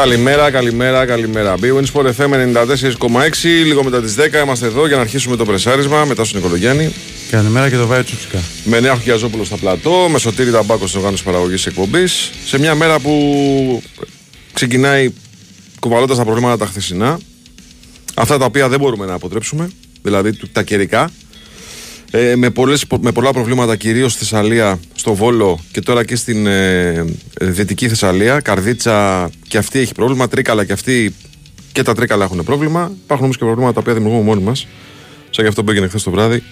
Καλημέρα, 0.00 0.50
καλημέρα, 0.50 1.06
καλημέρα. 1.06 1.54
Big 1.60 1.84
Sport 1.92 2.06
FM 2.16 2.32
94,6. 2.32 3.64
Λίγο 3.64 3.84
μετά 3.84 4.00
τις 4.00 4.14
10 4.14 4.42
είμαστε 4.42 4.66
εδώ 4.66 4.86
για 4.86 4.96
να 4.96 5.02
αρχίσουμε 5.02 5.36
το 5.36 5.44
πρεσάρισμα 5.44 6.04
μετά 6.04 6.24
στον 6.24 6.40
Νικολογιάννη. 6.40 6.92
Καλημέρα 7.30 7.70
και 7.70 7.76
το 7.76 7.86
Βάιο 7.86 8.04
Τσουτσικά. 8.04 8.38
Με 8.64 8.80
Νέα 8.80 8.96
Χιαζόπουλο 8.96 9.44
στα 9.44 9.56
πλατό, 9.56 10.08
με 10.10 10.18
Σωτήρη 10.18 10.50
Ταμπάκο 10.50 10.86
στην 10.86 10.98
οργάνωση 10.98 11.24
παραγωγής 11.24 11.66
εκπομπής. 11.66 12.30
Σε 12.44 12.58
μια 12.58 12.74
μέρα 12.74 12.98
που 12.98 13.82
ξεκινάει 14.52 15.12
κουβαλώντας 15.80 16.16
τα 16.16 16.24
προβλήματα 16.24 16.56
τα 16.56 16.66
χθεσινά. 16.66 17.18
Αυτά 18.14 18.38
τα 18.38 18.44
οποία 18.44 18.68
δεν 18.68 18.78
μπορούμε 18.78 19.06
να 19.06 19.14
αποτρέψουμε, 19.14 19.70
δηλαδή 20.02 20.32
τα 20.52 20.62
καιρικά. 20.62 21.10
Ε, 22.10 22.36
με, 22.36 22.50
πολλές, 22.50 22.84
με 23.00 23.12
πολλά 23.12 23.32
προβλήματα 23.32 23.76
κυρίως 23.76 24.12
στη 24.12 24.24
Θεσσαλία, 24.24 24.80
στο 24.94 25.14
Βόλο 25.14 25.60
και 25.72 25.80
τώρα 25.80 26.04
και 26.04 26.16
στην 26.16 26.46
ε, 26.46 27.04
Δυτική 27.40 27.88
Θεσσαλία. 27.88 28.40
Καρδίτσα 28.40 29.30
και 29.48 29.58
αυτή 29.58 29.78
έχει 29.78 29.94
πρόβλημα. 29.94 30.28
Τρίκαλα 30.28 30.64
και 30.64 30.72
αυτή 30.72 31.14
και 31.72 31.82
τα 31.82 31.94
τρίκαλα 31.94 32.24
έχουν 32.24 32.44
πρόβλημα. 32.44 32.92
Υπάρχουν 33.04 33.24
όμως 33.24 33.36
και 33.36 33.44
προβλήματα 33.44 33.74
τα 33.74 33.80
οποία 33.80 33.94
δημιουργούμε 33.94 34.22
μόνοι 34.22 34.42
μας. 34.42 34.66
Σαν 35.30 35.44
και 35.44 35.50
αυτό 35.50 35.64
που 35.64 35.70
έγινε 35.70 35.88
χθες 35.88 36.02
το 36.02 36.10
βράδυ 36.10 36.42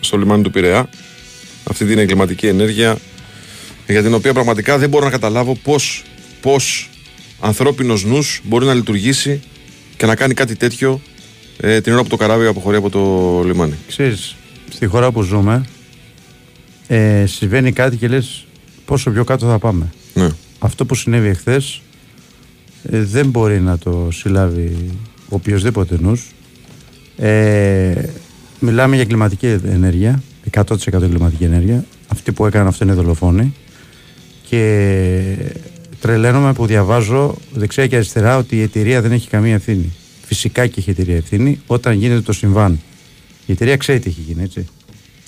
στο 0.00 0.16
λιμάνι 0.16 0.42
του 0.42 0.50
Πειραιά. 0.50 0.88
Αυτή 1.64 1.84
την 1.84 1.98
εγκληματική 1.98 2.46
ενέργεια 2.46 2.98
για 3.86 4.02
την 4.02 4.14
οποία 4.14 4.32
πραγματικά 4.32 4.78
δεν 4.78 4.88
μπορώ 4.88 5.04
να 5.04 5.10
καταλάβω 5.10 5.56
πώς 5.62 6.02
πώς 6.40 6.90
ανθρώπινος 7.40 8.04
νους 8.04 8.40
μπορεί 8.44 8.66
να 8.66 8.74
λειτουργήσει 8.74 9.42
και 9.96 10.06
να 10.06 10.16
κάνει 10.16 10.34
κάτι 10.34 10.56
τέτοιο 10.56 11.00
ε, 11.60 11.80
την 11.80 11.92
ώρα 11.92 12.02
που 12.02 12.08
το 12.08 12.16
καράβι 12.16 12.46
αποχωρεί 12.46 12.76
από 12.76 12.90
το 12.90 13.42
λιμάνι. 13.46 13.74
Ξέρεις, 13.88 14.36
στη 14.70 14.86
χώρα 14.86 15.12
που 15.12 15.22
ζούμε 15.22 15.64
ε, 16.86 17.26
συμβαίνει 17.26 17.72
κάτι 17.72 17.96
και 17.96 18.08
λες 18.08 18.46
πόσο 18.84 19.10
πιο 19.10 19.24
κάτω 19.24 19.46
θα 19.46 19.58
πάμε. 19.58 19.90
Ναι. 20.14 20.28
Αυτό 20.58 20.86
που 20.86 20.94
συνέβη 20.94 21.28
εχθές 21.28 21.82
ε, 22.90 23.02
δεν 23.04 23.28
μπορεί 23.28 23.60
να 23.60 23.78
το 23.78 24.08
συλλάβει 24.12 24.76
ο 25.28 25.34
οποιοδήποτε 25.34 25.98
νους. 26.00 26.26
Ε, 27.16 28.02
μιλάμε 28.58 28.96
για 28.96 29.04
κλιματική 29.04 29.46
ενέργεια, 29.46 30.22
100% 30.50 30.64
κλιματική 30.88 31.44
ενέργεια. 31.44 31.84
Αυτοί 32.08 32.32
που 32.32 32.46
έκαναν 32.46 32.66
αυτό 32.66 32.84
είναι 32.84 32.94
δολοφόνοι. 32.94 33.54
Και 34.48 35.36
τρελαίνομαι 36.00 36.52
που 36.52 36.66
διαβάζω 36.66 37.36
δεξιά 37.54 37.86
και 37.86 37.96
αριστερά 37.96 38.36
ότι 38.36 38.56
η 38.56 38.62
εταιρεία 38.62 39.00
δεν 39.00 39.12
έχει 39.12 39.28
καμία 39.28 39.54
ευθύνη. 39.54 39.92
Φυσικά 40.24 40.66
και 40.66 40.80
έχει 40.80 40.90
εταιρεία 40.90 41.16
ευθύνη 41.16 41.60
όταν 41.66 41.94
γίνεται 41.94 42.20
το 42.20 42.32
συμβάν. 42.32 42.80
Η 43.50 43.52
εταιρεία 43.52 43.76
ξέρει 43.76 43.98
τι 43.98 44.08
έχει 44.08 44.20
γίνει, 44.20 44.42
έτσι. 44.42 44.66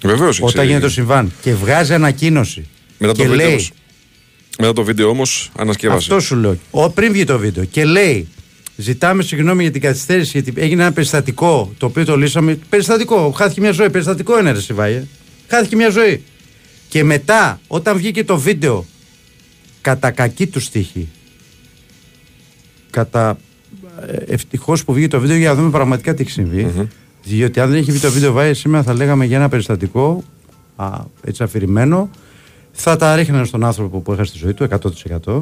Βεβαίως. 0.03 0.41
Όταν 0.41 0.67
γίνεται 0.67 0.85
το 0.85 0.91
συμβάν 0.91 1.33
και 1.43 1.55
βγάζει 1.55 1.95
ανακοίνωση. 1.95 2.69
Μετά 2.99 3.13
το 3.13 3.23
και 3.23 3.29
βίντεο 3.29 3.47
λέει, 3.47 3.55
όμως. 3.55 3.73
Μετά 4.59 4.73
το 4.73 4.85
βίντεο 4.85 5.09
όμως 5.09 5.51
ανασκεύασε. 5.57 5.99
Αυτό 5.99 6.21
σου 6.21 6.37
λέω. 6.37 6.59
Ο, 6.71 6.91
πριν 6.91 7.13
βγει 7.13 7.25
το 7.25 7.39
βίντεο 7.39 7.65
και 7.65 7.85
λέει, 7.85 8.29
ζητάμε 8.77 9.23
συγγνώμη 9.23 9.63
για 9.63 9.73
την 9.73 9.81
καθυστέρηση 9.81 10.31
γιατί 10.41 10.61
έγινε 10.61 10.83
ένα 10.83 10.93
περιστατικό 10.93 11.73
το 11.79 11.87
οποίο 11.87 12.05
το 12.05 12.17
λύσαμε. 12.17 12.59
Περιστατικό, 12.69 13.31
χάθηκε 13.31 13.61
μια 13.61 13.73
ζωή. 13.73 13.91
Περιστατικό 13.91 14.39
είναι, 14.39 14.53
ρε 14.53 14.61
Σιβάιε. 14.61 15.05
Χάθηκε 15.49 15.77
μια 15.77 15.91
ζωή. 15.91 16.23
Και 16.89 17.05
μετά, 17.05 17.61
όταν 17.67 17.97
βγήκε 17.97 18.25
το 18.25 18.39
βίντεο, 18.39 18.87
κατά 19.81 20.11
κακή 20.11 20.47
του 20.47 20.61
στίχη, 20.61 21.09
κατά 22.91 23.39
ευτυχώς 24.27 24.85
που 24.85 24.93
βγήκε 24.93 25.09
το 25.09 25.21
βίντεο 25.21 25.37
για 25.37 25.49
να 25.49 25.55
δούμε 25.55 25.71
πραγματικά 25.71 26.15
τι 26.15 26.23
έχει 26.23 26.31
συμβεί. 26.31 26.89
Διότι 27.25 27.61
αν 27.61 27.71
δεν 27.71 27.79
είχε 27.81 27.93
βγει 27.93 28.01
το 28.01 28.11
βίντεο, 28.11 28.33
Βάιε, 28.33 28.55
σήμερα 28.55 28.83
θα 28.83 28.95
λέγαμε 28.95 29.25
για 29.25 29.37
ένα 29.37 29.49
περιστατικό 29.49 30.25
α, 30.77 30.87
έτσι 31.25 31.43
αφηρημένο. 31.43 32.11
Θα 32.73 32.97
τα 32.97 33.17
ρίχνανε 33.17 33.45
στον 33.45 33.65
άνθρωπο 33.65 33.99
που 34.01 34.13
έχασε 34.13 34.33
τη 34.33 34.39
ζωή 34.39 34.53
του 34.55 34.69
100%. 35.25 35.41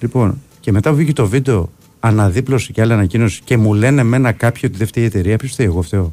Λοιπόν, 0.00 0.40
και 0.60 0.72
μετά 0.72 0.92
βγήκε 0.92 1.12
το 1.12 1.26
βίντεο, 1.26 1.70
αναδίπλωση 2.00 2.72
και 2.72 2.80
άλλη 2.80 2.92
ανακοίνωση 2.92 3.40
και 3.44 3.56
μου 3.56 3.74
λένε 3.74 4.02
μένα 4.02 4.32
κάποιοι 4.32 4.62
ότι 4.66 4.76
δεν 4.76 4.86
φταίει 4.86 5.02
η 5.04 5.06
εταιρεία. 5.06 5.36
Ποιος 5.36 5.52
φταίει, 5.52 5.66
εγώ 5.66 5.82
φταίω. 5.82 6.12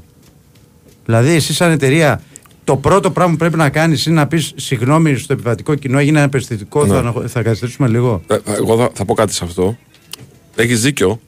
Δηλαδή, 1.06 1.30
εσύ 1.32 1.54
σαν 1.54 1.72
εταιρεία, 1.72 2.22
το 2.64 2.78
πρώτο 2.78 3.12
πράγμα 3.12 3.32
που 3.32 3.38
πρέπει 3.38 3.58
να 3.58 3.70
κάνεις 3.70 4.06
είναι 4.06 4.16
να 4.16 4.28
πεις 4.28 4.52
συγγνώμη 4.56 5.16
στο 5.16 5.34
επιβατικό 5.34 5.76
κοινό, 5.76 5.98
έγινε 6.00 6.20
ένα 6.20 6.30
περιστατικό, 6.30 6.86
Ναι. 6.86 6.94
θα, 7.02 7.14
θα 7.28 7.42
καθυστερήσουμε 7.42 7.88
λίγο. 7.88 8.22
Ε, 8.28 8.38
Εγώ 8.46 8.78
θα, 8.78 8.90
θα 8.94 9.06
πω 9.06 9.14
κάτι 9.14 9.34
σε 9.34 9.44
αυτό. 9.44 9.78
Έχεις 10.56 10.82
δίκιο. 10.82 11.20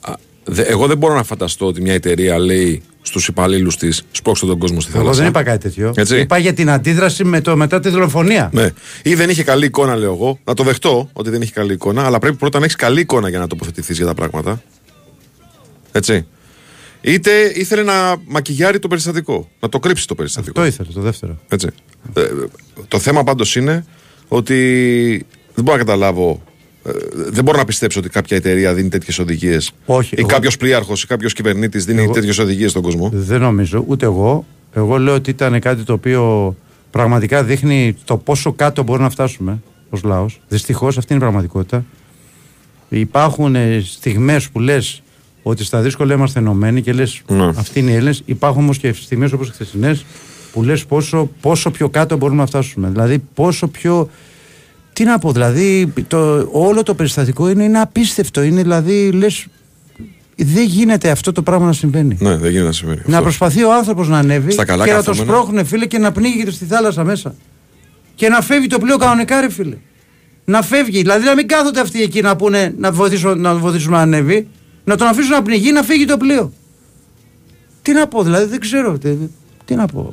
Α, 0.00 0.12
δε- 0.44 0.62
Εγώ 0.62 0.86
δεν 0.86 0.98
μπορώ 0.98 1.14
να 1.14 1.22
φανταστώ 1.22 1.66
ότι 1.66 1.80
μια 1.80 1.92
εταιρεία 1.94 2.38
λέει 2.38 2.82
στους 3.02 3.28
υπαλλήλους 3.28 3.76
της 3.76 4.02
σπρώξτε 4.10 4.46
τον 4.46 4.58
κόσμο 4.58 4.80
στη 4.80 4.90
θάλασσα. 4.90 5.10
Εγώ 5.10 5.18
δεν 5.18 5.26
είπα 5.26 5.42
κάτι 5.42 5.58
τέτοιο. 5.58 5.92
Έτσι. 5.96 6.20
Είπα 6.20 6.38
για 6.38 6.52
την 6.52 6.70
αντίδραση 6.70 7.24
με 7.24 7.40
το, 7.40 7.56
μετά 7.56 7.80
τη 7.80 7.88
δολοφονία. 7.88 8.50
Ναι. 8.52 8.68
Ή 9.02 9.14
δεν 9.14 9.30
είχε 9.30 9.42
καλή 9.42 9.66
εικόνα, 9.66 9.96
λέω 9.96 10.12
εγώ. 10.12 10.38
Να 10.44 10.54
το 10.54 10.62
δεχτώ 10.62 11.10
ότι 11.12 11.30
δεν 11.30 11.42
είχε 11.42 11.52
καλή 11.52 11.72
εικόνα, 11.72 12.04
αλλά 12.04 12.18
πρέπει 12.18 12.36
πρώτα 12.36 12.58
να 12.58 12.64
έχεις 12.64 12.76
καλή 12.76 13.00
εικόνα 13.00 13.28
για 13.28 13.38
να 13.38 13.46
τοποθετηθείς 13.46 13.96
για 13.96 14.06
τα 14.06 14.14
πράγματα. 14.14 14.62
Έτσι. 15.92 16.26
Είτε 17.00 17.52
ήθελε 17.54 17.82
να 17.82 18.16
μακιγιάρει 18.26 18.78
το 18.78 18.88
περιστατικό. 18.88 19.48
Να 19.60 19.68
το 19.68 19.78
κρύψει 19.78 20.06
το 20.06 20.14
περιστατικό. 20.14 20.60
Το 20.60 20.66
ήθελε, 20.66 20.88
το 20.94 21.00
δεύτερο. 21.00 21.38
Έτσι. 21.48 21.68
Ε, 22.14 22.22
το 22.88 22.98
θέμα 22.98 23.24
πάντως 23.24 23.56
είναι 23.56 23.84
ότι 24.28 24.56
δεν 25.54 25.64
μπορώ 25.64 25.76
να 25.76 25.84
καταλάβω. 25.84 26.42
Ε, 26.86 26.90
δεν 27.30 27.44
μπορώ 27.44 27.58
να 27.58 27.64
πιστέψω 27.64 27.98
ότι 28.00 28.08
κάποια 28.08 28.36
εταιρεία 28.36 28.74
δίνει 28.74 28.88
τέτοιες 28.88 29.18
οδηγίες. 29.18 29.72
Όχι, 29.86 30.14
Ή 30.14 30.18
εγώ- 30.18 30.28
κάποιος 30.28 30.56
πλοίαρχο 30.56 30.92
ή 30.96 31.06
κάποιος 31.06 31.32
κυβερνήτης 31.32 31.84
δίνει 31.84 32.02
Εγώ- 32.02 32.12
τέτοιες 32.12 32.38
οδηγίες 32.38 32.70
στον 32.70 32.82
κόσμο. 32.82 33.10
Δεν 33.12 33.40
νομίζω, 33.40 33.84
ούτε 33.86 34.04
εγώ. 34.06 34.44
Εγώ 34.74 34.98
λέω 34.98 35.14
ότι 35.14 35.30
ήταν 35.30 35.60
κάτι 35.60 35.82
το 35.82 35.92
οποίο 35.92 36.54
πραγματικά 36.90 37.44
δείχνει 37.44 37.96
το 38.04 38.16
πόσο 38.16 38.52
κάτω 38.52 38.82
μπορούμε 38.82 39.04
να 39.04 39.10
φτάσουμε 39.10 39.62
ως 39.90 40.02
λαός. 40.02 40.40
Δυστυχώς 40.48 40.98
αυτή 40.98 41.12
είναι 41.12 41.22
η 41.22 41.24
πραγματικότητα. 41.24 41.84
Υπάρχουν 42.88 43.56
στιγμές 43.84 44.48
που 44.48 44.60
λες 44.60 45.02
ότι 45.42 45.64
στα 45.64 45.80
δύσκολα 45.80 46.14
είμαστε 46.14 46.38
ενωμένοι 46.38 46.82
και 46.82 46.92
λες 46.92 47.22
Ναι. 47.28 47.44
αυτοί 47.44 47.78
είναι 47.78 47.90
οι 47.90 47.94
Έλληνες. 47.94 48.22
Υπάρχουν 48.24 48.62
όμως 48.62 48.78
και 48.78 48.92
στιγμές 48.92 49.32
όπως 49.32 49.48
οι 49.48 49.52
χθεσινές 49.52 50.04
που 50.52 50.62
λες 50.62 50.84
πόσο, 50.84 51.30
πόσο 51.40 51.70
πιο 51.70 51.88
κάτω 51.88 52.16
μπορούμε 52.16 52.40
να 52.40 52.46
φτάσουμε. 52.46 52.88
Δηλαδή 52.88 53.18
πόσο 53.34 53.66
πιο. 53.68 54.08
Τι 55.02 55.08
να 55.08 55.18
πω, 55.18 55.32
δηλαδή 55.32 55.92
το, 56.08 56.48
όλο 56.52 56.82
το 56.82 56.94
περιστατικό 56.94 57.48
είναι, 57.48 57.64
είναι 57.64 57.80
απίστευτο. 57.80 58.42
Είναι 58.42 58.62
δηλαδή 58.62 59.10
λες. 59.12 59.46
Δεν 60.36 60.64
γίνεται 60.64 61.10
αυτό 61.10 61.32
το 61.32 61.42
πράγμα 61.42 61.66
να 61.66 61.72
συμβαίνει. 61.72 62.16
Ναι, 62.20 62.36
δεν 62.36 62.50
γίνεται 62.50 62.66
να 62.66 62.72
συμβαίνει. 62.72 63.00
Να 63.04 63.12
Αυτό. 63.12 63.22
προσπαθεί 63.22 63.64
ο 63.64 63.74
άνθρωπος 63.74 64.08
να 64.08 64.18
ανέβει 64.18 64.52
Στα 64.52 64.64
καλά 64.64 64.84
και 64.84 64.92
να 64.92 65.02
το 65.02 65.10
καθόμενα. 65.10 65.32
σπρώχνουν, 65.32 65.66
φίλε, 65.66 65.86
και 65.86 65.98
να 65.98 66.12
πνίγεται 66.12 66.50
στη 66.50 66.64
θάλασσα 66.64 67.04
μέσα. 67.04 67.34
Και 68.14 68.28
να 68.28 68.40
φεύγει 68.40 68.66
το 68.66 68.78
πλοίο 68.78 68.96
κανονικά, 68.96 69.40
ρε 69.40 69.50
φίλε. 69.50 69.76
Να 70.44 70.62
φεύγει. 70.62 70.98
Δηλαδή 70.98 71.24
να 71.24 71.34
μην 71.34 71.48
κάθονται 71.48 71.80
αυτοί 71.80 72.02
εκεί 72.02 72.20
να 72.20 72.36
πούνε 72.36 72.74
να 72.78 72.92
βοηθήσουμε 72.92 73.34
να, 73.34 73.54
βοηθήσουμε 73.54 73.96
να 73.96 74.02
ανέβει. 74.02 74.48
Να 74.84 74.96
τον 74.96 75.06
αφήσουν 75.06 75.30
να 75.30 75.42
πνιγεί, 75.42 75.72
να 75.72 75.82
φύγει 75.82 76.04
το 76.04 76.16
πλοίο. 76.16 76.52
Τι 77.82 77.92
να 77.92 78.06
πω, 78.06 78.22
δηλαδή 78.22 78.44
δεν 78.44 78.60
ξέρω. 78.60 78.98
Τι, 78.98 79.16
τι 79.64 79.74
να 79.74 79.86
πω. 79.86 80.12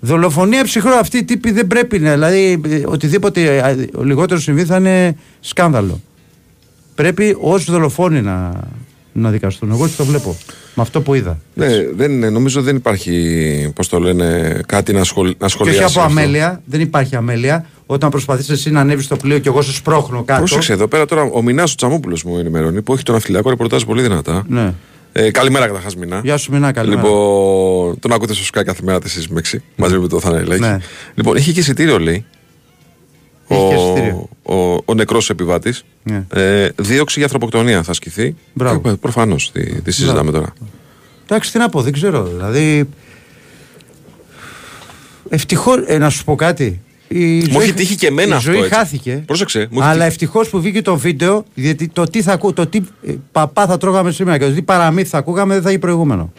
Δολοφονία 0.00 0.64
ψυχρό 0.64 0.92
αυτή 0.94 1.18
οι 1.18 1.24
τύποι 1.24 1.50
δεν 1.50 1.66
πρέπει 1.66 1.98
να. 1.98 2.12
Δηλαδή 2.12 2.60
ε, 2.68 2.82
οτιδήποτε 2.84 3.56
ε, 3.56 4.02
λιγότερο 4.02 4.40
συμβεί 4.40 4.64
θα 4.64 4.76
είναι 4.76 5.16
σκάνδαλο. 5.40 6.00
Πρέπει 6.94 7.36
ω 7.40 7.58
δολοφόνοι 7.58 8.20
να, 8.22 8.52
να 9.12 9.30
δικαστούν. 9.30 9.70
Εγώ 9.70 9.84
έτσι 9.84 9.96
το 9.96 10.04
βλέπω. 10.04 10.36
Με 10.74 10.82
αυτό 10.82 11.00
που 11.00 11.14
είδα. 11.14 11.38
Ναι, 11.54 11.66
δεν, 11.96 12.10
είναι- 12.10 12.30
νομίζω 12.30 12.62
δεν 12.62 12.76
υπάρχει, 12.76 13.72
πώς 13.74 13.88
το 13.88 13.98
λένε, 13.98 14.60
κάτι 14.66 14.92
να, 14.92 15.04
σχολ, 15.04 15.26
να 15.26 15.32
Και 15.34 15.44
όχι 15.44 15.52
σχολιάσεις. 15.52 15.80
από 15.80 16.00
αυτό. 16.00 16.00
αμέλεια, 16.20 16.62
δεν 16.64 16.80
υπάρχει 16.80 17.16
αμέλεια. 17.16 17.66
Όταν 17.86 18.10
προσπαθείς 18.10 18.48
εσύ 18.50 18.70
να 18.70 18.80
ανέβεις 18.80 19.04
στο 19.04 19.16
πλοίο 19.16 19.38
και 19.38 19.48
εγώ 19.48 19.62
σε 19.62 19.72
σπρώχνω 19.72 20.22
κάτω. 20.22 20.38
Πρόσεξε 20.40 20.72
εδώ 20.72 20.86
πέρα 20.86 21.04
τώρα, 21.04 21.22
ο 21.22 21.42
Μινάς 21.42 21.72
ο 21.72 21.74
Τσαμόπουλος 21.74 22.22
μου 22.24 22.38
ενημερώνει 22.38 22.82
που 22.82 22.92
έχει 22.92 23.02
τον 23.02 23.14
αφιλιακό 23.14 23.50
ρεπορτάζ 23.50 23.82
πολύ 23.82 24.02
δυνατά. 24.02 24.44
Ναι. 24.48 24.72
Ε, 25.12 25.30
καλημέρα 25.30 25.66
καταρχάς, 25.66 25.96
Μινά. 25.96 26.20
Γεια 26.24 26.36
σου, 26.36 26.52
Μινά, 26.52 26.72
καλημέρα. 26.72 27.02
Λοιπόν, 27.02 27.98
τον 27.98 28.12
ακούτε 28.12 28.34
στο 28.34 28.44
Sky 28.60 28.64
κάθε 28.64 28.82
μέρα 28.82 28.98
4 28.98 29.02
με 29.28 29.40
6 29.52 29.56
μαζί 29.76 29.98
με 29.98 30.08
το 30.08 30.20
Θανελάκη. 30.20 30.60
Ναι. 30.60 30.78
Λοιπόν, 31.14 31.36
είχε 31.36 31.52
και 31.52 31.60
εισιτήριο, 31.60 31.98
λέει. 31.98 32.24
Έχει 33.48 33.68
και 33.68 33.74
ο, 33.74 33.82
εισιτήριο. 33.82 34.28
ο, 34.42 34.54
ο 34.84 34.94
νεκρός 34.94 35.30
επιβάτης. 35.30 35.84
Ναι. 36.02 36.24
Ε, 36.32 36.68
δίωξη 36.76 37.14
για 37.14 37.24
ανθρωποκτονία 37.24 37.82
θα 37.82 37.90
ασκηθεί. 37.90 38.36
Μπράβο. 38.52 38.96
Προφανώς. 38.96 39.52
Τι, 39.52 39.80
τι 39.80 39.90
συζητάμε 39.90 40.30
τώρα. 40.30 40.52
Εντάξει, 41.24 41.52
τι 41.52 41.58
να 41.58 41.68
πω, 41.68 41.82
δεν 41.82 41.92
ξέρω. 41.92 42.24
Δηλαδή. 42.24 42.88
Ευτυχώς, 45.28 45.78
ε, 45.86 45.98
να 45.98 46.10
σου 46.10 46.24
πω 46.24 46.34
κάτι. 46.34 46.80
Η 47.12 47.46
Μου 47.50 47.60
έχει 47.60 47.72
τύχει 47.72 47.94
και 47.94 48.06
εμένα 48.06 48.28
η 48.34 48.36
αυτό, 48.36 48.50
ζωή 48.50 48.60
έτσι. 48.60 48.74
χάθηκε. 48.74 49.22
Πρόσεξε, 49.26 49.58
μου 49.70 49.78
έχει 49.80 49.88
αλλά 49.88 49.92
τύχει. 49.94 50.06
ευτυχώς 50.06 50.48
που 50.48 50.60
βγήκε 50.60 50.82
το 50.82 50.96
βίντεο, 50.96 51.44
γιατί 51.54 51.88
το 51.88 52.04
τι 52.04 52.22
θα 52.22 52.32
ακού, 52.32 52.52
το 52.52 52.66
τι 52.66 52.80
ε, 53.06 53.12
παπά 53.32 53.66
θα 53.66 53.76
τρώγαμε 53.78 54.10
σήμερα 54.10 54.38
και 54.38 54.44
το 54.44 54.52
τι 54.52 54.62
παραμύθι 54.62 55.08
θα 55.08 55.18
ακούγαμε 55.18 55.54
δεν 55.54 55.62
θα 55.62 55.68
έχει 55.68 55.78
προηγούμενο. 55.78 56.32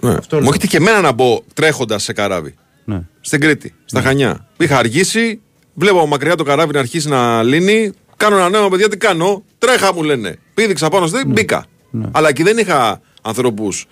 Ναι. 0.00 0.10
αυτό 0.10 0.36
Μου 0.36 0.42
λέω. 0.42 0.50
έχει 0.50 0.58
τύχει 0.58 0.70
και 0.70 0.76
εμένα 0.76 1.00
να 1.00 1.12
μπω 1.12 1.40
τρέχοντας 1.54 2.02
σε 2.02 2.12
καράβι. 2.12 2.54
Ναι. 2.84 3.00
Στην 3.20 3.40
Κρήτη, 3.40 3.74
στα 3.84 4.00
Χανιά. 4.02 4.46
Είχα 4.58 4.78
αργήσει, 4.78 5.40
βλέπω 5.74 5.98
από 5.98 6.06
μακριά 6.06 6.34
το 6.34 6.44
καράβι 6.44 6.72
να 6.72 6.78
αρχίσει 6.80 7.08
να 7.08 7.42
λύνει. 7.42 7.92
Κάνω 8.16 8.36
ένα 8.36 8.48
νέο, 8.48 8.68
παιδιά, 8.68 8.88
τι 8.88 8.96
κάνω; 8.96 9.42
Τρέχα 9.58 9.94
μου 9.94 10.02
λένε. 10.02 10.38
Πήδηξα 10.54 10.88
πάνω 10.88 11.06
στο 11.06 11.18
μπήκα. 11.26 11.64
Αλλά 12.10 12.28
εκεί 12.28 12.42
δεν 12.42 12.58
είχα 12.58 13.00
ανθρώπους. 13.22 13.86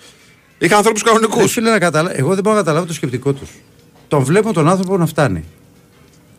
Είχα 0.58 0.76
ανθρώπους 0.76 1.02
κανονικούς. 1.02 1.38
Δεν 1.38 1.48
φίλε 1.48 1.70
να 1.70 1.78
καταλα... 1.78 2.18
Εγώ 2.18 2.34
δεν 2.34 2.42
μπορώ 2.42 2.56
να 2.56 2.62
καταλάβω 2.62 2.86
το 2.86 2.92
σκεπτικό 2.92 3.32
τους. 3.32 3.48
Τον 4.08 4.22
βλέπω 4.24 4.52
τον 4.52 4.68
άνθρωπο 4.68 4.96
να 4.96 5.06
φτάνει. 5.06 5.44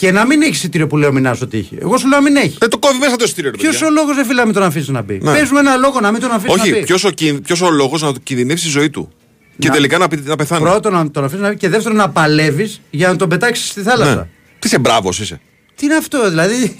Και 0.04 0.10
Και 0.10 0.16
να 0.16 0.26
μην 0.26 0.42
έχει 0.42 0.52
εισιτήριο 0.52 0.88
που 0.88 0.98
λέω 0.98 1.12
Μινά 1.12 1.38
ότι 1.42 1.58
έχει. 1.58 1.78
Εγώ 1.82 1.98
σου 1.98 2.08
λέω 2.08 2.20
να 2.20 2.24
μην 2.24 2.36
έχει. 2.36 2.56
Δεν 2.60 2.70
το 2.70 2.78
κόβει 2.78 2.98
μέσα 3.00 3.16
το 3.16 3.24
εισιτήριο. 3.24 3.52
ρε 3.52 3.58
Ποιος 3.58 3.72
παιδιά. 3.72 3.88
ο 3.88 3.92
λόγος, 3.92 4.16
δεν 4.16 4.26
φίλε, 4.26 4.40
να 4.40 4.46
μην 4.46 4.54
τον 4.54 4.64
αφήσει 4.64 4.92
να 4.92 5.02
μπει; 5.02 5.14
Ναι. 5.22 5.32
Παίζουμε 5.32 5.60
ένα 5.60 5.76
λόγο 5.76 6.00
να 6.00 6.12
μην 6.12 6.22
τον 6.22 6.32
αφήσει 6.32 6.56
να 6.56 6.62
Όχι, 6.62 6.72
μπει. 6.72 6.84
ποιος 6.84 7.04
ο, 7.04 7.10
κιν- 7.10 7.42
ποιος 7.42 7.62
ο 7.62 7.70
λόγος 7.72 8.02
να 8.02 8.14
του 8.14 8.20
κινδυνεύσει 8.24 8.68
η 8.68 8.70
ζωή 8.70 8.90
του; 8.90 9.12
Και 9.60 9.68
Να- 9.68 9.74
τελικά 9.74 9.98
να, 9.98 10.08
πη- 10.08 10.28
να 10.28 10.36
πεθάνει. 10.36 10.64
Πρώτον 10.64 10.94
να 10.94 11.12
τον 11.12 11.24
αφήσει 11.24 11.42
να 11.42 11.50
μπει 11.50 11.56
και 11.58 11.70
δεύτερον 11.70 11.98
να 11.98 12.10
παλεύεις 12.10 12.82
για 12.90 13.08
να 13.08 13.16
τον 13.16 13.30
πετάξεις 13.30 13.68
στη 13.70 13.82
θάλασσα. 13.82 14.16
Ναι. 14.16 14.22
Τι 14.60 14.68
είσαι 14.68 14.80
μπράβος 14.80 15.20
είσαι. 15.20 15.42
Τι 15.76 15.86
είναι 15.86 15.96
αυτό, 15.96 16.30
δηλαδή. 16.30 16.76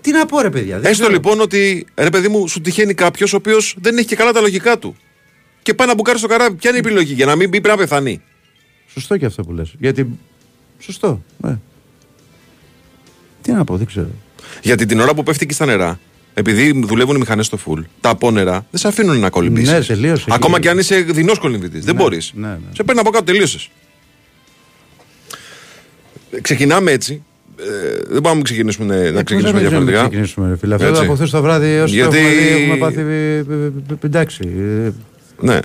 Τι 0.00 0.10
να 0.10 0.26
πω, 0.26 0.40
ρε 0.40 0.50
παιδιά. 0.50 0.74
δεν 0.78 0.90
Έστω 0.90 1.02
ξέρω. 1.02 1.08
λοιπόν 1.12 1.40
ότι 1.40 1.86
ρε 1.94 2.10
παιδί 2.10 2.28
μου 2.28 2.48
σου 2.48 2.60
τυχαίνει 2.60 2.94
κάποιος 2.94 3.32
ο 3.32 3.36
οποίος 3.36 3.74
δεν 3.80 3.96
έχει 3.98 4.06
και 4.06 4.16
καλά 4.16 4.32
τα 4.32 4.40
λογικά 4.40 4.78
του. 4.78 4.96
Και 5.62 5.74
πάει 5.74 5.86
να 5.88 5.94
μπουκάρει 5.94 6.18
στο 6.18 6.26
καράβι. 6.26 6.54
Ποια 6.56 6.70
είναι 6.70 6.78
η 6.78 6.82
επιλογή 6.86 7.14
για 7.14 7.26
να 7.26 7.36
μην 7.36 7.48
μπει 7.48 7.60
πρέπει 7.60 7.78
να 7.78 7.86
πεθάνει. 7.86 8.20
Σωστό 8.92 9.16
και 9.16 9.26
αυτό 9.26 9.42
που 9.42 9.52
λες. 9.52 9.74
Γιατί. 9.78 10.08
Σωστό. 10.78 11.22
Ναι. 11.36 11.58
Τι 13.42 13.52
να 13.52 13.64
πω, 13.64 13.76
δεν 13.76 13.86
ξέρω. 13.86 14.06
Γιατί 14.62 14.86
την 14.86 15.00
ώρα 15.00 15.14
που 15.14 15.22
πέφτει 15.22 15.44
εκεί 15.44 15.54
στα 15.54 15.66
νερά, 15.66 15.98
επειδή 16.34 16.82
δουλεύουν 16.86 17.16
οι 17.16 17.18
μηχανές 17.18 17.46
στο 17.46 17.58
full, 17.66 17.82
τα 18.00 18.08
απόνερα 18.08 18.66
δεν 18.70 18.80
σε 18.80 18.88
αφήνουν 18.88 19.18
να 19.20 19.30
κολυμπήσεις. 19.30 19.72
Ναι, 19.72 19.80
τελείωσε. 19.80 20.24
Ακόμα 20.30 20.52
Εκεί- 20.56 20.62
και 20.62 20.70
αν 20.70 20.78
είσαι 20.78 20.96
δεινός 21.02 21.38
κολυμβητή. 21.38 21.78
δεν 21.78 21.94
μπορείς. 21.94 22.32
ναι, 22.34 22.46
ναι. 22.48 22.56
Σε 22.74 22.82
παίρνει 22.82 23.00
από 23.00 23.10
κάτω, 23.10 23.24
τελείωσες. 23.24 23.70
Ξεκινάμε 26.40 26.90
έτσι. 26.90 27.22
Ε, 27.56 27.98
δεν 28.08 28.20
πάμε 28.20 28.36
να 28.36 28.42
ξεκινήσουμε, 28.42 28.94
να 29.10 29.18
Ε, 29.18 29.22
ξεκινήσουμε 29.22 29.40
πώς 29.42 29.52
να 29.52 29.58
μην 29.60 29.68
διαφορετικά. 29.68 30.00
ξεκινήσουμε, 30.02 30.48
ρε 30.48 30.56
φίλε. 30.56 30.74
Αυτό 30.74 30.86
Έτσι. 30.86 31.02
από 31.02 31.14
χθες 31.14 31.30
το 31.30 31.42
βράδυ 31.42 31.78
όσοι 31.78 31.94
Γιατί- 31.94 32.10
το 32.10 32.16
έχουμε 32.26 32.34
δει, 32.34 32.62
έχουμε 32.62 32.76
πάθει. 32.76 33.00
ε, 33.00 33.36
ε, 33.36 33.38
ε, 33.66 33.70
Εντάξει. 34.04 34.40
ε, 34.86 34.90
Ναι. 35.40 35.58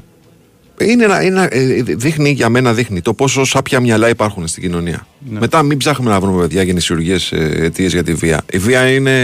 Είναι 0.82 1.04
ένα, 1.04 1.22
ένα, 1.22 1.54
ε, 1.54 1.82
δείχνει, 1.84 2.30
για 2.30 2.50
μένα 2.50 2.74
δείχνει 2.74 3.02
το 3.02 3.14
πόσο 3.14 3.46
σάπια 3.46 3.80
μυαλά 3.80 4.10
υπάρχουν 4.10 4.48
στην 4.48 4.64
κοινωνία. 4.64 5.08
Ναι. 5.30 5.40
Μετά 5.40 5.64
μην 5.64 5.78
ψάχνουμε 5.78 6.12
να 6.12 6.20
βρούμε 6.20 6.42
παιδιά 6.42 6.64
γενεσιουργέ 6.64 7.16
αιτίες 7.32 7.92
για 7.92 8.04
τη 8.04 8.14
βία. 8.14 8.42
Η 8.52 8.58
βία 8.58 8.90
είναι 8.90 9.16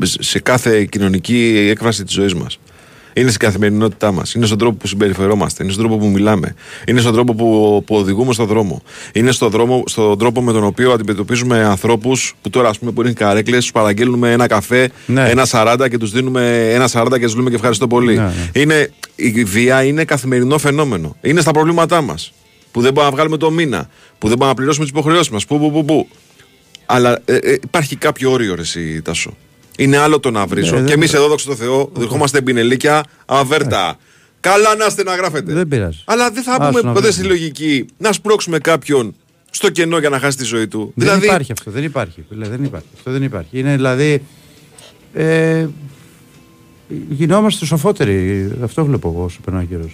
σε 0.00 0.40
κάθε 0.40 0.84
κοινωνική 0.84 1.66
έκφραση 1.70 2.04
της 2.04 2.14
ζωής 2.14 2.34
μας. 2.34 2.58
Είναι 3.16 3.28
στην 3.28 3.40
καθημερινότητά 3.40 4.12
μας. 4.12 4.34
Είναι 4.34 4.46
στον 4.46 4.58
τρόπο 4.58 4.76
που 4.76 4.86
συμπεριφερόμαστε. 4.86 5.62
Είναι 5.62 5.72
στον 5.72 5.84
τρόπο 5.84 6.00
που 6.04 6.08
μιλάμε. 6.10 6.54
Είναι 6.86 7.00
στον 7.00 7.12
τρόπο 7.12 7.34
που, 7.34 7.82
που 7.86 7.96
οδηγούμε 7.96 8.32
στον 8.32 8.46
δρόμο. 8.46 8.82
Είναι 9.12 9.32
στον, 9.32 9.50
δρόμο, 9.50 9.82
στον 9.86 10.18
τρόπο 10.18 10.42
με 10.42 10.52
τον 10.52 10.64
οποίο 10.64 10.92
αντιμετωπίζουμε 10.92 11.64
ανθρώπους 11.64 12.34
που 12.42 12.50
τώρα, 12.50 12.68
ας 12.68 12.78
πούμε, 12.78 12.90
που 12.90 13.00
είναι 13.02 13.12
καρέκλες, 13.12 13.58
τους 13.60 13.72
παραγγέλνουμε 13.72 14.32
ένα 14.32 14.46
καφέ, 14.46 14.90
Ναι. 15.06 15.28
ένα 15.28 15.46
40 15.50 15.88
και 15.90 15.98
τους 15.98 16.10
δίνουμε 16.10 16.68
ένα 16.72 16.88
40 16.92 17.18
και 17.18 17.24
τους 17.24 17.34
λέμε 17.36 17.48
και 17.50 17.54
ευχαριστώ 17.56 17.86
πολύ. 17.86 18.16
Ναι, 18.16 18.22
ναι. 18.22 18.60
Είναι, 18.60 18.90
η 19.16 19.44
βία 19.44 19.82
είναι 19.84 20.04
καθημερινό 20.04 20.58
φαινόμενο. 20.58 21.16
Είναι 21.20 21.40
στα 21.40 21.50
προβλήματά 21.50 22.00
μας. 22.02 22.32
Που 22.70 22.80
δεν 22.80 22.92
μπορούμε 22.92 23.10
να 23.10 23.16
βγάλουμε 23.16 23.36
το 23.36 23.50
μήνα. 23.50 23.88
Που 24.18 24.28
δεν 24.28 24.36
μπορούμε 24.36 24.46
να 24.48 24.54
πληρώσουμε 24.54 24.84
τις 24.84 24.92
υποχρεώσεις 24.94 25.28
μας. 25.28 25.46
Που, 25.46 25.58
που, 25.58 25.70
που, 25.72 25.84
που. 25.84 26.08
Αλλά 26.86 27.20
ε, 27.24 27.34
ε, 27.36 27.52
υπάρχει 27.62 27.96
κάποιο 27.96 28.30
όριο, 28.30 28.54
ρε, 28.54 28.60
εσύ, 28.60 29.02
Τάσο; 29.02 29.36
Είναι 29.78 29.96
άλλο 29.96 30.20
το 30.20 30.30
να 30.30 30.46
βρίσω. 30.46 30.70
Ναι, 30.72 30.76
δεν- 30.78 30.86
και 30.86 30.92
εμείς 30.92 31.12
εδώ, 31.14 31.28
δόξα 31.28 31.46
τω 31.48 31.54
Θεώ, 31.56 31.90
δεχόμαστε 31.92 32.42
πινελίκια 32.42 33.04
αβέρτα. 33.26 33.96
Καλά 34.40 34.74
να 34.76 34.86
είστε 34.86 35.02
να 35.02 35.14
γράφετε. 35.16 35.52
Δεν 35.52 35.68
πειράζει. 35.68 36.02
Αλλά 36.04 36.30
δεν 36.30 36.42
θα 36.42 36.52
Άσο 36.52 36.58
πούμε 36.68 36.80
να 36.80 36.88
ποτέ 36.92 36.98
βρούμε. 36.98 37.10
στη 37.12 37.22
λογική 37.22 37.86
να 37.98 38.12
σπρώξουμε 38.12 38.58
κάποιον 38.58 39.14
στο 39.50 39.70
κενό 39.70 39.98
για 39.98 40.08
να 40.08 40.18
χάσει 40.18 40.36
τη 40.36 40.44
ζωή 40.44 40.68
του. 40.68 40.92
Δεν 40.94 41.06
δηλαδή, 41.06 41.26
υπάρχει 41.26 41.52
αυτό. 41.52 41.70
Δεν 41.70 41.84
υπάρχει. 41.84 42.24
φίλε, 42.28 42.48
δεν 42.48 42.64
υπάρχει. 42.64 42.86
Αυτό 42.96 43.10
δεν 43.10 43.22
υπάρχει. 43.22 43.58
Είναι 43.58 43.74
δηλαδή. 43.74 44.22
Ε, 45.14 45.66
γινόμαστε 47.08 47.64
σοφότεροι. 47.66 48.50
Αυτό 48.62 48.84
βλέπω 48.84 49.08
εγώ 49.08 49.24
όσο 49.24 49.38
περνάει 49.44 49.62
ο 49.62 49.66
καιρός. 49.66 49.92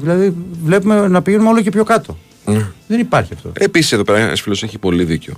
Δηλαδή 0.00 0.34
βλέπουμε 0.64 1.08
να 1.08 1.22
πηγαίνουμε 1.22 1.48
όλο 1.48 1.60
και 1.62 1.70
πιο 1.70 1.84
κάτω. 1.84 2.18
Ναι. 2.44 2.66
Δεν 2.88 3.00
υπάρχει 3.00 3.34
αυτό. 3.34 3.52
Επίσης 3.58 3.92
εδώ 3.92 4.02
πέρα 4.04 4.18
ένας 4.18 4.40
φίλος 4.40 4.62
έχει 4.62 4.78
πολύ 4.78 5.04
δίκιο. 5.04 5.34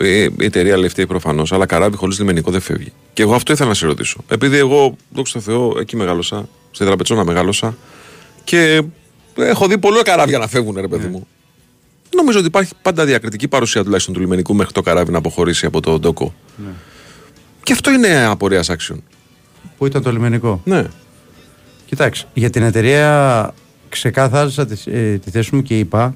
Ε, 0.00 0.06
Η 0.22 0.34
εταιρεία 0.38 0.76
λεφτή 0.78 1.06
προφανώς, 1.06 1.52
αλλά 1.52 1.66
καράβι 1.66 1.96
χωρίς 1.96 2.18
λιμενικό 2.18 2.50
δεν 2.50 2.60
φεύγει. 2.60 2.92
Και 3.12 3.22
εγώ 3.22 3.34
αυτό 3.34 3.52
ήθελα 3.52 3.68
να 3.68 3.74
σε 3.74 3.86
ρωτήσω. 3.86 4.20
Επειδή 4.28 4.56
εγώ, 4.56 4.96
δόξα 5.10 5.32
τω 5.32 5.40
Θεώ, 5.40 5.76
εκεί 5.80 5.96
μεγάλωσα, 5.96 6.48
στη 6.70 6.84
Δραπετσόνα 6.84 7.24
μεγάλωσα 7.24 7.76
και 8.44 8.82
έχω 9.36 9.66
δει 9.66 9.78
πολλά 9.78 10.02
καράβια 10.02 10.38
να 10.38 10.46
φεύγουν, 10.48 10.76
ρε 10.80 10.88
παιδί 10.88 11.06
μου. 11.06 11.26
Νομίζω 12.16 12.38
ότι 12.38 12.46
υπάρχει 12.46 12.72
πάντα 12.82 13.04
διακριτική 13.04 13.48
παρουσία 13.48 13.84
τουλάχιστον 13.84 14.14
του 14.14 14.20
λιμενικού 14.20 14.54
μέχρι 14.54 14.72
το 14.72 14.82
καράβι 14.82 15.12
να 15.12 15.18
αποχωρήσει 15.18 15.66
από 15.66 15.80
το 15.80 15.98
ντόκο. 15.98 16.34
Και 17.62 17.72
αυτό 17.72 17.90
είναι 17.90 18.24
απορία 18.24 18.64
άξιον. 18.68 19.02
Πού 19.78 19.86
ήταν 19.86 20.02
το 20.02 20.12
λιμενικό; 20.12 20.60
Ναι. 20.64 20.86
Κοιτάξτε, 21.86 22.28
για 22.34 22.50
την 22.50 22.62
εταιρεία 22.62 23.54
ξεκάθαρισα 23.88 24.66
τη, 24.66 24.76
ε, 24.86 25.18
τη 25.18 25.30
θέση 25.30 25.54
μου 25.54 25.62
και 25.62 25.78
είπα 25.78 26.14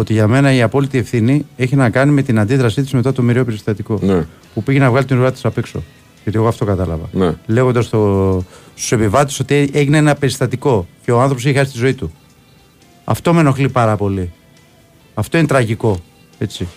ότι 0.00 0.12
για 0.12 0.26
μένα 0.28 0.52
η 0.54 0.62
απόλυτη 0.62 0.98
ευθύνη 0.98 1.46
έχει 1.56 1.76
να 1.76 1.90
κάνει 1.90 2.12
με 2.12 2.22
την 2.22 2.38
αντίδρασή 2.38 2.82
της 2.82 2.92
μετά 2.92 3.12
το 3.12 3.22
μοιραίο 3.22 3.44
περιστατικό. 3.44 3.98
Ναι. 4.02 4.26
Που 4.54 4.62
πήγε 4.62 4.78
να 4.78 4.90
βγάλει 4.90 5.04
την 5.06 5.18
ουρά 5.18 5.32
της 5.32 5.44
απ' 5.44 5.58
έξω. 5.58 5.82
Γιατί 6.22 6.38
εγώ 6.38 6.48
αυτό 6.48 6.64
κατάλαβα. 6.64 7.08
Ναι. 7.12 7.34
Λέγοντας 7.46 7.84
στους 8.74 8.92
επιβάτες 8.92 9.40
ότι 9.40 9.70
έγινε 9.72 9.96
ένα 9.96 10.14
περιστατικό 10.14 10.86
και 11.04 11.12
ο 11.12 11.20
άνθρωπος 11.20 11.44
είχε 11.44 11.58
χάσει 11.58 11.72
τη 11.72 11.78
ζωή 11.78 11.94
του. 11.94 12.12
Αυτό 13.04 13.34
με 13.34 13.40
ενοχλεί 13.40 13.68
πάρα 13.68 13.96
πολύ. 13.96 14.32
Αυτό 15.14 15.38
είναι 15.38 15.46
τραγικό. 15.46 16.00
Έτσι. 16.38 16.68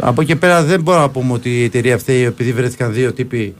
Από 0.00 0.20
εκεί 0.20 0.36
πέρα 0.36 0.62
δεν 0.62 0.80
μπορώ 0.80 0.98
να 0.98 1.08
πούμε 1.10 1.32
ότι 1.32 1.50
η 1.60 1.64
εταιρεία 1.64 1.94
αυτή, 1.94 2.12
επειδή 2.12 2.52
βρέθηκαν 2.52 2.92
δύο 2.92 3.12
τύποι 3.12 3.54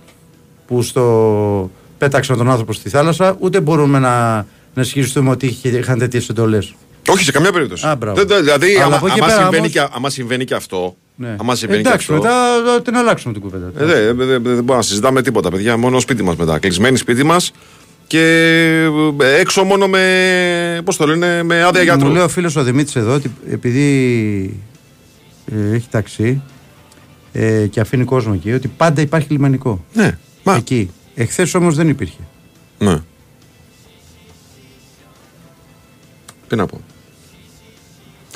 που 0.67 0.83
στο 0.83 1.71
πέταξαν 1.99 2.37
τον 2.37 2.51
άνθρωπο 2.51 2.73
στη 2.73 2.89
θάλασσα, 2.89 3.37
ούτε 3.41 3.61
μπορούμε 3.61 3.99
να, 3.99 4.35
να 4.75 4.83
ισχυριστούμε 4.83 5.31
ότι 5.31 5.47
είχε- 5.47 5.69
είχαν 5.69 5.99
τέτοιες 5.99 6.29
εντολές. 6.29 6.75
Όχι 7.09 7.25
σε 7.25 7.31
καμία 7.33 7.53
περίπτωση. 7.53 7.87
Α, 7.87 7.95
μπράβο. 7.97 8.17
Δεν- 8.17 8.27
δεν- 8.27 8.43
δηλαδή, 8.45 8.75
Αλλά 8.75 8.85
άμα, 8.85 8.97
από 8.97 9.07
εκεί 9.07 9.19
άμα 9.19 9.27
πέρα 9.27 9.39
συμβαίνει 9.39 9.59
όμως- 9.59 9.73
και, 9.73 9.87
άμα 9.97 10.11
συμβαίνει 10.11 10.45
και 10.45 10.55
αυτό. 10.55 10.97
Ναι. 11.17 11.37
Άμα 11.41 11.55
συμβαίνει 11.55 11.81
Εντάξει, 11.81 12.07
και 12.07 12.13
αυτό. 12.13 12.25
μετά 12.25 12.45
ε, 12.77 12.81
την 12.81 12.97
αλλάξουμε 12.97 13.33
την 13.33 13.43
κουβέντα. 13.43 13.71
Ε, 13.79 13.85
δεν 13.85 14.17
δεν- 14.17 14.29
δεν 14.29 14.39
μπορούμε 14.41 14.75
να 14.77 14.83
συζητάμε 14.83 15.23
τίποτα, 15.23 15.51
παιδιά. 15.51 15.77
Μόνο 15.77 16.01
σπίτι 16.01 16.23
μας 16.23 16.37
μετά. 16.37 16.59
Κλεισμένοι 16.59 16.97
σπίτι 16.97 17.23
μας 17.25 17.53
και 18.07 18.21
ε, 19.21 19.41
έξω 19.41 19.65
μόνο 19.65 19.89
με. 19.89 20.81
Πώς 20.85 20.97
το 20.97 21.07
λένε, 21.07 21.43
με 21.43 21.63
άδεια 21.63 21.83
γιατρού. 21.83 22.07
Μου 22.07 22.13
λέει 22.13 22.23
ο 22.23 22.29
φίλος 22.29 22.57
ο 22.57 22.63
Δημήτρης 22.63 22.97
εδώ 22.97 23.15
ότι 23.15 23.31
επειδή 23.51 24.61
ε, 25.53 25.75
έχει 25.75 25.87
ταξί 25.91 26.43
ε, 27.33 27.67
και 27.67 27.81
αφήνει 27.81 28.05
κόσμο 28.05 28.33
εκεί, 28.37 28.53
ότι 28.53 28.69
πάντα 28.69 29.01
υπάρχει 29.01 29.27
λιμενικό. 29.33 29.85
Ναι, 29.93 30.19
μα. 30.43 30.55
Εκεί. 30.57 30.91
Εχθές 31.15 31.55
όμως 31.55 31.77
δεν 31.77 31.89
υπήρχε. 31.89 32.19
Ναι. 32.79 32.97
Τι 36.49 36.57
να 36.57 36.67
πω. 36.67 36.81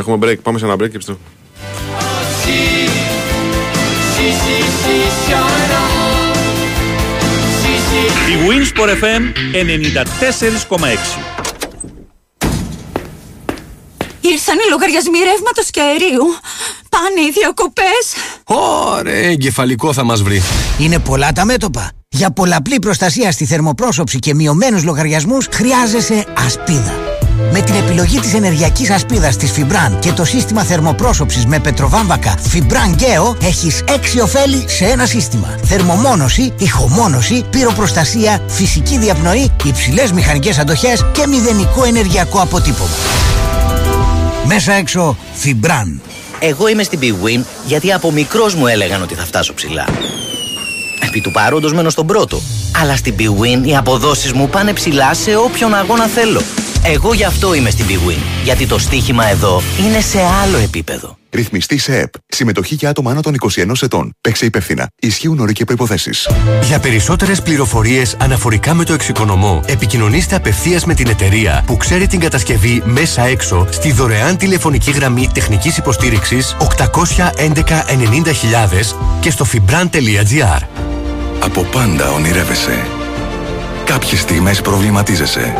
Έχουμε 0.00 0.18
break. 0.22 0.38
Πάμε 0.42 0.58
σε 0.58 0.64
ένα 0.64 0.74
break 0.74 0.90
και 0.90 0.94
επιστρέφουμε. 0.94 1.26
Η 8.30 8.34
Winsport 8.48 8.88
FM 8.88 9.22
94,6. 9.54 11.30
Ήρθαν 14.20 14.56
οι 14.56 14.70
λογαριασμοί 14.70 15.18
ρεύματος 15.18 15.70
και 15.70 15.80
αερίου. 15.80 16.24
Πάνε 16.88 17.20
οι 17.28 17.30
διακοπές. 17.32 18.14
Ωραία, 18.44 19.30
εγκεφαλικό 19.30 19.92
θα 19.92 20.04
μας 20.04 20.22
βρει. 20.22 20.42
Είναι 20.78 20.98
πολλά 20.98 21.32
τα 21.32 21.44
μέτωπα. 21.44 21.90
Για 22.08 22.30
πολλαπλή 22.30 22.78
προστασία 22.78 23.32
στη 23.32 23.44
θερμοπρόσωψη 23.44 24.18
και 24.18 24.34
μειωμένους 24.34 24.84
λογαριασμούς 24.84 25.46
χρειάζεσαι 25.52 26.24
ασπίδα. 26.46 27.09
Με 27.52 27.60
την 27.60 27.74
επιλογή 27.74 28.20
της 28.20 28.34
ενεργειακής 28.34 28.90
ασπίδας 28.90 29.36
της 29.36 29.52
Fibran 29.56 29.98
και 30.00 30.12
το 30.12 30.24
σύστημα 30.24 30.62
θερμοπρόσωψης 30.62 31.46
με 31.46 31.58
πετροβάμβακα 31.58 32.38
Fibran 32.52 33.00
Geo 33.00 33.36
έχεις 33.42 33.82
έξι 33.88 34.20
ωφέλη 34.20 34.64
σε 34.68 34.84
ένα 34.84 35.06
σύστημα. 35.06 35.58
Θερμομόνωση, 35.62 36.52
ηχομόνωση, 36.58 37.44
πυροπροστασία, 37.50 38.42
φυσική 38.46 38.98
διαπνοή, 38.98 39.50
υψηλές 39.64 40.12
μηχανικές 40.12 40.58
αντοχές 40.58 41.04
και 41.12 41.26
μηδενικό 41.26 41.84
ενεργειακό 41.84 42.40
αποτύπωμα. 42.40 42.90
Μέσα 44.44 44.72
έξω 44.72 45.16
Fibran. 45.44 46.00
Εγώ 46.38 46.68
είμαι 46.68 46.82
στην 46.82 46.98
Big 47.02 47.26
Win 47.26 47.44
γιατί 47.66 47.92
από 47.92 48.10
μικρός 48.10 48.54
μου 48.54 48.66
έλεγαν 48.66 49.02
ότι 49.02 49.14
θα 49.14 49.24
φτάσω 49.24 49.54
ψηλά. 49.54 49.84
Επί 51.06 51.20
του 51.20 51.30
παρόντος 51.30 51.72
μένω 51.72 51.90
στον 51.90 52.06
πρώτο. 52.06 52.40
Αλλά 52.80 52.96
στην 52.96 53.14
Big 53.18 53.42
Win 53.42 53.66
οι 53.66 53.76
αποδόσεις 53.76 54.32
μου 54.32 54.48
πάνε 54.48 54.72
ψηλά 54.72 55.14
σε 55.14 55.36
όποιον 55.36 55.74
αγώνα 55.74 56.06
θέλω. 56.06 56.40
Εγώ 56.84 57.14
γι' 57.14 57.24
αυτό 57.24 57.54
είμαι 57.54 57.70
στην 57.70 57.86
Big 57.88 58.10
Win. 58.10 58.22
Γιατί 58.44 58.66
το 58.66 58.78
στοίχημα 58.78 59.28
εδώ 59.28 59.62
είναι 59.86 60.00
σε 60.00 60.18
άλλο 60.42 60.56
επίπεδο. 60.56 61.19
Ρυθμιστή 61.30 61.78
σε 61.78 61.98
ΕΠ. 61.98 62.12
Συμμετοχή 62.28 62.74
για 62.74 62.88
άτομα 62.88 63.10
άνω 63.10 63.20
των 63.20 63.34
21 63.40 63.72
ετών. 63.82 64.14
Παίξε 64.20 64.44
υπεύθυνα. 64.44 64.88
Ισχύουν 65.00 65.38
όροι 65.38 65.52
και 65.52 65.64
προποθέσει. 65.64 66.10
Για 66.62 66.78
περισσότερες 66.78 67.42
πληροφορίες 67.42 68.16
αναφορικά 68.18 68.74
με 68.74 68.84
το 68.84 68.92
εξοικονομώ, 68.92 69.62
επικοινωνήστε 69.66 70.34
απευθείας 70.34 70.84
με 70.84 70.94
την 70.94 71.08
εταιρεία 71.08 71.62
που 71.66 71.76
ξέρει 71.76 72.06
την 72.06 72.20
κατασκευή 72.20 72.82
μέσα 72.84 73.22
έξω 73.22 73.66
στη 73.70 73.92
δωρεάν 73.92 74.36
τηλεφωνική 74.36 74.90
γραμμή 74.90 75.28
τεχνικής 75.34 75.76
υποστήριξης 75.76 76.56
811 76.58 77.84
90.000 77.86 78.96
και 79.20 79.30
στο 79.30 79.46
fibran.gr. 79.52 80.66
Από 81.40 81.62
πάντα 81.62 82.10
ονειρεύεσαι. 82.10 82.86
Κάποιες 83.84 84.20
στιγμές 84.20 84.60
προβληματίζεσαι. 84.60 85.54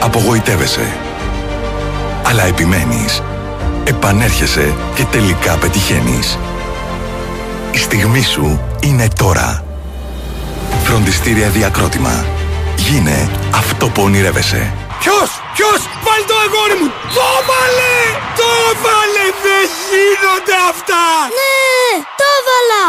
Απογοητεύεσαι. 0.00 0.92
Αλλά 2.22 2.44
επιμένεις. 2.44 3.22
Επανέρχεσαι 3.84 4.74
και 4.94 5.04
τελικά 5.04 5.56
πετυχαίνεις. 5.56 6.38
Η 7.72 7.78
στιγμή 7.78 8.22
σου 8.22 8.60
είναι 8.80 9.08
τώρα. 9.16 9.64
Φροντιστήρια 10.84 11.48
Διακρότημα. 11.48 12.26
Γίνε 12.76 13.30
αυτό 13.54 13.88
που 13.88 14.02
ονειρεύεσαι. 14.02 14.72
Ποιος, 14.98 15.30
ποιος, 15.54 15.80
βάλει 16.04 16.24
το 16.26 16.34
αγόρι 16.44 16.76
μου, 16.80 16.88
το 17.16 17.28
βάλε, 17.48 17.96
το 18.40 18.50
βάλε, 18.84 19.26
δεν 19.44 19.66
γίνονται 19.88 20.56
αυτά. 20.70 21.02
Ναι, 21.38 22.04
το 22.18 22.24
έβαλα. 22.38 22.84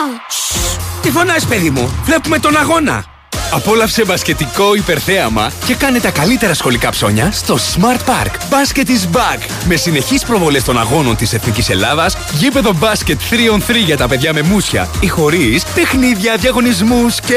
Τι 1.01 1.11
φωνάς 1.11 1.45
παιδί 1.45 1.69
μου, 1.69 1.99
βλέπουμε 2.05 2.39
τον 2.39 2.57
αγώνα. 2.57 3.14
Απόλαυσε 3.51 4.05
μπασκετικό 4.05 4.75
υπερθέαμα 4.75 5.51
και 5.65 5.75
κάνε 5.75 5.99
τα 5.99 6.11
καλύτερα 6.11 6.53
σχολικά 6.53 6.89
ψώνια 6.89 7.31
στο 7.31 7.57
Smart 7.57 7.99
Park. 7.99 8.31
Basket 8.31 8.87
is 8.87 9.15
back! 9.17 9.39
Με 9.67 9.75
συνεχείς 9.75 10.23
προβολές 10.25 10.63
των 10.63 10.79
αγώνων 10.79 11.15
της 11.15 11.33
Εθνικής 11.33 11.69
Ελλάδας, 11.69 12.17
γήπεδο 12.33 12.73
μπάσκετ 12.73 13.19
3on3 13.31 13.75
για 13.85 13.97
τα 13.97 14.07
παιδιά 14.07 14.33
με 14.33 14.41
μουσια 14.41 14.89
ή 14.99 15.07
χωρίς, 15.07 15.63
παιχνίδια, 15.75 16.35
διαγωνισμούς 16.35 17.19
και... 17.19 17.35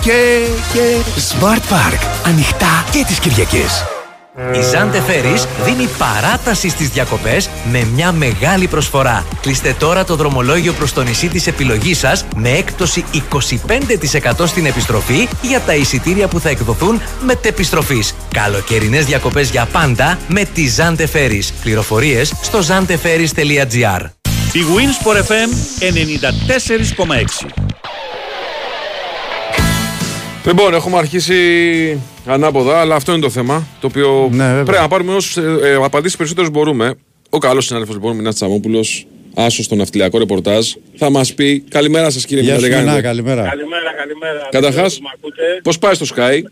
και... 0.00 0.40
και... 0.72 0.96
Smart 1.30 1.72
Park. 1.72 1.98
Ανοιχτά 2.24 2.84
και 2.90 3.04
τις 3.06 3.18
Κυριακές. 3.18 3.97
Η 4.38 4.62
Ζάντε 4.62 5.00
Φέρις 5.00 5.46
δίνει 5.64 5.88
παράταση 5.98 6.68
στις 6.68 6.88
διακοπές 6.88 7.50
με 7.70 7.84
μια 7.94 8.12
μεγάλη 8.12 8.66
προσφορά. 8.66 9.26
Κλείστε 9.40 9.74
τώρα 9.78 10.04
το 10.04 10.16
δρομολόγιο 10.16 10.72
προς 10.72 10.92
το 10.92 11.02
νησί 11.02 11.28
της 11.28 11.46
επιλογής 11.46 11.98
σας 11.98 12.24
με 12.36 12.50
έκπτωση 12.50 13.04
25% 13.12 14.46
στην 14.46 14.66
επιστροφή 14.66 15.28
για 15.42 15.60
τα 15.60 15.74
εισιτήρια 15.74 16.28
που 16.28 16.40
θα 16.40 16.48
εκδοθούν 16.48 17.00
μετεπιστροφής. 17.20 18.14
Καλοκαιρινές 18.34 19.04
διακοπές 19.04 19.50
για 19.50 19.68
πάντα 19.72 20.18
με 20.28 20.44
τη 20.44 20.68
Ζάντε 20.68 21.06
Φέρις. 21.06 21.52
Πληροφορίες 21.62 22.32
στο 22.42 22.58
zanteferis.gr 22.58 24.04
Η 24.52 24.60
Winsport 24.76 25.16
FM 25.16 25.50
94,6 25.80 27.77
Λοιπόν, 30.48 30.74
έχουμε 30.74 30.96
αρχίσει 30.98 32.00
ανάποδα, 32.26 32.80
αλλά 32.80 32.94
αυτό 32.94 33.12
είναι 33.12 33.20
το 33.20 33.30
θέμα. 33.30 33.66
Το 33.80 33.86
οποίο 33.86 34.28
Ναι, 34.32 34.44
βέβαια. 34.46 34.62
πρέπει 34.64 34.80
να 34.82 34.88
πάρουμε 34.88 35.14
όσους 35.14 35.36
ε, 35.36 35.74
απαντήσεις 35.82 36.16
περισσότερου 36.16 36.50
μπορούμε. 36.50 36.94
Ο 37.30 37.38
καλός 37.38 37.64
συνάδελφος 37.64 37.94
λοιπόν, 37.96 38.16
Μινά 38.16 38.32
Τσαμόπουλο, 38.32 38.84
άσος 39.34 39.64
στο 39.64 39.74
ναυτιλιακό 39.74 40.18
ρεπορτάζ, 40.18 40.72
θα 40.96 41.10
μας 41.10 41.34
πει 41.34 41.60
καλημέρα 41.60 42.10
σας 42.10 42.24
κύριε 42.24 42.42
Γεια 42.42 42.54
σου, 42.58 42.62
Μινά, 42.62 42.74
τι 42.76 42.80
Μινά, 42.80 42.90
κάνετε. 42.92 43.08
καλημέρα. 43.08 43.48
Καλημέρα, 43.48 43.92
καλημέρα. 43.96 44.48
Καταρχάς, 44.50 44.74
Δεν 44.74 44.88
ξέρω 44.88 44.96
αν 44.96 45.02
μ' 45.02 45.18
ακούτε. 45.18 45.60
πώς 45.62 45.78
πάει 45.78 45.94
στο 45.94 46.06
Sky, 46.16 46.42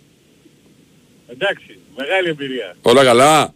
Εντάξει, 1.33 1.79
μεγάλη 1.97 2.29
εμπειρία. 2.29 2.76
όλα 2.83 3.05
καλά; 3.05 3.53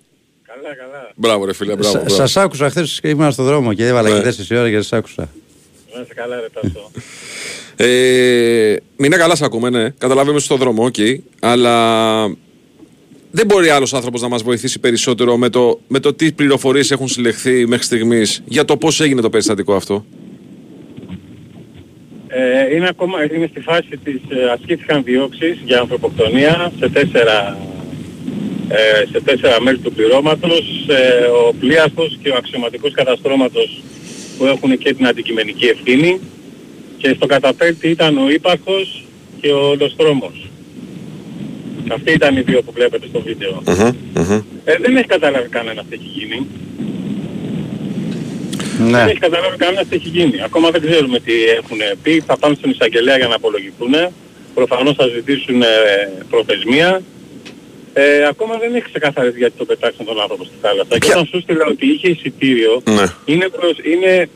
Καλά, 0.47 0.75
καλά. 0.77 1.13
Μπράβο, 1.15 1.45
ρε 1.45 1.53
φίλε, 1.55 1.73
μπράβο. 1.77 1.93
Σα- 1.93 1.99
μπράβο. 1.99 2.15
Σας 2.15 2.37
άκουσα 2.37 2.71
χθες 2.71 2.99
και 3.03 3.09
ήμουν 3.09 3.33
στον 3.33 3.45
δρόμο 3.45 3.73
και 3.75 3.87
έβαλα 3.87 4.09
Ναι. 4.09 4.15
και 4.17 4.23
4 4.23 4.57
ώρα 4.59 4.71
και 4.71 4.77
σας 4.77 4.93
άκουσα. 4.93 5.29
Να 5.95 6.01
είσαι 6.03 6.15
καλά, 6.15 6.41
ρε 6.41 6.47
Τάσο. 6.61 6.91
Ε, 7.83 8.77
μην 8.97 9.13
είναι 9.13 9.17
καλά 9.17 9.37
σε 9.37 9.45
ακούμε, 9.45 9.71
ναι. 9.71 9.91
Καταλαβαίνουμε 9.99 10.41
στο 10.41 10.57
δρόμο, 10.57 10.85
οκ. 10.85 10.95
αλλά 11.41 12.27
δεν 13.31 13.47
μπορεί 13.47 13.69
άλλος 13.69 13.95
άνθρωπος 13.95 14.21
να 14.21 14.29
μας 14.29 14.43
βοηθήσει 14.43 14.79
περισσότερο 14.79 15.37
με 15.37 15.49
το, 15.49 15.81
με 15.89 15.99
το 15.99 16.15
τι 16.15 16.33
πληροφορίες 16.33 16.91
έχουν 16.91 17.09
συλλεχθεί 17.09 17.67
μέχρι 17.67 17.85
στιγμής 17.85 18.43
για 18.45 18.65
το 18.65 18.77
πώς 18.77 19.01
έγινε 19.01 19.21
το 19.21 19.31
περιστατικό 19.31 19.75
αυτό. 19.75 20.05
Ε, 22.29 22.75
είναι 22.75 22.89
ακόμα 22.89 23.35
είναι 23.35 23.47
στη 23.51 23.61
φάση 23.61 23.97
της 24.05 24.21
ε, 24.29 24.51
ασκήθηκαν 24.51 25.03
διώξεις 25.05 25.59
για 25.65 25.81
ανθρωποκτονία 25.81 26.73
σε 26.79 26.89
τέσσερα, 26.89 27.59
ε, 28.69 29.05
σε 29.11 29.21
τέσσερα 29.21 29.63
μέλη 29.63 29.79
του 29.79 29.93
πληρώματος. 29.93 30.87
Ε, 30.89 31.27
ο 31.27 31.55
πλοίαρχος 31.61 32.19
και 32.23 32.29
ο 32.29 32.35
αξιωματικός 32.37 32.93
καταστρώματος 32.93 33.83
που 34.39 34.47
έχουν 34.47 34.79
και 34.79 34.95
την 34.95 35.07
αντικειμενική 35.07 35.67
ευθύνη 35.67 36.21
και 37.01 37.13
στο 37.17 37.27
καταπέλτη 37.27 37.89
ήταν 37.89 38.19
ο 38.19 38.31
ύπαρχος 38.31 39.05
και 39.41 39.53
ο 39.53 39.75
Λοστρόμος. 39.81 40.49
Αυτοί 41.93 42.13
ήταν 42.13 42.37
οι 42.37 42.41
δύο 42.41 42.63
που 42.63 42.73
βλέπετε 42.73 43.07
στο 43.07 43.21
βίντεο. 43.21 43.63
Ε, 44.65 44.77
δεν 44.81 44.97
έχει 44.97 45.07
καταλάβει 45.07 45.49
κανένας 45.49 45.85
τι 45.89 45.95
έχει 45.95 46.11
γίνει. 46.19 46.47
Ναι. 48.91 48.99
Δεν 48.99 49.09
έχει 49.09 49.19
καταλάβει 49.19 49.57
κανένας 49.57 49.87
τι 49.89 49.97
έχει 49.97 50.09
γίνει. 50.09 50.43
Ακόμα 50.43 50.71
δεν 50.71 50.81
ξέρουμε 50.81 51.19
τι 51.21 51.33
έχουν 51.59 51.79
πει. 52.03 52.21
Θα 52.27 52.37
πάνε 52.39 52.55
στον 52.55 52.71
εισαγγελέα 52.71 53.17
για 53.17 53.29
να 53.29 53.35
απολογηθούν. 53.35 53.95
Προφανώς 54.55 54.95
θα 54.95 55.07
ζητήσουν 55.15 55.63
ε, 55.63 55.67
προθεσμία. 56.31 57.03
Ε, 57.93 58.27
ακόμα 58.27 58.59
δεν 58.59 58.75
έχει 58.75 58.85
ξεκαθαρίσει 58.85 59.39
γιατί 59.39 59.55
το 59.59 59.65
πετάξαν 59.65 60.07
τον 60.07 60.21
άνθρωπο 60.21 60.45
στη 60.45 60.55
θάλασσα. 60.61 60.99
Και 60.99 61.11
όταν 61.11 61.27
σου 61.27 61.41
στείλα 61.41 61.65
ότι 61.69 61.87
είχε 61.87 62.09
εισιτήριο, 62.09 62.83
Ναι. 62.85 63.07
είναι, 63.25 63.49
προς, 63.49 63.77
είναι 63.93 64.29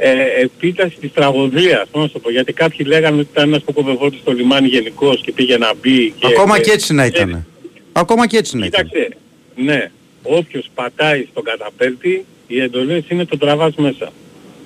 ε, 0.00 0.42
επίταση 0.42 0.96
της 1.00 1.12
τραγωδίας, 1.12 1.88
πώς 1.90 2.00
να 2.00 2.06
σου 2.06 2.12
το 2.12 2.18
πω. 2.18 2.30
Γιατί 2.30 2.52
κάποιοι 2.52 2.86
λέγανε 2.88 3.20
ότι 3.20 3.28
ήταν 3.32 3.48
ένας 3.48 3.62
που 3.62 3.72
κοβευόταν 3.72 4.18
στο 4.22 4.32
λιμάνι 4.32 4.68
γενικώς 4.68 5.20
και 5.20 5.32
πήγε 5.32 5.56
να 5.58 5.74
μπει. 5.80 6.14
Και, 6.18 6.26
Ακόμα 6.26 6.60
και 6.60 6.70
έτσι 6.70 6.94
να 6.94 7.04
ήταν. 7.04 7.46
Ακόμα 7.92 8.26
και 8.26 8.36
έτσι 8.36 8.56
να 8.56 8.66
ήταν. 8.66 8.86
Κοίταξε, 8.88 9.16
ναι, 9.54 9.90
όποιος 10.22 10.70
πατάει 10.74 11.26
στον 11.30 11.44
καταπέλτη, 11.44 12.24
οι 12.46 12.60
εντολές 12.60 13.02
είναι 13.08 13.24
το 13.24 13.38
τραβάς 13.38 13.74
μέσα. 13.76 14.12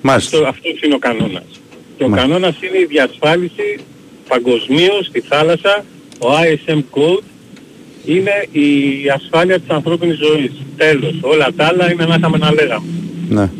Μάλιστα. 0.02 0.36
Αυτό, 0.36 0.48
αυτός 0.48 0.80
είναι 0.80 0.94
ο 0.94 0.98
κανόνας. 0.98 1.44
Και 1.96 2.04
ο 2.04 2.08
Μάλιστα. 2.08 2.28
κανόνας 2.28 2.62
είναι 2.62 2.78
η 2.78 2.84
διασφάλιση 2.84 3.78
παγκοσμίως 4.28 5.06
στη 5.06 5.20
θάλασσα, 5.20 5.84
ο 6.18 6.28
ISM 6.42 6.78
Code 6.78 7.22
είναι 8.04 8.46
η 8.52 8.68
ασφάλεια 9.14 9.60
της 9.60 9.68
ανθρώπινης 9.68 10.16
ζωής. 10.16 10.52
Τέλος. 10.76 11.14
Όλα 11.20 11.48
τα 11.56 11.66
άλλα 11.66 11.92
είναι 11.92 12.04
να 12.06 12.14
είχαμε 12.14 12.38
να 12.38 12.52
λέγαμε. 12.52 12.86
Ναι. 13.28 13.50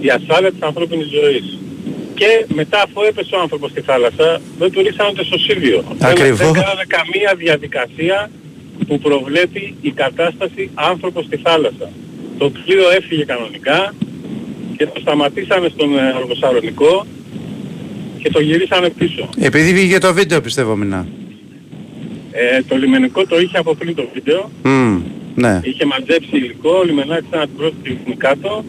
Η 0.00 0.08
ασφάλεια 0.10 0.50
της 0.52 0.60
ανθρώπινης 0.62 1.06
ζωής. 1.20 1.58
Και 2.14 2.44
μετά 2.54 2.82
αφού 2.82 3.02
έπεσε 3.08 3.34
ο 3.34 3.40
άνθρωπος 3.40 3.70
στη 3.70 3.80
θάλασσα, 3.80 4.40
δεν 4.58 4.70
του 4.72 4.82
ρίξανε 4.82 5.12
το 5.12 5.24
σωσίβιο. 5.24 5.84
Δεν- 5.98 6.10
Ακριβώς. 6.10 6.38
Δεν 6.38 6.52
κάνανε 6.52 6.84
καμία 6.86 7.34
διαδικασία 7.36 8.30
που 8.86 8.98
προβλέπει 8.98 9.74
η 9.80 9.90
κατάσταση 9.90 10.70
άνθρωπος 10.74 11.24
στη 11.24 11.36
θάλασσα. 11.36 11.90
Το 12.38 12.50
πλοίο 12.50 12.90
έφυγε 12.98 13.24
κανονικά 13.24 13.94
και 14.76 14.86
το 14.86 15.00
σταματήσανε 15.00 15.68
στον 15.68 15.98
ε, 15.98 16.00
Αργοσαρονικό 16.16 17.06
και 18.22 18.30
το 18.30 18.40
γυρίσανε 18.40 18.88
πίσω. 18.90 19.28
Επειδή 19.38 19.72
βγήκε 19.72 19.98
το 19.98 20.12
βίντεο 20.14 20.40
πιστεύω 20.40 20.76
μηνά. 20.76 21.06
Ε, 22.32 22.62
το 22.68 22.76
λιμενικό 22.76 23.26
το 23.26 23.40
είχε 23.40 23.58
από 23.58 23.74
πριν 23.74 23.94
το 23.94 24.08
βίντεο. 24.14 24.50
Μμμ, 24.62 25.00
Ναι. 25.34 25.60
Είχε 25.64 25.84
μαζέψει 25.84 26.36
υλικό, 26.36 26.70
ο 26.70 26.84
λιμενάκης 26.84 27.28
ήταν 27.28 27.40
την 27.42 27.56
πρώτη 27.56 27.74
στιγμή 27.80 28.16
κάτω 28.16 28.64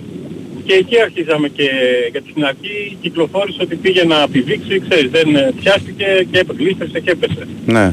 και 0.68 0.74
εκεί 0.74 1.02
αρχίζαμε 1.02 1.48
και 1.50 1.70
γιατί 2.12 2.30
στην 2.30 2.46
αρχή 2.46 2.98
κυκλοφόρησε 3.02 3.60
ότι 3.62 3.76
πήγε 3.76 4.04
να 4.04 4.30
πηδήξει, 4.30 4.82
ξέρεις, 4.90 5.12
δεν 5.12 5.36
ε, 5.36 5.54
πιάστηκε 5.60 6.28
και 6.32 6.46
γλίστρησε 6.58 7.00
και 7.00 7.12
έπεσε. 7.12 7.48
Ναι. 7.66 7.86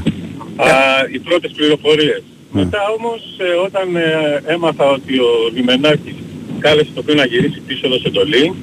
Α, 0.57 0.71
οι 1.13 1.19
πρώτες 1.19 1.51
πληροφορίες. 1.57 2.23
Μετά 2.51 2.81
όμως 2.99 3.21
ε, 3.39 3.45
όταν 3.67 3.97
ε, 3.97 4.43
έμαθα 4.47 4.91
ότι 4.91 5.19
ο 5.19 5.31
Λιμενάκης 5.55 6.15
κάλεσε 6.59 6.91
το 6.95 7.03
πλοίο 7.03 7.15
να 7.15 7.27
γυρίσει 7.27 7.61
πίσω 7.67 7.87
εδώ 7.87 7.99
σε 7.99 8.09
εντολή, 8.09 8.55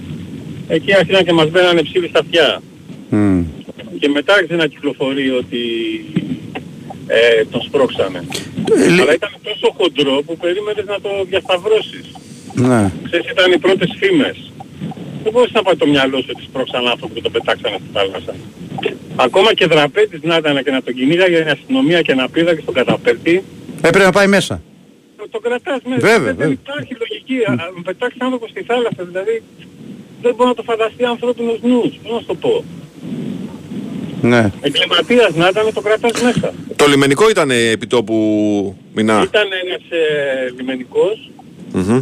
εκεί 0.67 0.95
άρχισαν 0.95 1.25
και 1.25 1.33
μας 1.33 1.49
μπαίνανε 1.49 1.81
ψήλοι 1.83 2.07
στα 2.07 2.19
αυτιά. 2.19 2.61
Μμ. 3.09 3.43
Και 3.99 4.07
μετά 4.07 4.33
άρχισε 4.33 4.55
να 4.55 4.67
κυκλοφορεί 4.67 5.29
ότι 5.31 5.61
ε, 7.07 7.45
τον 7.51 7.61
σπρώξανε. 7.61 8.23
Ε, 8.77 9.01
Αλλά 9.01 9.13
ήταν 9.13 9.31
τόσο 9.43 9.75
χοντρό 9.77 10.21
που 10.25 10.37
περίμενες 10.37 10.85
να 10.85 11.01
το 11.01 11.09
διασταυρώσεις. 11.29 12.05
Ναι. 12.53 12.91
Ξέρεις, 13.05 13.29
ήταν 13.31 13.51
οι 13.51 13.57
πρώτες 13.57 13.89
φήμες. 13.99 14.51
Δεν 15.23 15.31
μπορείς 15.31 15.51
να 15.51 15.61
πάει 15.63 15.75
το 15.75 15.87
μυαλό 15.87 16.17
σου 16.17 16.29
ότι 16.35 16.43
σπρώξαν 16.43 16.87
άνθρωπο 16.87 17.13
και 17.13 17.21
το 17.21 17.29
πετάξανε 17.29 17.75
στη 17.79 17.89
θάλασσα. 17.93 18.33
Ακόμα 19.15 19.53
και 19.53 19.65
δραπέτης 19.65 20.19
να 20.23 20.35
ήταν 20.35 20.63
και 20.63 20.71
να 20.71 20.81
τον 20.83 20.93
κυνήγαγε 20.93 21.37
η 21.37 21.49
αστυνομία 21.49 22.01
και 22.01 22.13
να 22.13 22.29
πήδαγε 22.29 22.61
στον 22.61 22.73
καταπέλτη, 22.73 23.43
Έπρεπε 23.81 24.05
να 24.05 24.11
πάει 24.11 24.27
μέσα. 24.27 24.61
το, 25.17 25.27
το 25.29 25.39
κρατάς 25.39 25.79
μέσα. 25.83 25.99
Βέβαια, 26.07 26.17
δεν, 26.17 26.35
δεν 26.35 26.35
βέβαια. 26.37 26.57
υπάρχει 26.63 26.95
λογική. 26.99 27.37
Α, 27.49 27.51
α, 27.53 27.71
Με 27.75 27.81
πετάξεις 27.85 28.21
άνθρωπο 28.21 28.47
στη 28.47 28.63
θάλασσα, 28.63 29.03
δηλαδή 29.09 29.43
δεν 30.21 30.33
μπορεί 30.35 30.49
να 30.49 30.55
το 30.55 30.63
φανταστεί 30.63 31.03
ανθρώπινος 31.05 31.59
νους. 31.61 31.91
Πώς 32.03 32.11
να 32.11 32.19
σου 32.19 32.25
το 32.25 32.35
πω; 32.35 32.63
Ναι. 34.21 34.51
Εγκληματίας 34.61 35.35
να 35.35 35.47
ήταν, 35.47 35.73
το 35.73 35.81
κρατάς 35.81 36.21
μέσα. 36.21 36.53
Το 36.75 36.85
λιμενικό 36.87 37.29
ήταν 37.29 37.49
επιτόπου 37.51 38.15
μηνά; 38.93 39.21
Ήταν 39.23 39.47
ένας 39.65 39.81
ε, 39.89 40.53
λιμενικός 40.57 41.29
Μμμ. 41.73 41.99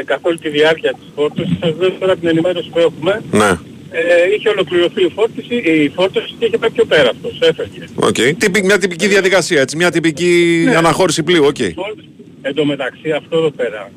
Ε, 0.00 0.04
καθ' 0.04 0.24
όλη 0.24 0.38
τη 0.38 0.48
διάρκεια 0.48 0.92
της 0.92 1.06
φόρτωσης. 1.14 1.56
Σας 1.60 1.74
δώσω 1.74 1.96
τώρα 2.00 2.16
την 2.16 2.28
ενημέρωση 2.28 2.68
που 2.72 2.78
έχουμε. 2.78 3.22
Ναι. 3.32 3.50
Ε, 3.90 4.34
είχε 4.36 4.48
ολοκληρωθεί 4.48 5.02
η 5.04 5.12
φόρτιση, 5.14 5.54
η 5.54 5.88
φόρτωση 5.94 6.34
και 6.38 6.44
είχε 6.44 6.58
πάει 6.58 6.70
πιο 6.70 6.84
πέρα 6.84 7.10
αυτός. 7.10 7.38
Έφεγε. 7.40 7.84
Οκ. 7.94 8.14
Τυπη- 8.38 8.64
Μια 8.64 8.78
τυπική 8.78 9.06
διαδικασία, 9.06 9.60
έτσι. 9.60 9.76
Μια 9.76 9.90
τυπική 9.90 10.62
Ναι. 10.64 10.76
αναχώρηση 10.76 11.22
πλοίου. 11.22 11.44
Οκ. 11.44 11.58
Εν 12.42 12.54
τω 12.54 12.64
μεταξύ 12.64 13.10
αυτό 13.10 13.36
εδώ 13.36 13.50
πέρα 13.50 13.90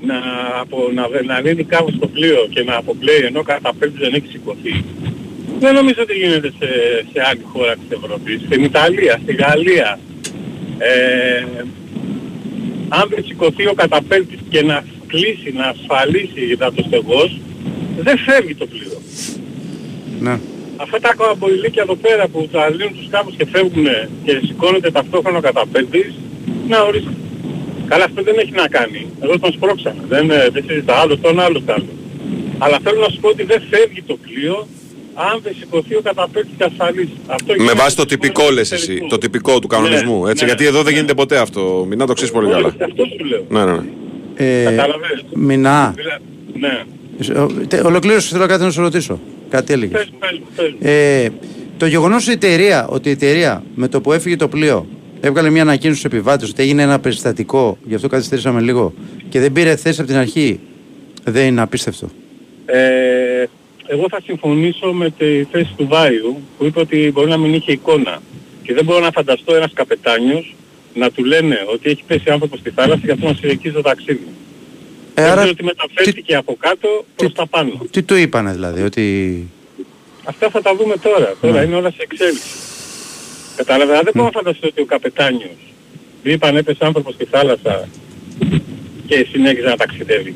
να, 0.00 0.14
από, 0.60 0.90
να, 0.94 1.08
βε- 1.08 1.24
να 1.24 1.40
λύνει 1.40 1.64
κάπου 1.64 1.90
στο 1.96 2.06
πλοίο 2.06 2.46
και 2.50 2.62
να 2.62 2.74
αποπλέει 2.76 3.20
ενώ 3.24 3.42
καταπέλτης 3.42 3.98
δεν 3.98 4.14
έχει 4.14 4.26
σηκωθεί. 4.30 4.84
Δεν 5.60 5.74
νομίζω 5.74 6.02
ότι 6.02 6.14
γίνεται 6.14 6.48
σε, 6.58 6.68
σε 7.12 7.22
άλλη 7.30 7.40
χώρα 7.52 7.72
της 7.76 7.98
Ευρώπης. 8.02 8.40
Στην 8.46 8.64
Ιταλία, 8.64 9.20
στη 9.22 9.34
Γαλλία. 9.34 9.98
Ε, 10.78 11.44
αν 12.88 13.08
δεν 13.08 13.24
σηκωθεί 13.24 13.66
ο 13.66 13.74
καταπέλτης 13.74 14.38
και 14.48 14.62
να 14.62 14.84
κλείσει, 15.06 15.52
να 15.54 15.64
ασφαλίσει 15.64 16.44
για 16.44 16.72
το 16.72 16.82
στεγός, 16.86 17.40
δεν 17.98 18.18
φεύγει 18.18 18.54
το 18.54 18.66
πλοίο. 18.66 18.98
Ναι. 20.20 20.40
Αυτά 20.76 21.00
τα 21.00 21.14
καμποϊλίκια 21.18 21.82
εδώ 21.82 21.94
πέρα 21.94 22.28
που 22.28 22.48
τα 22.52 22.70
λύνουν 22.70 22.94
τους 22.96 23.08
κάπους 23.10 23.34
και 23.36 23.46
φεύγουν 23.52 23.86
και 24.24 24.40
σηκώνεται 24.46 24.90
ταυτόχρονα 24.90 25.40
κατά 25.40 25.66
πέντης, 25.72 26.14
να 26.68 26.82
ορίστε. 26.82 27.10
Καλά 27.88 28.04
αυτό 28.04 28.22
δεν 28.22 28.38
έχει 28.38 28.50
να 28.50 28.68
κάνει. 28.68 29.06
Εδώ 29.20 29.38
τον 29.38 29.52
σπρώξαμε. 29.52 30.02
Δεν, 30.08 30.30
ε, 30.30 30.48
δεν 30.52 30.64
συζητά 30.66 30.94
άλλο 30.94 31.18
τον 31.18 31.40
άλλο 31.40 31.60
το 31.60 31.72
άλλο. 31.72 31.92
Αλλά 32.58 32.78
θέλω 32.82 33.00
να 33.00 33.08
σου 33.08 33.20
πω 33.20 33.28
ότι 33.28 33.42
δεν 33.42 33.62
φεύγει 33.70 34.02
το 34.02 34.16
πλοίο 34.16 34.66
αν 35.26 35.40
δεν 35.42 35.54
σηκωθεί 35.58 35.94
ο 35.94 36.00
καταπέκτης 36.02 36.52
και 36.58 36.64
ασφαλής. 36.64 37.08
Αυτό 37.26 37.44
Με 37.52 37.54
γίνεται 37.58 37.78
βάση 37.78 37.96
το 37.96 38.02
στο 38.02 38.04
τυπικό 38.04 38.40
σημείο 38.40 38.54
λες 38.56 38.68
τους 38.68 38.78
εσύ, 38.78 38.86
τελικούς. 38.86 39.08
το 39.10 39.18
τυπικό 39.18 39.58
του 39.58 39.66
κανονισμού. 39.66 40.24
Ναι, 40.24 40.30
έτσι, 40.30 40.44
ναι, 40.44 40.50
γιατί 40.50 40.64
εδώ 40.66 40.76
δεν 40.76 40.84
ναι. 40.84 40.90
γίνεται 40.98 41.14
ποτέ 41.14 41.38
αυτό. 41.38 41.84
Μην 41.88 41.98
να 41.98 42.06
το 42.06 42.12
ξέρεις 42.12 42.32
πολύ 42.32 42.50
καλά. 42.50 42.66
Όχι, 42.66 42.76
Αυτό 42.82 43.04
σου 43.18 43.24
λέω. 43.24 43.44
Ναι, 43.48 43.64
ναι, 43.72 43.78
ναι. 43.78 43.84
Ε, 44.34 44.64
Καταλαβαίνεις. 44.64 45.24
Μινά, 45.34 45.94
Δηλαδή, 45.96 46.22
Ναι. 46.58 46.84
ε, 47.34 47.38
ο- 47.38 47.66
τε- 47.68 47.84
ολοκλήρωσες 47.84 48.30
θέλω 48.30 48.46
κάτι 48.46 48.62
να 48.62 48.70
σου 48.70 48.80
ρωτήσω. 48.80 49.20
Κάτι 49.50 49.72
έλεγες. 49.72 49.98
Πες, 50.20 50.30
πες, 50.56 50.72
πες. 50.80 50.90
Ε, 50.90 51.28
το 51.76 51.86
γεγονός 51.86 52.26
η 52.28 52.30
εταιρεία, 52.30 52.86
ότι 52.88 53.08
η 53.08 53.12
εταιρεία 53.12 53.62
με 53.74 53.88
το 53.88 54.00
που 54.00 54.12
έφυγε 54.12 54.36
το 54.36 54.48
πλοίο 54.48 54.86
έβγαλε 55.20 55.50
μια 55.50 55.62
ανακοίνωση 55.62 55.98
στους 55.98 56.12
επιβάτες 56.12 56.48
ότι 56.50 56.62
έγινε 56.62 56.82
ένα 56.82 56.98
περιστατικό, 56.98 57.78
γι' 57.84 57.94
αυτό 57.94 58.08
καθυστερήσαμε 58.08 58.60
λίγο, 58.60 58.92
και 59.28 59.40
δεν 59.40 59.52
πήρε 59.52 59.76
θέση 59.76 60.00
από 60.00 60.08
την 60.10 60.18
αρχή, 60.18 60.60
δεν 61.24 61.46
είναι 61.46 61.60
απίστευτο. 61.60 62.08
Ε, 62.66 63.44
εγώ 63.88 64.06
θα 64.10 64.20
συμφωνήσω 64.24 64.92
με 64.92 65.10
τη 65.10 65.44
θέση 65.44 65.72
του 65.76 65.86
Βάιου 65.88 66.42
που 66.58 66.64
είπε 66.64 66.80
ότι 66.80 67.10
μπορεί 67.14 67.28
να 67.28 67.36
μην 67.36 67.54
είχε 67.54 67.72
εικόνα. 67.72 68.22
Και 68.62 68.74
δεν 68.74 68.84
μπορώ 68.84 69.00
να 69.00 69.10
φανταστώ 69.10 69.54
ένας 69.54 69.70
καπετάνιος 69.74 70.54
να 70.94 71.10
του 71.10 71.24
λένε 71.24 71.56
ότι 71.72 71.90
έχει 71.90 72.02
πέσει 72.06 72.30
άνθρωπος 72.30 72.58
στη 72.58 72.70
θάλασσα 72.70 73.00
και 73.06 73.12
αυτό 73.12 73.26
να 73.26 73.34
συνεχίζει 73.34 73.74
το 73.74 73.80
ταξίδι. 73.82 74.26
Ε, 75.14 75.22
Ε, 75.22 75.30
άρα, 75.30 75.42
ότι 75.42 75.64
μεταφέρθηκε 75.64 76.34
από 76.36 76.56
κάτω 76.60 77.04
προς 77.16 77.32
τα 77.32 77.46
πάνω. 77.46 77.72
τι 77.90 78.02
του 78.02 78.14
είπανε 78.14 78.52
δηλαδή, 78.52 78.82
ότι. 78.82 79.46
Αυτά 80.24 80.50
θα 80.50 80.62
τα 80.62 80.74
δούμε 80.76 80.96
τώρα. 80.96 81.34
Τώρα 81.40 81.58
Ναι. 81.58 81.64
είναι 81.66 81.76
όλα 81.76 81.90
σε 81.90 81.96
εξέλιξη. 82.00 82.48
Κατάλαβε, 83.56 83.92
αλλά 83.92 84.02
δεν 84.02 84.12
μπορώ 84.14 84.26
να 84.26 84.32
φανταστώ 84.32 84.66
ότι 84.66 84.80
ο 84.80 84.84
καπετάνιος 84.84 85.56
του 86.22 86.30
είπαν 86.30 86.56
έπεσε 86.56 86.84
άνθρωπος 86.84 87.14
στη 87.14 87.24
θάλασσα 87.24 87.88
και 89.06 89.26
συνέχιζε 89.30 89.66
να 89.68 89.76
ταξιδεύει. 89.76 90.34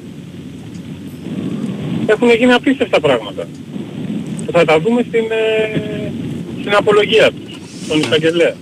Έχουν 2.12 2.30
γίνει 2.30 2.52
απίστευτα 2.52 3.00
πράγματα. 3.00 3.46
Και 4.46 4.52
θα 4.52 4.64
τα 4.64 4.80
δούμε 4.80 5.04
στην, 5.08 5.24
ε, 5.30 6.12
στην 6.60 6.74
απολογία 6.74 7.30
τους, 7.30 7.52
στον 7.84 8.00
εισαγγελέα. 8.00 8.54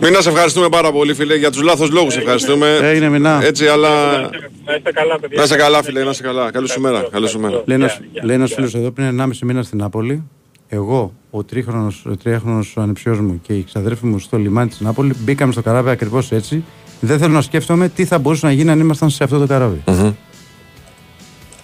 Μην 0.00 0.12
να 0.12 0.20
σε 0.20 0.28
ευχαριστούμε 0.28 0.68
πάρα 0.68 0.92
πολύ, 0.92 1.14
φίλε, 1.14 1.34
για 1.34 1.50
τους 1.50 1.62
λάθος 1.62 1.90
λόγους 1.90 2.12
σε 2.12 2.18
ευχαριστούμε. 2.18 2.78
Έγινε 2.82 3.08
μηνά. 3.08 3.40
Έτσι, 3.42 3.66
αλλά... 3.66 4.20
Να 4.64 4.74
είστε 4.74 4.92
καλά, 4.92 5.18
παιδιά. 5.18 5.38
Να 5.38 5.42
είσαι 5.42 5.56
καλά, 5.56 5.82
φίλε, 5.82 6.04
να 6.04 6.10
είσαι 6.10 6.22
καλά. 6.22 6.50
Καλή 6.50 6.68
σου 6.68 6.80
μέρα. 6.80 7.06
Καλή 7.10 7.28
σου 7.28 7.38
μέρα. 7.40 7.62
Λέει 7.64 7.76
ένας, 7.76 8.00
λέει 8.22 8.36
ένας 8.36 8.52
φίλος 8.52 8.74
εδώ 8.74 8.90
πριν 8.90 9.20
1,5 9.20 9.28
μήνα 9.42 9.62
στην 9.62 9.78
Νάπολη. 9.78 10.24
Εγώ, 10.68 11.12
ο 11.30 11.44
τρίχρονος, 11.44 12.06
ο 12.06 12.16
τρίχρονος 12.16 12.74
ανεψιός 12.76 13.20
μου 13.20 13.40
και 13.46 13.52
οι 13.52 13.62
ξαδέρφοι 13.64 14.06
μου 14.06 14.18
στο 14.18 14.36
λιμάνι 14.36 14.68
της 14.68 14.80
Νάπολη 14.80 15.14
μπήκαμε 15.18 15.52
στο 15.52 15.62
καράβι 15.62 15.90
ακριβώς 15.90 16.32
έτσι. 16.32 16.64
Δεν 17.00 17.18
θέλω 17.18 17.32
να 17.32 17.40
σκέφτομαι 17.40 17.88
τι 17.88 18.04
θα 18.04 18.18
μπορούσε 18.18 18.46
να 18.46 18.52
γίνει 18.52 18.70
αν 18.70 18.80
ήμασταν 18.80 19.10
σε 19.10 19.24
αυτό 19.24 19.38
το 19.38 19.46
καράβι. 19.46 19.82
Μμμ. 19.86 20.12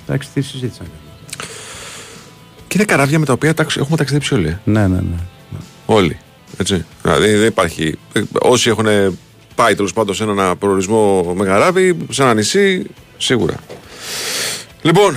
Εντάξει, 0.08 0.28
τι 0.34 0.40
συζήτησαν. 0.40 0.86
Και 2.68 2.74
είναι 2.76 2.84
καράβια 2.84 3.18
με 3.18 3.24
τα 3.26 3.32
οποία 3.32 3.54
ταξ- 3.54 3.76
έχουμε 3.76 3.96
ταξιδέψει 3.96 4.34
όλοι. 4.34 4.46
ε. 4.48 4.58
Ναι, 4.64 4.86
ναι, 4.86 4.96
ναι. 5.00 5.16
Όλοι. 5.86 6.18
Έτσι. 6.56 6.84
Δηλαδή 7.02 7.34
δεν 7.34 7.46
υπάρχει. 7.46 7.98
ε, 8.12 8.22
Όσοι 8.40 8.68
έχουν 8.70 8.86
πάει 9.54 9.74
τέλος 9.74 9.92
πάντων 9.92 10.14
σε 10.14 10.22
έναν 10.22 10.58
προορισμό 10.58 11.22
με 11.36 11.44
καράβι, 11.44 11.96
σε 12.10 12.22
ένα 12.22 12.34
νησί, 12.34 12.86
σίγουρα. 13.16 13.54
Λοιπόν. 14.82 15.16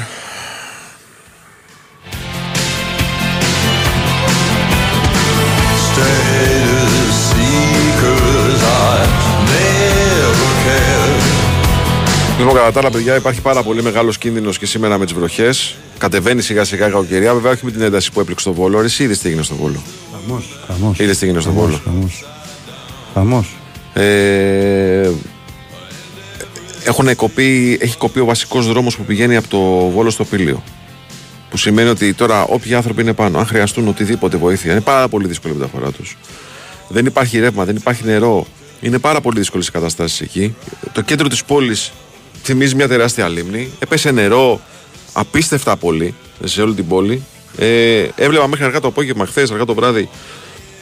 Λοιπόν, 12.37 12.53
κατά 12.53 12.71
τα 12.71 12.79
άλλα, 12.79 12.89
παιδιά, 12.89 13.15
υπάρχει 13.15 13.41
πάρα 13.41 13.63
πολύ 13.63 13.81
μεγάλος 13.81 14.17
κίνδυνος 14.17 14.57
και 14.57 14.65
σήμερα 14.65 14.97
με 14.97 15.05
τις 15.05 15.13
βροχές. 15.13 15.75
Κατεβαίνει 15.97 16.41
σιγά 16.41 16.63
σιγά 16.63 16.87
η 16.87 16.89
κακοκαιρία. 16.89 17.33
Βέβαια, 17.33 17.51
όχι 17.51 17.65
με 17.65 17.71
την 17.71 17.81
ένταση 17.81 18.11
που 18.11 18.19
έπληξε 18.19 18.41
στο 18.41 18.53
βόλο. 18.53 18.79
Εσύ 18.81 19.03
είδες 19.03 19.19
τι 19.19 19.27
έγινε 19.27 19.43
στο 19.43 19.55
βόλο. 19.55 19.81
Χαμός. 20.11 20.59
Χαμός. 20.67 20.99
Είδες 20.99 21.17
τι 21.17 21.25
έγινε 21.25 21.41
στο 21.41 21.51
βόλο. 21.51 21.81
Χαμός. 21.83 22.25
Χαμός. 23.13 23.55
Ε, 23.93 25.11
έχουν 26.83 27.15
κοπεί, 27.15 27.77
έχει 27.81 27.97
κοπεί 27.97 28.19
ο 28.19 28.25
βασικός 28.25 28.67
δρόμος 28.67 28.97
που 28.97 29.03
πηγαίνει 29.03 29.35
από 29.35 29.47
το 29.47 29.89
Βόλο 29.89 30.09
στο 30.09 30.23
Πήλιο. 30.25 30.63
Που 31.49 31.57
σημαίνει 31.57 31.89
ότι 31.89 32.13
τώρα 32.13 32.43
όποιοι 32.43 32.73
άνθρωποι 32.73 33.01
είναι 33.01 33.13
πάνω, 33.13 33.39
αν 33.39 33.45
χρειαστούν 33.45 33.87
οτιδήποτε 33.87 34.37
βοήθεια, 34.37 34.71
είναι 34.71 34.81
πάρα 34.81 35.07
πολύ 35.07 35.27
δύσκολη 35.27 35.53
η 35.53 35.57
μεταφορά 35.57 35.91
τους. 35.91 36.17
Δεν 36.87 37.05
υπάρχει 37.05 37.39
ρεύμα, 37.39 37.65
δεν 37.65 37.75
υπάρχει 37.75 38.05
νερό. 38.05 38.45
Είναι 38.81 38.99
πάρα 38.99 39.21
πολύ 39.21 39.39
δύσκολες 39.39 39.67
οι 39.67 39.71
καταστάσεις 39.71 40.21
εκεί. 40.21 40.55
Το 40.91 41.01
κέντρο 41.01 41.27
της 41.27 41.43
πόλης 41.43 41.91
θυμίζει 42.43 42.75
μια 42.75 42.87
τεράστια 42.87 43.27
λίμνη. 43.27 43.71
Έπεσε 43.79 44.11
νερό 44.11 44.61
απίστευτα 45.13 45.75
πολύ 45.75 46.15
σε 46.43 46.61
όλη 46.61 46.73
την 46.73 46.87
πόλη. 46.87 47.23
Ε, 47.57 48.07
έβλεπα 48.15 48.47
μέχρι 48.47 48.65
αργά 48.65 48.79
το 48.79 48.87
απόγευμα, 48.87 49.25
χθες, 49.25 49.51
αργά 49.51 49.65
το 49.65 49.73
βράδυ, 49.73 50.09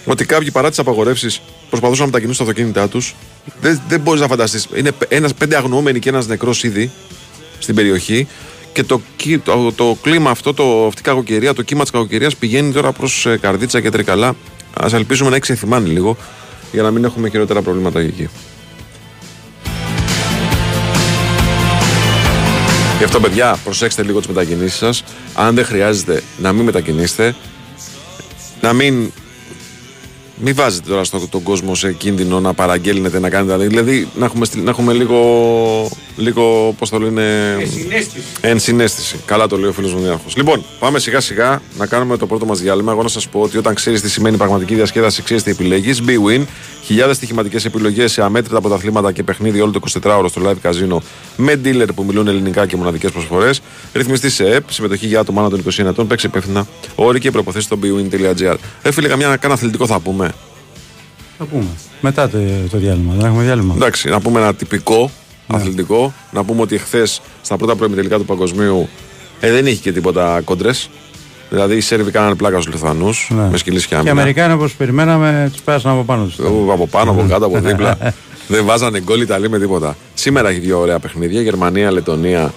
ότι 0.05 0.25
κάποιοι 0.25 0.51
παρά 0.51 0.69
τις 0.69 0.79
απαγορεύσεις 0.79 1.41
προσπαθούσαν 1.69 1.99
να 1.99 2.05
μετακινήσουν 2.05 2.45
τα 2.45 2.51
αυτοκίνητά 2.51 2.87
τους. 2.89 3.15
Δεν, 3.61 3.81
δεν 3.87 3.99
μπορείς 3.99 4.21
να 4.21 4.27
φανταστείς. 4.27 4.67
Είναι 4.75 4.91
ένας, 5.07 5.33
πέντε 5.33 5.55
αγνοούμενοι 5.55 5.99
και 5.99 6.09
ένας 6.09 6.27
νεκρός 6.27 6.63
ήδη 6.63 6.91
στην 7.59 7.75
περιοχή. 7.75 8.27
Και 8.73 8.83
το, 8.83 9.01
κύ- 9.15 9.43
το, 9.43 9.71
το 9.75 9.97
κλίμα 10.01 10.29
αυτό, 10.29 10.53
το, 10.53 10.85
αυτή 10.85 11.01
η 11.01 11.03
κακοκαιρία, 11.03 11.53
το 11.53 11.61
κύμα 11.61 11.81
της 11.81 11.91
κακοκαιρίας 11.91 12.35
πηγαίνει 12.35 12.71
τώρα 12.71 12.91
προς 12.91 13.27
καρδίτσα 13.41 13.81
και 13.81 13.89
τρικαλά. 13.89 14.27
Α 14.73 14.87
ελπίσουμε 14.91 15.29
να 15.29 15.35
έχει 15.35 15.43
ξεθυμάνει 15.43 15.89
λίγο 15.89 16.17
για 16.71 16.81
να 16.81 16.91
μην 16.91 17.03
έχουμε 17.03 17.29
χειρότερα 17.29 17.61
προβλήματα 17.61 17.99
εκεί. 17.99 18.29
Γι' 22.97 23.03
αυτό, 23.03 23.19
παιδιά, 23.19 23.57
προσέξτε 23.63 24.03
λίγο 24.03 24.17
τις 24.19 24.27
μετακινήσεις 24.27 24.77
σας. 24.77 25.03
Αν 25.33 25.55
δεν 25.55 25.65
χρειάζεται 25.65 26.23
να 26.37 26.53
μην 26.53 26.63
μετακινήσετε, 26.65 27.35
να 28.61 28.73
μην 28.73 29.11
μην 30.39 30.55
βάζετε 30.55 30.89
τώρα 30.89 31.03
στον 31.03 31.29
τον 31.29 31.43
κόσμο 31.43 31.75
σε 31.75 31.93
κίνδυνο 31.93 32.39
να 32.39 32.53
παραγγέλνετε, 32.53 33.19
να 33.19 33.29
κάνετε. 33.29 33.67
Δηλαδή 33.67 34.07
να 34.15 34.25
έχουμε, 34.25 34.45
στείλ- 34.45 34.63
να 34.63 34.69
έχουμε 34.69 34.93
λίγο, 34.93 35.17
λίγο 36.15 36.75
πώς 36.79 36.89
το 36.89 36.99
λένε. 36.99 37.57
Ενσυναίσθηση. 38.41 39.15
Καλά 39.25 39.47
το 39.47 39.57
λέει 39.57 39.69
ο 39.69 39.73
φίλος 39.73 39.93
μου 39.93 39.99
Διάρχο. 39.99 40.23
Λοιπόν, 40.35 40.63
πάμε 40.79 40.99
σιγά 40.99 41.19
σιγά 41.19 41.61
να 41.77 41.85
κάνουμε 41.85 42.17
το 42.17 42.25
πρώτο 42.25 42.45
μας 42.45 42.59
διάλειμμα. 42.59 42.91
Εγώ 42.91 43.01
να 43.03 43.07
σας 43.09 43.27
πω 43.27 43.39
ότι 43.39 43.57
όταν 43.57 43.73
ξέρεις 43.73 44.01
τι 44.01 44.09
σημαίνει 44.09 44.37
πραγματική 44.37 44.75
διασκέδαση, 44.75 45.21
ξέρεις 45.23 45.43
τι 45.43 45.51
επιλέγεις. 45.51 46.01
B-Win. 46.07 46.43
Χιλιάδες 46.83 47.15
στοιχηματικές 47.15 47.65
επιλογές 47.65 48.11
σε 48.11 48.23
αμέτρητα 48.23 48.61
πρωταθλήματα 48.61 49.11
και 49.11 49.23
παιχνίδι 49.23 49.61
όλο 49.61 49.71
το 49.71 49.79
24ωρο 50.03 50.25
στο 50.29 50.41
live 50.45 50.69
casino 50.69 50.97
με 51.37 51.61
dealer 51.65 51.87
που 51.95 52.03
μιλούν 52.03 52.27
ελληνικά 52.27 52.65
και 52.65 52.75
μοναδικές 52.75 53.11
προσφορές. 53.11 53.61
Ρυθμιστή 53.93 54.29
σε 54.29 54.43
ΕΠ, 54.49 54.71
συμμετοχή 54.71 55.07
για 55.07 55.19
άτομα 55.19 55.39
άνω 55.41 55.49
των 55.49 55.59
21 55.59 55.85
ετών, 55.89 56.07
παίξει 56.07 56.25
υπεύθυνα. 56.25 56.67
Όροι 56.95 57.19
και 57.19 57.31
προποθέσει 57.31 57.65
στο 57.65 57.79
bwin.gr. 57.83 58.55
Ε, 58.81 58.91
φίλε, 58.91 59.07
καμιά 59.07 59.35
κάνα 59.35 59.53
αθλητικό 59.53 59.85
θα 59.85 59.99
πούμε. 59.99 60.24
Θα 61.37 61.45
πούμε. 61.45 61.67
Μετά 62.01 62.29
το, 62.29 62.37
το 62.71 62.77
διάλειμμα. 62.77 63.13
Δεν 63.17 63.25
έχουμε 63.25 63.43
διάλειμμα. 63.43 63.73
Εντάξει, 63.75 64.09
να 64.09 64.19
πούμε 64.19 64.39
ένα 64.39 64.53
τυπικό 64.53 65.11
αθλητικό. 65.47 66.13
Να 66.31 66.43
πούμε 66.43 66.61
ότι 66.61 66.75
εχθέ 66.75 67.05
στα 67.41 67.57
πρώτα 67.57 67.75
προημιτελικά 67.75 68.17
του 68.17 68.25
παγκοσμίου 68.25 68.89
ε, 69.39 69.51
δεν 69.51 69.65
είχε 69.65 69.81
και 69.81 69.91
τίποτα 69.91 70.41
κόντρες. 70.45 70.89
Δηλαδή 71.49 71.75
οι 71.75 71.81
Σέρβοι 71.81 72.11
κάνανε 72.11 72.35
πλάκα 72.35 72.61
στους 72.61 72.73
Λιθουανού 72.73 73.09
Ναι. 73.29 73.47
με 73.51 73.57
σκυλή 73.57 73.79
και 73.79 73.85
Και 73.87 73.93
οι 73.93 73.97
άμυνα. 73.97 74.11
Αμερικάνοι 74.11 74.53
όπως 74.53 74.73
περιμέναμε, 74.73 75.49
τους 75.53 75.61
πέρασαν 75.61 75.91
από 75.91 76.03
πάνω 76.03 76.23
τους. 76.25 76.37
Ε, 76.37 76.43
Από 76.71 76.87
πάνω, 76.87 77.11
από 77.11 77.25
κάτω, 77.29 77.45
από 77.45 77.59
δίπλα. 77.59 77.97
δεν 78.47 78.65
βάζανε 78.65 78.99
γκολ 79.01 79.21
Ιταλοί 79.21 79.49
με 79.49 79.59
τίποτα. 79.59 79.95
Σήμερα 80.13 80.49
έχει 80.49 80.59
δύο 80.59 80.79
ωραία 80.79 80.99
παιχνίδια. 80.99 81.41
Γερμανία, 81.41 81.91
Λετωνία 81.91 82.53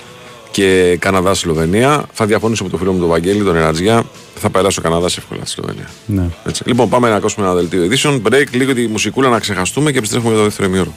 και 0.50 0.96
Καναδά, 1.00 1.34
Σλοβενία. 1.34 2.04
Θα 2.12 2.26
διαφωνήσω 2.26 2.64
με 2.64 2.70
τον 2.70 2.78
φίλο 2.78 2.92
μου 2.92 2.98
τον 2.98 3.08
Βαγγέλη, 3.08 3.42
τον 3.42 3.56
Ερατζιά. 3.56 4.02
Θα 4.38 4.50
περάσει 4.50 4.78
ο 4.78 4.82
Καναδάς 4.82 5.16
εύκολα 5.16 5.40
στη 5.40 5.50
Σλοβενία. 5.50 5.88
Ναι. 6.06 6.28
Έτσι. 6.44 6.62
Λοιπόν, 6.66 6.88
πάμε 6.88 7.08
να 7.08 7.14
ακούσουμε 7.14 7.46
ένα 7.46 7.54
δελτίο 7.54 7.84
ειδήσεων. 7.84 8.22
Break, 8.28 8.46
λίγο 8.50 8.74
τη 8.74 8.86
μουσικούλα 8.86 9.28
να 9.28 9.38
ξεχαστούμε 9.38 9.92
και 9.92 9.98
επιστρέφουμε 9.98 10.30
για 10.30 10.38
το 10.38 10.44
δεύτερο 10.44 10.68
ημίωρο. 10.68 10.92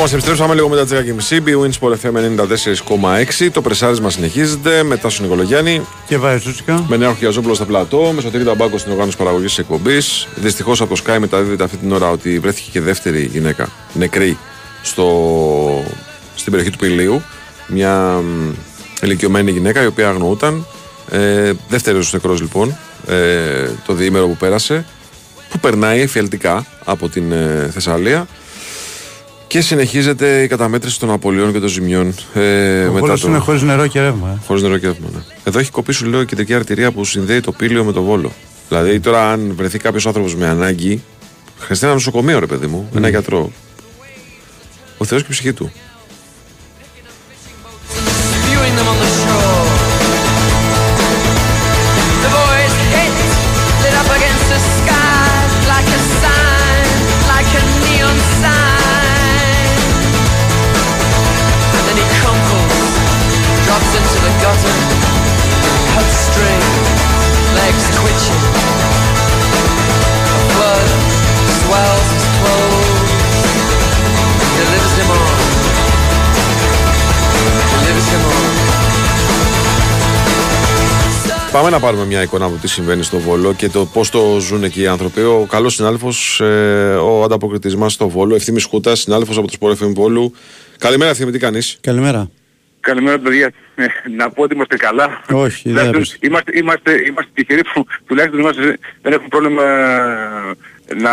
Εδώ 0.00 0.08
μας 0.08 0.18
επιστρέψαμε 0.18 0.54
λίγο 0.54 0.68
μετά 0.68 0.84
τις 0.84 1.30
10.30. 1.30 1.48
Bwin 1.48 1.70
Sport 1.80 1.92
FM 1.92 2.14
94,6. 3.40 3.48
Το 3.52 3.60
πρεσάρισμα 3.60 4.10
συνεχίζεται. 4.10 4.82
Μετά 4.82 5.10
στον 5.10 5.24
Νικολογιάννη. 5.24 5.86
Και 6.06 6.18
Βαϊσούτσικα. 6.18 6.84
Με 6.88 6.96
νέο 6.96 7.14
Χιαζόπουλο 7.14 7.54
στο 7.54 7.64
πλατό. 7.64 8.12
Με 8.14 8.20
σωτήρι 8.20 8.44
Ταμπάκο 8.44 8.78
στην 8.78 8.92
οργάνωση 8.92 9.16
παραγωγής 9.16 9.54
τη 9.54 9.60
εκπομπής. 9.60 10.28
Δυστυχώς 10.34 10.80
από 10.80 10.94
το 10.94 11.02
Sky 11.06 11.16
μεταδίδεται 11.18 11.64
αυτή 11.64 11.76
την 11.76 11.92
ώρα 11.92 12.10
ότι 12.10 12.38
βρέθηκε 12.38 12.70
και 12.70 12.80
δεύτερη 12.80 13.24
γυναίκα 13.32 13.68
νεκρή 13.92 14.38
στο... 14.82 15.04
στην 16.34 16.52
περιοχή 16.52 16.72
του 16.72 16.78
Πηλίου. 16.78 17.22
Μια 17.66 18.22
μ, 18.22 18.52
ηλικιωμένη 19.02 19.50
γυναίκα 19.50 19.82
η 19.82 19.86
οποία 19.86 20.08
αγνοούταν. 20.08 20.66
Ε, 21.10 21.52
δεύτερος 21.68 22.12
νεκρός 22.12 22.40
λοιπόν 22.40 22.76
ε, 23.06 23.70
το 23.86 23.92
διήμερο 23.92 24.26
που 24.26 24.36
πέρασε. 24.36 24.86
Που 25.48 25.58
περνάει 25.58 26.00
εφιαλτικά 26.00 26.66
από 26.84 27.08
την 27.08 27.32
ε, 27.32 27.70
Θεσσαλία. 27.72 28.26
Και 29.50 29.60
συνεχίζεται 29.60 30.42
η 30.42 30.46
καταμέτρηση 30.46 30.98
των 30.98 31.10
απολειών 31.10 31.52
και 31.52 31.58
των 31.58 31.68
ζημιών. 31.68 32.14
Ε, 32.34 32.84
Ο 32.84 32.92
Βόλος 32.92 33.22
είναι 33.22 33.38
χωρίς 33.38 33.62
νερό 33.62 33.86
και 33.86 34.00
ρεύμα. 34.00 34.28
Ε. 34.28 34.44
Χωρίς 34.46 34.62
νερό 34.62 34.78
και 34.78 34.86
ρεύμα, 34.86 35.08
ναι. 35.14 35.20
Εδώ 35.44 35.58
έχει 35.58 35.70
κοπεί, 35.70 35.92
σου 35.92 36.06
λέω, 36.06 36.20
η 36.20 36.26
κεντρική 36.26 36.54
αρτηρία 36.54 36.92
που 36.92 37.04
συνδέει 37.04 37.40
το 37.40 37.52
πύλιο 37.52 37.84
με 37.84 37.92
το 37.92 38.02
βόλο. 38.02 38.32
Δηλαδή, 38.68 39.00
τώρα, 39.00 39.30
αν 39.30 39.52
βρεθεί 39.56 39.78
κάποιος 39.78 40.06
άνθρωπος 40.06 40.34
με 40.36 40.46
ανάγκη, 40.46 41.02
χρειαστεί 41.58 41.84
ένα 41.84 41.94
νοσοκομείο, 41.94 42.38
ρε 42.38 42.46
παιδί 42.46 42.66
μου, 42.66 42.90
ένα 42.96 43.08
γιατρό. 43.08 43.52
Ο 44.98 45.04
Θεός 45.04 45.20
και 45.20 45.26
η 45.30 45.32
ψυχή 45.32 45.52
του. 45.52 45.72
Πάμε 81.52 81.70
να 81.70 81.80
πάρουμε 81.80 82.04
μια 82.04 82.22
εικόνα 82.22 82.44
από 82.44 82.56
τι 82.56 82.68
συμβαίνει 82.68 83.02
στο 83.02 83.18
Βόλο 83.18 83.54
και 83.54 83.68
το 83.68 83.86
πώς 83.86 84.10
το 84.10 84.38
ζουν 84.40 84.64
εκεί 84.64 84.80
οι 84.80 84.86
άνθρωποι. 84.86 85.20
Ο 85.20 85.46
καλός 85.50 85.74
συνάδελφος, 85.74 86.40
ε, 86.40 86.94
ο 86.94 87.22
ανταποκριτής 87.22 87.76
μας 87.76 87.92
στο 87.92 88.08
Βόλο, 88.08 88.34
Ευθύνη 88.34 88.62
Χούτας, 88.62 89.00
συνάδελφος 89.00 89.36
από 89.36 89.46
το 89.46 89.52
Σπορ 89.52 89.76
FM 89.80 89.92
Βόλου. 89.94 90.34
Καλημέρα, 90.78 91.10
Ευθύνη, 91.10 91.30
τι 91.30 91.38
κάνεις; 91.38 91.78
Καλημέρα. 91.80 92.30
Καλημέρα 92.80 93.18
παιδιά. 93.18 93.52
Ε, 93.74 93.86
να 94.16 94.30
πω 94.30 94.42
ότι 94.42 94.54
είμαστε 94.54 94.76
καλά. 94.76 95.22
Όχι, 95.32 95.62
δεν 95.62 95.72
Τουλάχιστον 95.72 95.94
έπεσε. 95.94 96.16
είμαστε, 96.20 96.52
είμαστε, 96.58 96.92
είμαστε 97.06 97.30
τυχεροί 97.34 97.60
που 97.74 97.86
τουλάχιστον 98.06 98.40
είμαστε, 98.40 98.78
δεν 99.02 99.12
έχουμε 99.12 99.28
πρόβλημα 99.28 99.62
να, 100.96 101.10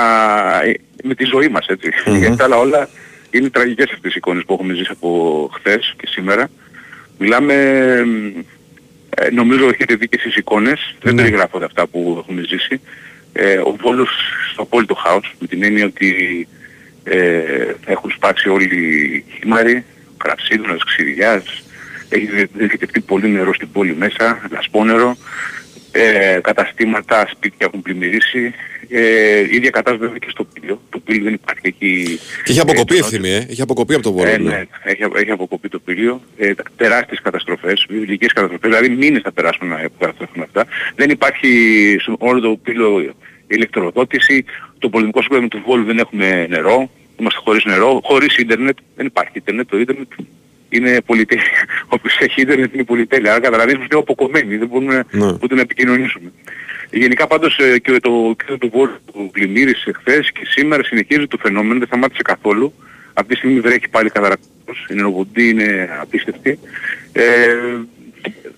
με 1.03 1.15
τη 1.15 1.25
ζωή 1.25 1.47
μας 1.47 1.65
έτσι. 1.67 1.89
Γιατί 2.19 2.35
τα 2.35 2.43
άλλα 2.43 2.57
όλα 2.57 2.89
είναι 3.29 3.49
τραγικές 3.49 3.91
αυτές 3.93 4.11
οι 4.13 4.15
εικόνες 4.17 4.43
που 4.45 4.53
έχουμε 4.53 4.73
ζήσει 4.73 4.89
από 4.91 5.49
χθες 5.53 5.93
και 5.97 6.07
σήμερα. 6.07 6.49
Μιλάμε, 7.17 7.55
ε, 9.19 9.29
νομίζω 9.29 9.67
έχετε 9.67 9.95
δει 9.95 10.07
και 10.07 10.17
εσείς 10.19 10.35
εικόνες, 10.35 10.95
δεν 11.01 11.15
Ναι. 11.15 11.21
περιγράφονται 11.21 11.65
αυτά 11.65 11.87
που 11.87 12.15
έχουμε 12.19 12.41
ζήσει. 12.41 12.81
Ε, 13.33 13.57
ο 13.57 13.75
Βόλος 13.81 14.09
στο 14.51 14.61
απόλυτο 14.61 14.93
χάος, 14.95 15.35
με 15.39 15.47
την 15.47 15.63
έννοια 15.63 15.85
ότι 15.85 16.47
ε, 17.03 17.41
έχουν 17.85 18.11
σπάσει 18.11 18.49
όλοι 18.49 18.63
οι 18.75 19.25
χήμαροι, 19.39 19.85
κραυσίδωνας, 20.17 20.83
ξυριάς, 20.83 21.63
έχει 22.09 22.25
δε- 22.25 22.45
διοικητευτεί 22.53 22.99
πολύ 23.01 23.27
νερό 23.29 23.53
στην 23.53 23.71
πόλη 23.71 23.95
μέσα, 23.95 24.41
λασπόνερο, 24.51 25.17
ε, 25.97 26.39
καταστήματα, 26.41 27.27
σπίτια 27.31 27.65
έχουν 27.67 27.81
πλημμυρίσει, 27.81 28.53
ε, 28.89 29.39
η 29.39 29.55
ίδια 29.55 29.69
κατάσταση 29.69 29.97
βέβαια 29.97 30.17
και 30.17 30.29
στο 30.29 30.43
πύλιο. 30.43 30.81
Το 30.89 30.99
πύλιο 30.99 31.23
δεν 31.23 31.33
υπάρχει 31.33 31.61
εκεί. 31.63 32.19
Και 32.43 32.51
έχει 32.51 32.59
αποκοπεί 32.59 32.95
ε, 32.95 32.99
ευθύνη, 32.99 33.29
ε. 33.29 33.45
Έχει 33.49 33.61
αποκοπεί 33.61 33.93
από 33.93 34.03
το 34.03 34.11
Βόλο. 34.11 34.29
ε, 34.29 34.37
λέω. 34.37 34.51
ναι, 34.51 34.65
έχει, 34.83 35.01
έχει 35.15 35.31
αποκοπεί 35.31 35.69
το 35.69 35.79
πύλιο. 35.79 36.21
Ε, 36.37 36.51
τεράστιες 36.75 37.21
καταστροφές, 37.21 37.85
βιβλικές 37.89 38.33
καταστροφές, 38.33 38.69
δηλαδή 38.69 38.95
μήνες 38.95 39.21
θα 39.21 39.31
περάσουν 39.31 39.67
να 39.67 39.89
καταστρέφουν 39.99 40.41
αυτά. 40.41 40.65
Δεν 40.95 41.09
υπάρχει 41.09 41.49
σε 42.01 42.15
όλο 42.17 42.39
το 42.39 42.59
πύλιο 42.63 43.15
ηλεκτροδότηση, 43.47 44.45
το 44.79 44.89
πολεμικό 44.89 45.21
σύμπεδο 45.21 45.47
τους 45.47 45.61
Βόλου 45.65 45.83
δεν 45.83 45.99
έχουμε 45.99 46.47
νερό, 46.49 46.89
είμαστε 47.19 47.39
χωρίς 47.43 47.65
νερό, 47.65 47.99
χωρίς 48.03 48.37
ίντερνετ, 48.37 48.77
δεν 48.95 49.05
υπάρχει 49.05 49.31
ίντερνετ, 49.33 49.69
το 49.69 49.79
ίντερνετ 49.79 50.07
είναι 50.69 51.01
πολυτέλεια. 51.05 51.65
Όποιος 51.95 52.17
έχει 52.19 52.41
ίντερνετ 52.41 52.73
είναι 52.73 52.83
πολυτέλεια, 52.83 53.31
άρα 53.31 53.39
καταλαβαίνεις 53.39 53.81
ότι 53.83 53.87
είναι 53.91 54.01
αποκομμένοι, 54.01 54.57
δεν 54.57 54.67
μπορούμε 54.67 55.03
Ναι. 55.11 55.25
ούτε 55.41 55.55
να 55.55 55.61
επικοινωνήσουμε. 55.61 56.31
Γενικά 56.91 57.27
πάντως 57.27 57.57
ε, 57.57 57.79
και 57.79 57.99
το 57.99 58.35
κέντρο 58.37 58.57
του 58.57 58.69
Βόλου 58.73 58.97
που 59.11 59.29
πλημμύρισε 59.31 59.91
χθες 59.99 60.31
και 60.31 60.41
σήμερα 60.45 60.83
συνεχίζει 60.83 61.27
το 61.27 61.37
φαινόμενο, 61.41 61.77
δεν 61.79 61.87
σταμάτησε 61.87 62.21
καθόλου. 62.21 62.73
Αυτή 63.13 63.31
τη 63.31 63.37
στιγμή 63.37 63.59
βρέχει 63.59 63.89
πάλι 63.89 64.09
καταρακτός, 64.09 64.85
η 64.89 64.93
νεροβοντή 64.93 65.49
είναι 65.49 65.89
απίστευτη. 66.01 66.59
Ε, 67.11 67.55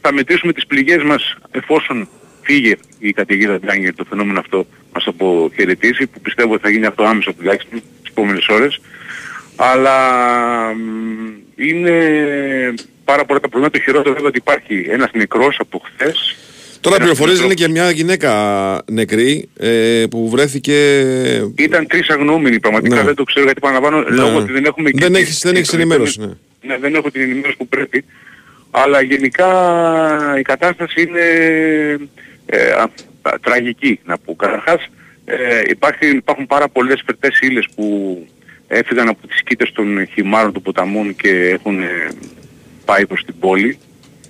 θα 0.01 0.13
μετρήσουμε 0.13 0.53
τις 0.53 0.65
πληγές 0.65 1.03
μας 1.03 1.35
εφόσον 1.51 2.07
φύγε 2.41 2.75
η 2.99 3.11
καταιγίδα 3.11 3.59
Ντάνιελ 3.59 3.95
το 3.95 4.05
φαινόμενο 4.09 4.39
αυτό 4.39 4.65
μας 4.93 5.07
αποχαιρετήσει 5.07 6.07
που 6.07 6.19
πιστεύω 6.21 6.53
ότι 6.53 6.61
θα 6.61 6.69
γίνει 6.69 6.85
αυτό 6.85 7.03
άμεσα 7.03 7.33
τουλάχιστον 7.33 7.81
τις 8.01 8.09
επόμενες 8.09 8.47
ώρες. 8.47 8.79
Αλλά 9.61 9.97
μ, 10.73 10.83
είναι 11.55 11.93
πάρα 13.05 13.25
πολλά 13.25 13.39
τα 13.39 13.49
προβλήματα. 13.49 13.77
Το 13.77 13.83
χειρότερο 13.83 14.13
βέβαια 14.13 14.27
ότι 14.29 14.37
υπάρχει 14.37 14.85
ένας 14.89 15.09
νεκρός 15.13 15.57
από 15.59 15.81
χθες. 15.85 16.35
Τώρα 16.81 16.95
Ένας 16.95 17.07
πληροφορίες 17.07 17.39
νεκρός- 17.39 17.59
είναι 17.59 17.65
και 17.67 17.71
μια 17.81 17.91
γυναίκα 17.91 18.31
νεκρή 18.91 19.49
ε, 19.59 20.03
που 20.09 20.29
βρέθηκε. 20.29 20.99
Ήταν 21.55 21.87
τρεις 21.87 22.09
αγνοούμενοι 22.09 22.59
πραγματικά, 22.59 22.95
Ναι. 22.95 23.01
δεν 23.03 23.15
το 23.15 23.23
ξέρω 23.23 23.45
γιατί 23.45 23.59
παραλαμβάνω 23.59 24.01
Ναι. 24.01 24.15
λόγω 24.15 24.37
ότι 24.37 24.51
δεν 24.51 24.65
έχουμε 24.65 24.89
Δεν 24.93 25.11
και- 25.13 25.19
έχεις- 25.19 25.41
δεν 25.43 25.55
έχεις 25.55 25.69
και- 25.69 25.75
ενημέρωση, 25.75 26.19
ναι. 26.19 26.31
Ναι, 26.61 26.77
δεν 26.77 26.95
έχω 26.95 27.11
την 27.11 27.21
ενημέρωση 27.21 27.57
που 27.57 27.67
πρέπει. 27.67 28.05
Αλλά 28.71 29.01
γενικά 29.01 29.47
η 30.39 30.41
κατάσταση 30.41 31.01
είναι 31.01 31.21
ε, 32.45 32.71
α, 32.71 32.89
α, 33.21 33.39
τραγική 33.41 33.99
να 34.05 34.17
πω. 34.17 34.35
Καταρχάς 34.35 34.85
ε, 35.25 35.61
υπάρχει, 35.69 36.07
υπάρχουν 36.15 36.45
πάρα 36.47 36.67
πολλές 36.69 37.01
φερτές 37.05 37.39
ύλες 37.39 37.67
που 37.75 38.17
έφυγαν 38.71 39.07
από 39.07 39.27
τις 39.27 39.43
κήτες 39.43 39.71
των 39.71 40.07
χυμάρων 40.13 40.53
των 40.53 40.61
ποταμών 40.61 41.15
και 41.15 41.29
έχουν 41.49 41.81
ε, 41.81 42.07
πάει 42.85 43.05
προς 43.07 43.25
την 43.25 43.39
πόλη. 43.39 43.77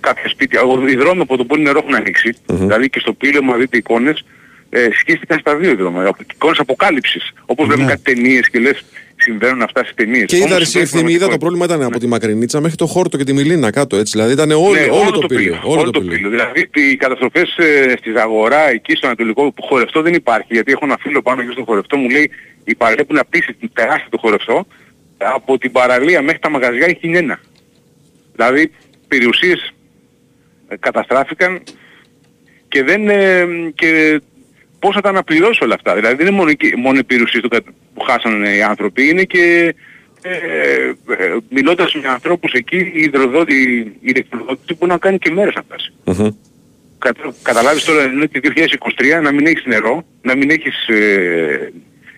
Κάποια 0.00 0.28
σπίτια, 0.28 0.62
ο- 0.62 0.86
οι 0.88 0.94
δρόμοι 0.96 1.20
από 1.20 1.36
τον 1.36 1.46
πόλη 1.46 1.62
νερό 1.62 1.78
έχουν 1.78 1.94
ανοίξει. 1.94 2.34
Δηλαδή 2.46 2.88
και 2.90 2.98
στο 3.00 3.12
πύλιο 3.12 3.42
μου 3.42 3.54
δείτε 3.56 3.76
εικόνες 3.76 4.24
ε, 4.70 4.88
σχίστηκαν 4.92 5.38
στα 5.38 5.56
δύο 5.56 5.74
δρόμια. 5.76 6.06
Από- 6.06 6.22
Εικόνες 6.34 6.58
αποκάλυψης. 6.58 7.32
Όπως 7.46 7.66
βλέπουμε 7.66 7.86
κάτι 7.90 8.02
ταινίες 8.14 8.48
και 8.50 8.58
λες 8.58 8.84
συμβαίνουν 9.20 9.62
αυτά 9.62 9.82
στις 9.82 9.94
ταινίες. 9.94 10.24
Και 10.24 10.36
είδα 10.36 10.44
Όμως 10.44 10.58
ρε 10.58 10.64
συμβαίνει 10.64 10.90
ευθύνη, 10.90 11.12
είδα 11.12 11.18
το 11.18 11.26
πραγματικότητα. 11.26 11.38
πρόβλημα 11.38 11.64
ήταν 11.64 11.82
από 11.82 11.98
τη 11.98 12.06
Μακρινίτσα 12.06 12.60
μέχρι 12.60 12.76
το 12.76 12.86
Χόρτο 12.86 13.16
και 13.16 13.24
τη 13.24 13.32
Μιλίνα 13.32 13.70
κάτω 13.70 13.96
έτσι. 13.96 14.12
Δηλαδή 14.12 14.32
ήταν 14.32 14.50
όλο, 14.50 14.70
Ναι, 14.70 14.86
όλο, 14.90 15.10
το 15.10 15.26
πύλιο. 15.26 15.60
Όλο 15.64 15.90
το 15.90 16.00
πύλιο. 16.00 16.30
Δηλαδή 16.30 16.70
οι 16.74 16.96
καταστροφές 16.96 17.56
ε, 17.56 17.94
στη 17.98 18.12
Ζαγορά, 18.16 18.70
εκεί 18.70 18.96
στο 18.96 19.06
Ανατολικό 19.06 19.52
που 19.52 19.62
χορευτό 19.62 20.02
δεν 20.02 20.14
υπάρχει. 20.14 20.48
Γιατί 20.50 20.72
έχω 20.72 20.84
ένα 20.84 20.96
φίλο 21.00 21.22
πάνω 21.22 21.42
εκεί 21.42 21.52
στο 21.52 21.64
χορευτό 21.64 21.96
μου 21.96 22.08
λέει 22.08 22.30
η 22.64 22.74
παραλία 22.74 23.04
που 23.04 23.12
είναι 23.12 23.20
απίστευτη, 23.20 23.68
τεράστιο 23.68 24.08
το 24.10 24.18
χορευτό. 24.18 24.66
Από 25.16 25.58
την 25.58 25.72
παραλία 25.72 26.22
μέχρι 26.22 26.38
τα 26.38 26.50
μαγαζιά 26.50 26.86
έχει 26.86 27.08
νένα. 27.08 27.40
Δηλαδή 28.32 28.70
περιουσίες 29.08 29.72
ε, 30.68 30.76
καταστράφηκαν 30.76 31.62
και 32.68 32.82
δεν... 32.82 33.08
ε, 33.08 33.46
και 33.74 34.20
πώς 34.80 34.94
θα 34.94 35.00
τα 35.00 35.08
αναπληρώσω 35.08 35.64
όλα 35.64 35.74
αυτά. 35.74 35.94
Δηλαδή 35.94 36.14
δεν 36.16 36.26
είναι 36.26 36.36
μόνο, 36.36 36.50
εκεί- 36.50 36.76
μόνο 36.76 36.98
οι 36.98 37.04
περιουσίες 37.04 37.42
του 37.42 37.48
κα- 37.48 37.62
που 37.94 38.00
χάσανε 38.06 38.48
οι 38.56 38.62
άνθρωποι, 38.62 39.08
είναι 39.08 39.22
και 39.24 39.74
ε, 40.22 40.30
ε, 40.32 41.36
μιλώντας 41.48 41.94
με 41.94 42.08
ανθρώπους 42.08 42.52
εκεί, 42.52 42.76
η 42.76 42.92
υδροδότη, 43.00 43.54
η 43.80 43.92
ηλεκτροδότηση 44.00 44.74
μπορεί 44.78 44.92
να 44.92 44.98
κάνει 44.98 45.18
και 45.18 45.30
μέρες 45.30 45.54
να 45.54 45.62
φτάσει. 45.62 45.92
Κατα, 46.98 47.34
καταλάβεις 47.42 47.84
τώρα 47.84 48.04
είναι 48.04 48.22
ότι 48.22 48.40
2023 48.40 49.20
να 49.22 49.32
μην 49.32 49.46
έχεις 49.46 49.64
νερό, 49.66 50.04
να 50.22 50.36
μην 50.36 50.50
έχεις 50.50 50.86
ε, 50.88 51.72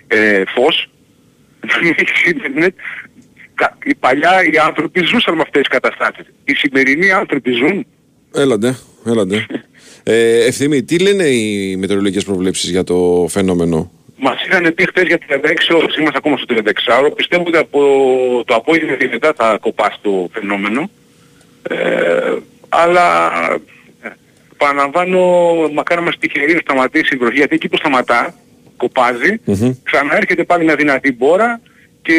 ε, 0.07 0.43
φως, 0.47 0.91
να 1.73 1.79
μην 1.83 1.95
έχεις 1.97 2.25
ίντερνετ. 2.25 2.75
Κα- 3.55 3.79
Οι 3.85 3.95
παλιά 3.95 4.45
οι 4.53 4.59
άνθρωποι 4.67 5.05
ζούσαν 5.05 5.35
με 5.35 5.43
αυτές 5.43 5.61
τις 5.69 5.79
καταστάσεις. 5.81 6.27
Οι 6.45 6.55
σημερινοί 6.55 7.11
άνθρωποι 7.11 7.53
ζουν. 7.53 7.87
Έλαντε, 8.35 8.77
έλαντε. 9.07 9.47
Ε, 10.03 10.45
ευθύμη, 10.45 10.83
τι 10.83 10.99
λένε 10.99 11.25
οι 11.25 11.77
μετεωρολογικές 11.77 12.25
προβλέψεις 12.25 12.71
για 12.71 12.85
το 12.85 13.27
φαινόμενο; 13.29 13.91
Μας 14.17 14.45
είχαν 14.45 14.75
πει 14.75 14.87
χθες 14.87 15.07
για 15.07 15.19
36 15.19 15.77
ώρες, 15.77 15.97
είμαστε 15.97 16.19
ακόμα 16.19 16.37
στο 16.37 16.55
36 16.55 16.99
ώρο. 16.99 17.11
Πιστεύω 17.11 17.45
ότι 17.47 17.57
από 17.57 17.81
το 18.47 18.55
απόγευμα 18.55 18.95
και 18.95 19.09
μετά 19.13 19.33
θα 19.37 19.59
κοπάσει 19.61 19.99
το 20.03 20.29
φαινόμενο. 20.33 20.91
Ε, 21.63 22.37
αλλά 22.69 23.33
ε, 24.03 24.09
παραλαμβάνω, 24.57 25.19
μακάρι 25.73 26.01
να 26.01 26.07
είμαστε 26.07 26.27
τυχεροί 26.27 26.53
να 26.53 26.61
σταματήσει 26.61 27.15
η 27.15 27.19
βροχή, 27.19 27.37
γιατί 27.37 27.55
εκεί 27.55 27.69
που 27.69 27.77
σταματά, 27.77 28.35
κοπάζει, 28.77 29.41
ξαναέρχεται 29.83 30.45
πάλι 30.45 30.65
μια 30.65 30.77
δυνατή 30.77 31.13
μπόρα 31.13 31.61
και 32.03 32.17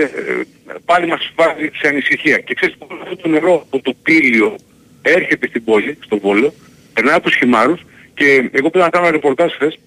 ε, 0.00 0.42
πάλι 0.84 1.06
μας 1.06 1.32
βάζει 1.36 1.70
σε 1.80 1.88
ανησυχία. 1.88 2.38
Και 2.38 2.54
ξέρεις 2.54 2.76
πως 2.78 2.88
αυτό 3.02 3.16
το 3.16 3.28
νερό 3.28 3.54
από 3.54 3.80
το 3.82 3.94
πύλιο 4.02 4.56
έρχεται 5.02 5.46
στην 5.48 5.64
πόλη, 5.64 5.98
στο 6.04 6.18
Βόλο, 6.18 6.54
περνάει 6.96 7.14
από 7.14 7.24
τους 7.28 7.36
χυμάρους 7.36 7.80
και 8.14 8.48
εγώ 8.52 8.70
πήγα 8.70 8.84
να 8.84 8.90
κάνω 8.90 9.06
ένα 9.06 9.14
ρεπορτάζ 9.14 9.52
χθες 9.52 9.78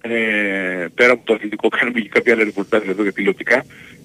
ε, 0.00 0.10
πέρα 0.94 1.12
από 1.12 1.22
το 1.24 1.34
αθλητικό 1.34 1.68
κάνουμε 1.78 2.00
και 2.00 2.08
κάποια 2.08 2.32
άλλα 2.34 2.44
ρεπορτάζ 2.44 2.82
εδώ 2.88 3.02
για 3.02 3.12
τηλεοπτικά 3.12 3.64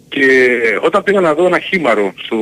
και 0.09 0.57
όταν 0.81 1.03
πήγα 1.03 1.19
να 1.19 1.33
δω 1.33 1.45
ένα 1.45 1.59
χήμαρο 1.59 2.13
στο, 2.17 2.39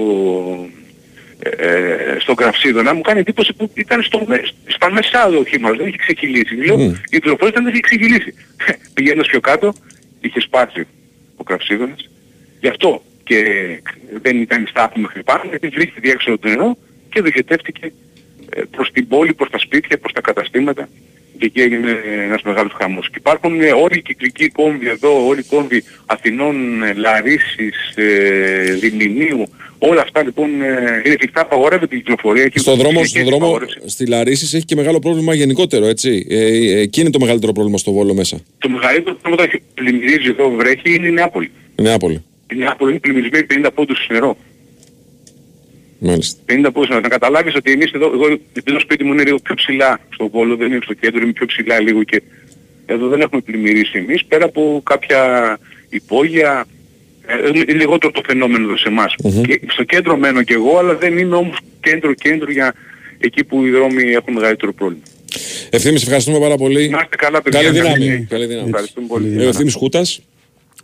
ε, 1.40 2.16
στο 2.20 2.34
Γραυσίδωνα 2.40 2.94
μου 2.94 3.02
κάνει 3.02 3.20
εντύπωση 3.20 3.54
που 3.54 3.72
ήταν 3.74 4.04
στο, 4.04 4.24
με- 4.28 4.44
στα 4.66 4.92
μέσα 4.92 5.26
ο 5.28 5.44
χήμαρος, 5.46 5.78
δεν 5.78 5.88
είχε 5.88 5.98
ξεκυλήσει. 5.98 6.56
Λέω, 6.56 6.80
η 7.10 7.20
πληροφορία 7.20 7.48
ήταν 7.52 7.64
δεν 7.64 7.72
είχε 7.74 7.82
ξεκυλήσει. 7.82 8.34
Πηγαίνοντας 8.94 9.28
πιο 9.28 9.40
κάτω, 9.40 9.74
είχε 10.22 10.40
σπάσει 10.40 10.88
ο 11.36 11.44
Γραυσίδωνας. 11.48 12.10
Γι' 12.60 12.68
αυτό 12.68 13.04
και 13.24 13.38
δεν 14.22 14.42
ήταν 14.42 14.68
στάθμη 14.70 15.02
μέχρι 15.02 15.24
πάνω, 15.24 15.44
γιατί 15.50 15.68
βρίσκεται 15.68 16.00
διέξοδο 16.02 16.38
το 16.38 16.48
νερό 16.48 16.78
και 17.10 17.22
διοχετεύτηκε 17.22 17.86
ε, 17.86 17.92
προς 18.72 18.92
την 18.92 19.08
πόλη, 19.08 19.34
προς 19.34 19.50
τα 19.50 19.60
σπίτια, 19.60 19.98
προς 19.98 20.12
τα 20.14 20.22
καταστήματα 20.22 20.90
και 21.38 21.46
εκεί 21.46 21.62
έγινε 21.62 21.98
ένας 22.24 22.42
μεγάλος 22.42 22.74
χαμός. 22.82 23.10
Και 23.10 23.16
υπάρχουν 23.18 23.62
ε, 23.62 23.72
όλοι 23.72 23.98
οι 23.98 24.02
κυκλικοί 24.02 24.50
κόμβοι 24.50 24.88
εδώ, 24.88 25.28
όλοι 25.28 25.40
οι 25.40 25.44
κόμβοι 25.44 25.84
Αθηνών, 26.06 26.84
ε, 26.84 26.94
Λαρίσης, 26.94 27.96
ε, 27.96 28.74
Διμηνίου, 28.74 29.50
όλα 29.78 30.02
αυτά 30.02 30.24
λοιπόν 30.24 30.62
ε, 30.62 31.02
είναι 31.06 31.16
κλειστά, 31.16 31.42
απαγορεύεται 31.42 31.96
η 31.96 31.98
κυκλοφορία. 31.98 32.48
και 32.48 32.60
Στον 32.60 32.78
δρόμο, 32.78 33.00
και 33.00 33.06
στον 33.06 33.22
έχει 33.22 33.30
δρόμο 33.30 33.46
απαγόρευση. 33.46 33.80
στη 33.86 34.08
Λαρίση 34.08 34.58
έχει 34.58 34.66
και 34.66 34.76
μεγάλο 34.76 35.00
πρόβλημα 35.00 35.34
γενικότερο, 35.34 35.86
έτσι. 35.86 36.26
Ε, 36.30 36.38
ε, 36.38 36.80
εκεί 36.80 37.02
είναι 37.02 37.10
το 37.10 37.20
μεγαλύτερο 37.20 37.52
πρόβλημα 37.52 37.78
στο 37.78 37.92
Βόλο 37.92 38.14
μέσα. 38.14 38.40
Το 38.58 38.70
μεγαλύτερο 38.70 39.16
πρόβλημα 39.16 39.44
όταν 39.44 39.62
πλημμυρίζει 39.74 40.30
εδώ 40.30 40.50
βρέχει 40.50 40.94
είναι 40.96 41.08
η 41.08 41.12
Νεάπολη. 41.12 41.52
Η 41.76 41.82
Νεάπολη. 41.82 42.24
Η 42.54 42.56
Νεάπολη 42.56 42.92
είναι 42.92 43.00
πλημμυρισμένη 43.00 43.46
50 43.50 43.70
πόντους 43.74 44.08
νερό. 44.10 44.38
Μάλιστα. 46.06 46.40
50 46.46 46.70
πόντους 46.74 46.90
νερό. 46.90 47.02
Να 47.02 47.08
καταλάβεις 47.08 47.56
ότι 47.56 47.72
εμείς 47.72 47.92
εδώ, 47.92 48.06
εγώ, 48.14 48.26
επειδή 48.26 48.72
το 48.74 48.80
σπίτι 48.80 49.04
μου 49.04 49.14
είναι 49.14 49.24
λίγο 49.24 49.38
πιο 49.40 49.56
ψηλά 49.56 50.00
στο 50.14 50.30
Βόλο, 50.30 50.56
δεν 50.56 50.68
είναι 50.72 50.80
στο 50.84 50.94
κέντρο, 50.94 51.22
είναι 51.24 51.32
πιο 51.32 51.46
ψηλά 51.46 51.80
λίγο 51.80 52.04
και 52.04 52.22
εδώ 52.86 53.08
δεν 53.08 53.22
έχουμε 53.22 53.42
πλημμυρίσει 53.42 53.98
εμείς, 53.98 54.26
πέρα 54.26 54.46
από 54.46 54.82
κάποια 54.86 55.22
υπόγεια, 55.90 56.66
ε, 57.26 57.48
είναι 57.48 57.74
λιγότερο 57.74 58.12
το 58.14 58.22
φαινόμενο 58.26 58.66
εδώ 58.68 58.78
σε 58.78 58.88
εμάς. 58.88 59.16
Και 59.48 59.62
στο 59.68 59.84
κέντρο 59.84 60.18
μένω 60.18 60.44
και 60.44 60.54
εγώ, 60.54 60.78
αλλά 60.78 60.96
δεν 60.96 61.18
είναι 61.18 61.36
όμως 61.36 61.58
κέντρο-κέντρο 61.80 62.52
για 62.52 62.74
εκεί 63.20 63.44
που 63.44 63.66
οι 63.66 63.70
δρόμοι 63.70 64.04
έχουν 64.12 64.34
μεγαλύτερο 64.34 64.74
πρόβλημα. 64.74 65.04
Ευθύμης, 65.70 66.00
σε 66.00 66.06
ευχαριστούμε 66.06 66.40
πάρα 66.40 66.56
πολύ. 66.58 66.90
Να 66.90 67.00
είστε 67.04 67.16
καλά, 67.16 67.42
παιδιά. 67.42 67.62
Καλή 67.62 67.72
Καλή 67.78 67.82
δύναμη. 67.82 68.04
συνέχεια. 68.04 68.26
Καλή 68.30 68.46
δύναμη. 68.46 68.68
Ευχαριστούμε 68.70 69.08
πολύ. 69.08 69.36
Ε, 69.42 69.46
Ο 69.46 69.48
Ευθύμης 69.48 69.74
Χούτας. 69.74 70.22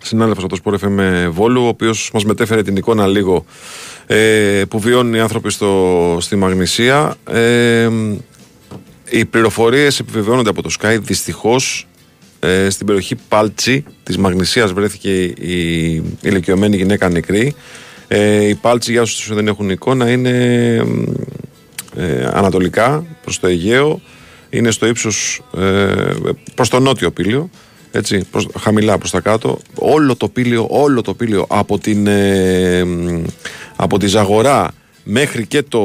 συνάδελφος 0.01 0.43
από 0.43 0.55
το 0.55 0.61
Sport 0.63 0.85
FM 0.87 1.27
Βόλου, 1.29 1.63
ο 1.63 1.67
οποίος 1.67 2.09
μας 2.13 2.25
μετέφερε 2.25 2.61
την 2.63 2.75
εικόνα 2.75 3.07
λίγο 3.07 3.45
ε, 4.11 4.63
που 4.69 4.79
βιώνουν 4.79 5.13
οι 5.13 5.19
άνθρωποι 5.19 5.51
στο, 5.51 6.17
στη 6.21 6.35
Μαγνησία. 6.35 7.15
Ε, 7.31 7.89
οι 9.09 9.25
πληροφορίες 9.25 9.99
επιβεβαιώνονται 9.99 10.49
από 10.49 10.61
το 10.61 10.69
Sky. 10.79 10.97
Δυστυχώς 11.01 11.87
ε, 12.39 12.69
στην 12.69 12.85
περιοχή 12.85 13.15
Πάλτσι 13.27 13.83
της 14.03 14.17
Μαγνησίας 14.17 14.73
βρέθηκε 14.73 15.23
η 15.23 16.03
ηλικιωμένη 16.21 16.75
γυναίκα 16.75 17.09
νεκρή. 17.09 17.55
Ε, 18.07 18.47
η 18.47 18.55
Πάλτσι, 18.55 18.91
για 18.91 19.01
όσους 19.01 19.33
δεν 19.33 19.47
έχουν 19.47 19.69
εικόνα, 19.69 20.09
είναι 20.09 20.29
ε, 21.95 22.29
ανατολικά 22.31 23.05
προς 23.23 23.39
το 23.39 23.47
Αιγαίο. 23.47 24.01
Είναι 24.49 24.71
στο 24.71 24.87
ύψος 24.87 25.41
ε, 25.57 25.93
προς 26.55 26.69
το 26.69 26.79
νότιο 26.79 27.11
πύλιο 27.11 27.49
έτσι, 27.91 28.25
προς, 28.31 28.47
χαμηλά 28.59 28.97
προς 28.97 29.11
τα 29.11 29.19
κάτω. 29.19 29.59
Όλο 29.75 30.15
το 30.15 30.27
πύλιο, 30.27 30.67
όλο 30.69 31.01
το 31.01 31.13
πύλιο 31.13 31.45
από, 31.49 31.79
την, 31.79 32.07
ε, 32.07 32.83
μ, 32.83 33.23
από 33.75 33.99
τη 33.99 34.07
Ζαγορά 34.07 34.71
μέχρι 35.03 35.45
και 35.45 35.63
το, 35.63 35.81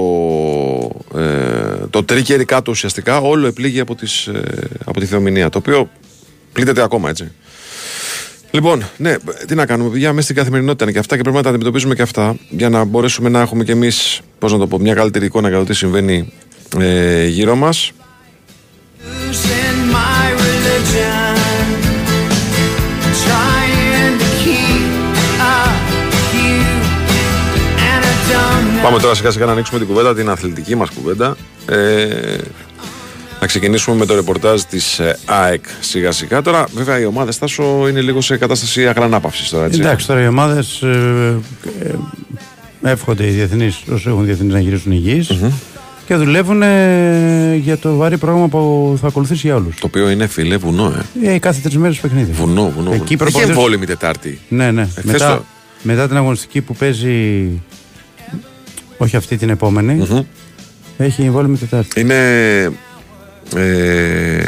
ε, 1.17 1.87
το 1.91 2.05
τρίκερι 2.05 2.45
κάτω 2.45 2.71
ουσιαστικά 2.71 3.21
όλο 3.21 3.47
επλήγει 3.47 3.81
από, 3.81 3.95
τις, 3.95 4.27
ε, 4.27 4.43
από 4.85 5.01
τη 5.01 5.07
θεομηνία 5.07 5.49
το 5.49 5.59
οποίο 5.59 5.91
πλήττεται 6.53 6.83
ακόμα 6.83 7.11
έτσι. 7.11 7.33
Λοιπόν, 8.51 8.85
ναι, 8.97 9.17
τι 9.47 9.55
να 9.55 9.67
κάνουμε, 9.67 9.91
παιδιά, 9.91 10.13
μέσα 10.13 10.23
στην 10.23 10.37
καθημερινότητα 10.37 10.85
είναι 10.85 10.93
και 10.93 10.99
αυτά 10.99 11.17
και 11.17 11.23
πρέπει 11.23 11.37
να 11.37 11.43
τα 11.43 11.49
αντιμετωπίζουμε 11.49 11.95
και 11.95 12.03
αυτά 12.03 12.37
για 12.49 12.69
να 12.69 12.85
μπορέσουμε 12.85 13.29
να 13.29 13.41
έχουμε 13.41 13.65
κι 13.65 13.71
εμείς, 13.71 14.21
πώς 14.39 14.53
να 14.53 14.59
το 14.59 14.67
πω, 14.67 14.79
μια 14.79 14.95
καλύτερη 14.95 15.25
εικόνα 15.25 15.49
για 15.49 15.59
το 15.59 15.65
τι 15.65 15.75
συμβαίνει 15.75 16.33
ε, 16.79 17.27
γύρω 17.27 17.57
μας. 17.57 17.93
Πάμε 28.85 28.99
τώρα 28.99 29.15
σιγά 29.15 29.31
σιγά 29.31 29.45
να 29.47 29.53
ανοίξουμε 29.53 29.79
την 29.79 29.89
κουβέντα, 29.89 30.15
την 30.15 30.29
αθλητική 30.31 30.75
μας 30.75 30.89
κουβέντα. 30.91 31.37
Ε, 31.67 32.37
να 33.41 33.47
ξεκινήσουμε 33.47 33.97
με 33.97 34.07
το 34.07 34.15
ρεπορτάζ 34.15 34.61
της 34.63 35.01
ΑΕΚ 35.25 35.65
σιγά 35.81 36.13
σιγά. 36.13 36.43
Τώρα, 36.43 36.67
βέβαια, 36.75 37.01
οι 37.01 37.05
ομάδες 37.05 37.39
Τάσο 37.39 37.89
είναι 37.89 38.01
λίγο 38.01 38.21
σε 38.21 38.37
κατάσταση 38.37 38.87
αγρανάπαυσης 38.89 39.49
τώρα, 39.49 39.65
έτσι. 39.65 39.81
Εντάξει, 39.81 40.07
τώρα 40.07 40.23
οι 40.23 40.27
ομάδες 40.27 40.83
ε, 40.83 41.39
ε, 41.83 42.91
εύχονται 42.91 43.27
οι 43.27 43.31
διεθνείς, 43.31 43.83
όσοι 43.93 44.09
έχουν 44.09 44.25
διεθνείς 44.25 44.53
να 44.53 44.61
γυρίσουν 44.61 44.93
υγιείς 44.93 45.31
και 46.07 46.15
δουλεύουν 46.15 46.63
ε, 46.63 47.55
για 47.63 47.79
το 47.79 47.97
βαρύ 47.97 48.19
πρόγραμμα 48.19 48.49
που 48.49 48.97
θα 49.01 49.07
ακολουθήσει 49.07 49.47
για 49.47 49.57
όλους. 49.57 49.75
Το 49.81 49.87
οποίο 49.87 50.11
είναι 50.11 50.27
φίλε 50.27 50.57
βουνό, 50.57 50.95
ε. 51.23 51.35
Ε, 51.35 51.39
κάθε 51.39 51.61
τρεις 51.61 51.77
μέρες 51.77 51.99
παιχνίδι. 51.99 52.33
Βουνό, 52.33 52.53
βουνό. 52.63 52.73
βουνό. 52.77 52.93
Εκεί 52.93 53.03
Είχε 53.05 53.17
προπονητές- 53.17 53.57
εμβόλυμη 53.57 53.87
Τετάρτη. 53.87 54.39
Ναι, 54.49 54.71
ναι. 54.71 54.83
Εχθές 54.83 55.05
μετά, 55.05 55.37
το- 55.37 55.45
μετά 55.83 56.09
την 56.09 56.17
αγωνιστική 56.17 56.61
που 56.61 56.75
παίζει. 56.75 57.49
Όχι 58.97 59.17
αυτή 59.17 59.37
την 59.37 59.49
επομενη 59.49 60.25
Έχει 60.99 61.23
εμβόλυμη 61.23 61.57
Τετάρτη. 61.59 62.01
Είναι. 62.01 62.73
Ε, 63.57 64.39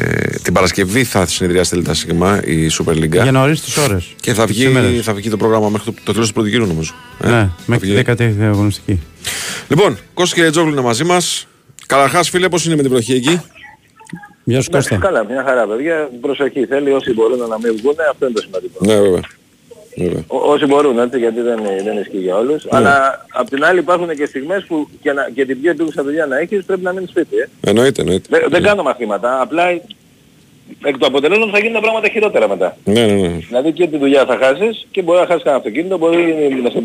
την 0.43 0.53
Παρασκευή 0.53 1.05
θα 1.05 1.27
συνεδριάσει 1.27 1.71
τελικά 1.71 1.95
σίγμα 1.95 2.41
η 2.45 2.67
Super 2.79 2.93
League. 2.93 3.11
Για 3.11 3.33
να 3.33 3.43
ορίσει 3.43 3.63
τις 3.63 3.77
ώρες. 3.77 4.15
Και 4.21 4.35
θα 4.35 4.47
βγει, 4.47 4.67
θα 5.03 5.15
βγει 5.15 5.31
το 5.31 5.37
πρόγραμμα 5.37 5.69
μέχρι 5.69 5.93
το, 5.93 6.01
το 6.05 6.13
τέλος 6.13 6.29
του 6.29 6.35
πρώτου 6.35 6.49
γύρου, 6.49 6.67
νομίζω. 6.67 6.93
Ε, 7.23 7.27
Ναι, 7.29 7.33
θα 7.33 7.55
μέχρι 7.67 7.89
βγει. 7.93 8.03
τη 8.03 8.13
10η 8.19 8.43
αγωνιστική. 8.43 9.01
Λοιπόν, 9.69 9.99
Κώστα 10.15 10.37
και 10.43 10.51
Τζόγλου 10.51 10.73
είναι 10.73 10.81
μαζί 10.81 11.05
μας. 11.05 11.47
Καταρχάς, 11.87 12.29
φίλε, 12.31 12.49
πώς 12.49 12.65
είναι 12.67 12.77
με 12.77 12.83
την 12.83 12.91
βροχή 12.91 13.13
εκεί; 13.13 13.41
Γεια 14.45 14.61
σου, 14.61 14.69
Εντάξει, 14.71 14.97
καλά, 14.97 15.25
μια 15.25 15.43
χαρά 15.47 15.67
παιδιά. 15.67 16.11
Προσοχή 16.21 16.67
θέλει 16.67 16.93
όσοι 16.93 17.13
μπορούν 17.13 17.39
να 17.39 17.59
μην 17.63 17.77
βγουν, 17.77 17.95
αυτό 18.11 18.27
είναι 18.27 18.35
το 18.35 18.43
σημαντικό. 18.43 18.79
Ναι, 18.85 18.95
βέβαια. 19.01 19.21
Βέβαια. 19.97 20.25
Ό- 20.27 20.51
όσοι 20.53 20.67
μπορούν, 20.67 20.99
έτσι, 20.99 21.19
γιατί 21.19 21.41
δεν, 21.41 21.61
δεν 21.85 21.99
ισχύει 21.99 22.19
για 22.19 22.37
όλους. 22.37 22.65
Ναι. 22.65 22.71
Αλλά 22.73 23.27
απ' 23.33 23.49
την 23.49 23.65
άλλη 23.65 23.79
υπάρχουν 23.79 24.17
και 24.17 24.27
στιγμές 24.27 24.65
που 24.65 24.89
και, 25.03 25.13
να, 25.13 25.29
και 25.35 25.45
την 25.47 25.61
πιο 25.61 25.71
επίγουσα 25.71 26.03
δουλειά 26.03 26.27
να 26.27 26.39
έχεις 26.39 26.65
πρέπει 26.65 26.83
να 26.83 26.93
μείνεις 26.93 27.11
σπίτι. 27.11 27.37
Ε. 27.37 27.71
Εννοείται, 27.71 28.01
εννοείται. 28.03 28.27
Δεν, 28.31 28.43
δεν 28.51 28.63
κάνω 28.63 28.83
μαθήματα, 28.83 29.41
απλά 29.41 29.71
εκ 30.85 30.97
του 30.99 31.07
αποτελέσματος 31.07 31.53
θα 31.53 31.59
γίνουν 31.59 31.73
τα 31.75 31.81
πράγματα 31.81 32.09
χειρότερα 32.09 32.49
μετά. 32.49 32.77
Ναι, 32.85 33.07
ναι, 33.07 33.13
ναι. 33.13 33.29
Δηλαδή 33.49 33.73
και 33.73 33.87
τη 33.87 33.97
δουλειά 33.99 34.25
θα 34.27 34.37
χάσεις 34.43 34.87
και 34.91 35.03
μπορεί 35.03 35.19
να 35.19 35.27
χάσεις 35.27 35.43
κανένα 35.43 35.63
αυτοκίνητο, 35.63 35.99
μπορεί 35.99 36.17
να 36.63 36.71
σε... 36.71 36.79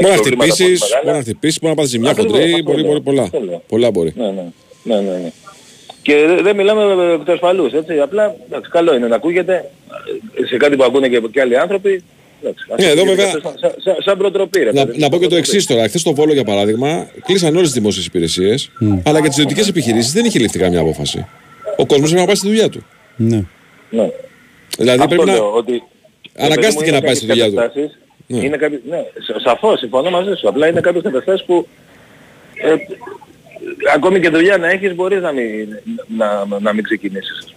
Μπορεί 0.00 0.12
να 0.12 0.16
χτυπήσεις, 0.16 0.82
μπορεί 1.04 1.16
να 1.16 1.22
χτυπήσεις, 1.22 1.58
μπορεί 1.60 1.72
να 1.74 1.78
πάθει 1.78 1.88
ζημιά 1.88 2.10
Ακριβώς, 2.10 2.32
χοντρή, 2.32 2.50
αυτό 2.52 2.62
μπορεί, 2.62 2.76
λέω. 2.80 2.86
μπορεί 2.90 3.00
πολλά. 3.00 3.22
Αυτό 3.22 3.40
λέω. 3.40 3.62
Πολλά 3.68 3.90
μπορεί. 3.90 4.12
Ναι, 4.16 4.24
ναι, 4.26 4.44
ναι, 4.82 4.94
ναι, 5.00 5.10
ναι. 5.10 5.30
Και 6.02 6.14
δε- 6.28 6.42
δεν 6.42 6.56
μιλάμε 6.56 7.12
εκ 7.14 7.24
του 7.24 7.32
ασφαλούς, 7.32 7.72
έτσι. 7.72 7.98
Απλά, 8.00 8.34
εντάξει, 8.48 8.70
καλό 8.70 8.94
είναι 8.94 9.06
να 9.06 9.16
ακούγεται 9.16 9.70
ε, 10.42 10.46
σε 10.46 10.56
κάτι 10.56 10.76
που 10.76 10.84
ακούνε 10.84 11.08
και, 11.08 11.20
και 11.32 11.40
άλλοι 11.40 11.58
άνθρωποι. 11.58 12.04
Εντάξει, 12.42 12.64
ας 12.70 12.78
Ναι, 12.80 12.86
εδώ 12.90 13.02
ακούγεται 13.02 13.22
βέβαια- 13.22 13.36
αυτό 13.36 13.52
Σαν, 13.60 13.74
σαν, 13.84 13.94
σαν 14.04 14.18
προτροπή, 14.18 14.58
ρε. 14.62 14.72
Να, 14.72 14.86
παιδί, 14.86 14.98
να 14.98 15.08
πω 15.08 15.16
και 15.18 15.24
το 15.24 15.30
σαν 15.30 15.38
εξής 15.38 15.66
τώρα. 15.66 15.88
Χθες 15.88 16.00
στο 16.00 16.14
Βόλο, 16.14 16.32
για 16.32 16.44
παράδειγμα, 16.44 17.10
κλείσαν 17.24 17.54
όλες 17.56 17.66
τις 17.68 17.76
δημόσιες 17.78 18.06
υπηρεσίες, 18.06 18.70
αλλά 19.04 19.18
για 19.18 19.28
τις 19.28 19.38
ιδιωτικές 19.38 19.68
επιχειρήσεις 19.68 20.12
δεν 20.12 20.24
είχε 20.24 20.38
ληφθεί 20.38 20.58
καμία 20.58 20.80
απόφαση. 20.80 21.26
Ο 21.76 21.86
κόσμος 21.86 21.98
έπρεπε 22.12 22.20
να 22.20 22.26
πάει 22.26 22.34
στη 22.34 22.46
δουλειά 22.46 22.68
του. 22.68 22.84
Ναι. 23.16 23.42
Ναι. 23.90 24.08
Δηλαδή 24.78 25.02
Αυτό 25.02 25.14
πρέπει 25.14 25.24
να. 25.28 25.32
λέω, 25.32 25.52
ότι 25.52 25.82
Αναγκάστηκε 26.36 26.84
είναι 26.88 26.96
να 26.98 27.02
πάει 27.04 27.14
στη 27.14 27.26
δουλειά 27.26 27.46
του. 27.48 27.54
καταστάσεις, 27.54 27.98
Ναι. 28.26 28.44
Είναι 28.44 28.56
κάποιες, 28.56 28.80
ναι, 28.88 29.02
σα- 29.26 29.40
σαφώς, 29.40 29.78
συμφωνώ 29.78 30.10
μαζί 30.10 30.34
σου. 30.38 30.48
Απλά 30.48 30.66
είναι 30.68 30.80
κάποιες 30.80 31.02
καταστάσεις 31.02 31.44
που 31.46 31.66
ε, 32.54 32.74
ακόμη 33.94 34.20
και 34.20 34.28
δουλειά 34.28 34.56
να 34.56 34.68
έχεις 34.70 34.94
μπορείς 34.94 35.20
να 35.22 35.32
μην, 35.32 35.68
να, 36.18 36.44
να, 36.48 36.60
να 36.60 36.72
μην 36.72 36.84
ξεκινήσεις. 36.84 37.54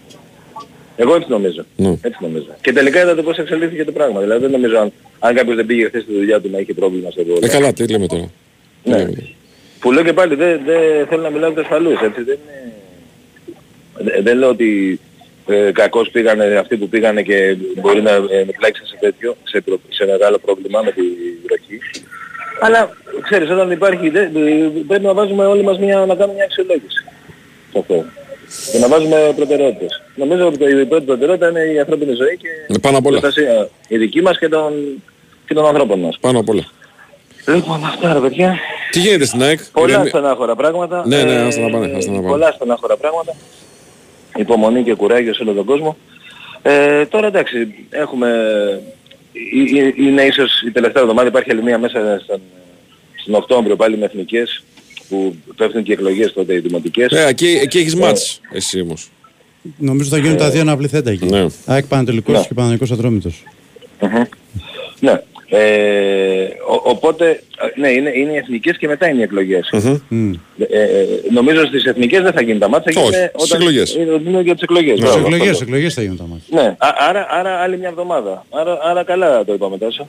Εγώ 0.96 1.14
έτσι 1.14 1.26
νομίζω. 1.30 1.64
Ναι. 1.76 1.88
Έτσι 2.02 2.18
νομίζω. 2.20 2.46
Και 2.60 2.72
τελικά 2.72 3.02
είδατε 3.02 3.22
πώς 3.22 3.38
εξελίχθηκε 3.38 3.84
το 3.84 3.92
πράγμα. 3.92 4.20
Δηλαδή 4.20 4.40
δεν 4.40 4.50
νομίζω 4.50 4.78
αν, 4.78 4.92
αν 5.18 5.34
κάποιος 5.34 5.56
δεν 5.56 5.66
πήγε 5.66 5.86
χθες 5.86 6.02
στη 6.02 6.12
δουλειά 6.12 6.40
του 6.40 6.50
να 6.52 6.58
είχε 6.58 6.74
πρόβλημα 6.74 7.10
στο 7.10 7.22
ρόλο. 7.22 7.38
Ε, 7.42 7.48
καλά, 7.48 7.72
τι 7.72 7.86
λέμε 7.88 8.06
τώρα. 8.06 8.30
Τι 8.82 8.90
Ναι. 8.90 8.96
λέμε. 8.96 9.28
Που 9.80 9.92
λέω 9.92 10.02
και 10.04 10.12
πάλι 10.12 10.34
δεν 10.34 10.60
δεν 10.64 11.06
θέλω 11.06 11.22
να 11.22 11.30
μιλάω 11.30 11.50
για 11.50 11.56
τους 11.62 11.70
ασφαλούς. 11.70 12.00
Έτσι, 12.00 12.22
δεν, 12.22 12.38
είναι... 12.44 12.72
δεν, 14.12 14.22
δεν 14.24 14.36
λέω 14.38 14.48
ότι 14.48 15.00
ε, 15.46 15.70
κακώς 15.72 16.10
πήγανε 16.10 16.44
αυτοί 16.56 16.76
που 16.76 16.88
πήγανε 16.88 17.22
και 17.22 17.56
μπορεί 17.80 18.02
να 18.02 18.10
ε, 18.10 18.46
πλάξουν 18.58 18.86
σε 18.86 18.96
τέτοιο, 19.00 19.36
σε, 19.44 19.60
προ- 19.60 19.80
σε 19.88 20.04
μεγάλο 20.06 20.38
πρόβλημα 20.38 20.82
με 20.82 20.90
τη 20.92 21.02
βροχή. 21.46 21.78
Αλλά 22.60 22.96
ξέρεις 23.22 23.50
όταν 23.50 23.70
υπάρχει, 23.70 24.08
δεν, 24.08 24.24
ε, 24.36 24.70
πρέπει 24.88 25.04
να 25.04 25.14
βάζουμε 25.14 25.46
όλοι 25.46 25.62
μας 25.62 25.78
μια, 25.78 25.96
να 25.98 26.14
κάνουμε 26.14 26.34
μια 26.34 26.44
αξιολόγηση. 26.44 27.04
σε 27.72 27.78
αυτό. 27.78 28.04
Και 28.72 28.78
να 28.78 28.88
βάζουμε 28.88 29.32
προτεραιότητες. 29.36 30.02
Νομίζω 30.14 30.46
ότι 30.46 30.64
η 30.80 30.84
πρώτη 30.84 31.04
προτεραιότητα 31.04 31.48
είναι 31.48 31.60
η 31.60 31.78
ανθρώπινη 31.78 32.12
ζωή 32.14 32.36
και 32.36 32.48
Ε, 32.74 32.78
πάνω 32.80 32.98
απ' 32.98 33.06
όλα. 33.06 33.16
η 33.18 33.20
προστασία 33.20 33.68
η 33.88 33.96
δική 33.96 34.22
μας 34.22 34.38
και 34.38 34.48
των, 34.48 34.72
και 35.46 35.54
των 35.54 35.66
ανθρώπων 35.66 36.00
μας. 36.00 36.16
Πάνω 36.20 36.38
απ' 36.38 36.48
όλα. 36.48 36.64
Λοιπόν, 37.46 37.84
αυτά 37.84 38.12
ρε 38.12 38.18
παιδιά. 38.20 38.58
Τι 38.90 39.00
γίνεται 39.00 39.24
στην 39.24 39.42
ΑΕΚ. 39.42 39.60
Πολλά 39.72 39.88
Ηρεμία- 39.92 40.08
στενάχωρα 40.08 40.54
πράγματα. 40.56 41.02
Ναι, 41.06 41.22
ναι, 41.22 41.32
Ε, 41.32 41.40
άστα 41.42 41.60
να 41.60 41.70
πάνε, 41.70 41.96
άστα 41.96 42.10
να 42.10 42.16
πάνε. 42.16 42.28
Πολλά 42.28 42.52
στενάχωρα 42.52 42.96
πράγματα. 42.96 43.34
Υπομονή 44.36 44.82
και 44.82 44.94
κουράγιο 44.94 45.34
σε 45.34 45.42
όλο 45.42 45.52
τον 45.52 45.64
κόσμο. 45.64 45.96
Ε, 46.62 47.06
τώρα 47.06 47.26
εντάξει, 47.26 47.74
έχουμε... 47.90 48.28
ε, 49.32 49.78
ε, 49.80 49.92
Είναι 49.96 50.22
ίσως 50.22 50.62
η 50.66 50.70
τελευταία 50.70 51.02
εβδομάδα, 51.02 51.28
υπάρχει 51.28 51.50
άλλη 51.50 51.62
μία 51.62 51.78
μέσα 51.78 52.20
στον, 52.24 52.40
στον 53.22 53.34
Οκτώβριο 53.34 53.76
πάλι 53.76 53.96
με 53.98 54.04
εθνικές 54.04 54.62
που 55.08 55.34
πέφτουν 55.56 55.82
και 55.82 55.92
εκλογές 55.92 56.32
τότε 56.32 56.54
οι 56.54 56.58
δημοτικές. 56.58 57.10
Ε, 57.12 57.26
εκεί, 57.28 57.58
εκεί 57.62 57.78
έχεις 57.78 57.94
Ε, 57.94 57.96
μάτς 57.96 58.40
εσύ 58.52 58.80
όμως. 58.80 59.10
Νομίζω 59.78 60.08
θα 60.10 60.18
γίνουν 60.18 60.36
τα 60.36 60.50
δύο 60.50 60.60
αναπληθέντα 60.60 61.10
εκεί. 61.10 61.24
Ναι. 61.26 61.46
ΑΕΚ 61.66 61.86
Πανατολικός 61.86 62.34
Ναι. 62.38 62.44
και 62.46 62.54
Πανατολικός 62.54 62.90
Ατρόμητος. 62.90 63.42
Μμμ. 64.00 64.22
Ναι. 65.00 65.20
Ε, 65.48 66.44
ο- 66.68 66.82
οπότε, 66.90 67.28
ε, 67.30 67.80
ναι, 67.80 67.88
είναι, 67.88 68.10
είναι 68.14 68.32
οι 68.32 68.36
εθνικές 68.36 68.76
και 68.78 68.86
μετά 68.86 69.08
είναι 69.08 69.18
οι 69.20 69.22
εκλογές. 69.22 69.70
Μμ. 70.08 70.32
Ε, 70.58 70.64
ε, 70.82 71.06
νομίζω 71.32 71.66
στις 71.66 71.84
εθνικές 71.84 72.22
δεν 72.22 72.32
θα 72.32 72.42
γίνει 72.42 72.58
τα 72.58 72.68
μάτια. 72.68 72.92
Όχι, 73.02 73.10
γίνεται 73.10 73.32
στις 73.38 73.50
όταν- 73.52 73.60
εκλογές. 73.60 73.94
Είναι, 73.94 74.20
είναι 74.26 74.40
για 74.40 74.52
τις 74.54 74.62
εκλογές. 74.62 74.98
Στις 74.98 75.10
μπράβο, 75.10 75.26
εκλογές, 75.26 75.50
αυτό. 75.50 75.64
εκλογές 75.64 75.94
θα 75.94 76.02
γίνουν 76.02 76.16
τα 76.16 76.24
μάτια. 76.26 76.62
Ναι, 76.62 76.68
α- 76.78 77.08
άρα, 77.08 77.26
άρα 77.30 77.50
άλλη 77.58 77.78
μια 77.78 77.88
εβδομάδα. 77.88 78.46
Άρα, 78.50 78.78
άρα 78.82 79.04
καλά 79.04 79.44
το 79.44 79.52
είπαμε 79.52 79.78
τόσο. 79.78 80.08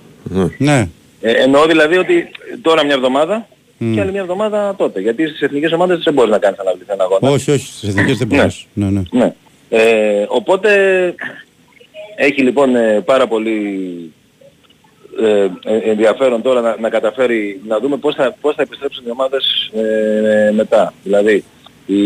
Ναι. 0.58 0.88
Ε, 1.22 1.32
εννοώ 1.32 1.66
δηλαδή 1.66 1.98
ότι 1.98 2.28
τώρα 2.62 2.86
μια 2.86 2.94
εβδομάδα 2.96 3.48
Μμ. 3.78 3.94
και 3.94 4.02
άλλη 4.02 4.12
μια 4.12 4.22
εβδομάδα 4.22 4.76
τότε. 4.78 5.00
Γιατί 5.00 5.28
στις 5.28 5.42
εθνικές 5.42 5.72
ομάδες 5.72 6.02
δεν 6.04 6.14
μπορείς 6.14 6.32
να 6.32 6.38
κάνεις 6.40 6.60
αναβληθή 6.60 6.92
ένα 6.92 7.04
αγώνα. 7.04 7.30
Όχι, 7.30 7.52
όχι, 7.52 7.66
στις 7.66 7.90
εθνικές 7.90 8.18
δεν 8.18 8.28
Ναι. 8.28 8.36
μπορείς. 8.38 8.66
Ναι, 8.74 8.86
ναι. 8.90 9.02
Ναι. 9.12 9.34
Ε, 9.70 10.26
οπότε 10.28 10.70
έχει 12.16 12.42
λοιπόν 12.42 12.76
ε, 12.76 13.02
πάρα 13.06 13.28
πολύ 13.28 13.60
ε, 15.24 15.48
ε, 15.66 15.90
ενδιαφέρον 15.90 16.42
τώρα 16.42 16.62
να, 16.62 16.76
να 16.80 16.90
καταφέρει 16.90 17.62
να 17.68 17.80
δούμε 17.80 17.98
πώς 17.98 18.16
θα, 18.16 18.36
πώς 18.42 18.56
θα 18.56 18.62
επιστρέψουν 18.62 19.04
οι 19.08 19.12
ομάδες 19.12 19.72
ε, 19.76 20.52
μετά. 20.52 20.94
Δηλαδή 21.04 21.44
η, 21.86 22.04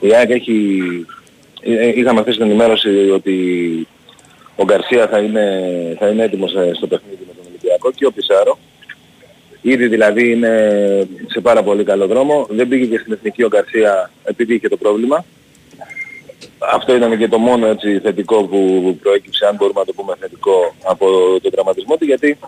η 0.00 0.14
ΑΕΚ 0.14 0.30
έχει, 0.30 0.80
ε, 1.62 1.74
ε, 1.74 1.92
είχαμε 1.98 2.20
αυτή 2.20 2.32
την 2.32 2.42
ενημέρωση 2.42 3.10
ότι 3.10 3.36
ο 4.56 4.64
Γκαρσία 4.64 5.08
θα 5.08 5.18
είναι, 5.18 5.62
θα 5.98 6.08
είναι 6.08 6.22
έτοιμος 6.22 6.54
ε, 6.54 6.70
στο 6.74 6.86
παιχνίδι 6.86 7.24
με 7.26 7.32
τον 7.36 7.44
Ολυμπιακό 7.48 7.90
και 7.92 8.06
ο 8.06 8.12
Πισάρο. 8.12 8.58
Ήδη 9.62 9.86
δηλαδή 9.88 10.30
είναι 10.30 10.52
σε 11.26 11.40
πάρα 11.40 11.62
πολύ 11.62 11.84
καλό 11.84 12.06
δρόμο. 12.06 12.46
Δεν 12.50 12.68
πήγε 12.68 12.84
και 12.86 12.98
στην 12.98 13.12
Εθνική 13.12 13.42
ο 13.44 13.48
Γκαρσία 13.48 14.10
επειδή 14.24 14.54
είχε 14.54 14.68
το 14.68 14.76
πρόβλημα. 14.76 15.24
Αυτό 16.72 16.94
ήταν 16.94 17.18
και 17.18 17.28
το 17.28 17.38
μόνο 17.38 17.66
έτσι 17.66 17.98
θετικό 17.98 18.44
που 18.44 18.58
προέκυψε, 19.02 19.46
αν 19.46 19.54
μπορούμε 19.56 19.80
να 19.80 19.86
το 19.86 19.92
πούμε 19.92 20.14
θετικό, 20.20 20.74
από 20.84 21.06
τον 21.42 21.50
τραυματισμό 21.50 21.96
του, 21.96 22.04
γιατί 22.04 22.38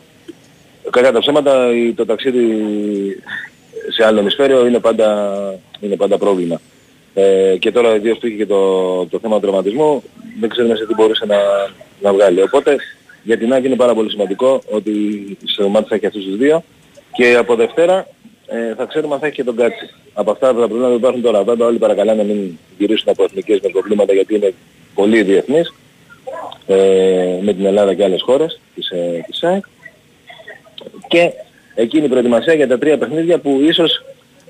κατά 0.90 1.12
τα 1.12 1.18
ψέματα 1.18 1.74
η- 1.74 1.92
το 1.92 2.04
ταξίδι 2.06 2.46
σε 3.88 4.04
άλλο 4.06 4.20
ημισφαίριο 4.20 4.66
είναι 4.66 4.78
πάντα, 4.78 5.08
είναι 5.80 5.96
πάντα 5.96 6.18
πρόβλημα. 6.18 6.60
Ε, 7.14 7.56
και 7.58 7.72
τώρα 7.72 7.94
ιδίως 7.94 8.18
που 8.18 8.26
είχε 8.26 8.36
και 8.36 8.46
το, 8.46 9.06
το 9.06 9.18
θέμα 9.18 9.34
του 9.34 9.40
τραυματισμού, 9.40 10.02
δεν 10.40 10.48
ξέρουμε 10.48 10.76
σε 10.76 10.86
τι 10.86 10.94
μπορούσε 10.94 11.24
να, 11.26 11.36
να 12.00 12.12
βγάλει. 12.12 12.42
Οπότε 12.42 12.76
για 13.22 13.38
την 13.38 13.52
ΑΕΚ 13.52 13.64
είναι 13.64 13.76
πάρα 13.76 13.94
πολύ 13.94 14.10
σημαντικό 14.10 14.62
ότι 14.70 14.92
στο 15.44 15.68
μάτι 15.68 15.88
θα 15.88 15.94
έχει 15.94 16.06
αυτούς 16.06 16.24
τους 16.24 16.36
δύο 16.36 16.62
και 17.16 17.34
από 17.36 17.54
Δευτέρα 17.54 18.06
ε, 18.46 18.74
θα 18.74 18.84
ξέρουμε 18.84 19.14
αν 19.14 19.20
θα 19.20 19.26
έχει 19.26 19.34
και 19.34 19.44
τον 19.44 19.56
Κάτσι. 19.56 19.90
Από 20.14 20.30
αυτά 20.30 20.46
τα 20.46 20.54
προβλήματα 20.54 20.90
που 20.90 20.98
υπάρχουν 20.98 21.22
τώρα, 21.22 21.42
βέβαια 21.42 21.66
όλοι 21.66 21.78
παρακαλάνε 21.78 22.22
να 22.22 22.28
μην 22.28 22.58
γυρίσουν 22.78 23.08
από 23.08 23.24
εθνικές 23.24 23.60
με 23.60 23.68
προβλήματα 23.68 24.12
γιατί 24.12 24.34
είναι 24.34 24.54
πολύ 24.94 25.22
διεθνείς 25.22 25.74
ε, 26.66 27.38
με 27.42 27.52
την 27.52 27.64
Ελλάδα 27.64 27.94
και 27.94 28.04
άλλες 28.04 28.22
χώρες 28.22 28.60
της, 28.74 28.88
ε, 28.90 29.24
της 29.26 29.42
ΑΕΚ. 29.42 29.64
Και 31.08 31.32
εκείνη 31.74 32.04
η 32.04 32.08
προετοιμασία 32.08 32.54
για 32.54 32.68
τα 32.68 32.78
τρία 32.78 32.98
παιχνίδια 32.98 33.38
που 33.38 33.60
ίσως 33.62 34.04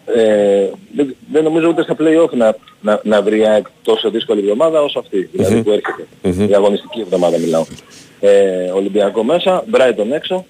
ε, 0.07 0.68
δεν, 0.96 1.16
δεν 1.33 1.44
νομίζω 1.44 1.68
ούτε 1.68 1.83
στα 1.83 1.96
play-off 1.98 2.31
να, 2.31 2.57
να, 2.81 3.00
να 3.05 3.22
βρει 3.22 3.38
η 3.38 3.46
ΑΕΚ 3.46 3.66
τόσο 3.83 4.11
δύσκολη 4.11 4.40
εβδομάδα 4.40 4.83
όσο 4.83 4.98
αυτή, 4.98 5.29
δηλαδή 5.33 5.55
Μμμ. 5.55 5.62
που 5.62 5.70
έρχεται. 5.70 6.53
Η 6.53 6.55
αγωνιστική 6.55 7.00
εβδομάδα 7.00 7.38
μιλάω. 7.38 7.64
Ε, 8.20 8.70
Ολυμπιακό 8.70 9.22
μέσα, 9.22 9.64
Brighton 9.72 10.11
έξω, 10.12 10.46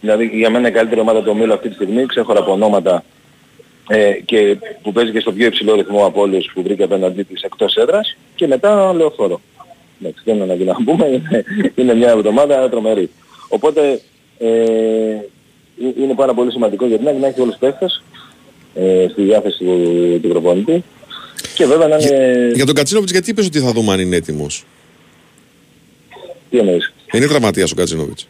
δηλαδή 0.00 0.30
για 0.32 0.50
μένα 0.50 0.68
η 0.68 0.72
καλύτερη 0.72 1.00
ομάδα 1.00 1.22
του 1.22 1.30
ομίλου 1.30 1.52
αυτή 1.52 1.68
τη 1.68 1.74
στιγμή, 1.74 2.06
ξέχωρα 2.06 2.38
από 2.38 2.52
ονόματα 2.52 3.04
ε, 3.88 4.12
και 4.24 4.56
που 4.82 4.92
παίζει 4.92 5.12
και 5.12 5.20
στο 5.20 5.32
πιο 5.32 5.46
υψηλό 5.46 5.74
ρυθμό 5.74 6.06
από 6.06 6.20
όλους 6.20 6.50
που 6.54 6.62
βρήκε 6.62 6.82
απέναντί 6.82 7.22
της 7.22 7.42
εκτός 7.42 7.76
έδρας 7.76 8.16
και 8.34 8.46
μετά 8.46 8.92
λεωφόρο. 8.92 9.40
Εντάξει, 10.00 10.22
δεν 10.24 10.34
είναι 10.34 10.44
ανάγκη 10.44 10.64
να 10.64 10.74
πούμε, 10.74 11.06
είναι, 11.06 11.44
είναι 11.74 11.94
μια 11.94 12.10
εβδομάδα 12.10 12.68
τρομερή. 12.68 13.10
Οπότε 13.48 14.00
ε, 14.38 14.48
ε- 14.48 15.24
είναι 15.76 16.14
πάρα 16.14 16.34
πολύ 16.34 16.50
σημαντικό 16.50 16.86
για 16.86 16.98
την 16.98 17.06
ΑΕΚ 17.06 17.18
να 17.18 17.26
έχει 17.26 17.40
όλους 17.40 17.56
τους 17.58 17.68
παίχτες 17.68 18.02
ε, 18.74 19.06
στη 19.10 19.22
διάθεση 19.22 19.64
του, 19.64 20.18
του 20.22 20.28
προπονητή 20.28 20.84
και 21.54 21.66
βέβαια 21.66 21.88
να 21.88 21.96
είναι... 21.96 22.50
Για 22.54 22.66
τον 22.66 22.74
Κατσίνοβιτς 22.74 23.12
γιατί 23.12 23.30
είπες 23.30 23.46
ότι 23.46 23.60
θα 23.60 23.72
δούμε 23.72 23.92
αν 23.92 24.00
είναι 24.00 24.16
έτοιμος; 24.16 24.64
Τι 26.50 26.58
εννοείς; 26.58 26.92
Είναι 27.12 27.26
τραυματίας 27.26 27.72
ο 27.72 27.74
Κατσίνοβιτς. 27.74 28.28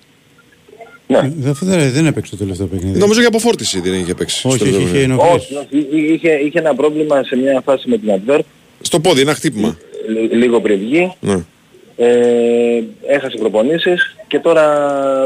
Ναι. 1.11 1.21
Δεν, 1.37 1.57
δεν, 1.61 1.93
δεν 1.93 2.07
έπαιξε 2.07 2.31
το 2.31 2.37
τελευταίο 2.37 2.67
παιχνίδι. 2.67 2.99
Νομίζω 2.99 3.19
για 3.21 3.29
αποφόρτιση 3.29 3.81
δεν 3.81 3.95
είχε 3.95 4.15
παίξει. 4.15 4.47
Όχι, 4.47 4.57
στο 4.57 4.65
όχι, 4.67 4.75
τελευταίο 4.75 4.99
είχε 4.99 5.07
παιχνίδι. 5.07 5.23
ενοχλήσει. 5.23 5.55
Όχι, 5.55 5.87
όχι, 5.89 6.13
είχε, 6.13 6.31
είχε 6.33 6.59
ένα 6.59 6.75
πρόβλημα 6.75 7.23
σε 7.23 7.37
μια 7.37 7.61
φάση 7.65 7.89
με 7.89 7.99
την 7.99 8.13
Adverb, 8.13 8.41
Στο 8.81 9.01
πόδι, 9.01 9.21
ένα 9.21 9.35
χτύπημα. 9.35 9.79
λι- 10.09 10.33
λίγο 10.33 10.61
πριν 10.61 10.79
βγει. 10.79 11.13
Ναι. 11.21 11.45
Ε, 12.01 12.83
έχασε 13.07 13.37
προπονήσεις 13.39 14.17
και 14.27 14.39
τώρα 14.39 14.65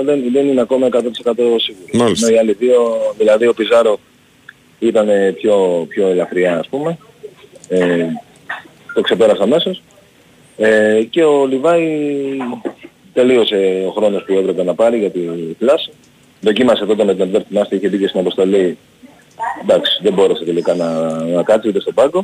δεν, 0.05 0.23
δεν 0.33 0.47
είναι 0.49 0.61
ακόμα 0.61 0.87
100% 0.87 0.93
σίγουρος. 0.95 1.65
Μάλιστα. 1.93 2.27
Ενώ 2.27 2.37
οι 2.37 2.39
άλλοι 2.39 2.53
δύο, 2.53 2.81
δηλαδή 3.19 3.47
ο 3.47 3.55
Πιζάρο 3.55 3.99
ήταν 4.79 5.09
πιο, 5.35 5.87
πιο 5.89 6.07
ελαφριά 6.09 6.59
ας 6.59 6.69
πούμε. 6.69 6.99
Ε, 7.69 8.07
το 8.95 9.01
ξεπέρασε 9.01 9.43
αμέσως. 9.43 9.83
Ε, 10.57 11.03
και 11.11 11.25
ο 11.25 11.47
Λιβάη 11.47 11.83
τελείωσε 13.13 13.85
ο 13.89 13.91
χρόνος 13.91 14.25
που 14.25 14.33
έπρεπε 14.39 14.63
να 14.63 14.75
πάρει 14.75 14.99
για 14.99 15.11
τη 15.11 15.21
κλάση. 15.59 15.91
Δοκίμασε 16.41 16.87
τότε 16.87 17.05
με 17.05 17.15
την 17.15 17.25
Advert 17.33 17.43
την 17.49 17.59
Άστη, 17.59 17.77
είχε 17.77 17.89
μπει 17.89 17.99
και 17.99 18.07
στην 18.09 18.21
αποστολή. 18.21 18.79
Εντάξει, 19.63 19.99
δεν 20.03 20.13
μπόρεσε 20.13 20.45
τελικά 20.45 20.75
να, 20.75 21.11
να 21.25 21.43
κάτσει 21.43 21.69
ούτε 21.69 21.81
στον 21.81 21.95
πάγκο. 21.95 22.23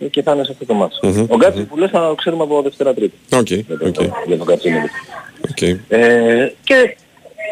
Ε, 0.00 0.06
Και 0.06 0.22
θα 0.22 0.32
είναι 0.32 0.44
σε 0.44 0.52
αυτό 0.52 0.64
το 0.66 0.74
μάτς. 0.74 0.98
Μμμ, 1.02 1.26
Ο 1.28 1.36
Γκάτσι 1.36 1.64
που 1.64 1.76
λες 1.78 1.90
θα 1.90 2.08
το 2.08 2.14
ξέρουμε 2.14 2.42
από 2.42 2.62
Δευτέρα 2.62 2.94
Τρίτη. 2.94 3.14
Οκ, 3.32 3.50
Για 3.50 3.64
το- 3.78 3.86
οκ, 3.86 4.26
Για 4.26 4.36
τον 4.36 4.46
Κατσίνοβιτ. 4.46 4.90
οκ. 5.50 5.62
Ε, 5.88 6.52
και 6.64 6.96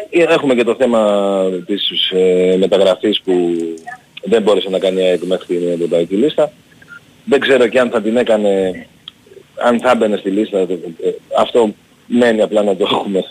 έχουμε 0.09 0.55
και 0.55 0.63
το 0.63 0.75
θέμα 0.75 1.41
της 1.65 2.09
ε, 2.11 2.55
μεταγραφής 2.59 3.21
που 3.21 3.33
δεν 4.23 4.41
μπόρεσε 4.41 4.69
να 4.69 4.79
κάνει 4.79 5.01
η 5.01 5.05
ΑΕΚ 5.05 5.23
μέχρι 5.23 5.45
την 5.57 5.69
ευρωπαϊκή 5.71 6.15
λίστα. 6.15 6.51
Δεν 7.25 7.39
ξέρω 7.39 7.67
και 7.67 7.79
αν 7.79 7.89
θα 7.89 8.01
την 8.01 8.17
έκανε, 8.17 8.85
αν 9.63 9.79
θα 9.79 9.95
μπαινε 9.95 10.17
στη 10.17 10.29
λίστα. 10.29 10.57
ε, 10.57 10.63
ε, 11.03 11.15
αυτό 11.39 11.73
μένει 12.07 12.41
απλά 12.41 12.63
να 12.63 12.75
το 12.75 12.83
έχουμε 12.91 13.23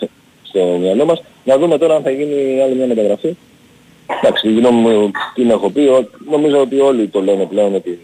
στο 0.43 0.77
μυαλό 0.81 1.05
μας. 1.05 1.23
Να 1.43 1.57
δούμε 1.57 1.77
τώρα 1.77 1.95
αν 1.95 2.03
θα 2.03 2.09
γίνει 2.09 2.61
άλλη 2.61 2.75
μια 2.75 2.87
μεταγραφή. 2.87 3.35
Εντάξει, 4.21 4.49
η 4.49 4.53
γνώμη 4.53 4.79
μου 4.89 5.11
την 5.35 5.49
έχω 5.49 5.69
πει. 5.69 5.79
ο- 5.79 6.09
Νομίζω 6.29 6.59
ότι 6.61 6.79
όλοι 6.79 7.07
το 7.07 7.21
λένε 7.21 7.45
πλέον 7.45 7.75
ότι 7.75 7.99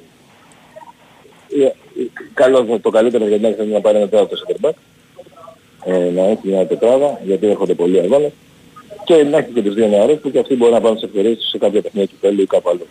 ε, 1.62 1.66
ε, 1.66 1.72
καλό, 2.34 2.80
το 2.82 2.90
καλύτερο 2.90 3.28
για 3.28 3.38
την 3.38 3.46
ΑΕΚ 3.46 3.56
θα 3.58 3.64
είναι 3.64 3.74
να 3.74 3.82
πάρει 3.82 3.98
ένα 3.98 4.08
τέταρτο 4.08 4.36
center 4.48 4.66
back 4.70 4.74
ε, 5.86 6.10
να 6.16 6.22
έχει 6.22 6.40
μια 6.44 6.66
τετράδα, 6.68 7.20
γιατί 7.26 7.48
έρχονται 7.48 7.74
πολλοί 7.74 8.00
αγώνες 8.00 8.32
και 9.04 9.24
να 9.24 9.38
έχει 9.38 9.50
και 9.54 9.62
τους 9.62 9.74
δύο 9.74 9.88
νεαρούς 9.88 10.20
που 10.20 10.32
και 10.32 10.40
αυτοί 10.40 10.56
μπορούν 10.56 10.74
να 10.74 10.82
πάρουν 10.82 10.96
τις 10.98 11.06
ευκαιρίες 11.06 11.38
τους 11.38 11.50
σε 11.50 11.58
κάποια 11.58 11.82
παιχνίδια 11.82 12.10
κυπέλου 12.14 12.42
ή 12.42 12.46
κάπου 12.46 12.70
άλλο. 12.70 12.86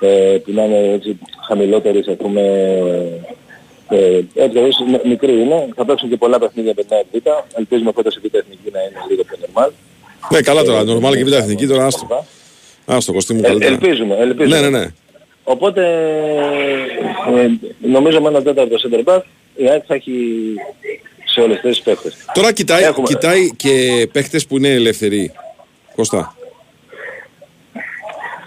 Ε, 0.00 0.36
που 0.44 0.52
να 0.52 0.64
είναι 0.64 0.92
έτσι 0.92 1.18
χαμηλότερες, 1.46 2.06
ας 2.08 2.16
πούμε, 2.16 2.42
ε, 3.90 4.16
έτσι 4.34 4.58
αλλιώς 4.58 4.76
μ- 4.86 5.06
μικροί 5.06 5.32
είναι, 5.32 5.68
θα 5.76 5.84
παίξουν 5.84 6.08
και 6.08 6.16
πολλά 6.16 6.38
παιχνίδια 6.38 6.72
με 6.76 6.82
την 6.82 6.96
ΑΕΚ 6.96 7.06
Β, 7.12 7.26
ελπίζουμε 7.58 7.92
φέτος 7.94 8.14
η 8.16 8.18
Β 8.20 8.34
Εθνική 8.34 8.70
να 8.72 8.80
είναι 8.80 8.92
λίγο 9.10 9.22
πιο 9.24 9.36
normal. 9.40 9.70
Ναι, 10.30 10.40
καλά 10.40 10.62
τώρα. 10.62 10.84
Νορμάλ 10.84 11.14
και 11.16 11.24
β' 11.24 11.32
εθνική 11.32 11.66
τώρα 11.66 11.86
άστο. 11.86 12.26
Άστο, 12.86 13.12
κοστί 13.12 13.34
μου 13.34 13.40
Ε, 13.44 13.46
καλύτερα. 13.46 13.72
ελπίζουμε, 13.72 14.16
ελπίζουμε. 14.16 14.60
Ναι, 14.60 14.68
ναι, 14.68 14.78
ναι. 14.78 14.86
Οπότε 15.44 15.82
ε, 17.36 17.46
νομίζω 17.88 18.20
με 18.20 18.28
ένα 18.28 18.42
τέταρτο 18.42 18.76
center 18.82 19.04
back 19.14 19.20
η 19.56 19.68
ΑΕΚ 19.68 19.82
θα 19.86 19.94
έχει 19.94 20.12
σε 21.24 21.40
όλες 21.40 21.60
τις 21.60 21.80
παίχτες. 21.80 22.16
Τώρα 22.34 22.52
κοιτάει, 22.52 22.82
Έχουμε- 22.82 23.06
κοιτάει 23.08 23.50
και 23.56 24.08
παίχτες 24.12 24.46
που 24.46 24.56
είναι 24.56 24.68
ελεύθεροι. 24.68 25.32
Κώστα. 25.96 26.34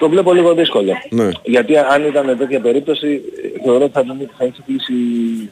Το 0.04 0.10
βλέπω 0.10 0.34
λίγο 0.34 0.54
δύσκολο. 0.54 0.92
Ναι. 1.10 1.30
Γιατί 1.44 1.78
αν 1.78 2.04
ήταν 2.08 2.38
τέτοια 2.38 2.60
περίπτωση, 2.60 3.22
ε, 3.58 3.62
θεωρώ 3.64 3.84
ότι 3.84 3.94
θα, 3.94 4.04
τον- 4.06 4.30
θα 4.38 4.44
έχει 4.46 4.62
κλείσει, 4.66 4.94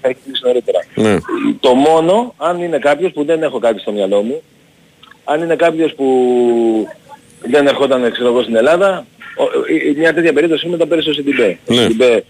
θα 0.02 0.08
έχει 0.10 0.18
κλείσει 0.26 0.42
νωρίτερα. 0.46 0.80
Ναι. 0.96 1.18
Το 1.60 1.74
μόνο, 1.74 2.34
αν 2.38 2.62
είναι 2.62 2.78
κάποιος 2.78 3.12
που 3.12 3.24
δεν 3.26 3.44
έχω 3.44 3.60
κάτι 3.60 3.80
στο 3.80 3.92
μυαλό 3.92 4.22
μου, 4.22 4.42
αν 5.24 5.42
είναι 5.42 5.56
κάποιος 5.56 5.94
που 5.94 6.08
δεν 7.42 7.68
ερχόταν 7.68 8.12
ξέρω 8.12 8.28
εγώ 8.30 8.42
στην 8.42 8.56
Ελλάδα, 8.56 9.06
ο- 9.38 9.74
ε, 9.74 9.90
ε, 9.90 9.94
μια 9.98 10.14
τέτοια 10.14 10.34
περίπτωση 10.34 10.68
με 10.68 10.78
τα 10.78 10.88
πέρυσι 10.88 11.10
ο 11.10 11.14
Σιντιμπέ. 11.14 11.58
Ο 11.70 11.74
Ναι. 11.74 11.82
Σιντιμπέ 11.82 12.14
ε, 12.14 12.24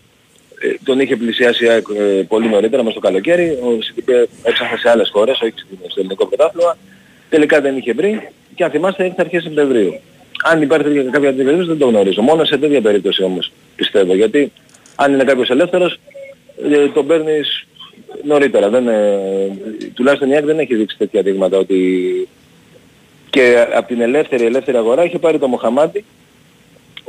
τον 0.84 1.00
είχε 1.00 1.16
πλησιάσει 1.16 1.66
η 1.66 1.70
ΑΕΚ, 1.70 1.86
ε, 1.98 2.02
πολύ 2.28 2.48
νωρίτερα 2.50 2.84
μες 2.84 2.92
στο 2.92 3.02
καλοκαίρι, 3.02 3.58
ο 3.62 3.82
Σιντιμπέ 3.82 4.28
έψαχνε 4.44 4.78
σε 4.78 4.90
άλλες 4.90 5.10
χώρες, 5.14 5.40
όχι 5.42 5.54
στην- 5.56 5.78
στο 5.88 6.00
ελληνικό 6.00 6.26
πρωτάθλημα, 6.26 6.78
τελικά 7.30 7.62
δεν 7.62 7.78
είχε 7.78 7.94
βρει 7.94 8.30
και 8.56 8.64
αν 8.64 8.70
θυμάστε 8.72 9.04
ήρθε 9.06 9.16
αρχές 9.22 9.44
Σεπτεμβρίου. 9.44 10.00
Αν 10.44 10.62
υπάρχει 10.62 10.84
τέτοια- 10.86 11.04
κάποια 11.04 11.30
τέτοια 11.30 11.44
περίπτωση 11.44 11.70
δεν 11.70 11.78
το 11.78 11.86
γνωρίζω. 11.88 12.22
Μόνο 12.22 12.44
σε 12.46 12.58
τέτοια 12.58 12.82
περίπτωση 12.82 13.24
όμως 13.24 13.52
πιστεύω. 13.76 14.16
Γιατί 14.16 14.52
αν 14.96 15.14
είναι 15.14 15.24
κάποιος 15.24 15.50
ελεύθερος 15.50 16.00
ε, 16.72 16.88
τον 16.88 17.08
παίρνεις 17.08 17.66
νωρίτερα. 18.24 18.70
Δεν, 18.70 18.88
ε, 18.88 19.18
τουλάχιστον 19.94 20.30
η 20.30 20.34
ΑΕΚ 20.36 20.46
δεν 20.46 20.60
έχει 20.60 20.76
δείξει 20.76 20.98
τέτοια 20.98 21.22
δείγματα 21.22 21.58
ότι 21.58 21.80
και 23.30 23.66
από 23.76 23.88
την 23.88 24.02
ελεύθερη 24.02 24.46
ελεύθερη 24.46 24.78
αγορά 24.78 25.06
είχε 25.06 25.20
πάρει 25.20 25.40
το 25.40 25.48
Μοχαμάντι 25.48 26.06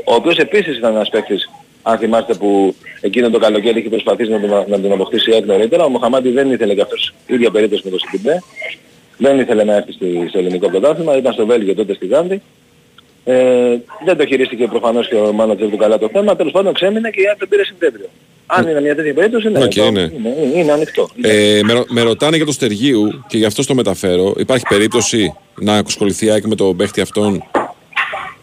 ο 0.05 0.14
οποίος 0.14 0.37
επίσης 0.39 0.77
ήταν 0.77 0.95
ένας 0.95 1.09
παίκτης 1.09 1.51
αν 1.83 1.99
θυμάστε 1.99 2.35
που 2.35 2.75
εκείνο 3.01 3.31
το 3.31 3.39
καλοκαίρι 3.39 3.79
είχε 3.79 3.89
προσπαθήσει 3.89 4.31
να 4.31 4.41
τον, 4.41 4.51
να 4.68 4.81
τον 4.81 4.93
αποκτήσει 4.93 5.31
η 5.31 5.35
ΑΕΚ 5.35 5.45
νωρίτερα. 5.47 5.85
Ο 5.85 5.89
Μοχαμάντι 5.88 6.28
δεν 6.31 6.53
ήθελε 6.53 6.75
και 6.75 6.81
αυτός 6.81 7.14
ίδια 7.27 7.51
περίπτωση 7.51 7.83
με 7.85 7.91
το 7.91 7.99
Σιντιμπέ. 7.99 8.43
Δεν 9.18 9.39
ήθελε 9.39 9.64
να 9.64 9.75
έρθει 9.77 9.93
στη- 9.93 10.25
στο 10.29 10.39
ελληνικό 10.39 10.68
πρωτάθλημα, 10.70 11.16
ήταν 11.16 11.33
στο 11.33 11.47
Βέλγιο 11.47 11.75
τότε 11.75 11.95
στη 11.95 12.07
Γάνδη. 12.07 12.43
Ε, 13.25 13.77
δεν 14.05 14.16
το 14.16 14.27
χειρίστηκε 14.27 14.66
προφανώς 14.66 15.09
και 15.09 15.14
ο 15.14 15.33
μάνατζερ 15.33 15.68
του 15.70 15.77
καλά 15.77 15.99
το 15.99 16.09
θέμα. 16.12 16.37
Τέλος 16.37 16.53
πάντων 16.53 16.73
ξέμεινε 16.75 17.11
και 17.11 17.20
η 17.20 17.25
ΑΕΚ 17.29 17.39
τον 17.39 17.49
πήρε 17.49 17.64
Σεπτέμβριο. 17.64 18.07
Αν 18.47 18.68
είναι 18.68 18.81
μια 18.81 18.95
τέτοια 18.95 19.14
περίπτωση, 19.14 19.49
ναι, 19.49 19.64
Οκ, 19.64 19.75
το- 19.75 19.91
ναι. 19.91 20.01
είναι, 20.01 20.35
είναι 20.55 20.73
ανοιχτό. 20.73 21.09
Ε, 21.23 21.61
με, 21.64 21.73
ρω- 21.73 21.85
με 21.89 22.03
ρωτάνε 22.03 22.37
για 22.37 22.45
το 22.47 22.53
Στεργίου 22.53 23.25
και 23.29 23.37
γι' 23.39 23.45
αυτό 23.45 23.64
το 23.66 23.75
μεταφέρω. 23.75 24.35
Υπάρχει 24.39 24.64
περίπτωση 24.68 25.35
να 25.61 25.77
ασχοληθεί 25.77 26.27
η 26.27 26.31
ΑΕΚ 26.31 26.45
με 26.47 26.55
τον 26.55 26.77
παίχτη 26.77 27.01
αυτόν; 27.01 27.43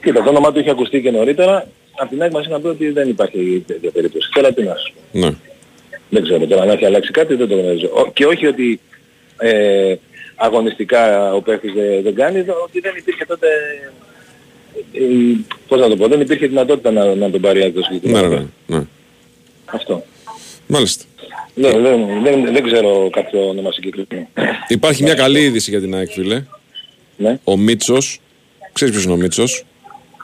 Κοίτα, 0.03 0.23
το 0.23 0.29
όνομά 0.29 0.51
του 0.51 0.59
είχε 0.59 0.69
ακουστεί 0.69 1.01
και 1.01 1.11
νωρίτερα. 1.11 1.67
Απ' 2.01 2.09
την 2.09 2.21
ΑΕΚ 2.21 2.31
μας 2.31 2.45
είχαν 2.45 2.61
πει 2.61 2.67
ότι 2.67 2.89
δεν 2.91 3.09
υπάρχει 3.09 3.63
τέτοια 3.67 3.91
περίπτωση. 3.91 4.29
Θέλω 4.33 4.53
τι 4.53 4.63
να 4.63 4.75
σου 4.75 4.93
πω. 5.11 5.19
Ναι. 5.19 5.29
Δεν 6.09 6.23
ξέρω 6.23 6.45
τώρα 6.47 6.61
αν 6.61 6.69
έχει 6.69 6.85
αλλάξει 6.85 7.11
κάτι 7.11 7.35
δεν 7.35 7.47
το 7.47 7.55
γνωρίζω. 7.55 7.87
Ο- 7.93 8.11
Και 8.13 8.25
όχι 8.25 8.47
ότι 8.47 8.79
ε, 9.37 9.95
αγωνιστικά 10.35 11.33
ο 11.33 11.41
παίκτης 11.41 11.73
δεν, 11.73 12.01
δεν 12.03 12.15
κάνει, 12.15 12.43
το- 12.43 12.53
ότι 12.63 12.79
δεν 12.79 12.93
υπήρχε 12.97 13.25
τότε, 13.25 13.47
ε, 13.47 13.91
πώς 15.67 15.79
να 15.79 15.87
το 15.89 15.95
πω, 15.97 16.07
δεν 16.07 16.21
υπήρχε 16.21 16.47
δυνατότητα 16.47 16.91
να, 16.91 17.15
να 17.15 17.29
τον 17.29 17.41
πάρει 17.41 17.71
το 17.71 17.79
Ναι, 17.79 17.85
συγκεκριμένο. 17.85 18.27
ναι, 18.27 18.35
ναι, 18.67 18.77
ναι. 18.77 18.83
Αυτό. 19.65 20.03
Μάλιστα. 20.67 21.03
Δεν, 21.55 21.81
δεν, 21.81 21.99
δεν, 22.23 22.53
δεν 22.53 22.63
ξέρω 22.63 23.09
κάποιο 23.11 23.47
όνομα 23.47 23.71
συγκεκριμένο. 23.71 24.27
Υπάρχει 24.67 25.03
μια 25.03 25.13
καλή 25.13 25.39
είδηση 25.41 25.69
για 25.69 25.79
την 25.81 25.95
ΑΕΚ, 25.95 26.09
φίλε. 26.11 26.43
Ναι. 27.17 27.39
Ο 27.43 27.57
Μίτσος, 27.57 28.21
ξέρεις 28.73 28.93
ποιος 28.93 29.05
είναι 29.05 29.13
ο 29.13 29.17
Μίτσος, 29.17 29.63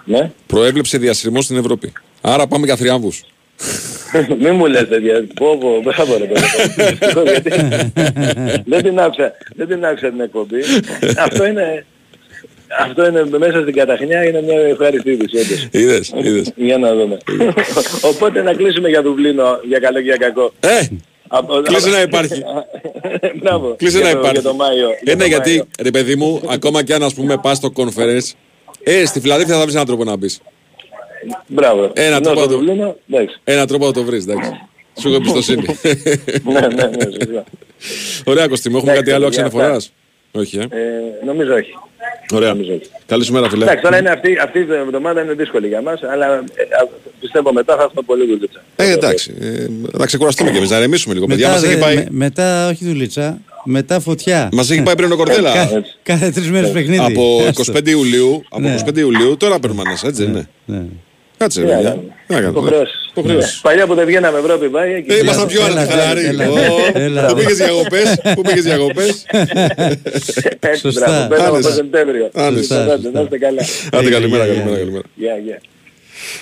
Ναι. 0.06 0.32
προέβλεψε 0.48 0.98
διασυρμό 0.98 1.42
στην 1.42 1.58
Ευρώπη. 1.58 1.94
Άρα 2.22 2.48
πάμε 2.48 2.66
για 2.66 2.76
θριάμβους. 2.76 3.24
Μην 4.42 4.56
μου 4.56 4.66
λες 4.66 4.88
τέτοια. 4.88 5.28
Πω 5.34 5.58
πω, 5.58 5.82
μπράβο 5.84 6.18
ρε 6.18 6.26
παιδί. 6.26 6.46
Γιατί 7.32 7.50
δεν 8.72 8.84
την 8.84 9.00
άκουσα, 9.00 9.32
δεν 9.56 9.68
την 9.68 9.86
άκουσα 9.86 10.10
την 10.10 10.20
εκπομπή. 10.20 10.60
Αυτό 11.18 11.46
είναι, 11.46 11.86
αυτό 12.80 13.06
είναι 13.08 13.26
μέσα 13.38 13.62
στην 13.62 13.74
καταχνιά 13.74 14.24
είναι 14.24 14.42
μια 14.42 14.60
ευχάριστη 14.60 15.10
είδηση 15.12 15.38
όντως. 15.38 15.68
Είδες, 15.72 16.14
είδες. 16.24 16.52
Για 16.56 16.78
να 16.78 16.96
δούμε. 16.96 17.18
Οπότε 18.02 18.42
να 18.42 18.54
κλείσουμε 18.54 18.90
για 18.90 19.02
Δουβλίνο, 19.02 19.60
για 19.68 19.80
καλό 19.80 19.98
και 19.98 20.04
για 20.04 20.18
κακό. 20.18 20.54
Ε, 20.60 20.80
Από- 21.28 21.62
κλείσε 21.62 21.90
να 21.90 22.02
υπάρχει. 22.02 22.42
Μπράβο. 23.42 23.76
Κλείσε 23.78 23.98
Για 23.98 24.06
να 24.08 24.12
το- 24.14 24.18
υπάρχει. 24.18 24.40
Για 24.40 24.50
το 24.50 24.56
Μάιο. 24.56 24.88
για 25.04 25.12
Ε, 25.14 25.16
ναι, 25.16 25.22
το 25.22 25.28
γιατί, 25.28 25.50
Μάιο. 25.50 25.66
ρε 25.82 25.92
παιδί 25.92 26.16
μου, 26.16 26.42
ακόμα 26.48 26.84
κι 26.84 26.94
αν 26.94 27.04
ας 27.04 27.14
πούμε 27.14 27.38
πας 27.42 27.58
στο 27.58 27.72
conference, 27.76 28.32
ε, 28.84 29.06
στη 29.06 29.20
Φιλαδέλφια 29.20 29.56
θα 29.56 29.62
βρεις 29.62 29.74
έναν 29.74 29.86
τρόπο 29.86 30.04
να 30.04 30.16
μπεις. 30.16 30.40
Μπράβο. 31.48 31.92
Ένα 31.94 32.16
Ενώ 32.16 32.20
τρόπο, 32.20 32.40
στο 32.40 32.46
να 32.50 32.52
το... 32.52 32.58
Δουβλίνο, 32.58 32.96
εντάξει. 33.12 33.40
Ένα 33.44 33.68
τρόπο 33.68 33.86
να 33.86 33.92
το 33.94 34.04
βρεις, 34.04 34.24
εντάξει. 34.28 34.50
Σου 35.00 35.08
έχω 35.08 35.16
εμπιστοσύνη. 35.16 35.64
Ναι, 36.44 36.60
ναι, 36.60 36.68
ναι, 36.68 37.04
σωστά. 37.04 37.44
Ωραία, 38.24 38.48
Κωστή 38.48 38.70
μου, 38.70 38.78
έχουμε 38.78 38.92
Εντάξει, 38.92 39.12
κάτι 39.12 39.24
άλλο 39.24 39.30
για 39.34 39.44
αξιοφοράς; 39.46 39.92
Όχι, 40.36 40.58
ε. 40.58 40.62
Ε, 40.62 41.26
νομίζω 41.26 41.54
όχι. 41.54 41.72
Ωραία. 42.34 42.56
Καλή 43.06 43.24
σου 43.24 43.34
μέρα, 43.34 43.50
φίλε. 43.50 43.64
Εντάξει, 43.64 43.84
τώρα 43.84 43.98
είναι 43.98 44.10
αυτή, 44.10 44.38
αυτή 44.44 44.60
η 44.60 44.68
εβδομάδα 44.74 45.22
είναι 45.22 45.34
δύσκολη 45.34 45.68
για 45.68 45.82
μας, 45.82 46.04
αλλά 46.04 46.26
ε, 46.26 46.38
α, 46.82 46.88
πιστεύω 47.20 47.54
μετά 47.54 47.76
θα 47.76 47.84
έχουμε 47.84 48.02
πολύ 48.06 48.26
δουλειά. 48.26 48.48
Ε, 48.76 48.92
εντάξει. 48.92 49.34
Ε, 49.42 49.66
να 49.98 50.06
ξεκουραστούμε 50.06 50.52
κι 50.52 50.58
εμείς, 50.58 50.70
να 50.70 50.80
ρεμίσουμε 50.80 51.14
λίγο. 51.14 51.26
Παιδιά, 51.26 51.48
Μετά, 51.48 51.60
μας 51.60 51.68
έχει 51.70 51.76
δε- 51.76 51.82
πάει... 51.82 51.96
με- 51.96 52.08
μετά, 52.10 52.68
όχι 52.70 52.86
δουλίτσα, 52.86 53.42
μετά 53.66 54.00
φωτιά. 54.00 54.50
Μας 54.52 54.72
έχει 54.72 54.82
πάει 54.84 54.96
πριν 54.96 55.12
ο 55.12 55.16
Κορδέλα. 55.16 55.54
Κα- 55.54 55.84
κάθε 56.04 56.32
τρεις 56.32 56.50
μέρες 56.52 56.72
παιχνίδι. 56.72 57.04
Από 57.04 57.42
Άστο. 57.48 57.74
25 57.78 57.88
Ιουλίου, 57.88 58.44
από 58.50 58.60
Ναι. 58.62 58.76
25 58.88 58.98
Ιουλίου, 58.98 59.38
τώρα 59.38 59.60
παίρνουμε 59.60 59.82
ένας, 59.86 60.04
έτσι 60.04 60.24
δεν 60.24 60.32
είναι. 60.32 60.48
Ναι. 60.66 60.82
Κάτσε, 61.46 61.62
Τι 61.62 61.66
ρε 61.68 61.72
να 61.72 61.78
παιδιά. 61.78 61.90
κάνουμε. 61.90 62.14
Τι 62.28 62.34
να 62.34 62.40
κάνουμε. 62.42 62.60
Υποχρεώσεις. 62.60 63.06
Υποχρεώσεις. 63.12 63.60
Παλιά 63.62 63.86
που 63.88 63.94
δεν 63.96 64.06
βγαίναμε 64.06 64.38
Ευρώπη 64.40 64.70
πάει 64.70 64.94
εκεί. 64.94 65.14
Ε, 65.14 65.18
ήμασταν 65.18 65.48
πιο 65.48 65.66
Έλα, 65.66 65.86
χαλαροί. 65.86 66.26
έλα, 66.26 66.50
Ω, 66.50 66.56
έλα. 66.94 67.26
Πού 67.26 67.34
πήγες 67.36 67.58
διακοπές, 67.58 68.20
πού 68.36 68.42
πήγες 68.42 68.64
διακοπές. 68.64 69.26
Έτσι, 70.60 70.80
Σωστά. 70.80 71.06
μπράβο, 71.06 71.28
παίρνω 71.30 71.46
από 71.48 71.56
Άντε. 71.56 71.68
το 71.68 71.74
Σεπτέμβριο. 71.74 72.30
Άντε. 72.34 72.58
Σωστά, 72.58 72.86
Να 73.14 73.22
είστε 73.22 73.38
καλά. 73.38 73.62
Άντε 73.92 74.10
καλημέρα, 74.10 74.44
Γεια, 74.46 74.54
γεια, 74.54 74.62
καλημέρα, 74.64 74.76
γεια. 74.76 74.78
καλημέρα. 74.78 75.04
Γεια, 75.16 75.38
γεια. 75.44 75.62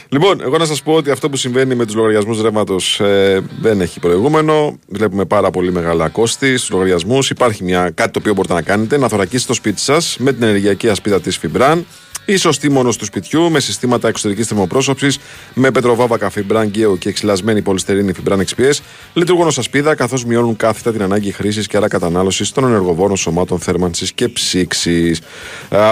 Λοιπόν, 0.09 0.41
εγώ 0.41 0.57
να 0.57 0.65
σας 0.65 0.81
πω 0.83 0.93
ότι 0.93 1.11
αυτό 1.11 1.29
που 1.29 1.37
συμβαίνει 1.37 1.75
με 1.75 1.85
τους 1.85 1.95
λογαριασμούς 1.95 2.41
ρεύματος 2.41 2.99
ε, 2.99 3.41
δεν 3.61 3.81
έχει 3.81 3.99
προηγούμενο. 3.99 4.79
Βλέπουμε 4.87 5.25
πάρα 5.25 5.49
πολύ 5.51 5.71
μεγάλα 5.71 6.07
κόστη 6.09 6.57
στους 6.57 6.69
λογαριασμούς. 6.69 7.29
Υπάρχει 7.29 7.63
μια, 7.63 7.91
κάτι 7.95 8.11
το 8.11 8.19
οποίο 8.19 8.33
μπορείτε 8.33 8.53
να 8.53 8.61
κάνετε, 8.61 8.97
να 8.97 9.07
θωρακίσετε 9.07 9.47
το 9.47 9.53
σπίτι 9.53 9.79
σας 9.81 10.15
με 10.19 10.33
την 10.33 10.43
ενεργειακή 10.43 10.89
ασπίδα 10.89 11.21
της 11.21 11.37
Φιμπραν 11.37 11.85
ή 12.26 12.36
σωστή 12.36 12.69
μόνο 12.69 12.89
του 12.89 13.05
σπιτιού 13.05 13.51
με 13.51 13.59
συστήματα 13.59 14.07
εξωτερικής 14.07 14.47
θερμοπρόσωψης 14.47 15.19
με 15.53 15.71
πετροβάβακα 15.71 16.30
Φιμπραν 16.30 16.67
Γκέο 16.67 16.97
και 16.97 17.09
εξυλασμένη 17.09 17.61
πολυστερίνη 17.61 18.13
Φιμπραν 18.13 18.45
XPS. 18.45 18.80
Λειτουργούν 19.13 19.47
ως 19.47 19.57
ασπίδα 19.57 19.95
καθώς 19.95 20.26
μειώνουν 20.26 20.55
κάθετα 20.55 20.91
την 20.91 21.01
ανάγκη 21.01 21.32
χρήσης 21.32 21.67
και 21.67 21.78
άρα 21.78 21.88
κατανάλωσης 21.88 22.51
των 22.51 22.65
ενεργοβόρων 22.65 23.17
σωμάτων 23.17 23.59
θέρμανσης 23.59 24.13
και 24.13 24.28
ψήξης. 24.28 25.21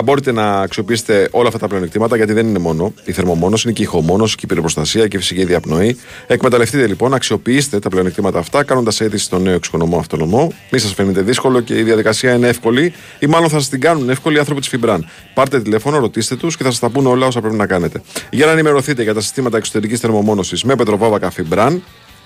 Μπορείτε 0.04 0.32
να 0.32 0.60
αξιοποιήσετε 0.60 1.28
όλα 1.32 1.48
αυτά 1.48 1.60
τα 1.60 1.68
πλεονεκτήματα 1.68 2.16
γιατί 2.16 2.34
δεν 2.34 2.48
είναι 2.48 2.60
μόνο 2.60 2.94
η 3.04 3.12
θερμομόνωση, 3.12 3.64
είναι 3.68 3.76
και 3.76 3.82
η 3.82 3.86
ηχομόνωση 3.86 4.36
και 4.36 4.42
η 4.44 4.48
πυροπροστασία 4.48 5.08
και 5.08 5.18
η 5.18 5.20
φυσική 5.20 5.46
διαπνοή. 5.46 5.98
Εκμεταλλευτείτε 6.28 6.88
λοιπόν, 6.88 7.14
αξιοποιήστε 7.14 7.80
τα 7.80 7.90
πλεονεκτήματα 7.90 8.40
αυτά 8.40 8.64
κάνοντας 8.64 9.02
αίτηση 9.02 9.24
στο 9.24 9.40
νέο 9.40 9.54
εξοικονομώ 9.54 9.98
αυτονομώ. 9.98 10.52
Μη 10.72 10.80
σας 10.80 10.94
φαίνεται 10.94 11.22
δύσκολο 11.22 11.62
και 11.62 11.78
η 11.78 11.84
διαδικασία 11.84 12.34
είναι 12.34 12.48
εύκολη 12.48 12.94
ή 13.20 13.26
μάλλον 13.28 13.50
θα 13.50 13.60
σας 13.60 13.70
την 13.70 13.80
κάνουν 13.82 14.10
εύκολη 14.10 14.36
οι 14.36 14.40
άνθρωποι 14.40 14.60
της 14.60 14.70
Φιμπραν. 14.70 15.10
Πάρτε 15.34 15.62
τηλέφωνο, 15.62 15.98
ρωτήστε 15.98 16.20
τους 16.30 16.58
και 16.58 16.64
θα 16.64 16.70
σας 16.70 16.80
τα 16.80 16.90
πούνε 16.90 17.08
όλα 17.08 17.28
όσα 17.28 17.42
πρέπει 17.42 17.56
να 17.56 17.66
κάνετε. 17.66 18.02
Για 18.30 18.46
να 18.46 18.52
ενημερωθείτε 18.52 19.04
για 19.04 19.14
τα 19.14 19.22
συστήματα 19.22 19.58
εξωτερικής 19.58 20.00
θερμομόνωσης 20.00 20.64
με 20.64 20.76
πετροβάβακα 20.76 21.30
Φιμπραν, 21.30 21.84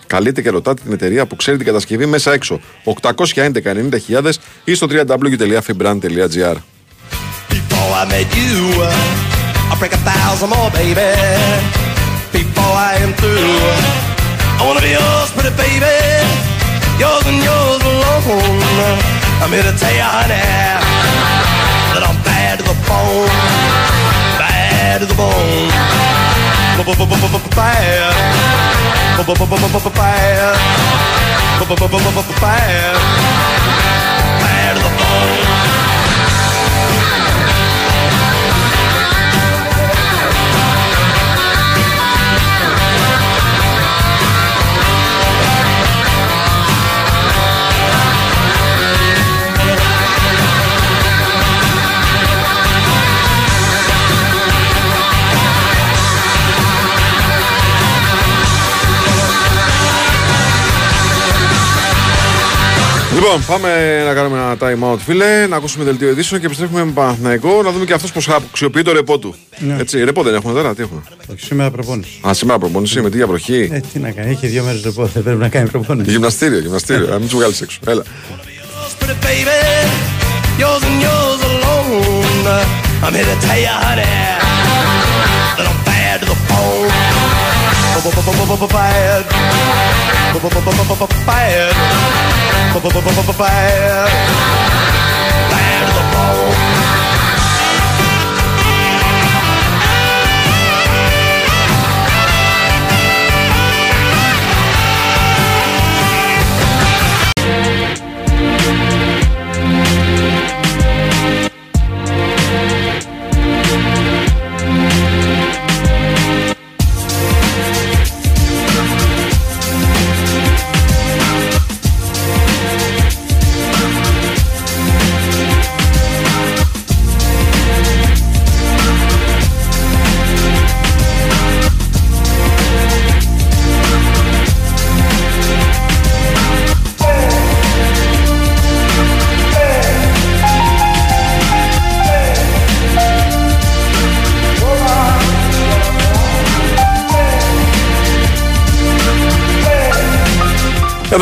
Καλείτε 0.08 0.42
και 0.42 0.50
ρωτάτε 0.50 0.82
την 0.84 0.94
εταιρεία 0.94 1.26
που 1.26 1.36
ξέρει 1.36 1.58
την 1.58 1.66
κατασκευή 1.66 2.06
μέσα 2.06 2.32
έξω. 2.32 2.60
811 2.84 3.52
90.000 3.64 4.32
ή 4.64 4.74
στο 4.74 4.88
www.fibran.gr. 4.90 6.56
Before 7.50 7.92
I 8.02 8.06
met 8.14 8.30
you, 8.40 8.56
uh, 8.82 9.72
I 9.72 9.76
break 9.80 9.94
a 9.94 10.02
thousand 10.12 10.50
more, 10.54 10.70
baby. 10.82 11.12
Before 12.40 12.76
I 12.90 12.94
am 13.06 13.12
through, 13.22 13.60
I 14.60 14.62
wanna 14.68 14.82
be 14.88 14.92
yours, 15.00 15.30
pretty 15.36 15.54
baby. 15.66 15.98
Yours 17.04 17.26
and 17.32 17.40
yours 17.50 17.82
alone. 17.92 19.00
I'm 19.42 19.52
here 19.56 19.68
to 19.72 19.76
tell 19.82 19.96
you, 20.00 20.08
honey, 20.16 20.48
that 21.94 22.04
I'm 22.10 22.20
bad 22.30 22.54
to 22.60 22.64
the 22.72 22.78
bone. 22.88 23.65
Bad 24.96 25.02
to 25.02 25.08
the 25.08 25.18
bone. 25.20 25.68
B-b-b-b-b-bad. 26.78 28.16
B-b-b-b-b-bad. 31.60 32.96
Bad 34.40 34.74
to 34.78 34.80
the 34.80 34.92
bone. 34.96 35.55
Λοιπόν, 63.26 63.46
πάμε 63.46 64.04
να 64.04 64.14
κάνουμε 64.14 64.38
ένα 64.38 64.58
time 64.60 64.92
out, 64.92 64.98
φίλε, 64.98 65.48
να 65.48 65.56
ακούσουμε 65.56 65.84
δελτίο 65.84 66.10
ειδήσεων 66.10 66.40
και 66.40 66.46
επιστρέφουμε 66.46 66.84
με 66.84 66.92
Παναθηναϊκό 66.92 67.62
να 67.64 67.72
δούμε 67.72 67.86
και 67.86 67.94
αυτός 67.94 68.12
πώς 68.12 68.30
αξιοποιεί 68.30 68.82
το 68.82 68.92
ρεπό 68.92 69.20
του. 69.20 69.36
Ναι. 69.58 69.76
Έτσι, 69.80 70.04
ρεπό 70.04 70.24
δεν 70.24 70.34
έχουμε 70.34 70.54
τώρα, 70.54 70.76
τι 70.76 70.82
έχουμε; 70.82 71.02
Όχι, 71.32 71.46
σήμερα 71.46 71.72
προπόνηση. 71.72 72.20
Α, 72.28 72.34
σήμερα 72.34 72.60
προπόνηση 72.60 73.02
με 73.02 73.10
τι 73.10 73.18
για 73.18 73.28
βροχή. 73.28 73.70
Ε, 73.72 73.80
τι 73.94 74.00
να 74.00 74.12
κάνει, 74.12 74.32
έχει 74.32 74.48
δύο 74.48 74.64
μέρες 74.64 74.82
ρεπό, 74.84 75.06
δεν 75.14 75.24
πρέπει 75.24 75.40
να 75.40 75.50
κάνει 75.50 75.70
προπόνηση. 75.70 76.12
Γυμναστήριο, 76.12 76.60
γυμναστήριο. 76.60 77.14
Α, 77.14 77.20
μην 77.20 77.30
του 77.30 77.38
βγάλεις 77.38 77.62
έξω. 77.62 77.80
Έλα. 77.88 78.04
pretty 79.00 79.18
baby. 79.28 79.60
Yours 80.62 80.84
and 80.90 81.02
yours 81.06 81.42
alone. 81.52 82.46
I'm 83.04 83.14
here 83.18 83.30
to 83.32 83.38
tell 83.46 83.60
you, 83.66 83.76
honey, 83.86 84.16
that 85.58 85.68
I'm 85.72 85.85
Bad. 87.96 89.26
Bad. 91.26 91.76
Bad. 93.38 95.15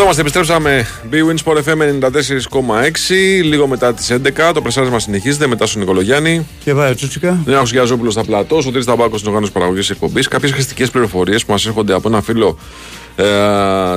Εδώ 0.03 0.11
είμαστε, 0.11 0.29
επιστρέψαμε. 0.29 0.87
B-Win 1.11 1.43
Sport 1.43 1.57
FM 1.57 1.79
94,6. 2.69 3.43
Λίγο 3.43 3.67
μετά 3.67 3.93
τις 3.93 4.11
11. 4.11 4.53
Το 4.53 4.61
πρεσάρισμα 4.61 4.99
συνεχίζεται 4.99 5.47
μετά 5.47 5.65
στον 5.65 5.81
Νικολογιάννη. 5.81 6.47
Και 6.63 6.73
πάει 6.73 6.91
ο 6.91 6.95
Τσούτσικα. 6.95 7.41
Νέο 7.45 7.63
Γιαζόπουλο 7.63 8.11
στα 8.11 8.23
πλατό. 8.23 8.57
Ο 8.67 8.71
Τρει 8.71 8.83
Ταμπάκο 8.83 9.15
είναι 9.17 9.27
οργάνωση 9.27 9.51
παραγωγής 9.51 9.89
εκπομπής. 9.89 10.27
Κάποιες 10.27 10.51
χρηστικές 10.51 10.89
πληροφορίες 10.89 11.45
που 11.45 11.51
μας 11.51 11.65
έρχονται 11.65 11.93
από 11.93 12.07
ένα 12.07 12.21
φίλο 12.21 12.57
ε, 13.15 13.25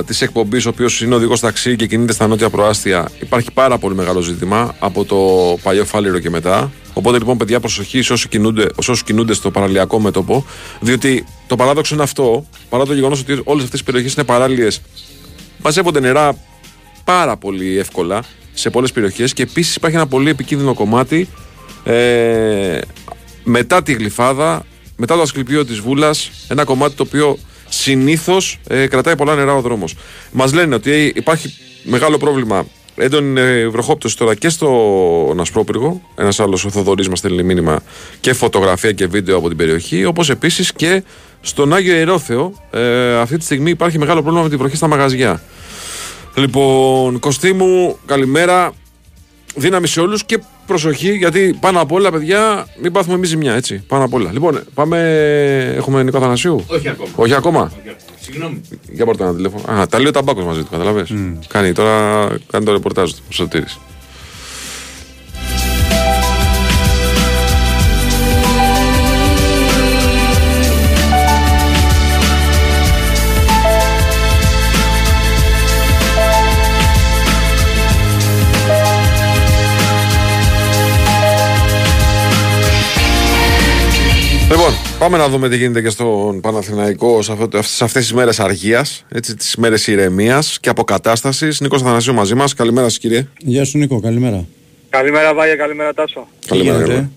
της 0.05 0.21
εκπομπής, 0.21 0.65
ο 0.65 0.69
οποίος 0.69 1.01
είναι 1.01 1.15
οδηγός 1.15 1.39
ταξί 1.39 1.75
και 1.75 1.87
κινείται 1.87 2.13
στα 2.13 2.27
νότια 2.27 2.49
προάστια. 2.49 3.09
Υπάρχει 3.19 3.51
πάρα 3.51 3.77
πολύ 3.77 3.95
μεγάλο 3.95 4.21
ζήτημα 4.21 4.75
από 4.79 5.05
το 5.05 5.17
παλιό 5.63 5.85
φάληρο 5.85 6.19
και 6.19 6.29
μετά. 6.29 6.71
Οπότε 6.93 7.17
λοιπόν, 7.17 7.37
παιδιά, 7.37 7.59
προσοχή 7.59 8.01
σε 8.01 8.13
όσου 8.13 8.27
κινούνται, 8.27 8.61
σε 8.61 8.91
όσους 8.91 9.03
κινούνται 9.03 9.33
στο 9.33 9.51
παραλιακό 9.51 9.99
μέτωπο. 9.99 10.45
Διότι 10.79 11.25
το 11.47 11.55
παράδοξο 11.55 11.93
είναι 11.93 12.03
αυτό, 12.03 12.45
παρά 12.69 12.85
το 12.85 12.93
γεγονός 12.93 13.19
ότι 13.19 13.41
όλες 13.43 13.63
αυτές 13.63 13.79
οι 13.79 13.83
περιοχές 13.83 14.13
είναι 14.13 14.23
παράλιε, 14.23 14.67
μαζεύονται 15.67 15.99
νερά 15.99 16.37
πάρα 17.03 17.37
πολύ 17.37 17.77
εύκολα 17.77 18.23
σε 18.53 18.69
πολλές 18.69 18.91
περιοχές 18.91 19.33
και 19.33 19.41
επίσης 19.41 19.75
υπάρχει 19.75 19.95
ένα 19.95 20.07
πολύ 20.07 20.29
επικίνδυνο 20.29 20.73
κομμάτι 20.73 21.29
ε, 21.83 22.79
μετά 23.43 23.83
τη 23.83 23.93
γλυφάδα, 23.93 24.65
μετά 24.95 25.15
το 25.15 25.21
ασκληπείο 25.21 25.65
της 25.65 25.79
Βούλας, 25.79 26.31
ένα 26.47 26.63
κομμάτι 26.63 26.95
το 26.95 27.03
οποίο 27.03 27.37
συνήθως 27.69 28.59
ε, 28.67 28.87
κρατάει 28.87 29.15
πολλά 29.15 29.35
νερά 29.35 29.55
ο 29.55 29.61
δρόμος. 29.61 29.95
Μας 30.31 30.53
λένε 30.53 30.75
ότι 30.75 31.13
υπάρχει 31.15 31.53
μεγάλο 31.83 32.17
πρόβλημα 32.17 32.65
έντονη 32.95 33.41
ε, 33.41 33.67
βροχόπτωση 33.67 34.17
τώρα 34.17 34.35
και 34.35 34.49
στο 34.49 35.33
Νασπρόπυργο. 35.35 36.01
Ένας 36.15 36.39
άλλος 36.39 36.65
ο 36.65 36.69
Θοδωρής 36.69 37.09
μας 37.09 37.19
στέλνει 37.19 37.43
μήνυμα 37.43 37.79
και 38.19 38.33
φωτογραφία 38.33 38.91
και 38.91 39.07
βίντεο 39.07 39.37
από 39.37 39.47
την 39.47 39.57
περιοχή. 39.57 40.05
Όπως 40.05 40.29
επίσης 40.29 40.73
και 40.73 41.03
στον 41.41 41.73
Άγιο 41.73 41.95
Ιερόθεο. 41.95 42.53
Ε, 42.71 43.17
αυτή 43.19 43.37
τη 43.37 43.43
στιγμή 43.43 43.69
υπάρχει 43.69 43.97
μεγάλο 43.97 44.21
πρόβλημα 44.21 44.43
με 44.43 44.49
την 44.49 44.57
βροχή 44.57 44.75
στα 44.75 44.87
μαγαζιά. 44.87 45.41
Λοιπόν, 46.37 47.19
Κωστή 47.19 47.53
μου, 47.53 47.97
καλημέρα. 48.05 48.71
Δύναμη 49.55 49.87
σε 49.87 49.99
όλους 50.01 50.23
και 50.23 50.39
προσοχή 50.65 51.15
γιατί 51.15 51.57
πάνω 51.59 51.81
απ' 51.81 51.91
όλα, 51.91 52.11
παιδιά, 52.11 52.67
μην 52.81 52.91
πάθουμε 52.91 53.15
εμείς 53.15 53.29
ζημιά, 53.29 53.53
έτσι. 53.53 53.83
Πάνω 53.87 54.03
απ' 54.03 54.13
όλα. 54.13 54.31
Λοιπόν, 54.31 54.63
πάμε. 54.73 54.97
Έχουμε 55.75 56.03
Νίκο 56.03 56.19
Θανασίου. 56.19 56.63
Όχι 56.67 56.89
ακόμα. 56.89 57.09
Όχι 57.15 57.33
ακόμα; 57.33 57.71
Συγγνώμη. 58.19 58.61
Για 58.91 59.05
πάρτε 59.05 59.23
ένα 59.23 59.35
τηλέφωνο. 59.35 59.79
Α, 59.79 59.87
τα 59.87 59.97
λέει 59.97 60.07
ο 60.07 60.11
Ταμπάκο 60.11 60.41
μαζί 60.41 60.61
του, 60.61 60.67
καταλαβέ. 60.71 61.05
Κάνει 61.47 61.71
τώρα 61.71 62.27
κάνει 62.51 62.65
το 62.65 62.71
ρεπορτάζ 62.71 63.11
του. 63.11 63.19
Ο 63.29 63.31
Σωτήρης. 63.33 63.79
Πάμε 84.99 85.17
να 85.17 85.29
δούμε 85.29 85.49
τι 85.49 85.57
γίνεται 85.57 85.81
και 85.81 85.89
στον 85.89 86.41
Παναθηναϊκό 86.41 87.21
σε, 87.21 87.31
αυτό, 87.31 87.61
σε 87.61 87.83
αυτές 87.83 88.01
τις 88.01 88.13
μέρες 88.13 88.39
αργίας, 88.39 89.05
έτσι, 89.09 89.35
τις 89.35 89.55
μέρες 89.55 89.87
ηρεμίας 89.87 90.57
και 90.59 90.69
αποκατάστασης. 90.69 91.59
Νίκος 91.59 91.81
Αθανασίου 91.81 92.13
μαζί 92.13 92.35
μας. 92.35 92.53
Καλημέρα 92.53 92.89
σας 92.89 92.97
κύριε. 92.97 93.27
Γεια 93.37 93.65
σου 93.65 93.77
Νίκο, 93.77 93.99
καλημέρα. 93.99 94.45
Καλημέρα 94.89 95.33
Βάγια, 95.33 95.55
καλημέρα 95.55 95.93
Τάσο. 95.93 96.27
Καλημέρα. 96.47 96.75
γίνεται; 96.75 96.87
καλημέρα. 96.89 97.11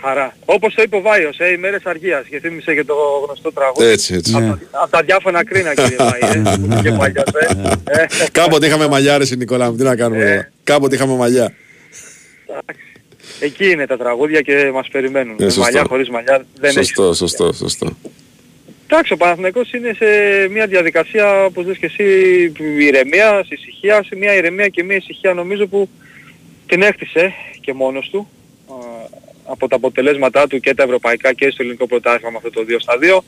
Χαρά. 0.00 0.36
Όπως 0.44 0.74
το 0.74 0.82
είπε 0.82 0.96
ο 0.96 1.00
Βάιος, 1.00 1.38
ε, 1.38 1.48
οι 1.52 1.56
μέρες 1.56 1.84
αργίας 1.84 2.26
και 2.30 2.40
θύμισε 2.40 2.74
και 2.74 2.84
το 2.84 2.94
γνωστό 3.26 3.52
τραγούδι. 3.52 3.86
Έτσι, 3.86 4.14
έτσι. 4.14 4.34
Από, 4.34 4.58
από 4.70 4.90
τα 4.90 5.02
διάφορα 5.02 5.44
κρίνα 5.44 5.74
κύριε 5.74 5.96
Βάη, 5.96 6.20
ε, 6.20 6.42
που 6.56 6.64
είπε 6.64 6.80
και 6.82 6.90
παλιός, 6.92 7.24
ε. 7.34 7.70
Ε, 7.84 8.06
Κάποτε 8.32 8.66
είχαμε 8.66 8.88
μαλλιά 8.88 9.18
ρε 9.18 9.24
Νικόλα 9.36 9.70
μου, 9.70 9.76
τι 9.76 9.82
να 9.82 9.96
κάνουμε. 9.96 10.24
εδώ. 10.24 10.44
Κάποτε 10.64 10.94
είχαμε 10.94 11.16
μαλλιά. 11.16 11.52
Εκεί 13.40 13.70
είναι 13.70 13.86
τα 13.86 13.96
τραγούδια 13.96 14.40
και 14.40 14.70
μας 14.72 14.88
περιμένουν. 14.88 15.36
Ε, 15.38 15.44
Με 15.44 15.50
σωστό. 15.50 15.60
μαλλιά 15.60 15.84
χωρίς 15.88 16.08
μαλλιά 16.08 16.46
δεν 16.54 16.70
έχει. 16.76 16.78
Σωστό, 16.78 17.12
σωστό, 17.14 17.52
σωστό. 17.52 17.96
Εντάξει, 18.86 19.12
ο 19.12 19.16
Παναθηναϊκός 19.16 19.72
είναι 19.72 19.92
σε 19.98 20.06
μια 20.50 20.66
διαδικασία, 20.66 21.44
όπως 21.44 21.66
λες 21.66 21.76
και 21.78 21.86
εσύ, 21.86 22.04
ηρεμίας, 22.78 23.48
ησυχίας, 23.48 24.08
μια 24.16 24.34
ηρεμία 24.34 24.68
και 24.68 24.82
μια 24.82 24.96
ησυχία 24.96 25.34
νομίζω 25.34 25.66
που 25.66 25.88
την 26.66 26.82
έκτισε 26.82 27.32
και 27.60 27.72
μόνος 27.72 28.08
του 28.10 28.28
α, 28.68 28.74
από 29.44 29.68
τα 29.68 29.76
αποτελέσματά 29.76 30.46
του 30.46 30.60
και 30.60 30.74
τα 30.74 30.82
ευρωπαϊκά 30.82 31.32
και 31.32 31.50
στο 31.50 31.62
ελληνικό 31.62 31.86
πρωτάθλημα 31.86 32.30
με 32.30 32.36
αυτό 32.36 32.50
το 32.50 32.64
2 32.68 32.76
στα 32.80 32.94
2. 33.00 33.18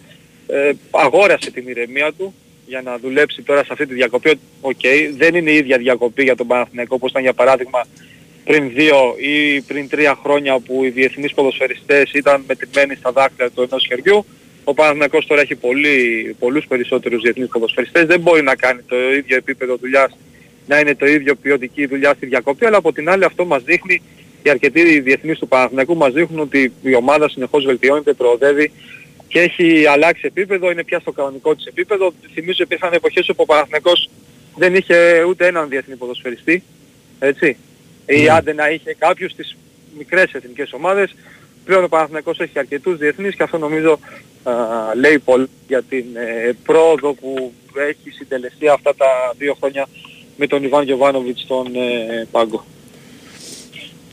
Ε, 0.46 0.72
αγόρασε 0.90 1.50
την 1.50 1.68
ηρεμία 1.68 2.12
του 2.12 2.34
για 2.66 2.82
να 2.82 2.98
δουλέψει 2.98 3.42
τώρα 3.42 3.60
σε 3.64 3.68
αυτή 3.72 3.86
τη 3.86 3.94
διακοπή. 3.94 4.38
Οκ, 4.60 4.80
δεν 5.16 5.34
είναι 5.34 5.50
η 5.50 5.56
ίδια 5.56 5.78
διακοπή 5.78 6.22
για 6.22 6.36
τον 6.36 6.46
Παναθηναϊκό 6.46 6.94
όπως 6.94 7.10
ήταν 7.10 7.22
για 7.22 7.32
παράδειγμα 7.32 7.84
πριν 8.46 8.70
δύο 8.74 9.14
ή 9.18 9.60
πριν 9.60 9.88
τρία 9.88 10.18
χρόνια 10.22 10.58
που 10.58 10.84
οι 10.84 10.88
διεθνείς 10.88 11.34
ποδοσφαιριστές 11.34 12.12
ήταν 12.12 12.44
μετρημένοι 12.46 12.94
στα 12.94 13.12
δάκτυλα 13.12 13.50
του 13.50 13.62
ενός 13.62 13.86
χεριού. 13.88 14.26
Ο 14.64 14.74
Παναθηναϊκός 14.74 15.26
τώρα 15.26 15.40
έχει 15.40 15.54
πολύ, 15.54 15.96
πολλούς 16.38 16.66
περισσότερους 16.66 17.22
διεθνείς 17.22 17.48
ποδοσφαιριστές. 17.48 18.06
Δεν 18.06 18.20
μπορεί 18.20 18.42
να 18.42 18.54
κάνει 18.54 18.80
το 18.82 18.96
ίδιο 19.12 19.36
επίπεδο 19.36 19.76
δουλειάς, 19.76 20.16
να 20.66 20.78
είναι 20.78 20.94
το 20.94 21.06
ίδιο 21.06 21.34
ποιοτική 21.34 21.86
δουλειά 21.86 22.14
στη 22.14 22.26
διακοπή, 22.26 22.66
αλλά 22.66 22.76
από 22.76 22.92
την 22.92 23.08
άλλη 23.08 23.24
αυτό 23.24 23.44
μας 23.44 23.62
δείχνει, 23.62 24.02
οι 24.42 24.50
αρκετοί 24.50 25.00
διεθνείς 25.00 25.38
του 25.38 25.48
Παναθηναϊκού 25.48 25.96
μας 25.96 26.12
δείχνουν 26.12 26.40
ότι 26.40 26.72
η 26.82 26.94
ομάδα 26.94 27.28
συνεχώς 27.28 27.64
βελτιώνεται, 27.64 28.12
προοδεύει 28.12 28.72
και 29.28 29.40
έχει 29.40 29.86
αλλάξει 29.86 30.22
επίπεδο, 30.24 30.70
είναι 30.70 30.84
πια 30.84 31.00
στο 31.00 31.12
κανονικό 31.12 31.54
της 31.54 31.66
επίπεδο. 31.66 32.12
Θυμίζω 32.34 32.62
υπήρχαν 32.62 32.92
εποχές 32.92 33.28
όπου 33.28 33.42
ο 33.42 33.46
Παναθηναϊκός 33.46 34.10
δεν 34.56 34.74
είχε 34.74 35.22
ούτε 35.28 35.46
έναν 35.46 35.68
διεθνή 35.68 35.96
ποδοσφαιριστή, 35.96 36.62
έτσι. 37.18 37.56
Ή 38.06 38.28
άντε 38.28 38.52
να 38.52 38.70
είχε 38.70 38.94
κάποιους 38.98 39.30
στις 39.30 39.56
μικρές 39.96 40.32
εθνικές 40.32 40.72
ομάδες. 40.72 41.14
Πλέον 41.64 41.84
ο 41.84 41.88
Παναθηναϊκός 41.88 42.38
έχει 42.38 42.58
αρκετούς 42.58 42.98
διεθνείς 42.98 43.34
και 43.34 43.42
αυτό 43.42 43.58
νομίζω 43.58 43.98
α, 44.42 44.52
λέει 44.94 45.18
πολύ 45.18 45.46
για 45.66 45.82
την 45.82 46.04
ε, 46.14 46.56
πρόοδο 46.64 47.12
που 47.12 47.52
έχει 47.88 48.10
συντελεστεί 48.10 48.68
αυτά 48.68 48.94
τα 48.94 49.06
δύο 49.38 49.56
χρόνια 49.60 49.88
με 50.36 50.46
τον 50.46 50.64
Ιβάν 50.64 50.84
Γιωβάνοβιτς 50.84 51.40
στον 51.40 51.66
ε, 51.74 52.26
πάγκο. 52.30 52.64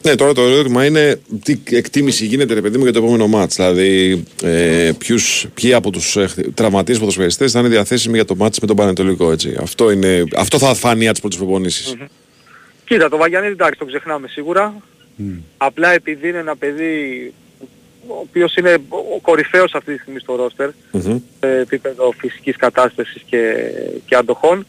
Ναι, 0.02 0.16
τώρα 0.16 0.34
το 0.34 0.42
ερώτημα 0.42 0.86
είναι 0.86 1.20
τι 1.44 1.58
εκτίμηση 1.70 2.26
γίνεται 2.26 2.54
ρε 2.54 2.62
παιδί 2.62 2.78
μου 2.78 2.84
για 2.84 2.94
το 2.94 3.00
επόμενο 3.00 3.28
μάτς. 3.28 3.56
Δηλαδή, 3.56 4.24
ε, 4.44 4.92
ποιους, 4.98 5.48
ποιοι 5.54 5.74
από 5.74 5.90
τους 5.90 6.16
ε, 6.16 6.30
τραυματίες 6.54 7.00
ποδοσφαιριστές 7.00 7.52
θα 7.52 7.60
είναι 7.60 7.68
διαθέσιμοι 7.68 8.16
για 8.16 8.26
το 8.26 8.36
μάτς 8.36 8.60
με 8.60 8.68
τον 8.68 8.76
Πανετολικό. 8.76 9.32
Έτσι. 9.32 9.58
Αυτό, 9.62 9.92
είναι, 9.92 10.24
αυτό 10.36 10.58
θα 10.58 10.74
φανεί 10.74 11.04
από 11.04 11.12
τις 11.12 11.20
πρώτες 11.20 11.38
προπονήσεις. 11.38 11.96
Κοίτα, 12.86 13.10
το 13.10 13.18
Βαγιανίδη 13.18 13.52
εντάξει 13.52 13.80
το 13.80 13.86
ξεχνάμε 13.86 14.28
σίγουρα. 14.28 14.74
Απλά 15.58 15.92
επειδή 15.92 16.28
είναι 16.28 16.38
ένα 16.38 16.56
παιδί 16.56 17.34
ο 18.08 18.16
οποίος 18.20 18.56
είναι 18.56 18.78
ο 18.90 19.20
κορυφαίος 19.22 19.76
αυτή 19.76 19.94
τη 19.96 20.02
στιγμή 20.02 20.20
στο 20.20 20.36
ρόστερ 20.36 20.70
Μμμ. 20.92 21.20
σε 21.40 21.58
επίπεδο 21.58 22.12
φυσικής 22.18 22.56
κατάστασης 22.56 23.22
και, 23.26 23.70
και 24.06 24.16
αντοχών 24.16 24.66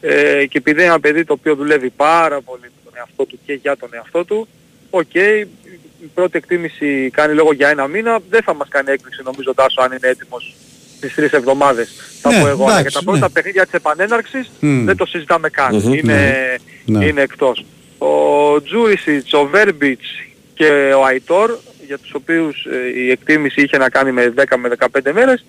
ε, 0.00 0.46
και 0.46 0.58
επειδή 0.58 0.80
είναι 0.80 0.90
ένα 0.90 1.00
παιδί 1.00 1.24
το 1.24 1.32
οποίο 1.32 1.54
δουλεύει 1.54 1.90
πάρα 1.90 2.40
πολύ 2.40 2.62
με 2.62 2.80
τον 2.84 2.92
εαυτό 2.96 3.24
του 3.24 3.38
και 3.46 3.52
για 3.52 3.76
τον 3.76 3.88
εαυτό 3.92 4.24
του 4.24 4.48
οκ, 4.90 5.14
η 5.14 6.10
πρώτη 6.14 6.36
εκτίμηση 6.36 7.10
κάνει 7.12 7.34
λόγο 7.34 7.52
για 7.52 7.68
ένα 7.68 7.86
μήνα 7.86 8.18
δεν 8.30 8.42
θα 8.42 8.54
μας 8.54 8.68
κάνει 8.68 8.90
έκπληξη 8.90 9.22
νομίζω 9.24 9.54
Τάσο 9.54 9.82
αν 9.82 9.92
είναι 9.92 10.08
έτοιμος 10.08 10.54
στις 11.00 11.14
τρεις 11.14 11.32
εβδομάδες 11.32 12.18
θα 12.20 12.30
Ναι, 12.30 12.40
πω 12.40 12.48
εγώ 12.48 12.64
αλλά 12.64 12.78
εντάξει, 12.78 12.98
και 12.98 13.04
τα 13.04 13.10
πρώτα 13.10 13.26
ναι. 13.26 13.32
παιχνίδια 13.32 13.64
της 13.64 13.72
επανέναρξης 13.72 14.50
Μμ. 14.60 14.84
δεν 14.84 14.96
το 14.96 15.06
συζητάμε 15.06 15.48
καν 15.48 15.74
Μμμ, 15.74 15.92
είναι, 15.92 16.58
ναι. 16.84 17.04
είναι 17.04 17.22
εκτός 17.22 17.64
ο 17.98 18.62
Τζούρισιτς, 18.62 19.32
ο 19.32 19.46
Βέρμπιτς 19.46 20.06
και 20.54 20.92
ο 20.96 21.04
Αϊτόρ 21.04 21.58
για 21.86 21.98
τους 21.98 22.14
οποίους 22.14 22.64
ε, 22.64 23.00
η 23.00 23.10
εκτίμηση 23.10 23.62
είχε 23.62 23.76
να 23.76 23.88
κάνει 23.88 24.12
με 24.12 24.34
10 24.36 24.42
με 24.58 24.70
15 25.02 25.12
μέρες 25.12 25.44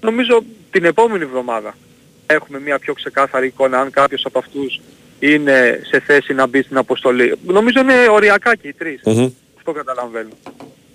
νομίζω 0.00 0.44
την 0.70 0.84
επόμενη 0.84 1.22
εβδομάδα 1.22 1.74
έχουμε 2.26 2.60
μια 2.60 2.78
πιο 2.78 2.94
ξεκάθαρη 2.94 3.46
εικόνα 3.46 3.78
αν 3.78 3.90
κάποιος 3.90 4.24
από 4.24 4.38
αυτούς 4.38 4.80
είναι 5.18 5.80
σε 5.90 6.00
θέση 6.00 6.34
να 6.34 6.46
μπει 6.46 6.62
στην 6.62 6.76
αποστολή. 6.76 7.34
Νομίζω 7.46 7.80
είναι 7.80 7.94
οριακά 8.10 8.56
και 8.56 8.68
οι 8.68 8.72
τρεις. 8.72 9.00
Αυτό 9.56 9.72
καταλαβαίνω. 9.72 10.28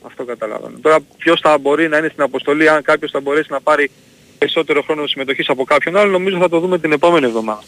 Αυτό 0.01 0.23
καταλαβαίνω. 0.23 0.77
Τώρα 0.81 0.97
ποιος 1.17 1.39
θα 1.39 1.57
μπορεί 1.57 1.87
να 1.87 1.97
είναι 1.97 2.07
στην 2.11 2.23
αποστολή, 2.23 2.69
αν 2.69 2.81
κάποιος 2.81 3.11
θα 3.11 3.19
μπορέσει 3.19 3.47
να 3.51 3.61
πάρει 3.61 3.91
περισσότερο 4.37 4.81
χρόνο 4.81 5.07
συμμετοχής 5.07 5.49
από 5.49 5.63
κάποιον 5.63 5.97
άλλο, 5.97 6.11
νομίζω 6.11 6.37
θα 6.37 6.49
το 6.49 6.59
δούμε 6.59 6.79
την 6.79 6.91
επόμενη 6.91 7.25
εβδομάδα. 7.25 7.63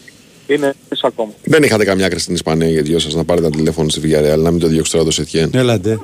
Είναι 0.46 0.74
ίσως 0.92 1.04
ακόμα. 1.04 1.32
Δεν 1.44 1.62
είχατε 1.62 1.84
καμιά 1.84 2.06
άκρη 2.06 2.18
στην 2.18 2.34
Ισπανία 2.34 2.68
για 2.68 2.82
δυο 2.82 2.98
σας 2.98 3.14
να 3.14 3.24
πάρετε 3.24 3.46
ένα 3.46 3.56
τηλέφωνο 3.56 3.88
στη 3.88 4.00
Villarreal 4.04 4.38
να 4.38 4.50
μην 4.50 4.60
το 4.60 4.66
διώξει 4.66 4.92
τώρα 4.92 5.04
το 5.04 5.10
Σετιέν; 5.10 5.50
Έλατε. 5.54 6.00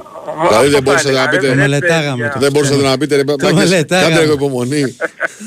Δηλαδή 0.49 0.69
δεν 0.69 0.83
μπορούσατε 0.83 1.13
να 1.13 1.29
Το 1.29 1.37
πείτε. 1.37 1.55
μελετάγαμε. 1.55 2.33
Δεν 2.39 2.53
μπορούσατε 2.53 2.83
να 2.83 2.99
πείτε 2.99 3.17
ρε 3.17 3.23
μάγκες, 3.27 3.53
μελετάγαμε. 3.53 4.09
κάντε 4.09 4.21
λίγο 4.21 4.33
υπομονή. 4.33 4.97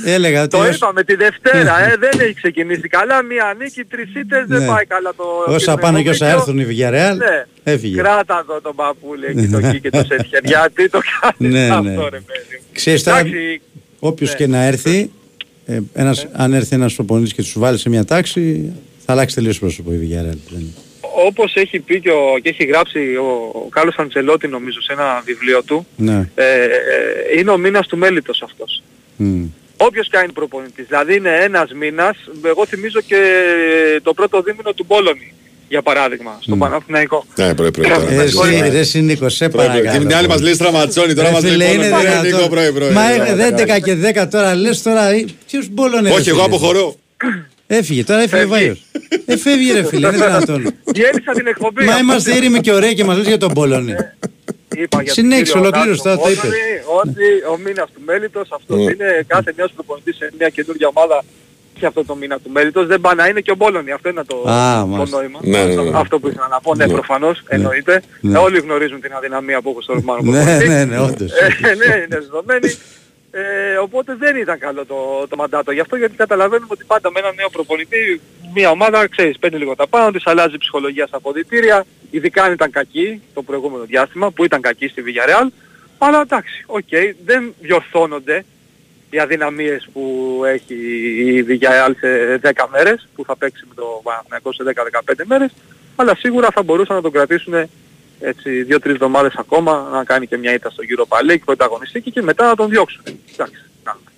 Έλεγα 0.06 0.42
ότι 0.42 0.50
Το 0.50 0.58
ως- 0.58 0.76
είπαμε 0.76 1.04
τη 1.04 1.16
Δευτέρα, 1.16 1.80
ε, 1.92 1.96
δεν 2.04 2.20
έχει 2.20 2.34
ξεκινήσει 2.34 2.88
καλά. 2.88 3.24
Μία 3.24 3.56
νίκη, 3.60 3.84
τρεις 3.84 4.16
ήττες, 4.16 4.44
δεν 4.48 4.60
Ναι. 4.62 4.68
πάει 4.68 4.86
καλά 4.86 5.14
το 5.18 5.24
όσα 5.54 5.76
πάνε 5.78 6.02
και 6.02 6.10
όσα 6.10 6.28
έρθουν 6.28 6.60
η 6.60 6.66
Villarreal, 6.70 7.16
Ναι. 7.18 7.46
έφυγε. 7.64 7.98
Κράτα 8.02 8.40
εδώ 8.44 8.62
τον 8.62 8.76
παππούλη 8.76 9.26
εκεί 9.26 9.48
το 9.48 9.58
εκεί 9.58 9.80
και 9.82 9.90
το 9.90 9.98
Σετιέν. 9.98 10.42
Γιατί 10.44 10.90
το 10.90 11.00
κάνεις 11.22 11.54
Ναι, 11.54 11.64
αυτό 11.70 11.82
ναι. 11.82 11.90
ρε 11.96 12.00
παιδί 12.10 12.56
μου. 12.60 12.66
Ξέρεις 12.74 13.04
τώρα, 13.04 13.20
Εντάξει, 13.20 13.62
όποιος 14.00 14.30
ναι. 14.30 14.36
και 14.36 14.48
να 14.48 14.64
έρθει, 14.64 15.12
ε, 15.66 15.80
ένας, 15.94 16.28
αν 16.32 16.54
έρθει 16.54 16.76
ένας 16.76 16.94
προπονητής 16.94 17.34
και 17.34 17.42
τους 17.42 17.54
βάλει 17.58 17.78
σε 17.78 17.90
μια 17.90 18.06
τάξη, 18.06 18.74
θα 19.06 19.12
αλλάξει 19.12 19.36
τελείως 19.36 19.60
πρόσωπο 19.60 19.92
η 19.94 19.96
Villarreal. 20.02 20.38
Δεν- 20.50 20.74
Όπως 21.26 21.56
έχει 21.56 21.80
πει 21.80 22.00
και, 22.02 22.10
ο, 22.10 22.40
και 22.42 22.50
έχει 22.50 22.64
γράψει 22.66 23.00
ο, 23.00 23.52
ο 23.54 23.68
Κάρλος 23.70 23.96
Αντσελότη 23.98 24.48
νομίζω 24.48 24.82
σε 24.82 24.94
ένα 24.94 25.22
βιβλίο 25.26 25.64
του, 25.64 25.88
Ναι. 25.96 26.30
ε, 26.36 26.44
ε, 26.64 26.68
είναι 27.40 27.52
ο 27.52 27.58
μήνας 27.58 27.88
του 27.88 27.98
μέλητος 27.98 28.42
αυτός. 28.42 28.84
Μμ. 29.16 29.44
Όποιος 29.78 30.08
κάνει 30.10 30.32
προπονητής. 30.32 30.86
Δηλαδή 30.88 31.16
είναι 31.16 31.30
ένας 31.44 31.72
μήνας, 31.80 32.16
εγώ 32.46 32.66
θυμίζω 32.66 33.02
και 33.02 33.18
το 34.04 34.14
πρώτο 34.14 34.42
δίμηνο 34.42 34.74
του 34.74 34.86
Μπόλωνη, 34.88 35.34
για 35.70 35.82
παράδειγμα, 35.82 36.38
στο 36.42 36.56
Παναθηναϊκό. 36.56 37.26
Ναι, 37.36 37.56
πρωί 37.56 37.72
πρωί. 37.72 37.86
Ε, 37.86 37.90
τώρα. 37.94 38.12
Ε, 38.12 38.24
Εσύ, 38.24 38.70
ρε 38.72 38.80
εσύ 38.80 39.02
Νίκο, 39.02 39.30
σε 39.30 39.50
Πρωί, 39.50 39.66
πρωί. 39.66 39.78
παρακαλώ. 39.78 40.00
Και 40.02 40.06
την 40.08 40.16
άλλη 40.18 40.28
μας 40.28 40.42
λέει 40.42 40.54
στραματσόνι, 40.54 41.14
τώρα 41.14 41.28
Ρε 41.28 41.34
μας 41.34 41.44
λέει 41.44 41.52
φίλε, 41.52 41.66
πόλο. 41.66 41.76
είναι 41.86 41.90
Ναι, 41.96 42.02
δυνατόν. 42.02 42.24
Νίκο, 42.32 42.48
πρωί, 42.50 42.72
πρωί. 42.72 42.90
Μα 42.92 43.08
Ναι, 43.08 43.14
είναι 43.14 43.50
ναι, 43.50 43.64
11 43.78 43.80
και 43.84 44.22
10 44.24 44.28
τώρα, 44.32 44.56
λες 44.56 44.82
τώρα, 44.82 45.08
ε, 45.10 45.26
ποιος 45.48 45.68
μπόλωνε. 45.72 46.10
ρε 46.10 46.16
Όχι, 46.16 46.30
εγώ 46.30 46.38
φίλε. 46.44 46.56
αποχωρώ. 46.56 46.96
Έφυγε, 47.68 48.04
τώρα 48.04 48.22
έφυγε 48.22 48.44
ο 48.44 48.48
Βάιος. 48.48 48.82
Ε, 49.26 49.38
φεύγει 49.38 49.72
ρε 49.72 49.84
φίλε, 49.86 50.08
είναι 50.08 50.16
δυνατόν. 50.26 50.74
Διέλυσα 50.84 51.32
την 51.36 51.48
εκπομπή. 51.48 51.84
Μα 51.84 51.92
αυτό 51.92 52.04
είμαστε 52.04 52.30
είναι. 52.32 52.40
ήρεμοι 52.40 52.60
και 52.60 52.72
ωραίοι 52.72 52.94
και 52.94 53.04
μας 53.04 53.18
λες 53.18 53.28
για 53.28 53.38
τον 53.38 53.52
Μπόλωνε. 53.52 54.18
Είπα 54.82 55.02
για 55.02 55.14
τον 55.14 55.24
Συνέχισε, 55.24 55.44
κύριο 55.54 55.60
ολοκλήρωσε, 55.62 56.04
Τάσο 56.04 56.18
τώρα 56.18 56.24
τα 56.26 56.30
είπες. 56.32 56.42
Μπόλωνη, 56.44 56.82
Ότι 57.02 57.26
ο 57.54 57.58
μήνας 57.66 57.90
του 57.94 58.02
μέλητος 58.06 58.48
αυτός 58.52 58.78
Ναι. 58.78 58.84
είναι 58.92 59.24
κάθε 59.28 59.54
νέος 59.56 59.72
προπονητής 59.72 60.16
σε 60.16 60.32
μια 60.38 60.50
καινούργια 60.50 60.88
ομάδα 60.94 61.24
και 61.80 61.86
αυτό 61.86 62.06
το 62.06 62.16
μήνα 62.16 62.40
του 62.40 62.50
μέλητος 62.50 62.88
δεν 62.88 63.02
πάει 63.02 63.16
να 63.16 63.28
είναι 63.28 63.40
και 63.42 63.52
ο 63.52 63.56
Μπόλωνη. 63.56 63.92
Αυτό 63.92 64.10
είναι 64.10 64.24
το, 64.24 64.36
Α, 64.50 64.80
το 64.82 64.88
μάλιστα. 64.88 65.18
νόημα. 65.18 65.40
Ναι, 65.44 65.64
ναι, 65.64 65.82
ναι. 65.82 65.98
Αυτό 65.98 66.20
που 66.20 66.28
ήθελα 66.28 66.48
να 66.48 66.60
πω. 66.62 66.76
Ναι, 66.76 66.86
Ναι. 66.86 66.94
προφανώς 66.94 67.44
εννοείται. 67.48 68.02
Ναι. 68.22 68.38
Ε, 68.38 68.42
Όλοι 68.42 68.60
γνωρίζουν 68.60 69.02
την 69.02 69.14
αδυναμία 69.14 69.62
που 69.62 69.70
έχω 69.70 69.82
στο 69.82 69.94
Ρουμάνο 69.94 70.22
Ναι, 70.22 70.32
προπονητής. 70.44 70.70
ναι, 70.70 70.86
ναι, 70.86 71.00
όντως. 71.00 71.32
Ε, 71.32 71.48
ναι, 71.76 71.96
είναι 71.96 72.08
δεδομένη. 72.26 72.76
Ε, 73.36 73.78
οπότε 73.78 74.16
δεν 74.20 74.36
ήταν 74.36 74.60
καλό 74.60 74.86
το, 74.86 74.96
το 75.30 75.36
μαντάτο. 75.36 75.72
Γι' 75.72 75.80
αυτό 75.80 75.96
γιατί 75.96 76.16
καταλαβαίνουμε 76.16 76.68
ότι 76.70 76.84
πάντα 76.88 77.12
με 77.12 77.20
έναν 77.20 77.34
νέο 77.36 77.50
προπονητή 77.50 78.22
μια 78.54 78.70
ομάδα, 78.70 79.08
ξέρεις, 79.08 79.38
παίρνει 79.40 79.58
λίγο 79.58 79.76
τα 79.76 79.88
πάνω 79.88 80.12
της, 80.12 80.28
αλλάζει 80.28 80.56
η 80.56 80.58
ψυχολογία 80.58 81.08
στα 81.08 81.18
αποδυτήρια, 81.18 81.86
ειδικά 82.16 82.44
αν 82.44 82.52
ήταν 82.54 82.72
κακή 82.72 83.22
το 83.34 83.42
προηγούμενο 83.42 83.84
διάστημα, 83.84 84.32
που 84.32 84.44
ήταν 84.44 84.62
κακή 84.62 84.88
στη 84.88 85.04
Villarreal. 85.06 85.48
Αλλά 85.98 86.22
εντάξει, 86.22 86.64
οκ, 86.66 86.90
δεν 87.26 87.54
διορθώνονται 87.62 88.46
οι 89.10 89.20
αδυναμίες 89.20 89.88
που 89.94 90.42
έχει 90.46 90.74
η 91.38 91.46
Villarreal 91.48 91.92
σε 92.00 92.40
10 92.44 92.52
μέρες, 92.72 93.08
που 93.16 93.26
θα 93.26 93.36
παίξει 93.38 93.66
με 93.68 93.74
το 93.76 94.02
Παναθηναϊκό 94.04 94.54
σε 94.54 94.64
10-15 95.14 95.26
μέρες, 95.26 95.52
αλλά 95.96 96.16
σίγουρα 96.16 96.48
θα 96.54 96.64
μπορούσαν 96.64 96.96
να 96.96 97.02
τον 97.02 97.12
κρατήσουν 97.12 97.54
έτσι 98.20 98.64
δύο-τρεις 98.64 98.94
εβδομάδες 98.94 99.34
ακόμα 99.36 99.90
να 99.92 100.04
κάνει 100.04 100.28
και 100.28 100.38
μια 100.38 100.54
ήττα 100.54 100.70
στο 100.70 100.84
Europa 100.90 101.32
League, 101.32 101.42
πρωταγωνιστική 101.46 102.12
και 102.12 102.22
μετά 102.22 102.48
να 102.48 102.56
τον 102.56 102.70
διώξουν. 102.70 103.02
Εντάξει, 103.34 103.62
κάνουμε. 103.84 104.10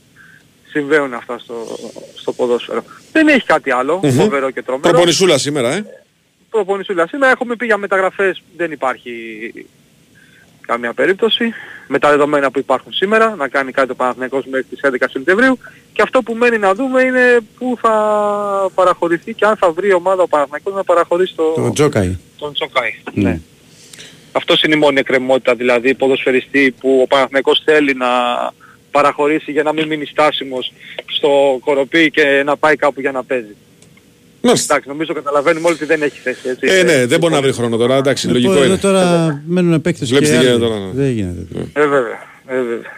Συμβαίνουν 0.68 1.14
αυτά 1.14 1.38
στο, 1.40 1.78
στο 2.16 2.34
ποδόσφαιρο. 2.34 2.84
Δεν 3.12 3.28
έχει 3.28 3.46
κάτι 3.46 3.72
άλλο, 3.72 4.00
Μμμ. 4.04 4.12
φοβερό 4.12 4.52
και 4.52 4.62
τρομερό. 4.62 4.90
Προπονησούλα 4.90 5.38
σήμερα, 5.38 5.72
ε. 5.74 6.05
Προπονησούλα. 6.56 7.08
Σήμερα 7.08 7.32
έχουμε 7.32 7.56
πει 7.56 7.66
για 7.66 7.78
μεταγραφές, 7.78 8.42
δεν 8.58 8.72
υπάρχει 8.72 9.12
καμία 10.62 10.94
περίπτωση. 10.94 11.54
Με 11.88 12.00
τα 12.00 12.10
δεδομένα 12.10 12.52
που 12.52 12.60
υπάρχουν 12.60 12.94
σήμερα, 12.94 13.36
να 13.36 13.48
κάνει 13.48 13.72
κάτι 13.72 13.92
ο 13.92 13.96
Παναθηναϊκός 13.96 14.46
μέχρι 14.46 14.66
τις 14.66 14.80
11 14.84 15.10
Σεπτεμβρίου. 15.10 15.58
Και 15.94 16.02
αυτό 16.02 16.22
που 16.22 16.34
μένει 16.34 16.58
να 16.58 16.74
δούμε 16.74 17.02
είναι 17.02 17.40
πού 17.58 17.78
θα 17.82 17.92
παραχωρηθεί 18.76 19.34
και 19.34 19.46
αν 19.46 19.58
θα 19.58 19.72
βρει 19.72 19.88
η 19.88 19.94
ομάδα 19.94 20.22
ο 20.24 20.28
Παναθηναϊκός 20.28 20.74
να 20.74 20.84
παραχωρήσει 20.84 21.36
το, 21.36 21.54
Το 21.54 21.72
Τζόκαη. 21.72 22.18
τον 22.38 22.54
Τσοκάη. 22.54 22.92
Ναι. 23.14 23.40
Αυτός 24.32 24.64
είναι 24.64 24.76
η 24.76 24.78
μόνη 24.78 25.00
εκκρεμότητα 25.00 25.56
δηλαδή 25.56 25.96
ποδοσφαιριστή 25.96 26.76
που 26.80 27.00
ο 27.04 27.08
Παναθηναϊκός 27.08 27.62
θέλει 27.66 27.94
να 27.94 28.08
παραχωρήσει 28.92 29.52
για 29.52 29.64
να 29.64 29.74
μην 29.74 29.88
μείνει 29.88 30.06
στάσιμος 30.06 30.74
στο 31.06 31.60
κοροπή 31.64 32.12
και 32.12 32.42
να 32.46 32.58
πάει 32.58 32.76
κάπου 32.76 33.00
για 33.02 33.12
να 33.12 33.24
παίζει. 33.24 33.56
Εντάξει, 34.52 34.88
νομίζω 34.88 35.14
καταλαβαίνουμε 35.14 35.66
όλοι 35.68 35.76
ότι 35.76 35.86
δεν 35.86 36.02
έχει 36.02 36.20
θέση. 36.20 36.40
Έτσι. 36.50 36.68
Ε, 36.70 36.84
ναι, 36.84 37.06
δεν 37.06 37.20
μπορεί 37.20 37.34
να 37.34 37.42
βρει 37.42 37.52
χρόνο 37.54 37.78
τώρα. 37.78 37.96
Εντάξει, 37.96 38.28
λογικό 38.28 38.52
Εδώ 38.52 38.64
είναι. 38.66 38.78
τώρα 38.78 39.42
μένουν 39.48 39.82
παίκτες 39.82 40.10
Βλέπεις 40.10 40.30
και 40.30 40.36
τι 40.36 40.42
γίνεται 40.42 40.66
άλλοι. 40.66 40.72
τώρα, 40.74 40.80
ναι. 40.86 40.92
Δεν 40.94 41.10
γίνεται. 41.12 41.46
Ε, 41.74 41.82
βέβαια. 41.88 42.20
Ε, 42.48 42.56
βέβαια. 42.56 42.92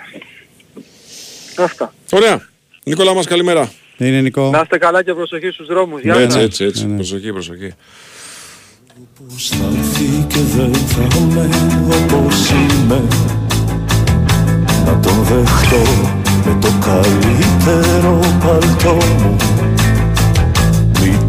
Αυτά. 1.58 1.94
Ωραία. 2.12 2.48
Νικόλα 2.84 3.14
μας 3.14 3.26
καλημέρα. 3.26 3.72
Είναι 3.98 4.22
Νικό. 4.22 4.50
Να 4.50 4.60
είστε 4.64 4.78
καλά 4.78 5.04
και 5.04 5.14
προσοχή 5.14 5.50
στους 5.50 5.68
δρόμους. 5.68 6.02
Γεια 6.02 6.14
Έτσι, 6.16 6.32
σας. 6.32 6.44
έτσι, 6.44 6.64
έτσι. 6.64 6.86
Ναι, 6.86 6.96
Προσοχή, 6.96 7.32
προσοχή. 7.32 7.74
Θα 9.38 9.66
έρθει 9.78 10.26
και 10.28 10.40
δεν 10.56 10.74
θα 10.74 11.18
είμαι 11.18 11.50
όπως 12.04 12.50
είμαι 12.50 13.02
Να 14.86 15.00
τον 15.00 15.24
δεχτώ 15.24 15.82
με 16.46 16.58
το 16.62 16.68
καλύτερο 16.86 18.20
παλτό 18.46 18.94
μου 18.94 19.38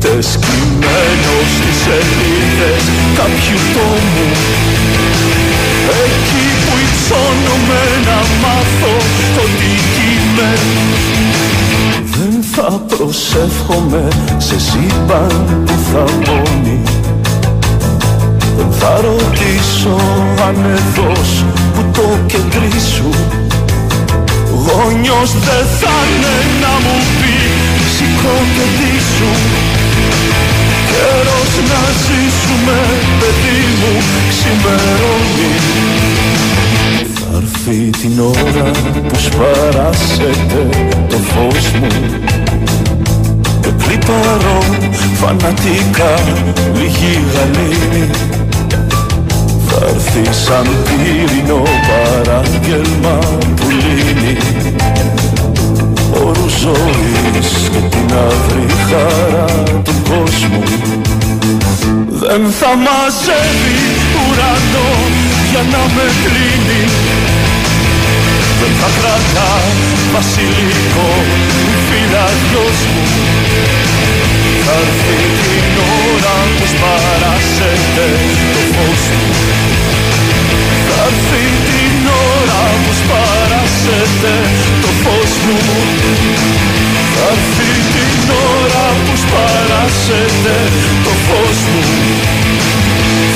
Μήτε 0.01 0.22
σκυμμένο 0.22 1.34
στις 1.55 1.76
σελίδες 1.82 2.84
κάποιου 3.14 3.59
τόμου. 3.74 4.28
Εκεί 6.05 6.46
που 6.64 6.74
υψώνομαι 6.86 7.82
να 8.07 8.18
μάθω 8.42 8.96
ότι 9.44 9.70
είμαι. 10.09 10.53
Δεν 12.16 12.42
θα 12.55 12.96
προσεύχομαι 12.96 14.09
σε 14.38 14.61
σύμπαν 14.61 15.62
που 15.66 15.74
θα 15.92 16.05
πόνει 16.24 16.82
δεν 18.57 18.72
θα 18.78 19.01
ρωτήσω 19.01 19.96
αν 20.46 20.57
εδώς 20.64 21.44
που 21.74 21.84
το 21.92 22.18
κεντρί 22.26 22.80
σου 22.94 23.11
Γόνιος 24.64 25.32
δεν 25.32 25.66
θα 25.80 25.94
είναι 26.11 26.36
να 26.61 26.72
μου 26.84 26.96
πει 27.18 27.34
σηκώ 27.96 28.34
κεντρί 28.55 28.99
σου 29.16 29.77
Καιρός 30.90 31.52
να 31.70 31.82
ζήσουμε 32.04 32.78
παιδί 33.18 33.61
μου 33.78 33.92
ξημερώνει. 34.28 35.50
Θα 37.14 37.36
έρθει 37.36 37.90
την 38.00 38.20
ώρα 38.20 38.70
που 39.09 39.18
σπαράσετε 39.18 40.68
το 41.09 41.16
φως 41.16 41.70
μου. 41.80 41.86
Και 43.61 43.68
κλιπαρώ 43.82 44.62
φανατικά 45.20 46.14
λίγη 46.74 47.20
γαλήνη. 47.34 48.11
Θα 49.68 49.86
έρθει 49.86 50.34
σαν 50.44 50.66
πύρινο 50.84 51.62
παράγγελμα 51.88 53.18
που 53.56 53.66
λύνει. 53.70 54.36
όρους 54.56 54.77
ζωής 56.49 57.51
και 57.72 57.78
την 57.92 58.16
αυρή 58.26 58.66
χαρά 58.88 59.53
του 59.84 59.94
κόσμου. 60.11 60.62
Δεν 62.11 62.42
θα 62.59 62.70
μαζεύει 62.84 63.80
ουρανό 64.20 64.90
για 65.51 65.62
να 65.72 65.82
με 65.94 66.07
κλείνει 66.22 66.84
δεν 68.61 68.72
θα 68.80 68.90
κρατά 68.99 69.53
βασιλικό 70.12 71.11
φυλαδιός 71.88 72.78
μου. 72.92 73.05
Θα 74.64 74.72
έρθει 74.84 75.20
την 75.44 75.74
ώρα 76.11 76.36
που 76.57 76.64
σπαράσετε 76.72 78.07
το 78.53 78.61
φως 78.74 79.03
μου. 79.16 79.30
Θα 80.88 80.96
έρθει 81.09 81.44
την 81.66 81.77
ώρα 82.26 82.62
που 82.82 82.92
σπαράσετε 83.00 84.34
το 84.82 84.90
φως 85.02 85.32
μου. 85.44 85.58
Θα 87.14 87.24
έρθει 87.34 87.70
την 87.94 88.20
ώρα 88.54 88.86
που 89.04 89.14
σπαράσετε 89.24 90.56
το 91.04 91.12
φως 91.26 91.58
μου. 91.70 91.82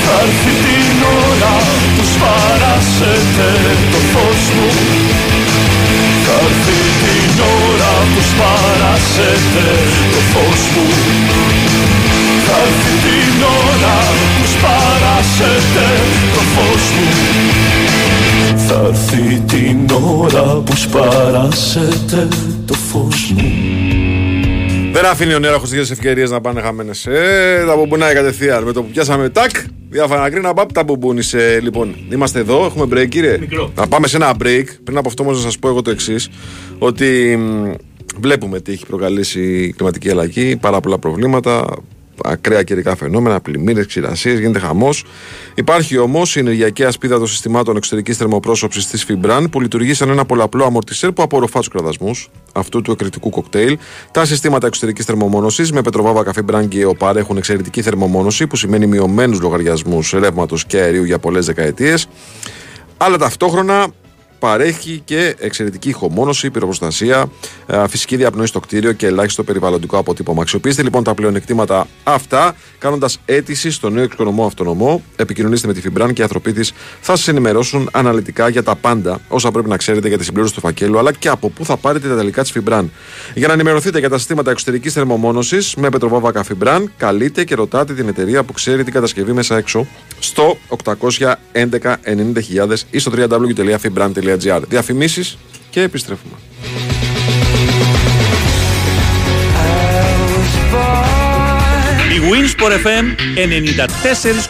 Θα 0.03 0.15
έρθει 0.25 0.53
την 0.65 0.97
ώρα 1.29 1.55
που 1.95 2.03
σπαράσετε 2.13 3.49
το 3.93 3.99
φως 4.11 4.43
μου. 4.55 4.69
Θα 6.25 6.35
έρθει 6.47 6.79
την 7.03 7.33
ώρα 7.67 7.93
που 8.11 8.21
σπαράσετε 8.31 9.65
το 10.13 10.19
φως 10.31 10.63
μου. 10.73 10.87
Θα 12.45 12.55
έρθει 12.67 12.93
την 13.05 13.35
ώρα 13.67 13.97
που 14.35 14.45
σπαράσετε 14.53 15.87
το 16.33 16.41
φως 16.53 16.85
μου 16.95 17.62
Θα 18.67 18.85
έρθει 18.87 19.39
την 19.39 19.89
ώρα 20.19 20.61
που 20.65 20.75
σπαράσετε 20.75 22.27
το 22.65 22.73
φως 22.73 23.33
μου 23.35 23.43
Δεν 24.91 25.05
αφήνει 25.05 25.33
ο 25.33 25.39
νερό 25.39 25.59
τέτοιε 25.59 25.81
ευκαιρίες 25.81 26.31
να 26.31 26.41
πάνε 26.41 26.61
χαμένες. 26.61 27.05
Ε, 27.05 27.63
τα 27.67 27.75
μπουμπουνάει 27.75 28.13
κατευθείαν. 28.13 28.63
Με 28.63 28.71
το 28.71 28.83
που 28.83 28.89
πιάσαμε 28.89 29.29
τάκ, 29.29 29.49
διάφορα 29.89 30.29
κρίνα 30.29 30.53
παπ, 30.53 30.71
τα 30.71 30.83
μπουμπούνισε. 30.83 31.59
Λοιπόν, 31.63 31.95
είμαστε 32.11 32.39
εδώ, 32.39 32.65
έχουμε 32.65 32.85
break, 32.91 33.09
κύριε. 33.09 33.39
Να 33.75 33.87
πάμε 33.87 34.07
σε 34.07 34.15
ένα 34.15 34.35
break. 34.43 34.65
Πριν 34.83 34.97
από 34.97 35.07
αυτό, 35.07 35.23
όμως, 35.23 35.37
να 35.37 35.43
σας 35.43 35.59
πω 35.59 35.67
εγώ 35.67 35.81
το 35.81 35.91
εξής: 35.91 36.29
Ότι 36.77 37.37
μ, 37.37 37.71
βλέπουμε 38.19 38.59
τι 38.59 38.71
έχει 38.71 38.85
προκαλέσει 38.85 39.41
η 39.41 39.73
κλιματική 39.73 40.09
αλλαγή, 40.09 40.55
πάρα 40.55 40.79
πολλά 40.79 40.99
προβλήματα. 40.99 41.65
Ακραία 42.23 42.63
καιρικά 42.63 42.95
φαινόμενα, 42.95 43.39
πλημμύρες, 43.39 43.85
ξηρασίες, 43.85 44.39
γίνεται 44.39 44.59
χαμός. 44.59 45.05
Υπάρχει 45.55 45.97
όμως 45.97 46.35
η 46.35 46.39
ενεργειακή 46.39 46.83
ασπίδα 46.83 47.17
των 47.17 47.27
συστημάτων 47.27 47.75
εξωτερικής 47.75 48.17
θερμοπρόσωψης 48.17 48.87
της 48.87 49.03
Φιμπραν 49.03 49.49
που 49.49 49.61
λειτουργεί 49.61 49.93
σαν 49.93 50.09
ένα 50.09 50.25
πολλαπλό 50.25 50.65
αμορτισέρ 50.65 51.11
που 51.11 51.21
απορροφά 51.21 51.59
τους 51.59 51.67
κραδασμούς 51.67 52.29
αυτού 52.53 52.81
του 52.81 52.91
εκρητικού 52.91 53.29
κοκτέιλ. 53.29 53.77
Τα 54.11 54.25
συστήματα 54.25 54.67
εξωτερικής 54.67 55.05
θερμομόνωσης 55.05 55.71
με 55.71 55.81
πετροβάβα 55.81 56.33
Φιμπραν 56.33 56.67
και 56.67 56.79
ΕΟΠΑΡ 56.79 57.17
έχουν 57.17 57.37
εξαιρετική 57.37 57.81
θερμομόνωση 57.81 58.47
που 58.47 58.55
σημαίνει 58.55 58.87
μειωμένους 58.87 59.41
λογαριασμούς 59.41 60.11
ρεύματος 60.11 60.65
και 60.65 60.79
αερίου 60.79 61.03
για 61.03 61.19
πολλές 61.19 61.45
δεκαετίες. 61.45 62.07
Αλλά 62.97 63.17
ταυτόχρονα 63.17 63.87
παρέχει 64.43 65.01
και 65.05 65.35
εξαιρετική 65.39 65.89
ηχομόνωση, 65.89 66.49
πυροπροστασία, 66.49 67.31
ε, 67.65 67.87
φυσική 67.87 68.15
διαπνοή 68.15 68.45
στο 68.45 68.59
κτίριο 68.59 68.91
και 68.91 69.05
ελάχιστο 69.05 69.43
περιβαλλοντικό 69.43 69.97
αποτύπωμα. 69.97 70.41
Αξιοποιήστε 70.41 70.83
λοιπόν 70.83 71.03
τα 71.03 71.13
πλεονεκτήματα 71.13 71.87
αυτά, 72.03 72.55
κάνοντας 72.77 73.19
αίτηση 73.25 73.71
στο 73.71 73.89
νέο 73.89 74.03
εξοικονομό 74.03 74.45
αυτονομό. 74.45 75.03
Επικοινωνήστε 75.15 75.67
με 75.67 75.73
τη 75.73 75.81
Φιμπράν 75.81 76.13
και 76.13 76.21
οι 76.21 76.23
άνθρωποι 76.23 76.53
της 76.53 76.73
θα 77.01 77.15
σας 77.15 77.27
ενημερώσουν 77.27 77.89
αναλυτικά 77.91 78.49
για 78.49 78.63
τα 78.63 78.75
πάντα 78.75 79.19
όσα 79.27 79.51
πρέπει 79.51 79.69
να 79.69 79.77
ξέρετε 79.77 80.07
για 80.07 80.17
τη 80.17 80.23
συμπλήρωση 80.23 80.53
του 80.53 80.59
φακέλου, 80.59 80.99
αλλά 80.99 81.13
και 81.13 81.29
από 81.29 81.49
πού 81.49 81.65
θα 81.65 81.77
πάρετε 81.77 82.07
τα 82.07 82.15
τελικά 82.15 82.41
της 82.41 82.51
Φιμπράν. 82.51 82.91
Για 83.33 83.47
να 83.47 83.53
ενημερωθείτε 83.53 83.99
για 83.99 84.09
τα 84.09 84.17
συστήματα 84.17 84.51
εξωτερικής 84.51 84.93
θερμομόνωσης 84.93 85.75
με 85.75 85.89
πετροβάβακα 85.89 86.43
Φιμπράν, 86.43 86.91
καλείτε 86.97 87.43
και 87.43 87.55
ρωτάτε 87.55 87.93
την 87.93 88.07
εταιρεία 88.07 88.43
που 88.43 88.53
ξέρει 88.53 88.83
την 88.83 88.93
κατασκευή 88.93 89.31
μέσα 89.31 89.57
έξω 89.57 89.87
στο 90.19 90.57
811 90.83 91.27
90.000 91.53 92.75
ή 92.89 92.99
στο 92.99 93.11
www.fibran.gr. 93.15 94.32
Διαφημίσεις 94.67 95.37
και 95.69 95.81
επιστρέφουμε. 95.81 96.33
Η 102.13 102.19
Winsport 102.31 102.71
FM 102.71 103.05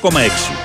94,6. 0.09 0.63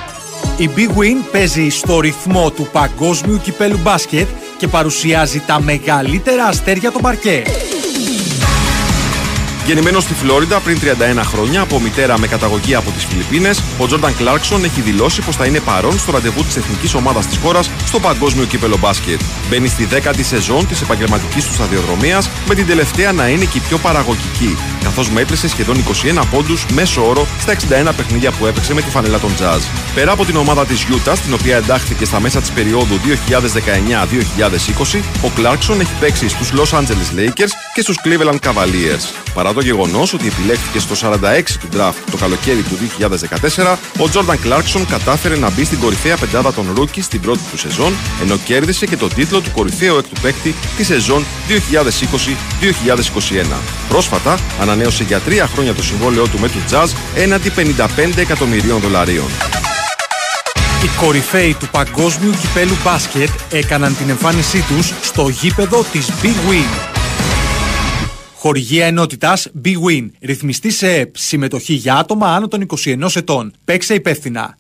Η 0.57 0.71
Big 0.77 0.99
Win 0.99 1.31
παίζει 1.33 1.69
στο 1.69 2.01
ρυθμό 2.01 2.51
του 2.51 2.69
παγκόσμιου 2.73 3.41
κυπέλου 3.43 3.79
μπάσκετ 3.83 4.27
και 4.59 4.69
παρουσιάζει 4.69 5.43
τα 5.47 5.61
μεγαλύτερα 5.61 6.45
αστέρια 6.45 6.91
των 6.91 7.03
παρκέ. 7.03 7.43
Γεννημένος 9.69 10.03
στη 10.03 10.15
Φλόριντα 10.15 10.61
πριν 10.61 10.79
31 11.19 11.21
χρόνια 11.25 11.61
από 11.61 11.81
μητέρα 11.81 12.19
με 12.19 12.27
καταγωγή 12.27 12.75
από 12.75 12.91
τις 12.91 13.05
Φιλιππίνες, 13.05 13.63
ο 13.79 13.87
Τζόρνταν 13.87 14.17
Κλάρκσον 14.17 14.65
έχει 14.65 14.81
δηλώσει 14.81 15.23
πως 15.23 15.37
θα 15.37 15.45
είναι 15.45 15.61
παρόν 15.61 15.99
στο 15.99 16.13
ραντεβού 16.13 16.45
της 16.45 16.57
εθνικής 16.57 16.95
ομάδας 16.95 17.27
της 17.27 17.37
χώρας 17.37 17.71
στο 17.85 18.01
Παγκόσμιο 18.01 18.45
Κύπελο 18.45 18.79
Μπάσκετ. 18.79 19.21
Μπαίνει 19.49 19.69
στη 19.69 19.89
10η 19.91 20.21
σεζόν 20.21 20.67
της 20.67 20.81
επαγγελματικής 20.81 21.47
του 21.47 21.53
σταδιοδρομίας, 21.53 22.31
με 22.49 22.55
την 22.55 22.67
τελευταία 22.67 23.13
να 23.13 23.29
είναι 23.29 23.45
και 23.45 23.59
η 23.59 23.61
πιο 23.61 23.79
παραγωγική, 23.79 24.57
καθώς 24.83 25.11
μέτρησε 25.11 25.49
σχεδόν 25.49 25.77
21 25.77 26.25
πόντους 26.31 26.67
μέσω 26.73 27.09
όρο 27.09 27.27
στα 27.41 27.53
61 27.53 27.95
παιχνίδια 27.97 28.31
που 28.31 28.47
έπαιξε 28.47 28.75
με 28.75 28.83
τη 28.83 28.91
φανελά 28.91 29.19
των 29.19 29.35
Jazz. 29.39 29.61
Πέρα 29.95 30.13
από 30.13 30.25
την 30.25 30.37
ομάδα 30.37 30.67
της 30.67 30.87
Utah, 30.91 31.13
στην 31.15 31.33
οποία 31.33 31.57
εντάχθηκε 31.57 32.05
στα 32.05 32.21
μέσα 32.21 32.41
της 32.41 32.51
περίοδου 32.51 32.99
2019-2020, 32.99 35.03
ο 35.23 35.31
Κλάρκσον 35.35 35.81
έχει 35.81 35.93
παίξει 36.01 36.29
στους 36.29 36.53
Los 36.53 36.71
Angeles 36.79 37.19
Lakers 37.19 37.53
και 37.75 37.81
στους 37.81 37.99
Cleveland 38.05 38.39
Cavaliers. 38.49 39.03
Παρά 39.35 39.53
το 39.59 39.65
γεγονός 39.65 40.13
ότι 40.13 40.27
επιλέχθηκε 40.27 40.79
στο 40.79 41.11
46 41.11 41.17
του 41.61 41.69
draft 41.77 41.95
το 42.11 42.17
καλοκαίρι 42.17 42.63
του 42.63 42.79
2014, 43.57 43.77
ο 43.99 44.09
Τζόρνταν 44.09 44.41
Κλάρκσον 44.41 44.87
κατάφερε 44.87 45.37
να 45.37 45.51
μπει 45.51 45.65
στην 45.65 45.79
κορυφαία 45.79 46.17
πεντάδα 46.17 46.53
των 46.53 46.73
rookie 46.75 47.03
στην 47.03 47.21
πρώτη 47.21 47.41
του 47.51 47.59
σεζόν, 47.59 47.95
ενώ 48.23 48.37
κέρδισε 48.45 48.87
και 48.87 48.97
τον 48.97 49.15
τίτλο 49.15 49.41
του 49.41 49.51
κορυφαίου 49.51 49.97
έκτου 49.97 50.21
παίκτη 50.21 50.55
τη 50.77 50.85
σεζόν 50.85 51.25
2020-2021. 51.49 51.53
Πρόσφατα 53.89 54.39
ανανέωσε 54.61 55.03
για 55.03 55.21
τρία 55.21 55.47
χρόνια 55.47 55.75
το 55.75 55.83
συμβόλαιό 55.83 56.29
του 56.29 56.39
με 56.39 56.49
τους 56.49 56.63
Jazz 56.71 56.89
έναντι 57.15 57.53
55 57.57 57.63
εκατομμυρίων 58.17 58.81
δολαρίων. 58.81 59.27
Οι 60.85 60.89
κορυφαίοι 61.01 61.57
του 61.61 61.69
παγκόσμιου 61.69 62.33
κυπέλου 62.41 62.77
μπάσκετ 62.85 63.31
έκαναν 63.51 63.97
την 63.97 64.09
εμφάνισή 64.09 64.65
τους 64.69 64.93
στο 65.01 65.29
γήπεδο 65.29 65.85
της 65.93 66.11
bwin. 66.23 66.98
Χορηγία 68.41 68.87
ενότητας 68.87 69.51
Big 69.65 69.69
Win. 69.69 70.09
Ρυθμιστή 70.21 70.71
σε 70.71 70.93
ΕΠ. 70.93 71.17
Συμμετοχή 71.17 71.73
για 71.73 71.97
άτομα 71.97 72.35
άνω 72.35 72.49
των 72.49 72.67
21 72.85 73.17
ετών. 73.17 73.53
Παίξε 73.65 73.95
υπεύθυνα. 73.95 74.59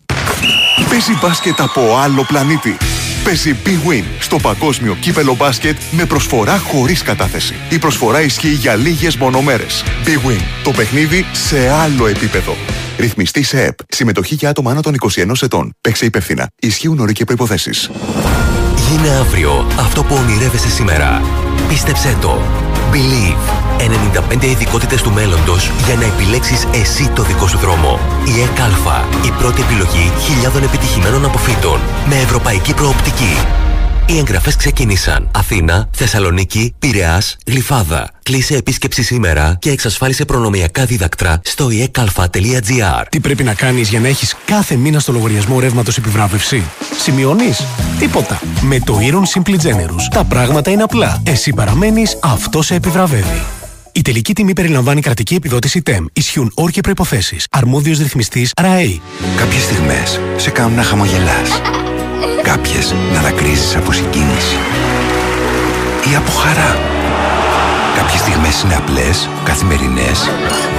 Παίζει 0.88 1.18
μπάσκετ 1.22 1.60
από 1.60 1.96
άλλο 1.96 2.24
πλανήτη. 2.24 2.76
Παίζει 3.24 3.56
Big 3.64 3.90
Win 3.90 4.04
στο 4.18 4.36
παγκόσμιο 4.36 4.94
κύπελο 4.94 5.34
μπάσκετ 5.34 5.76
με 5.90 6.04
προσφορά 6.04 6.58
χωρίς 6.58 7.02
κατάθεση. 7.02 7.54
Η 7.70 7.78
προσφορά 7.78 8.22
ισχύει 8.22 8.52
για 8.52 8.74
λίγες 8.74 9.16
μονομέρες. 9.16 9.84
Big 10.04 10.28
Win. 10.28 10.40
Το 10.64 10.70
παιχνίδι 10.70 11.24
σε 11.32 11.68
άλλο 11.68 12.06
επίπεδο. 12.06 12.56
Ρυθμιστή 12.98 13.42
σε 13.42 13.62
ΕΠ. 13.62 13.78
Συμμετοχή 13.88 14.34
για 14.34 14.48
άτομα 14.48 14.70
άνω 14.70 14.80
των 14.80 14.94
21 14.94 15.32
ετών. 15.42 15.72
Παίξε 15.80 16.04
υπεύθυνα. 16.04 16.48
Ισχύουν 16.60 16.98
όροι 16.98 17.12
και 17.12 17.24
προποθέσει. 17.24 17.70
Γίνε 18.90 19.08
αύριο 19.08 19.66
αυτό 19.78 20.04
που 20.04 20.14
ονειρεύεσαι 20.14 20.68
σήμερα. 20.68 21.22
Πίστεψέ 21.68 22.18
το. 22.20 22.42
Believe. 22.92 23.44
95 23.78 24.42
ειδικότητες 24.42 25.02
του 25.02 25.12
μέλλοντος 25.12 25.70
για 25.86 25.94
να 25.94 26.04
επιλέξεις 26.04 26.66
εσύ 26.72 27.08
το 27.08 27.22
δικό 27.22 27.46
σου 27.46 27.58
δρόμο. 27.58 27.98
Η 28.24 28.40
ΕΚΑΛΦΑ. 28.40 29.08
Η 29.26 29.30
πρώτη 29.38 29.62
επιλογή 29.62 30.12
χιλιάδων 30.18 30.62
επιτυχημένων 30.62 31.24
αποφύτων. 31.24 31.80
Με 32.08 32.14
ευρωπαϊκή 32.14 32.74
προοπτική. 32.74 33.34
Οι 34.10 34.18
εγγραφές 34.18 34.56
ξεκίνησαν. 34.56 35.30
Αθήνα, 35.34 35.88
Θεσσαλονίκη, 35.92 36.74
Πειραιά, 36.78 37.22
Γλυφάδα. 37.46 38.10
Κλείσε 38.22 38.56
επίσκεψη 38.56 39.02
σήμερα 39.02 39.56
και 39.58 39.70
εξασφάλισε 39.70 40.24
προνομιακά 40.24 40.84
δίδακτρα 40.84 41.40
στο 41.44 41.68
ekalfa.gr. 41.70 43.04
Τι 43.08 43.20
πρέπει 43.20 43.42
να 43.42 43.54
κάνεις 43.54 43.88
για 43.88 44.00
να 44.00 44.08
έχεις 44.08 44.34
κάθε 44.44 44.76
μήνα 44.76 44.98
στο 44.98 45.12
λογαριασμό 45.12 45.60
ρεύματος 45.60 45.96
επιβράβευση; 45.96 46.62
Σημειώνεις; 46.98 47.64
Τίποτα. 47.98 48.40
Με 48.60 48.80
το 48.80 48.98
Iron 49.00 49.40
Simply 49.40 49.54
Generous 49.54 50.08
τα 50.10 50.24
πράγματα 50.24 50.70
είναι 50.70 50.82
απλά. 50.82 51.22
Εσύ 51.26 51.52
παραμένεις, 51.52 52.18
αυτό 52.22 52.62
σε 52.62 52.74
επιβραβεύει. 52.74 53.42
Η 53.92 54.02
τελική 54.02 54.34
τιμή 54.34 54.52
περιλαμβάνει 54.52 55.00
κρατική 55.00 55.34
επιδότηση 55.34 55.82
TEM. 55.86 56.04
Ισχύουν 56.12 56.52
όροι 56.54 56.72
και 56.72 56.80
προποθέσει. 56.80 57.36
Αρμόδιος 57.50 57.98
ρυθμιστής 57.98 58.52
RAE. 58.62 58.98
Κάποιες 59.36 59.62
στιγμές 59.62 60.20
σε 60.36 60.50
κάνουν 60.50 60.74
να 60.74 60.82
χαμογελάς. 60.82 61.60
Κάποιες 62.52 62.94
να 63.14 63.20
δακρύζεις 63.20 63.76
από 63.76 63.92
συγκίνηση. 63.92 64.56
Ή 66.10 66.14
από 66.16 66.30
χαρά. 66.30 66.78
Κάποιες 67.96 68.20
στιγμές 68.20 68.62
είναι 68.62 68.74
απλές, 68.74 69.28
καθημερινές 69.44 70.30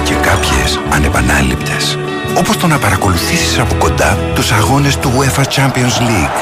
και 0.04 0.14
κάποιες 0.14 0.80
ανεπανάληπτες. 0.90 1.98
Όπως 2.38 2.56
το 2.56 2.66
να 2.66 2.78
παρακολουθήσεις 2.78 3.58
από 3.58 3.74
κοντά 3.74 4.18
τους 4.34 4.52
αγώνες 4.52 4.96
του 4.96 5.12
UEFA 5.18 5.42
Champions 5.42 5.96
League. 6.08 6.36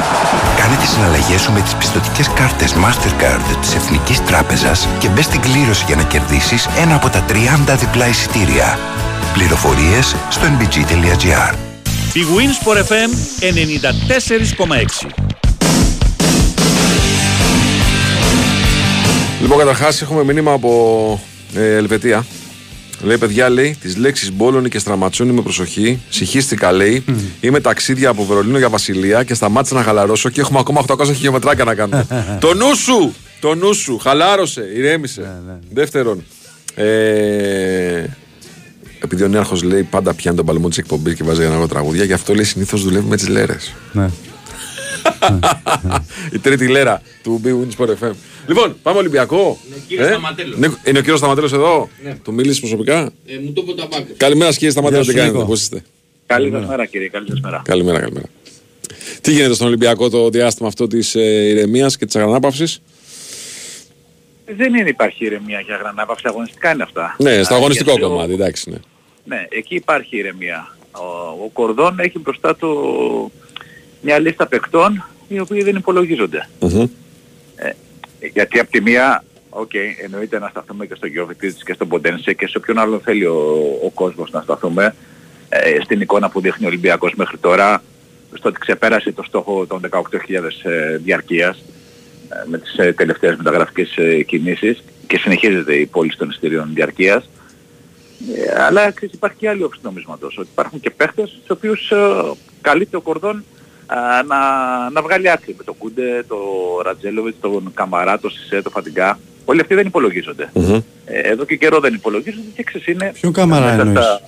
Κάνε 0.58 0.76
τις 0.80 0.88
συναλλαγές 0.88 1.40
σου 1.40 1.52
με 1.52 1.60
τις 1.60 1.74
πιστοτικές 1.74 2.28
κάρτες 2.28 2.74
Mastercard 2.74 3.56
της 3.60 3.74
Εθνικής 3.74 4.24
Τράπεζας 4.24 4.88
και 4.98 5.08
μπες 5.08 5.24
στην 5.24 5.40
κλήρωση 5.40 5.84
για 5.86 5.96
να 5.96 6.02
κερδίσεις 6.02 6.68
ένα 6.82 6.94
από 6.94 7.08
τα 7.08 7.24
30 7.28 7.76
διπλά 7.76 8.08
εισιτήρια. 8.08 8.78
Πληροφορίες 9.32 10.16
στο 10.28 10.46
nbg.gr 10.46 11.67
Η 12.12 12.20
Winsport 12.36 12.76
FM 12.76 13.10
94,6. 13.40 15.10
Λοιπόν, 19.40 19.58
καταρχάς 19.58 20.02
έχουμε 20.02 20.24
μήνυμα 20.24 20.52
από 20.52 21.20
ε, 21.54 21.74
Ελβετία. 21.74 22.26
Λέει, 23.02 23.18
παιδιά, 23.18 23.48
λέει, 23.48 23.76
τις 23.80 23.96
λέξεις 23.96 24.32
Μπόλωνη 24.32 24.68
και 24.68 24.78
Στραματσούνη 24.78 25.32
με 25.32 25.42
προσοχή. 25.42 26.00
Συχίστηκα, 26.08 26.72
λέει. 26.72 27.04
Είμαι 27.40 27.60
ταξίδια 27.60 28.08
από 28.08 28.24
Βερολίνο 28.24 28.58
για 28.58 28.68
Βασιλεία 28.68 29.24
και 29.24 29.34
σταμάτησα 29.34 29.74
να 29.74 29.82
χαλαρώσω 29.82 30.28
και 30.28 30.40
έχουμε 30.40 30.58
ακόμα 30.58 30.84
800 30.86 31.06
χιλιόμετράκια 31.14 31.64
να 31.64 31.74
κάνουμε. 31.74 32.06
το 32.40 32.54
νου 32.54 32.76
σου! 32.76 33.14
Το 33.40 33.54
νου 33.54 33.74
σου! 33.74 33.98
Χαλάρωσε, 33.98 34.62
ηρέμησε. 34.76 35.42
Δεύτερον, 35.72 36.24
ε, 36.74 38.04
επειδή 39.04 39.22
ο 39.22 39.28
Νέαρχος 39.28 39.62
λέει 39.62 39.82
πάντα 39.82 40.14
πιάνει 40.14 40.36
τον 40.36 40.46
παλμό 40.46 40.68
της 40.68 40.78
εκπομπής 40.78 41.14
και 41.14 41.24
βάζει 41.24 41.42
ένα 41.42 41.68
τραγούδια, 41.68 42.04
γι' 42.04 42.12
αυτό 42.12 42.34
λέει 42.34 42.44
συνήθως 42.44 42.82
δουλεύει 42.82 43.06
με 43.08 43.16
τις 43.16 43.28
λέρες. 43.28 43.74
Ναι. 43.92 44.10
Η 46.32 46.38
τρίτη 46.38 46.68
λέρα 46.68 47.02
του 47.22 47.40
Big 47.44 47.48
Win 47.48 47.84
Sport 47.84 47.88
FM. 47.90 48.10
Λοιπόν, 48.46 48.76
πάμε 48.82 48.98
Ολυμπιακό. 48.98 49.58
κύριος 49.88 50.06
Σταματέλος. 50.08 50.58
Ναι, 50.58 50.66
είναι 50.84 50.98
ο 50.98 51.00
κύριος 51.00 51.18
Σταματέλος 51.18 51.52
εδώ; 51.52 51.88
Ναι. 52.04 52.16
Του 52.24 52.32
μίλησε 52.32 52.60
προσωπικά; 52.60 53.00
Ε, 53.26 53.38
μου 53.44 53.52
το 53.52 53.62
είπε 53.66 53.80
τα 53.80 53.86
μπάκα. 53.90 54.06
Καλημέρα, 54.16 54.52
κύριε 54.52 54.70
Σταματέλο, 54.70 55.00
τι 55.04 55.12
Γεια 55.12 55.12
σου, 55.12 55.18
κάνετε, 55.18 55.36
Νίκο. 55.38 55.48
πώς 55.50 55.60
είστε; 55.60 55.82
Καλή 56.26 56.50
σας 56.50 56.66
μέρα 56.66 56.86
κύριε, 56.86 57.08
καλή 57.08 57.26
σας 57.30 57.40
μέρα. 57.40 57.62
Καλημέρα, 57.64 57.98
καλημέρα. 58.00 58.26
Τι 59.20 59.32
γίνεται 59.32 59.54
στον 59.54 59.66
Ολυμπιακό 59.66 60.08
το 60.10 60.28
διάστημα 60.30 60.68
αυτό 60.68 60.86
της 60.86 61.14
ε, 61.14 61.20
ηρεμίας 61.48 61.96
και 61.96 62.06
της 62.06 62.16
αγανάπαυσης; 62.16 62.80
Δεν 64.56 64.74
είναι 64.74 64.88
υπάρχει 64.88 65.24
ηρεμία 65.24 65.60
για 65.60 65.76
γρανάπαυση, 65.76 66.22
αγωνιστικά 66.26 66.72
είναι 66.72 66.82
αυτά. 66.82 67.16
Ναι, 67.18 67.42
στο 67.42 67.54
Α, 67.54 67.56
αγωνιστικό 67.56 67.90
γιατί 67.90 68.04
ο- 68.04 68.08
κομμάτι, 68.08 68.32
εντάξει. 68.32 68.70
Ναι. 68.70 68.76
Ναι, 69.24 69.46
εκεί 69.48 69.74
υπάρχει 69.74 70.16
ηρεμία. 70.16 70.76
Ο, 70.92 71.04
ο 71.44 71.48
Κορδόν 71.52 71.98
έχει 71.98 72.18
μπροστά 72.18 72.56
του 72.56 73.32
μια 74.00 74.18
λίστα 74.18 74.46
παικτών 74.46 75.04
οι 75.28 75.40
οποίοι 75.40 75.62
δεν 75.62 75.76
υπολογίζονται. 75.76 76.48
Μμμ. 76.60 76.86
Γιατί 78.32 78.58
από 78.58 78.70
τη 78.70 78.80
μία, 78.80 79.24
οκ, 79.50 79.70
εννοείται 80.04 80.38
να 80.38 80.48
σταθούμε 80.48 80.86
και 80.86 80.94
στο 80.94 81.06
Γιόβετιτς 81.06 81.62
και 81.62 81.72
στον 81.72 81.88
Ποντένσε 81.88 82.32
και 82.32 82.46
σε 82.46 82.58
όποιον 82.58 82.78
άλλον 82.78 83.00
θέλει 83.00 83.24
ο, 83.24 83.38
ο 83.84 83.90
κόσμος 83.90 84.30
να 84.30 84.40
σταθούμε. 84.40 84.94
ε, 85.48 85.76
στην 85.84 86.00
εικόνα 86.00 86.28
που 86.30 86.40
δείχνει 86.40 86.64
ο 86.64 86.68
Ολυμπιακός 86.68 87.12
μέχρι 87.14 87.36
τώρα, 87.38 87.82
στο 88.34 88.48
ότι 88.48 88.58
ξεπέρασε 88.58 89.12
το 89.12 89.22
στόχο 89.22 89.66
των 89.66 89.80
18.000 89.90 90.00
ε, 90.62 90.96
διαρκείας 90.96 91.56
ε, 91.58 91.62
με 92.46 92.58
τις 92.58 92.76
ε, 92.78 92.92
τελευταίες 92.92 93.36
μεταγραφικές 93.36 93.96
ε, 93.96 94.22
κινήσεις 94.22 94.82
και 95.06 95.18
συνεχίζεται 95.18 95.74
η 95.74 95.86
πώληση 95.86 96.16
των 96.18 96.28
εισιτηρίων 96.30 96.70
διαρκείας. 96.74 97.28
Ε, 98.36 98.62
αλλά 98.62 98.90
ξέρεις, 98.90 99.14
υπάρχει 99.14 99.36
και 99.36 99.48
άλλη 99.48 99.62
όψη 99.62 99.80
του 99.80 99.86
νομίσματος, 99.88 100.38
ότι 100.38 100.48
υπάρχουν 100.52 100.80
και 100.80 100.90
παίχτες 100.90 101.28
στους 101.28 101.50
οποίους 101.50 101.90
ε, 101.90 101.96
καλείται 102.60 102.96
ο 102.96 103.00
Κορδόν 103.00 103.44
α, 103.86 103.96
να, 104.26 104.36
να 104.90 105.02
βγάλει 105.02 105.30
άκρη 105.30 105.54
με 105.58 105.64
τον 105.64 105.74
Κούντε, 105.78 106.24
τον 106.28 106.38
Ραντζέλοβιτς, 106.84 107.36
τον 107.40 107.70
Καμαρά, 107.74 108.18
τον 108.18 108.30
Σισε, 108.30 108.62
τον 108.62 108.72
Φατιγκά. 108.72 109.18
Όλοι 109.44 109.60
αυτοί 109.60 109.74
δεν 109.74 109.86
υπολογίζονται. 109.86 110.50
Μμμ. 110.54 110.74
Ε, 111.04 111.18
εδώ 111.18 111.44
και 111.44 111.56
καιρό 111.56 111.80
δεν 111.80 111.94
υπολογίζονται 111.94 112.46
και 112.54 112.62
ξέρεις 112.62 112.86
είναι... 112.86 113.10
Ποιον 113.20 113.32
Καμαρά 113.32 113.66
μέσα 113.66 113.80
εννοείς; 113.80 114.04
στα- 114.06 114.20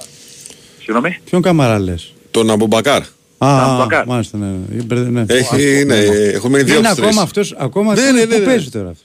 Συγγνώμη. 0.79 1.19
Ποιον 1.25 1.43
Καμαρά 1.43 1.79
λες; 1.79 2.13
Τον 2.31 2.51
Αμπουμπακάρ. 2.51 3.03
Α, 3.45 3.65
Αμπουμπακάρ. 3.65 4.07
μάλιστα, 4.07 4.39
ναι. 4.39 4.47
ναι. 4.47 4.83
Μπερδε- 4.83 5.11
ναι. 5.11 5.25
Έχει, 5.29 5.85
ναι, 5.85 5.97
έχουν 6.33 6.51
μείνει 6.51 6.63
δύο 6.63 6.79
Είναι 6.79 6.89
από 6.89 6.97
τις 6.97 7.05
ακόμα 7.07 7.27
τρεις. 7.27 7.53
αυτός. 7.53 7.55
Ακόμα 7.59 7.95
Ναι, 7.95 8.01
αυτός 8.01 8.15
ναι, 8.15 8.25
ναι, 8.25 8.35
Πού 8.35 8.39
ναι. 8.41 8.45
παίζει 8.47 8.71
τώρα 8.71 8.89
αυτός. 8.89 9.05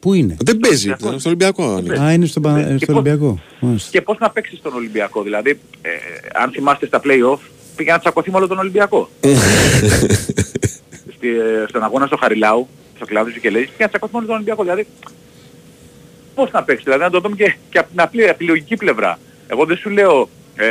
Πού 0.00 0.14
είναι; 0.14 0.36
Δεν 0.44 0.56
παίζει. 0.58 0.88
ήταν 0.88 1.18
Στο 1.20 1.28
Ολυμπιακό. 1.28 1.74
ανήκει. 1.74 1.98
Α, 2.00 2.12
είναι 2.12 2.26
στο, 2.26 2.40
Πα- 2.40 2.62
Και 2.62 2.76
στο 2.76 2.86
πώς- 2.86 2.88
Ολυμπιακό. 2.88 3.40
Μάλιστα. 3.60 3.88
Και 3.90 4.00
πώς 4.02 4.18
να 4.20 4.30
παίξεις 4.30 4.60
τον 4.62 4.74
Ολυμπιακό. 4.74 5.22
Δηλαδή, 5.22 5.50
ε, 5.82 5.88
αν 6.34 6.50
θυμάστε 6.50 6.86
στα 6.86 7.00
play-off, 7.04 7.38
πήγε 7.76 7.90
να 7.92 7.98
τσακωθεί 7.98 8.30
με 8.30 8.36
όλο 8.36 8.46
τον 8.46 8.58
Ολυμπιακό. 8.58 9.08
Στη, 11.16 11.28
ε, 11.28 11.64
στον 11.68 11.82
αγώνα 11.82 12.06
στο 12.06 12.16
Χαριλάου, 12.16 12.68
στο 12.96 13.04
κλάδο 13.04 13.30
του 13.30 13.40
Κελέζης, 13.40 13.68
πήγε 13.68 13.82
να 13.82 13.88
τσακωθεί 13.88 14.12
με 14.12 14.18
όλο 14.18 14.26
τον 14.26 14.34
Ολυμπιακό. 14.36 14.62
Δηλαδή, 14.62 14.86
πώς 16.34 16.50
να 16.52 16.62
παίξει, 16.62 16.84
δηλαδή 16.84 17.02
να 17.02 17.10
το 17.10 17.20
δούμε 17.20 17.36
και, 17.36 17.54
και 17.70 17.78
από 17.78 17.88
την 17.90 18.00
απλή 18.00 18.22
επιλογική 18.24 18.76
πλευρά. 18.76 19.18
Εγώ 19.46 19.64
δεν 19.64 19.76
σου 19.76 19.90
λέω 19.90 20.28
ε, 20.56 20.66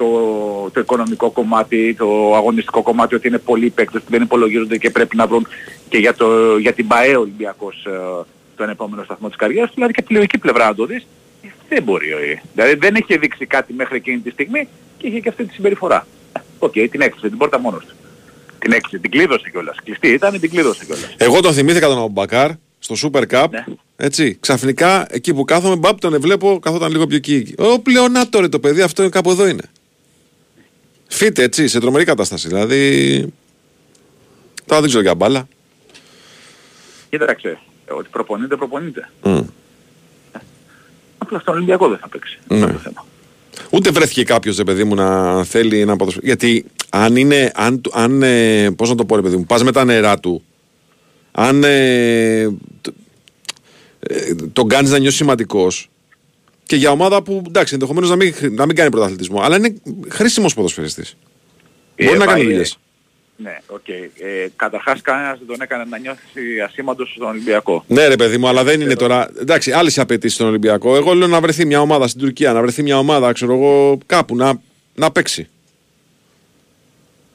το, 0.00 0.70
το 0.72 0.80
οικονομικό 0.80 1.30
κομμάτι, 1.30 1.94
το 1.98 2.34
αγωνιστικό 2.36 2.82
κομμάτι 2.82 3.14
ότι 3.14 3.28
είναι 3.28 3.38
πολλοί 3.38 3.70
παίκτες 3.70 4.02
που 4.02 4.10
δεν 4.10 4.22
υπολογίζονται 4.22 4.78
και 4.78 4.90
πρέπει 4.90 5.16
να 5.16 5.26
βρουν 5.26 5.46
και 5.88 5.98
για, 5.98 6.14
το, 6.14 6.56
για 6.58 6.72
την 6.72 6.86
ΠαΕ 6.86 7.16
ο 7.16 7.20
Ολυμπιακός 7.20 7.84
ε, 7.86 7.90
τον 8.56 8.68
επόμενο 8.68 9.02
σταθμό 9.04 9.28
της 9.28 9.36
καριέρας 9.36 9.68
του, 9.68 9.74
δηλαδή 9.74 9.92
και 9.92 10.00
επιλογική 10.04 10.38
πλευρά 10.38 10.66
να 10.66 10.74
το 10.74 10.86
δεις, 10.86 11.06
ε, 11.42 11.48
δεν 11.68 11.82
μπορεί. 11.82 12.08
ε. 12.08 12.40
Δηλαδή 12.54 12.74
δεν 12.74 12.94
έχει 12.94 13.18
δείξει 13.18 13.46
κάτι 13.46 13.72
μέχρι 13.72 13.96
εκείνη 13.96 14.18
τη 14.18 14.30
στιγμή 14.30 14.68
και 14.98 15.06
είχε 15.06 15.20
και 15.20 15.28
αυτή 15.28 15.44
τη 15.44 15.52
συμπεριφορά. 15.52 16.06
Ε, 16.32 16.40
Οκ, 16.58 16.72
την 16.72 17.00
έκλεισε 17.00 17.28
την 17.28 17.38
πόρτα 17.38 17.58
μόνος 17.58 17.84
του. 17.84 17.94
Την 18.58 18.72
έκλεισε, 18.72 18.98
την 18.98 19.10
κλείδωσε 19.10 19.50
κιόλας. 19.50 19.76
Κλειστή 19.84 20.08
ήταν, 20.08 20.40
την 20.40 20.50
κλείδωσε 20.50 20.84
κιόλας. 20.84 21.14
Εγώ 21.16 21.40
τον 21.40 21.52
θυμήθηκα 21.52 21.86
τον 21.86 21.98
Αμπουμπακάρ 21.98 22.50
στο 22.78 22.94
Super 23.02 23.22
Cup. 23.30 23.46
Ναι. 23.50 23.64
Έτσι, 23.96 24.36
ξαφνικά 24.40 25.06
εκεί 25.10 25.34
που 25.34 25.44
κάθομαι, 25.44 25.76
μπαπ 25.76 26.00
τον 26.00 26.20
βλέπω, 26.20 26.58
καθόταν 26.58 26.90
λίγο 26.90 27.06
πιο 27.06 27.16
εκεί. 27.16 27.54
Ο 27.58 27.80
πλεονάτο 27.80 28.40
ρε 28.40 28.48
το 28.48 28.58
παιδί, 28.60 28.82
αυτό 28.82 29.02
είναι 29.02 29.10
κάπου 29.10 29.30
εδώ 29.30 29.46
είναι. 29.46 29.62
Φύτε 31.12 31.42
έτσι, 31.42 31.68
σε 31.68 31.80
τρομερή 31.80 32.04
κατάσταση. 32.04 32.48
Δηλαδή. 32.48 33.32
Τώρα 34.66 34.80
δεν 34.80 34.88
ξέρω 34.88 35.02
για 35.02 35.14
μπάλα. 35.14 35.48
Κοίταξε, 37.10 37.58
ε, 37.86 37.92
ότι 37.92 38.08
προπονείται, 38.10 38.56
προπονείται. 38.56 39.10
Μμ. 39.22 39.40
Απλά 41.18 41.38
στον 41.38 41.54
Ολυμπιακό 41.54 41.88
δεν 41.88 41.98
θα 41.98 42.08
παίξει. 42.08 42.38
Ναι. 42.48 42.54
Αυτό 42.56 42.66
είναι 42.68 42.76
το 42.76 42.82
θέμα. 42.82 43.06
Ούτε 43.70 43.90
βρέθηκε 43.90 44.22
κάποιος, 44.24 44.56
ρε 44.56 44.64
παιδί 44.64 44.84
μου, 44.84 44.94
να 44.94 45.44
θέλει 45.44 45.84
να 45.84 45.96
ποδοσφαίρι. 45.96 46.26
Γιατί 46.26 46.64
αν 46.90 47.16
είναι. 47.16 47.52
Αν, 47.54 47.80
του- 47.80 47.90
αν, 47.94 48.22
ε, 48.22 48.70
πώς 48.70 48.88
να 48.88 48.94
το 48.94 49.04
πω, 49.04 49.16
ρε 49.16 49.22
παιδί 49.22 49.36
μου, 49.36 49.44
πας 49.44 49.62
με 49.62 49.72
τα 49.72 49.84
νερά 49.84 50.18
του. 50.20 50.42
Αν 51.32 51.64
ε, 51.64 52.48
το- 52.80 52.92
ε, 54.00 54.34
τον 54.52 54.68
κάνεις 54.68 54.90
να 54.90 54.98
νιώσεις 54.98 55.18
σημαντικός. 55.18 55.90
Και 56.70 56.76
για 56.76 56.90
ομάδα 56.90 57.22
που 57.22 57.42
εντάξει, 57.46 57.74
ενδεχομένως 57.74 58.10
να 58.10 58.16
μην, 58.16 58.34
χρ- 58.34 58.52
να 58.52 58.66
μην 58.66 58.76
κάνει 58.76 58.90
πρωταθλητισμό. 58.90 59.40
Αλλά 59.42 59.56
είναι 59.56 59.74
χρήσιμος 60.08 60.54
ποδοσφαιριστής. 60.54 61.16
Μπορεί 61.96 62.14
Ε, 62.14 62.16
να 62.16 62.24
κάνει 62.26 62.38
πάει, 62.40 62.42
δουλειές. 62.50 62.72
ε, 62.72 62.76
Ναι, 63.42 63.58
οκ. 63.66 63.88
Ε, 63.88 64.48
καταρχάς 64.56 65.00
κανένας 65.00 65.38
δεν 65.38 65.46
τον 65.46 65.60
έκανε 65.60 65.84
να 65.84 65.98
νιώθει 65.98 66.60
ασήμαντος 66.66 67.12
στον 67.14 67.28
Ολυμπιακό. 67.28 67.84
Ναι, 67.86 68.06
ρε 68.06 68.16
παιδί 68.16 68.38
μου, 68.38 68.48
αλλά 68.48 68.64
δεν 68.64 68.80
είναι 68.80 68.94
τώρα. 68.94 69.30
Εντάξει, 69.40 69.72
άλλες 69.72 69.98
απαιτήσεις 69.98 70.34
στον 70.36 70.48
Ολυμπιακό. 70.48 70.96
Εγώ 70.96 71.12
λέω 71.14 71.26
να 71.28 71.40
βρεθεί 71.40 71.66
μια 71.66 71.80
ομάδα 71.80 72.08
στην 72.08 72.20
Τουρκία, 72.20 72.52
να 72.52 72.60
βρεθεί 72.60 72.82
μια 72.82 72.98
ομάδα, 72.98 73.32
ξέρω 73.32 73.52
εγώ, 73.54 73.98
κάπου 74.06 74.36
να, 74.36 74.60
να 74.94 75.10
παίξει. 75.10 75.48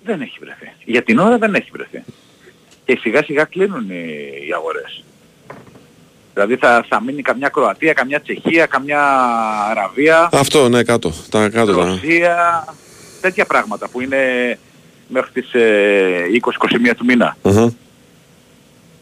Δεν 0.04 0.22
έχει 0.22 0.38
βρεθεί. 0.40 0.72
Για 0.86 1.04
την 1.04 1.20
ώρα 1.20 1.38
δεν 1.38 1.56
έχει 1.56 1.70
βρεθεί. 1.72 2.04
Και 2.86 2.98
σιγά 3.02 3.24
σιγά 3.24 3.44
κλείνουν 3.44 3.90
οι, 3.90 4.04
οι 4.48 4.54
αγορές. 4.56 5.04
Δηλαδή 6.36 6.56
θα, 6.56 6.86
θα 6.90 7.02
μείνει 7.02 7.22
καμιά 7.22 7.50
Κροατία, 7.50 7.94
καμιά 7.94 8.22
Τσεχία, 8.22 8.66
καμιά 8.66 9.02
Αραβία, 9.70 10.30
Αυτό, 10.32 10.70
ναι, 10.70 10.84
κάτω. 10.84 11.14
Τα 11.30 11.50
κάτω. 11.50 11.76
Τα... 11.76 11.86
Ρωσία, 11.86 12.66
τέτοια 13.22 13.46
πράγματα 13.46 13.88
που 13.88 14.02
είναι 14.02 14.18
μέχρι 15.08 15.32
τις 15.32 15.54
ε, 15.54 16.26
20-21 16.90 16.96
του 16.98 17.06
μήνα. 17.06 17.38
Μμμ. 17.42 17.70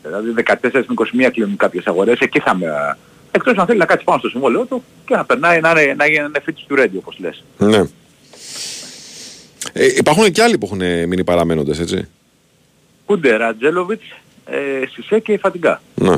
Δηλαδή 0.04 0.34
14 0.46 0.56
με 0.72 1.28
21 1.28 1.30
κλείνουν 1.34 1.58
κάποιες 1.58 1.86
αγορές, 1.88 2.20
εκεί 2.20 2.40
θα 2.40 2.56
με... 2.56 2.98
Εκτός 3.32 3.58
αν 3.58 3.66
θέλει 3.66 3.80
να 3.80 3.86
κάτσει 3.86 4.06
πάνω 4.06 4.20
στο 4.20 4.30
συμβόλαιο 4.30 4.66
του 4.66 4.84
και 5.06 5.16
να 5.16 5.26
περνάει 5.26 5.60
να 5.60 5.70
είναι, 5.70 5.94
να 5.94 6.06
είναι 6.06 6.40
φίτης 6.44 6.66
του 6.68 6.76
ready 6.80 6.98
όπως 6.98 7.18
λες. 7.20 7.44
Ναι. 7.58 7.84
Ε, 9.74 9.86
υπάρχουν 9.98 10.32
και 10.32 10.42
άλλοι 10.44 10.58
που 10.58 10.66
έχουν 10.66 11.08
μείνει 11.08 11.24
παραμένοντες, 11.24 11.80
έτσι; 11.80 12.08
Κούντε, 13.06 13.36
Ρατζέλοβιτς, 13.36 14.06
ε, 14.46 14.86
Σισε 14.92 15.20
και 15.20 15.38
Φατιγκά. 15.38 15.82
Ναι. 15.96 16.16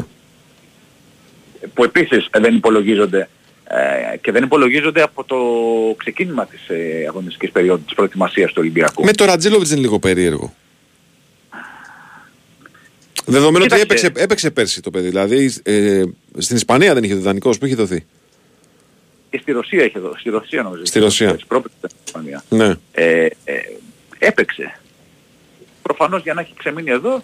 Που 1.74 1.84
επίσης 1.84 2.28
ε, 2.32 2.40
δεν 2.40 2.56
υπολογίζονται 2.56 3.30
ε, 3.68 4.18
και 4.18 4.32
δεν 4.32 4.44
υπολογίζονται 4.44 5.02
από 5.02 5.24
το 5.24 5.38
ξεκίνημα 5.98 6.46
της 6.46 6.68
ε, 6.68 7.06
αγωνιστικής 7.08 7.52
περίοδου 7.52 7.84
της 7.84 7.94
προετοιμασίας 7.94 8.50
του 8.50 8.58
Ολυμπιακού. 8.60 9.04
Με 9.04 9.14
το 9.14 9.26
Ρατζέλοβιτς 9.26 9.72
είναι 9.72 9.80
λίγο 9.80 10.00
περίεργο. 10.00 10.54
Δεδομένου 13.26 13.66
ότι 13.70 13.80
Κοίταξε. 13.80 14.06
έπαιξε, 14.06 14.24
έπαιξε 14.24 14.52
πέρσι 14.52 14.82
το 14.82 14.92
παιδί. 14.92 15.08
Δηλαδή 15.08 15.54
ε, 15.64 16.04
στην 16.38 16.56
Ισπανία 16.56 16.94
δεν 16.94 17.04
είχε 17.04 17.16
δανεικός 17.16 17.58
που 17.58 17.66
είχε 17.66 17.76
δοθεί. 17.76 18.06
Και 19.30 19.38
στη 19.42 19.52
Ρωσία 19.52 19.84
είχε 19.84 20.00
δώσει, 20.00 20.20
στη 20.20 20.30
Ρωσία 20.30 20.64
νομίζω. 20.64 20.86
Στη 20.86 21.00
Ρωσία. 21.00 21.34
Της 21.36 21.46
πρόπερτης 21.46 21.78
στην 21.80 22.00
Ισπανία. 22.06 22.44
Ναι. 22.50 22.74
Ε, 22.92 23.26
ε, 23.44 23.54
έπαιξε. 24.20 24.80
Προφανώς 25.82 26.22
για 26.22 26.34
να 26.34 26.42
έχει 26.42 26.54
ξεμείνει 26.58 26.90
εδώ, 26.90 27.24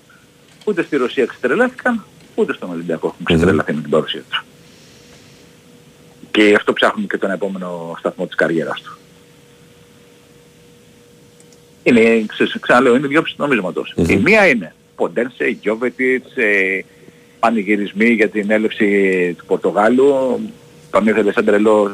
ούτε 0.63 0.83
στη 0.83 0.95
Ρωσία 0.95 1.25
ξετρελάθηκαν, 1.25 2.05
ούτε 2.35 2.53
στον 2.53 2.69
Ολυμπιακό 2.69 3.07
έχουν 3.07 3.25
ξετρελαθεί 3.25 3.73
με 3.73 3.81
την 3.81 3.89
παρουσία 3.89 4.21
τους. 4.29 4.43
Και 6.31 6.43
γι' 6.43 6.55
αυτό 6.55 6.73
ψάχνουμε 6.73 7.07
και 7.07 7.17
τον 7.17 7.31
επόμενο 7.31 7.95
σταθμό 7.99 8.25
της 8.25 8.35
καριέρας 8.35 8.81
τους. 8.81 8.97
Είναι, 11.83 12.25
ξε- 12.27 12.59
ξαναλέω, 12.59 12.95
είναι 12.95 13.07
δυο 13.07 13.23
νομίσματος. 13.37 13.93
Η 13.95 14.15
μία 14.15 14.47
είναι 14.47 14.73
Ποντένσε, 14.95 15.45
Γιώβετιτς, 15.61 16.35
ε, 16.35 16.83
πανηγυρισμοί 17.39 18.05
για 18.09 18.29
την 18.29 18.51
έλευση 18.51 18.87
του 19.37 19.45
Πορτογάλου. 19.45 20.39
Τον 20.91 21.07
ήθελε 21.07 21.31
σαν 21.31 21.45
τρελό 21.45 21.81
ο- 21.81 21.93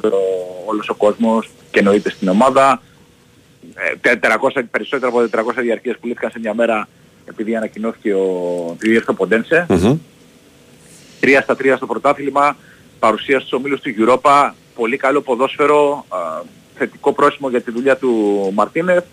όλος 0.65 0.89
ο 0.89 0.93
κόσμος 0.95 1.49
και 1.71 1.79
εννοείται 1.79 2.09
στην 2.09 2.27
ομάδα. 2.27 2.81
Ε, 3.75 3.95
400, 3.95 4.63
περισσότερα 4.71 5.07
από 5.07 5.21
400 5.27 5.61
διαρκείες 5.61 5.95
που 5.99 6.07
λήφθηκαν 6.07 6.31
σε 6.31 6.39
μια 6.39 6.53
μέρα 6.53 6.88
επειδή 7.25 7.55
ανακοινώθηκε 7.55 8.13
ο, 8.13 8.25
επειδή 8.73 8.93
ήρθε 8.93 9.11
ο 9.11 9.13
Ποντένσε. 9.13 9.65
Μμμ. 9.69 9.97
3 11.22 11.39
στα 11.43 11.55
3 11.59 11.74
στο 11.76 11.86
πρωτάθλημα, 11.86 12.57
παρουσία 12.99 13.39
στους 13.39 13.53
ομίλους 13.53 13.82
του 13.82 13.93
Europa, 13.99 14.51
πολύ 14.76 14.97
καλό 14.97 15.22
ποδόσφαιρο, 15.22 16.05
α, 16.09 16.18
θετικό 16.78 17.13
πρόσημο 17.13 17.49
για 17.49 17.61
τη 17.61 17.72
δουλειά 17.72 17.97
του 17.97 18.11
Μαρτίνεφ 18.53 19.03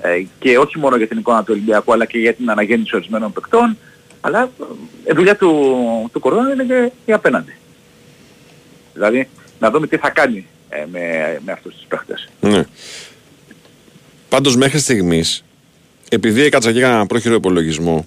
ε, 0.00 0.22
και 0.38 0.58
όχι 0.58 0.78
μόνο 0.78 0.96
για 0.96 1.06
την 1.06 1.18
εικόνα 1.18 1.38
του 1.38 1.48
Ολυμπιακού 1.50 1.92
αλλά 1.92 2.04
και 2.04 2.18
για 2.18 2.34
την 2.34 2.50
αναγέννηση 2.50 2.96
ορισμένων 2.96 3.32
παικτών, 3.32 3.78
αλλά 4.20 4.50
ε, 5.04 5.10
η 5.10 5.14
δουλειά 5.14 5.36
του, 5.36 5.50
του 6.12 6.20
Κορδόν 6.20 6.50
είναι 6.50 6.64
και, 6.64 6.90
και 7.04 7.12
απέναντι. 7.12 7.54
Δηλαδή 8.92 9.28
να 9.58 9.70
δούμε 9.70 9.86
τι 9.86 9.96
θα 9.96 10.10
κάνει 10.10 10.46
ε, 10.68 10.84
με, 10.90 11.00
με 11.44 11.52
αυτούς 11.52 11.74
τους 11.74 11.84
παίχτες. 11.88 12.28
Ναι. 12.40 12.64
Πάντως 14.28 14.56
μέχρι 14.56 14.78
στιγμής, 14.78 15.44
επειδή 16.08 16.42
έκατσα 16.42 16.72
και 16.72 16.78
έκανα 16.78 16.94
ένα 16.94 17.06
πρόχειρο 17.06 17.34
υπολογισμό, 17.34 18.06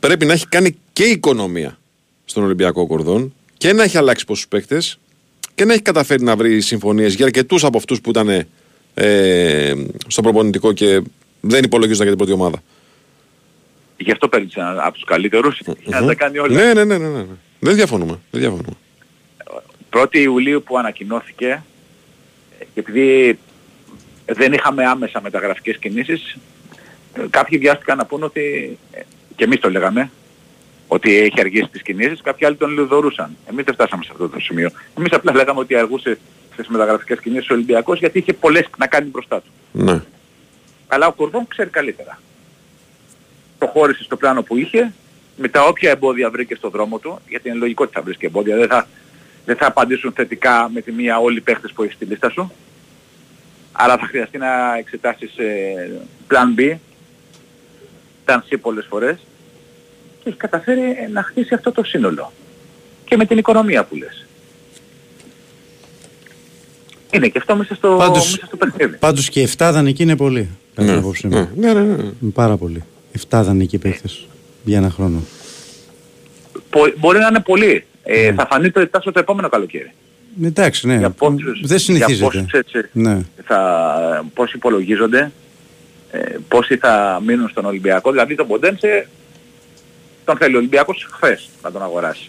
πρέπει 0.00 0.26
να 0.26 0.32
έχει 0.32 0.46
κάνει 0.46 0.76
και 0.92 1.04
οικονομία 1.04 1.78
στον 2.28 2.44
Ολυμπιακό 2.44 2.86
Κορδόν 2.86 3.34
και 3.56 3.72
να 3.72 3.82
έχει 3.82 3.98
αλλάξει 3.98 4.24
πόσους 4.24 4.48
παίκτες 4.48 4.98
και 5.54 5.64
να 5.64 5.72
έχει 5.72 5.82
καταφέρει 5.82 6.22
να 6.22 6.36
βρει 6.36 6.60
συμφωνίες 6.60 7.14
για 7.14 7.24
αρκετούς 7.24 7.64
από 7.64 7.78
αυτούς 7.78 8.00
που 8.00 8.10
ήταν 8.10 8.46
ε, 8.94 9.74
στο 10.06 10.22
προπονητικό 10.22 10.72
και 10.72 11.02
δεν 11.40 11.64
υπολογίζονταν 11.64 12.06
για 12.06 12.16
την 12.16 12.26
πρώτη 12.26 12.32
ομάδα. 12.32 12.62
Γι' 13.96 14.10
αυτό 14.10 14.28
παίρνεις 14.28 14.54
ένα 14.54 14.84
από 14.84 14.92
τους 14.92 15.04
καλύτερους 15.04 15.60
για 15.84 16.00
να 16.00 16.06
τα 16.06 16.14
κάνει 16.14 16.38
όλα. 16.38 16.54
Ναι, 16.54 16.74
ναι, 16.74 16.84
ναι, 16.84 16.98
ναι, 16.98 17.08
ναι. 17.08 17.24
Δεν 17.60 17.74
διαφωνούμε. 17.74 18.18
Δεν 18.30 18.40
διαφωνούμε. 18.40 18.76
1η 19.90 20.16
Ιουλίου 20.16 20.62
που 20.62 20.78
ανακοινώθηκε 20.78 21.62
ε, 22.58 22.64
και 22.74 22.80
επειδή 22.80 23.38
δεν 24.26 24.52
είχαμε 24.52 24.84
άμεσα 24.84 25.20
μεταγραφικές 25.20 25.78
κινήσεις 25.78 26.36
ε, 27.14 27.22
κάποιοι 27.30 27.58
βιάστηκαν 27.58 27.96
να 27.96 28.04
πούν 28.06 28.22
ότι 28.22 28.78
ε, 28.92 29.00
και 29.36 29.44
εμείς 29.44 29.60
το 29.60 29.70
λέγαμε 29.70 30.10
ότι 30.88 31.16
έχει 31.16 31.40
αργήσει 31.40 31.68
τις 31.68 31.82
κινήσεις, 31.82 32.20
κάποιοι 32.20 32.46
άλλοι 32.46 32.56
τον 32.56 32.70
λιδωρούσαν. 32.70 33.36
Εμείς 33.50 33.64
δεν 33.64 33.74
φτάσαμε 33.74 34.04
σε 34.04 34.10
αυτό 34.12 34.28
το 34.28 34.40
σημείο. 34.40 34.70
Εμείς 34.98 35.12
απλά 35.12 35.34
λέγαμε 35.34 35.60
ότι 35.60 35.74
αργούσε 35.76 36.18
στις 36.52 36.68
μεταγραφικές 36.68 37.20
κινήσεις 37.20 37.50
ο 37.50 37.54
Ολυμπιακός 37.54 37.98
γιατί 37.98 38.18
είχε 38.18 38.32
πολλές 38.32 38.66
να 38.78 38.86
κάνει 38.86 39.08
μπροστά 39.08 39.40
του. 39.40 39.50
Ναι. 39.72 40.02
Αλλά 40.88 41.06
ο 41.06 41.12
Κορδόν 41.12 41.46
ξέρει 41.48 41.70
καλύτερα. 41.70 42.20
Προχώρησε 43.58 44.02
στο 44.02 44.16
πλάνο 44.16 44.42
που 44.42 44.56
είχε, 44.56 44.92
με 45.36 45.48
τα 45.48 45.64
όποια 45.64 45.90
εμπόδια 45.90 46.30
βρήκε 46.30 46.54
στο 46.54 46.68
δρόμο 46.68 46.98
του, 46.98 47.20
γιατί 47.28 47.48
είναι 47.48 47.58
λογικό 47.58 47.84
ότι 47.84 47.92
θα 47.92 48.02
βρεις 48.02 48.16
και 48.16 48.26
εμπόδια, 48.26 48.56
δεν 48.56 48.68
θα, 48.68 48.86
δεν 49.44 49.56
θα 49.56 49.66
απαντήσουν 49.66 50.12
θετικά 50.12 50.70
με 50.72 50.80
τη 50.80 50.92
μία 50.92 51.18
όλοι 51.18 51.36
οι 51.36 51.40
παίχτες 51.40 51.72
που 51.72 51.82
έχεις 51.82 51.94
στη 51.94 52.04
λίστα 52.04 52.30
σου. 52.30 52.52
Άρα 53.72 53.96
θα 53.98 54.06
χρειαστεί 54.06 54.38
να 54.38 54.76
εξετάσεις 54.78 55.36
ε, 55.36 56.00
plan 56.28 56.60
B, 56.60 56.76
plan 58.26 58.38
C 58.50 58.56
πολλές 58.60 58.86
φορές 58.88 59.18
και 59.18 59.27
έχει 60.28 60.36
καταφέρει 60.36 60.80
ε, 60.80 61.08
να 61.12 61.22
χτίσει 61.22 61.54
αυτό 61.54 61.72
το 61.72 61.82
σύνολο. 61.84 62.32
Και 63.04 63.16
με 63.16 63.24
την 63.26 63.38
οικονομία 63.38 63.84
που 63.84 63.96
λες. 63.96 64.26
Είναι 67.10 67.28
και 67.28 67.38
αυτό 67.38 67.56
μέσα 67.56 67.74
στο, 67.74 67.94
Πάντως- 67.98 68.30
μέσα 68.30 68.46
στο 68.46 68.56
παιχνίδι. 68.56 68.96
Πάντως 68.96 69.28
και 69.28 69.42
7 69.56 69.70
δανεικοί 69.72 70.02
είναι 70.02 70.16
πολύ. 70.16 70.48
κατά 70.74 70.88
την 70.88 70.98
άποψή 70.98 71.26
μου. 71.26 71.48
Ναι, 71.56 71.72
ναι, 71.72 71.80
ναι. 71.80 72.02
Είναι 72.02 72.30
Πάρα 72.34 72.56
πολύ. 72.56 72.82
7 73.28 73.42
δανεικοί 73.44 73.78
παίχτες 73.78 74.26
για 74.64 74.76
ένα 74.78 74.90
χρόνο. 74.90 75.22
Πο- 76.70 76.92
μπορεί 76.98 77.18
να 77.18 77.26
είναι 77.26 77.40
πολύ. 77.40 77.84
Ε, 78.02 78.32
Θα 78.34 78.46
φανεί 78.50 78.70
το 78.70 78.88
τάσο 78.88 79.12
το 79.12 79.18
επόμενο 79.18 79.48
καλοκαίρι. 79.48 79.92
Εντάξει, 80.44 80.86
ναι. 80.86 80.96
Για 80.96 81.10
πόσους- 81.10 81.60
Δεν 81.66 81.78
συνηθίζεται. 81.78 82.14
Για 82.14 82.24
πόσους 82.24 82.50
έτσι 82.52 82.88
Ναι. 82.92 83.18
θα, 83.44 84.24
πώς 84.34 84.52
υπολογίζονται, 84.52 85.32
ε, 86.10 86.18
πόσοι 86.48 86.76
θα 86.76 87.20
μείνουν 87.26 87.48
στον 87.48 87.64
Ολυμπιακό. 87.64 88.10
Δηλαδή 88.10 88.34
τον 88.34 88.46
Ποντένσε 88.46 89.08
τον 90.28 90.36
θέλει 90.36 90.54
ο 90.54 90.58
Ολυμπιακός 90.58 91.08
χθες 91.12 91.48
να 91.62 91.72
τον 91.72 91.82
αγοράσει. 91.82 92.28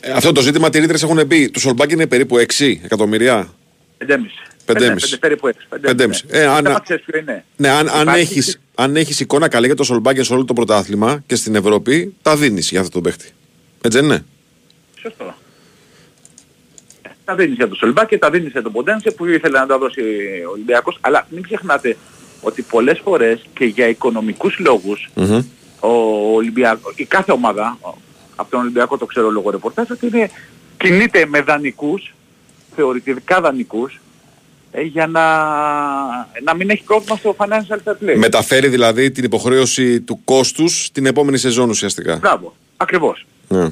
Ε, 0.00 0.10
αυτό 0.10 0.32
το 0.32 0.40
ζήτημα 0.40 0.68
οι 0.72 0.78
ρήτρες 0.78 1.02
έχουν 1.02 1.26
πει. 1.26 1.50
Το 1.50 1.60
Σολμπάκ 1.60 1.90
είναι 1.90 2.06
περίπου 2.06 2.38
6 2.38 2.80
εκατομμυρία. 2.84 3.48
5,5. 3.98 4.16
Πεντέμιση. 4.64 5.18
περίπου 5.18 5.48
6. 5.48 5.52
5,5. 5.70 6.24
Ε, 6.28 6.46
αν, 6.46 6.64
Θέμα 6.64 6.80
ξέρεις 6.80 7.04
ποιο 7.04 7.18
είναι. 7.20 7.44
ναι, 7.56 7.68
αν, 7.68 7.88
αν, 7.88 8.02
Υπάρχει- 8.02 8.20
έχεις, 8.38 8.60
αν 8.74 8.96
έχεις 8.96 9.20
εικόνα 9.20 9.48
καλή 9.48 9.66
για 9.66 9.74
το 9.74 9.84
Σολμπάκ 9.84 10.24
σε 10.24 10.32
όλο 10.32 10.44
το 10.44 10.52
πρωτάθλημα 10.52 11.22
και 11.26 11.34
στην 11.34 11.54
Ευρώπη, 11.54 12.14
τα 12.22 12.36
δίνεις 12.36 12.70
για 12.70 12.80
αυτό 12.80 12.92
το 12.92 13.00
παίχτη. 13.00 13.28
Έτσι 13.80 13.98
δεν 13.98 14.04
είναι; 14.08 14.24
Σωστό. 15.02 15.34
Ε, 17.02 17.08
Τα 17.24 17.34
δίνεις 17.34 17.56
για 17.56 17.68
τον 17.68 17.76
Σολμπά 17.76 18.04
και 18.06 18.18
τα 18.18 18.30
δίνεις 18.30 18.50
για 18.52 18.62
τον 18.62 18.72
Ποντένσε 18.72 19.10
που 19.10 19.26
ήθελε 19.26 19.58
να 19.58 19.66
τα 19.66 19.78
δώσει 19.78 20.00
ο 20.48 20.50
Ολυμπιακός. 20.50 20.98
Αλλά 21.00 21.26
μην 21.30 21.42
ξεχνάτε 21.42 21.96
ότι 22.40 22.62
πολλές 22.62 23.00
φορές 23.04 23.40
και 23.54 23.64
για 23.64 23.88
οικονομικούς 23.88 24.58
λόγους 24.58 25.10
Μμμ. 25.14 25.40
Ο 25.80 25.88
Ολυμπιακός, 26.34 26.92
η 26.96 27.04
κάθε 27.04 27.32
ομάδα, 27.32 27.78
ο- 27.80 27.94
από 28.36 28.50
τον 28.50 28.60
Ολυμπιακό 28.60 28.96
το 28.98 29.06
ξέρω 29.06 29.30
λόγω 29.30 29.50
ρεπορτάζ, 29.50 29.90
ότι 29.90 30.06
είναι, 30.06 30.30
κινείται 30.76 31.26
με 31.26 31.40
δανεικούς, 31.40 32.14
θεωρητικά 32.76 33.40
δανεικούς, 33.40 34.00
ε, 34.72 34.82
για 34.82 35.06
να, 35.06 35.22
να 36.44 36.54
μην 36.56 36.70
έχει 36.70 36.82
πρόβλημα 36.82 37.16
στο 37.16 37.36
financial 37.38 37.76
fair 37.84 37.92
play. 37.92 38.16
Μεταφέρει 38.16 38.68
δηλαδή 38.68 39.10
την 39.10 39.24
υποχρέωση 39.24 40.00
του 40.00 40.20
κόστους 40.24 40.90
την 40.92 41.06
επόμενη 41.06 41.38
σεζόν 41.38 41.68
ουσιαστικά. 41.70 42.16
Μπράβο, 42.16 42.56
ακριβώς. 42.76 43.26
Ναι. 43.48 43.70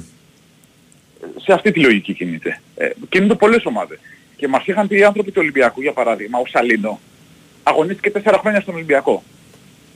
σε 1.41 1.53
αυτή 1.53 1.71
τη 1.71 1.79
λογική 1.79 2.13
κινείται. 2.13 2.61
Ε, 2.75 2.89
κινούνται 3.09 3.35
πολλές 3.35 3.65
ομάδες. 3.65 3.97
Και 4.37 4.47
μας 4.47 4.65
είχαν 4.65 4.87
πει 4.87 4.97
οι 4.97 5.03
άνθρωποι 5.03 5.31
του 5.31 5.37
Ολυμπιακού, 5.41 5.81
για 5.81 5.91
παράδειγμα, 5.93 6.39
ο 6.39 6.43
Σαλίνο, 6.47 6.99
αγωνίστηκε 7.63 8.09
τέσσερα 8.11 8.37
χρόνια 8.37 8.61
στον 8.61 8.73
Ολυμπιακό. 8.75 9.23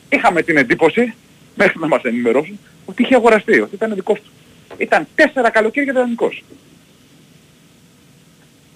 Είχαμε 0.09 0.41
την 0.41 0.57
εντύπωση, 0.57 1.13
μέχρι 1.61 1.79
να 1.79 1.87
μας 1.87 2.01
ενημερώσουν, 2.03 2.59
ότι 2.85 3.01
είχε 3.03 3.15
αγοραστεί, 3.15 3.59
ότι 3.59 3.75
ήταν 3.75 3.93
δικός 3.95 4.19
του. 4.19 4.29
Ήταν 4.77 5.07
τέσσερα 5.15 5.49
καλοκαίρια 5.49 5.93
δανεικός. 5.93 6.43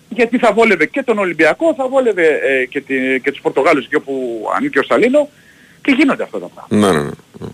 Γιατί 0.09 0.37
θα 0.37 0.53
βόλευε 0.53 0.85
και 0.85 1.03
τον 1.03 1.17
Ολυμπιακό, 1.17 1.73
θα 1.75 1.87
βόλευε 1.87 2.27
ε, 2.43 2.65
και, 2.65 2.81
τη, 2.81 3.19
και 3.23 3.31
τους 3.31 3.41
Πορτογάλους 3.41 3.87
και 3.87 3.95
όπου 3.95 4.41
ανήκει 4.55 4.79
ο 4.79 4.83
Σαλίνο 4.83 5.29
και 5.81 5.91
γίνονται 5.97 6.23
αυτά 6.23 6.39
τα 6.39 6.47
πράγματα. 6.47 6.75
Ναι, 6.93 6.99
ναι, 7.01 7.09
ναι. 7.39 7.47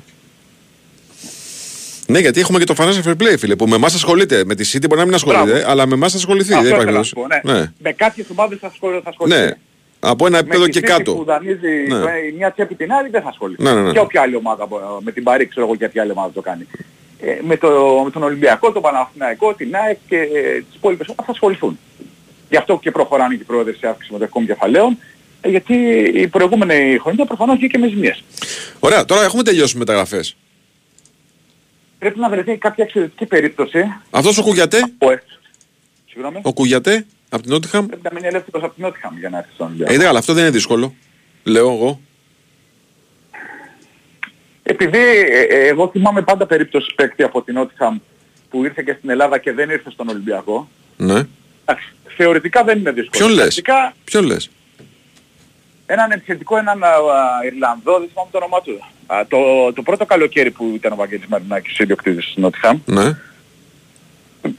Ναι, 2.08 2.20
γιατί 2.20 2.40
έχουμε 2.40 2.60
και 2.60 2.66
το 2.66 2.76
financial 2.78 3.08
fair 3.10 3.16
play, 3.24 3.38
φίλε, 3.40 3.56
που 3.56 3.68
με 3.68 3.76
εμάς 3.76 3.94
ασχολείται. 3.94 4.46
Με 4.46 4.56
τη 4.56 4.70
City 4.74 4.86
μπορεί 4.88 5.00
να 5.00 5.06
μην 5.06 5.14
ασχολείται, 5.16 5.44
Μπράβο. 5.52 5.70
αλλά 5.70 5.86
με 5.86 5.94
εμάς 5.94 6.12
θα 6.12 6.18
ασχοληθεί. 6.18 6.54
Αυτό 6.54 6.64
δεν 6.64 6.72
υπάρχει 6.72 6.90
ήθελα 6.90 7.00
να 7.00 7.06
περίπτωση. 7.06 7.30
σου 7.42 7.42
πω, 7.44 7.52
ναι. 7.54 7.60
ναι. 7.60 7.72
Με 7.80 7.92
κάποιες 7.94 8.26
ομάδες 8.30 8.58
θα 8.62 8.68
ασχολ- 8.68 9.00
θα 9.04 9.10
ασχοληθεί. 9.10 9.40
ναι. 9.40 9.52
Από 10.00 10.26
ένα 10.26 10.38
επίπεδο 10.38 10.62
με 10.64 10.68
και 10.70 10.80
τη 10.80 10.86
City 10.88 10.95
κάτω. 10.97 11.16
που 11.16 11.24
δανείζει 11.24 11.88
Ναι. 11.88 11.95
ε, 11.95 12.28
η 12.30 12.32
μια 12.38 12.52
τσέπη 12.52 12.76
την 12.76 12.91
άλλη 12.93 13.10
δεν 13.10 13.22
θα 13.22 13.30
ασχοληθεί. 13.30 13.64
Ναι, 13.64 13.74
ναι, 13.74 13.82
ναι. 13.82 13.91
Και 13.91 14.00
όποια 14.00 14.22
άλλη 14.22 14.36
ομάδα, 14.36 14.66
μπο- 14.66 15.00
με 15.02 15.12
την 15.12 15.24
Παρή 15.24 15.45
ξέρω 15.47 15.66
εγώ 15.66 15.76
για 15.76 15.89
ποια 15.89 16.02
άλλη 16.02 16.12
ομάδα 16.12 16.32
το 16.34 16.41
κάνει. 16.41 16.68
Ε, 17.22 17.38
με, 17.41 17.58
το, 17.58 18.02
με 18.04 18.12
τον 18.12 18.24
Ολυμπιακό, 18.24 18.72
τον 18.72 18.82
Παναθηναϊκό, 18.82 19.54
την 19.54 19.76
ΑΕΚ 19.76 19.97
και 20.08 20.16
ε, 20.18 20.54
τις 20.62 20.76
υπόλοιπες 20.76 21.08
ομάδες 21.08 21.26
θα 21.26 21.32
ασχοληθούν. 21.32 21.80
Γι' 22.50 22.58
αυτό 22.58 22.80
και 22.82 22.91
προχωράνε 22.91 23.36
και 23.36 23.41
οι 23.41 23.45
πρόεδροι 23.45 23.74
σε 23.76 23.88
αύξηση 23.88 24.14
μετοχικών 24.14 24.45
κεφαλαίων, 24.45 24.97
ε, 25.41 25.50
γιατί 25.50 25.74
η 26.14 26.28
προηγούμενη 26.28 26.97
χρονιά 27.02 27.26
προφανώς 27.26 27.58
βγήκε 27.58 27.78
με 27.78 27.88
ζημίες. 27.88 28.24
Ωραία, 28.80 29.06
τώρα 29.06 29.24
έχουμε 29.24 29.43
τελειώσει 29.43 29.74
με 29.74 29.80
μεταγραφές. 29.80 30.36
Πρέπει 32.00 32.20
να 32.20 32.30
βρεθεί 32.30 32.58
κάποια 32.58 32.84
εξαιρετική 32.84 33.26
περίπτωση. 33.26 33.84
Αυτός 34.10 34.38
ο 34.38 34.41
Κουγιατέ, 34.43 34.80
Ο, 34.97 35.12
ε, 35.12 35.24
συγγνώμη, 36.10 36.39
ο 36.41 36.54
Κουγιατέ; 36.54 37.06
Από 37.30 37.42
την 37.42 37.52
Νότιχαμ. 37.52 37.86
πρέπει 37.86 38.02
να 38.04 38.10
μείνει 38.14 38.28
ελεύθερος 38.28 38.64
από 38.64 38.74
την 38.74 38.84
Νότιχαμ 38.84 39.18
για 39.18 39.30
να 39.30 39.38
έρθει 39.38 39.50
στον 39.54 39.68
Ε, 39.68 39.70
Ολυμπιακό. 39.70 39.98
ναι, 40.02 40.08
αλλά 40.08 40.20
αυτό 40.20 40.34
δεν 40.34 40.44
είναι 40.44 40.52
δύσκολο. 40.52 40.94
Λέω 41.44 41.72
εγώ. 41.72 42.00
Επειδή 44.64 44.98
ε, 44.98 45.42
ε, 45.50 45.68
εγώ 45.68 45.90
θυμάμαι 45.90 46.22
πάντα 46.22 46.46
περίπτωση 46.46 46.94
παίκτη 46.96 47.24
από 47.24 47.42
την 47.42 47.54
Νότιχαμ 47.54 47.98
που 48.50 48.64
ήρθε 48.66 48.82
και 48.86 48.96
στην 48.98 49.10
Ελλάδα 49.10 49.38
και 49.38 49.52
δεν 49.54 49.70
ήρθε 49.70 49.92
στον 49.92 50.08
Ολυμπιακό. 50.10 50.70
Ναι. 50.98 51.24
Εντάξει, 51.66 51.90
θεωρητικά 52.18 52.64
δεν 52.64 52.78
είναι 52.80 52.92
δύσκολο. 52.92 53.26
Ποιον 53.26 53.30
λες; 53.30 53.62
Πρακτικά, 53.62 53.94
Ποιον 54.04 54.26
λες; 54.26 54.50
έναν 55.86 56.12
επιθετικό, 56.12 56.58
έναν 56.58 56.84
α, 56.84 56.88
α, 56.88 57.46
Ιρλανδό, 57.46 58.00
δεν 58.00 58.08
θυμάμαι 58.10 58.30
το 58.32 58.38
όνομά 58.38 58.62
του. 58.62 58.80
Α, 59.08 59.26
το, 59.28 59.38
το 59.74 59.82
πρώτο 59.82 60.06
καλοκαίρι 60.06 60.52
που 60.52 60.72
ήταν 60.76 60.92
ο 60.92 60.96
Βαγγέλης 60.96 61.26
Μαρινάκης 61.28 61.80
ιδιοκτήτης 61.80 62.26
της 62.26 62.36
Νότιχαμ 62.36 62.80
Ναι. 62.86 63.18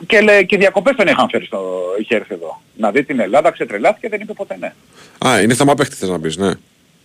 Και, 0.07 0.21
λέ, 0.21 0.43
και 0.43 0.57
διακοπές 0.57 0.97
τον 0.97 1.07
είχαν 1.07 1.29
φέρει 1.31 1.45
στο, 1.45 1.81
είχε 2.01 2.15
έρθει 2.17 2.35
εδώ. 2.35 2.61
Να 2.77 2.91
δει 2.91 3.05
την 3.05 3.21
Ελλάδα, 3.21 3.51
ξετρελάθηκε, 3.51 4.09
δεν 4.09 4.21
είπε 4.21 4.33
ποτέ 4.33 4.57
ναι. 4.61 4.73
Α, 5.31 5.41
είναι 5.43 5.55
θέμα 5.55 5.75
παίχτης 5.75 5.99
θες 5.99 6.09
να 6.09 6.21
πεις, 6.21 6.37
ναι. 6.37 6.51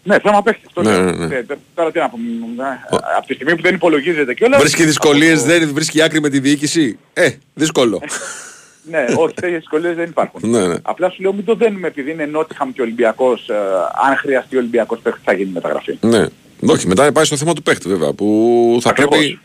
Ναι, 0.04 0.20
θέμα 0.20 0.42
παίχτης. 0.42 0.66
Αυτό 0.68 0.82
Ναι, 0.82 0.92
λέω. 0.92 1.02
ναι, 1.04 1.26
ναι. 1.26 1.36
Ε, 1.36 1.46
Τώρα 1.76 1.92
τι 1.92 2.00
να 2.00 2.10
πούμε. 2.10 2.24
ναι, 2.56 2.80
Από 3.18 3.28
τη 3.28 3.34
στιγμή 3.34 3.56
που 3.56 3.62
δεν 3.62 3.76
υπολογίζεται 3.76 4.34
κιόλας. 4.34 4.60
Βρίσκει 4.60 4.84
δυσκολίες, 4.84 5.44
δεν 5.44 5.74
βρίσκει 5.74 6.02
άκρη 6.02 6.22
με 6.22 6.30
τη 6.30 6.40
διοίκηση; 6.40 7.00
Ε, 7.14 7.30
δύσκολο. 7.54 8.02
Ναι, 8.90 9.06
όχι, 9.18 9.34
τέτοιες 9.34 9.60
δυσκολίες 9.60 9.96
δεν 9.96 10.10
υπάρχουν. 10.10 10.50
ναι, 10.50 10.68
ναι. 10.68 10.76
Απλά 10.82 11.10
σου 11.10 11.22
λέω 11.22 11.34
μην 11.34 11.46
το 11.46 11.56
δένουμε 11.56 11.88
επειδή 11.88 12.12
είναι 12.12 12.26
Νότιχαμ 12.26 12.72
και 12.72 12.82
Ολυμπιακός, 12.82 13.50
ε, 13.50 13.54
αν 14.10 14.16
χρειαστεί 14.18 14.56
ο 14.56 14.60
Ολυμπιακός 14.60 15.00
παίχτης 15.00 15.24
θα 15.26 15.34
γίνει 15.34 15.52
μεταγραφή. 15.52 15.98
Ναι. 16.02 16.26
Όχι, 16.68 16.88
μετά 16.88 17.12
πάει 17.12 17.26
στο 17.26 17.38
θέμα 17.38 17.54
του 17.54 17.62
παίχτη 17.64 17.90
βέβαια. 17.90 18.14
Που 18.14 18.78
θα 18.82 18.90
Ακριβώς. 18.90 19.18
πρέπει. 19.18 19.40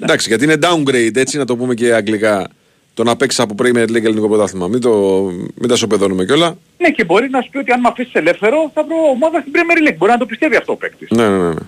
Εντάξει, 0.00 0.28
γιατί 0.28 0.44
είναι 0.44 0.56
downgrade, 0.60 1.16
έτσι 1.16 1.38
να 1.38 1.44
το 1.44 1.56
πούμε 1.56 1.74
και 1.74 1.94
αγγλικά. 1.94 2.48
Το 2.94 3.02
να 3.02 3.16
παίξεις 3.16 3.40
από 3.40 3.54
Premier 3.58 3.82
League 3.88 4.04
ελληνικό 4.04 4.28
πρωτάθλημα. 4.28 4.66
Μην, 4.68 4.80
το, 4.80 5.22
μην 5.54 5.68
τα 5.68 5.76
σοπεδώνουμε 5.76 6.24
κιόλα. 6.24 6.56
Ναι, 6.78 6.90
και 6.90 7.04
μπορεί 7.04 7.30
να 7.30 7.40
σου 7.40 7.50
πει 7.50 7.58
ότι 7.58 7.72
αν 7.72 7.80
με 7.80 7.88
αφήσεις 7.88 8.14
ελεύθερο 8.14 8.70
θα 8.74 8.84
βρω 8.84 8.96
ομάδα 9.12 9.40
στην 9.40 9.52
Premier 9.54 9.88
League. 9.88 9.96
Μπορεί 9.96 10.12
να 10.12 10.18
το 10.18 10.26
πιστεύει 10.26 10.56
αυτό 10.56 10.72
ο 10.72 10.76
παίκτης. 10.76 11.10
Ναι, 11.10 11.28
ναι, 11.28 11.36
ναι. 11.38 11.48
ναι. 11.48 11.60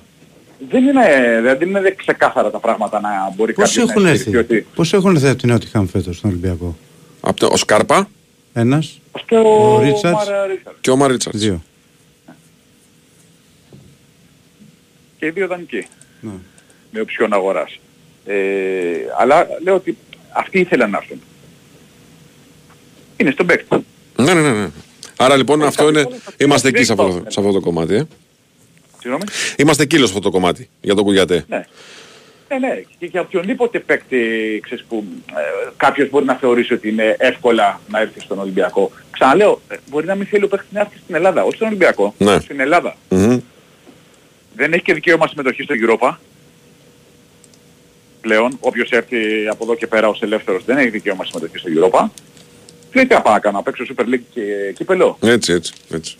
Δεν 0.71 0.85
είναι, 0.87 1.03
δεν 1.43 1.69
είναι 1.69 1.95
ξεκάθαρα 1.97 2.51
τα 2.51 2.59
πράγματα 2.59 3.01
να 3.01 3.09
μπορεί 3.37 3.53
Πώς 3.53 3.65
κάποιος 3.69 3.91
έχουν 3.91 4.03
να 4.03 4.09
έρθει, 4.09 4.21
ισχυριστεί 4.21 4.55
ότι 4.55 4.67
πώς 4.75 4.93
έχουν 4.93 5.15
έρθει 5.15 5.29
από 5.29 5.39
την 5.39 5.49
Νότιχαμ 5.51 5.87
φέτος 5.87 6.17
στον 6.17 6.31
Ολυμπιακό; 6.31 6.77
Από 7.21 7.41
το, 7.41 7.49
ο 7.53 7.57
Σκάρπα; 7.57 8.09
Ένας, 8.53 9.01
και 9.27 9.35
ο, 9.35 9.75
ο 9.75 9.81
Ρίτσαρτς, 9.83 10.29
Μαρα 10.29 10.47
Ρίτσαρτς. 10.47 10.79
και 10.81 10.91
ο 10.91 10.97
Μαρίτσαρτ. 10.97 11.37
δύο. 11.37 11.63
Και 15.19 15.27
οι 15.27 15.31
δύο 15.31 15.47
δανεικοί. 15.47 15.87
Ναι. 16.21 16.31
Με 16.91 17.01
οψιόν 17.01 17.33
αγοράς. 17.33 17.79
Ε, 18.29 18.35
αλλά 19.19 19.47
λέω 19.63 19.75
ότι 19.75 19.97
αυτοί 20.33 20.59
ήθελαν 20.59 20.91
να 20.91 20.99
έρθουν. 20.99 21.21
Είναι 23.17 23.31
στον 23.31 23.47
παίκτη. 23.47 23.85
Ναι, 24.17 24.35
ναι, 24.35 24.41
ναι, 24.41 24.53
ναι. 24.53 24.69
Άρα 25.17 25.37
λοιπόν 25.37 25.63
αυτό 25.63 25.89
είναι. 25.89 26.09
Είμαστε 26.37 26.69
εκεί 26.69 26.85
σε 26.85 26.93
αυτό, 26.93 27.09
δεν 27.09 27.25
σε 27.29 27.41
αυτό 27.41 27.53
το 27.53 27.61
κομμάτι. 27.61 27.95
Ε. 27.95 28.07
Συγγνώμη. 29.01 29.25
Είμαστε 29.57 29.83
εκεί 29.83 29.97
σε 29.97 30.03
αυτό 30.05 30.21
το 30.21 30.31
κομμάτι 30.31 30.69
για 30.81 30.95
τον 30.95 31.05
Κουγιατέ. 31.05 31.45
Ναι. 31.49 31.67
Ναι, 32.49 32.59
ναι. 32.59 32.83
Και 32.99 33.07
για 33.07 33.21
οποιονδήποτε 33.21 33.79
παίκτη 33.79 34.17
ξέρεις, 34.63 34.85
που 34.89 35.05
ε, 35.29 35.71
κάποιος 35.77 36.11
μπορεί 36.11 36.25
να 36.25 36.35
θεωρήσει 36.35 36.73
ότι 36.73 36.89
είναι 36.89 37.17
εύκολα 37.19 37.81
να 37.89 38.01
έρθει 38.01 38.21
στον 38.21 38.39
Ολυμπιακό. 38.39 38.91
Ξαναλέω, 39.11 39.61
ε, 39.69 39.77
μπορεί 39.91 40.07
να 40.07 40.15
μην 40.15 40.27
θέλει 40.27 40.45
ο 40.45 40.49
παίκτης 40.49 40.69
να 40.73 40.81
έρθει 40.81 40.99
στην 41.03 41.15
Ελλάδα, 41.15 41.43
όχι 41.45 41.55
στον 41.55 41.67
Ολυμπιακό, 41.69 42.15
Ναι. 42.19 42.41
στην 42.41 42.61
Ελλάδα. 42.61 42.97
Μμμ. 43.09 43.39
Δεν 44.57 44.73
έχει 44.73 44.83
και 44.83 44.95
δικαίωμα 44.95 45.27
συμμετοχής 45.29 45.65
στο 45.65 45.75
Europa. 45.79 46.17
Πλέον, 48.21 48.57
όποιος 48.61 48.91
έρθει 48.91 49.17
από 49.51 49.65
εδώ 49.65 49.75
και 49.75 49.87
πέρα 49.87 50.09
ως 50.09 50.23
ελεύθερος 50.23 50.65
δεν 50.65 50.77
έχει 50.79 50.89
δικαίωμα 50.89 51.25
συμμετοχή 51.25 51.59
στο 51.59 51.69
Europa. 51.75 52.09
Τι 52.91 53.07
τι 53.07 53.15
να 53.15 53.21
πάω 53.21 53.33
να 53.33 53.39
κάνω, 53.39 53.57
να 53.57 53.63
παίξω 53.63 53.85
Super 53.89 54.03
League 54.03 54.25
και 54.35 54.43
κύπελο. 54.75 55.19
Έτσι, 55.21 55.53
έτσι, 55.53 55.73
έτσι. 55.91 56.17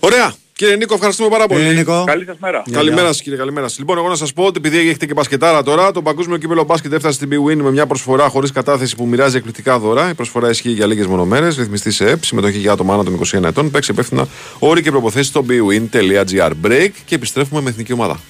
Ωραία. 0.00 0.34
Κύριε 0.54 0.76
Νίκο, 0.76 0.94
ευχαριστούμε 0.94 1.28
πάρα 1.28 1.46
πολύ. 1.46 1.60
Κύριε 1.60 1.78
Νίκο. 1.78 2.04
Καλή 2.06 2.24
σας 2.24 2.36
μέρα. 2.38 2.62
Καλημέρα 2.70 3.06
σας, 3.06 3.22
κύριε, 3.22 3.38
καλημέρα 3.38 3.68
σας. 3.68 3.78
Λοιπόν, 3.78 3.98
εγώ 3.98 4.08
να 4.08 4.14
σας 4.14 4.32
πω 4.32 4.44
ότι 4.44 4.60
επειδή 4.64 4.78
έχετε 4.78 5.06
και 5.06 5.14
μπασκετάρα 5.14 5.62
τώρα, 5.62 5.90
το 5.90 6.02
παγκόσμιο 6.02 6.36
κύπελο 6.36 6.64
μπάσκετ 6.64 6.92
έφτασε 6.92 7.14
στην 7.14 7.28
Big 7.32 7.50
Win 7.50 7.56
με 7.56 7.70
μια 7.70 7.86
προσφορά 7.86 8.28
χωρίς 8.28 8.52
κατάθεση 8.52 8.96
που 8.96 9.06
μοιράζει 9.06 9.36
εκπληκτικά 9.36 9.78
δώρα. 9.78 10.10
Η 10.10 10.14
προσφορά 10.14 10.50
ισχύει 10.50 10.70
για 10.70 10.86
λίγες 10.86 11.06
μονομέρε, 11.06 11.46
ρυθμιστή 11.46 11.90
σε 11.90 12.10
ΕΠ, 12.10 12.24
συμμετοχή 12.24 12.58
για 12.58 12.72
άτομα 12.72 12.94
άνω 12.94 13.02
των 13.02 13.20
21 13.32 13.42
ετών. 13.42 13.70
Παίξει 13.70 13.92
υπεύθυνα 13.92 14.28
όροι 14.58 14.82
και 14.82 14.90
προποθέσει 14.90 15.28
στο 15.28 15.44
bwin.gr. 15.48 16.50
Break 16.64 16.90
και 17.04 17.14
επιστρέφουμε 17.14 17.60
με 17.60 17.70
εθνική 17.70 17.92
ομάδα. 17.92 18.20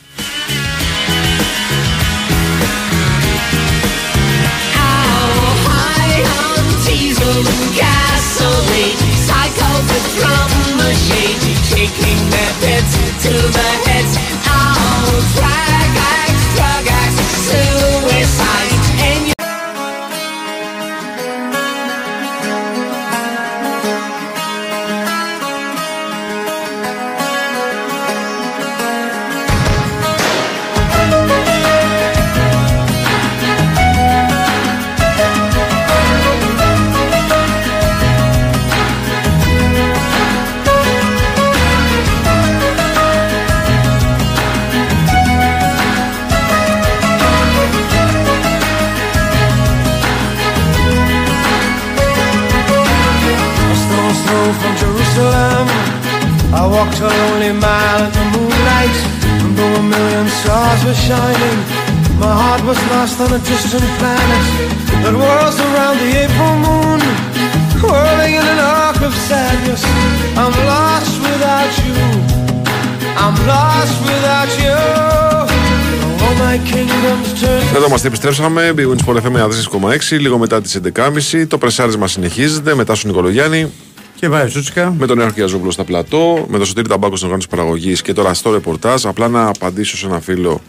machine. 10.85 11.43
shaking 11.65 12.31
their 12.31 12.53
heads 12.63 12.93
to 13.23 13.33
my 13.57 13.73
head. 13.87 14.42
Lonely 58.03 58.11
mile 58.11 58.11
in 58.11 58.13
the 58.13 58.39
moonlight. 58.39 58.97
And 59.43 59.57
though 59.57 59.75
a 59.75 59.83
million 59.83 60.29
stars 60.29 60.85
were 60.85 60.95
shining, 60.95 61.59
my 62.19 62.33
heart 62.41 62.63
was 62.65 62.79
lost 62.91 63.21
on 63.21 63.31
a 63.33 63.39
distant 63.39 63.87
planet 63.99 64.45
that 65.03 65.15
whirls 65.15 65.59
around 65.67 65.97
the 66.03 66.11
April 66.25 66.55
moon, 66.67 67.01
whirling 67.83 68.35
in 68.41 68.47
an 68.55 68.59
arc 68.59 69.01
of 69.03 69.15
sadness. 69.29 69.83
I'm 70.37 70.55
lost 70.73 71.15
without 71.27 71.73
you. 71.85 71.97
I'm 73.23 73.37
lost 73.47 73.97
without 74.09 74.51
you. 74.63 74.79
All 76.23 76.35
my 76.47 76.59
kingdoms 76.71 77.31
turn 77.41 77.77
Εδώ 77.77 77.87
είμαστε, 77.87 78.07
επιστρέψαμε. 78.09 78.73
Big 78.77 78.87
Win 78.87 79.07
Sport 79.07 79.17
FM 79.17 79.37
4,6 80.11 80.21
λίγο 80.21 80.39
μετά 80.39 80.61
τι 80.61 80.81
11.30. 80.95 81.47
Το 81.49 81.59
πρεσάρισμα 81.59 82.07
συνεχίζεται 82.07 82.75
μετά 82.75 82.95
στον 82.95 83.11
Νικολογιάννη. 83.11 83.73
Και 84.23 84.29
βάζει 84.29 84.51
Σούτσικα. 84.51 84.95
Με 84.99 85.07
τον 85.07 85.17
Νέο 85.17 85.31
Κιαζόπουλο 85.31 85.71
στα 85.71 85.85
πλατό, 85.85 86.47
με 86.49 86.57
τον 86.57 86.67
Σωτήρη 86.67 86.89
Ταμπάκο 86.89 87.13
στην 87.13 87.25
οργάνωση 87.25 87.49
παραγωγής 87.49 88.03
και 88.03 88.13
τώρα 88.13 88.35
στο 88.35 88.53
ρεπορτάζ. 88.53 89.07
Απλά 89.07 89.29
να 89.29 89.47
απαντήσω 89.47 89.97
σε 89.97 90.07
ένα 90.07 90.21
φίλο, 90.21 90.61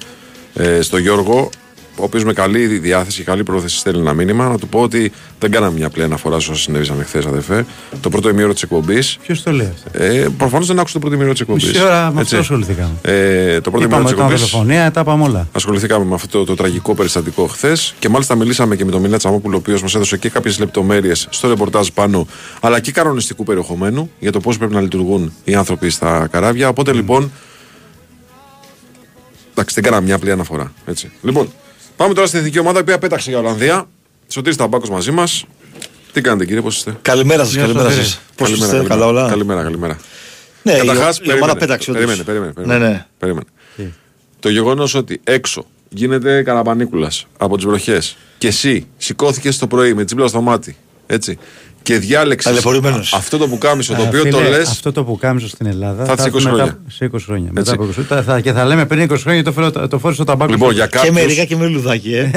ε, 0.54 0.82
στο 0.82 0.98
Γιώργο, 0.98 1.50
ο 1.98 2.04
οποίος 2.04 2.24
με 2.24 2.34
καλή 2.34 2.66
διάθεση 2.66 3.18
και 3.18 3.24
καλή 3.24 3.44
πρόθεση 3.44 3.78
στέλνει 3.78 4.00
ένα 4.00 4.14
μήνυμα, 4.14 4.48
να 4.48 4.58
του 4.58 4.68
πω 4.68 4.80
ότι 4.82 5.12
δεν 5.40 5.52
κάναμε 5.52 5.78
μια 5.78 5.86
απλή 5.86 6.04
αναφορά 6.04 6.40
σε 6.40 6.52
όσα 6.52 6.62
συνέβησαν 6.62 7.04
χθες, 7.06 7.26
αδερφέ. 7.26 7.66
Το 8.02 8.10
πρώτο 8.10 8.30
ημίωρο 8.30 8.54
της 8.54 8.62
εκπομπής. 8.64 9.18
Ποιος 9.22 9.44
το 9.44 9.52
λέει 9.52 9.72
αυτό; 9.74 10.04
Ε, 10.04 10.28
Προφανώς 10.38 10.68
δεν 10.68 10.80
άκουσα 10.80 10.94
το 10.94 11.00
πρώτο 11.00 11.16
ημίωρο 11.16 11.32
της 11.32 11.42
εκπομπής. 11.42 11.68
Μισή 11.68 11.82
ώρα 11.84 12.12
με 12.14 12.22
αυτό 12.22 12.38
ασχοληθήκαμε. 12.38 12.92
Ε, 13.02 13.62
το 13.62 13.72
πρώτο 13.72 13.86
ημίωρο 13.86 14.02
Είπαμε 14.02 14.04
της 14.04 14.14
τα 14.16 14.24
εκπομπής. 14.24 14.50
δολοφονία, 14.50 14.92
τα 14.92 15.02
είπαμε 15.02 15.24
όλα. 15.24 15.48
Ασχοληθήκαμε 15.52 16.06
με 16.06 16.14
αυτό 16.16 16.44
το 16.44 16.56
τραγικό 16.56 16.96
περιστατικό 16.96 17.48
χθες 17.48 17.94
και 18.00 18.10
μάλιστα 18.10 18.36
μιλήσαμε 18.36 18.76
και 18.76 18.86
με 18.86 18.92
τον 18.92 19.02
Μιλά 19.02 19.18
Τσαμόπουλο, 19.18 19.56
ο 19.56 19.58
οποίος 19.58 19.82
μας 19.82 19.96
έδωσε 19.96 20.18
και 20.18 20.30
κάποιες 20.30 20.60
λεπτομέρειες 20.60 21.28
στο 21.30 21.48
ρεπορτάζ 21.48 21.88
πάνω, 21.88 22.28
αλλά 22.62 22.80
και 22.80 22.92
κανονιστικού 22.92 23.44
περιεχομένου 23.44 24.12
για 24.20 24.32
το 24.32 24.40
πώς 24.40 24.58
πρέπει 24.58 24.74
να 24.74 24.82
λειτουργούν 24.82 25.34
οι 25.44 25.56
άνθρωποι 25.56 25.90
στα 25.90 26.28
καράβια. 26.32 26.68
Οπότε 26.70 26.94
λοιπόν. 26.94 27.32
Εντάξει, 29.52 29.76
δεν 29.76 29.84
κάναμε 29.84 30.06
μια 30.06 30.16
απλή 30.16 30.32
αναφορά. 30.32 30.72
Έτσι. 30.86 31.12
Λοιπόν, 31.22 31.50
πάμε 31.96 32.14
τώρα 32.14 32.28
στην 32.28 32.40
εθνική 32.40 32.60
ομάδα 32.60 32.78
η 32.78 32.82
οποία 32.82 32.98
πέταξε 32.98 33.30
για 33.30 33.40
Ολλανδία. 33.40 33.88
Σωτήρης 34.28 34.58
Ταμπάκος 34.58 34.90
μαζί 34.90 35.12
μας. 35.12 35.46
Τι 36.14 36.22
κάνετε 36.22 36.46
κύριε, 36.46 36.62
πώς 36.62 36.76
είστε; 36.78 36.98
Καλημέρα 37.02 37.44
σας, 37.44 37.54
Γεια 37.54 37.62
καλημέρα 37.62 37.90
Σωτήρη. 37.90 38.06
σας. 38.08 38.20
Πώς 38.36 38.48
Καλημέρα, 38.50 38.66
είστε, 38.78 38.88
καλημέρα. 38.88 39.06
καλά 39.12 39.22
όλα; 39.22 39.30
Καλημέρα, 39.30 39.64
καλημέρα. 39.64 39.98
Ναι, 40.64 40.72
η, 40.72 40.78
Καταρχάς, 40.78 41.18
η 41.18 41.22
ομάδα 41.22 41.36
περίμενε, 41.38 41.60
πέταξε 41.60 41.92
όντως. 41.92 42.04
Περίμενε, 42.04 42.24
περίμενε. 42.24 42.54
περίμενε. 42.54 42.86
Ναι, 42.86 42.92
ναι. 42.92 43.06
περίμενε. 43.20 43.46
Το 44.40 44.50
γεγονός 44.50 44.94
ότι 44.96 45.22
έξω 45.24 45.66
γίνεται 45.90 46.44
καραμπανίκουλας 46.44 47.28
από 47.38 47.56
τις 47.56 47.66
βροχές 47.66 48.18
και 48.38 48.48
εσύ 48.48 48.88
σηκώθηκες 48.98 49.58
το 49.58 49.68
πρωί 49.68 49.94
με 49.94 50.04
τσίπλα 50.06 50.28
στο 50.28 50.42
μάτι. 50.42 50.76
Έτσι. 51.08 51.38
Και 51.84 51.98
διάλεξε 51.98 52.48
Ταλαιπωρημένος. 52.50 53.14
αυτό 53.14 53.38
το 53.38 53.48
πουκάμισο 53.48 53.94
το 53.94 54.02
Α, 54.02 54.06
οποίο 54.08 54.20
φίλε, 54.22 54.32
το 54.32 54.42
λε. 54.50 54.62
Αυτό 54.62 54.92
το 54.92 55.04
που 55.04 55.18
κάμισο 55.18 55.48
στην 55.48 55.66
Ελλάδα 55.66 56.06
Θα 56.06 56.12
έρθει 56.12 56.24
έρθει 56.26 56.38
20 56.38 56.42
μετά- 56.44 56.56
χρόνια. 56.56 56.78
Σε 56.88 57.06
20 57.14 57.18
χρόνια. 57.26 57.48
Μετά 57.54 57.60
Έτσι. 57.60 57.74
από 57.74 57.84
20 57.84 58.06
χρόνια. 58.08 58.24
Θα, 58.24 58.40
και 58.40 58.52
θα 58.52 58.66
λέμε 58.66 58.86
πριν 58.86 59.02
20 59.12 59.18
χρόνια 59.18 59.44
το, 59.44 59.52
φέρω, 59.52 59.72
το 59.72 60.00
φόρησε 60.00 60.14
στο 60.14 60.24
ταμπάκο. 60.24 60.52
Λοιπόν, 60.52 60.74
για 60.74 60.86
Και 60.86 60.98
κάποιους- 60.98 61.14
με 61.16 61.22
ρίγα 61.24 61.46
και 61.46 61.56
με 61.56 61.68
λουδάκι, 61.68 62.14
ε. 62.16 62.32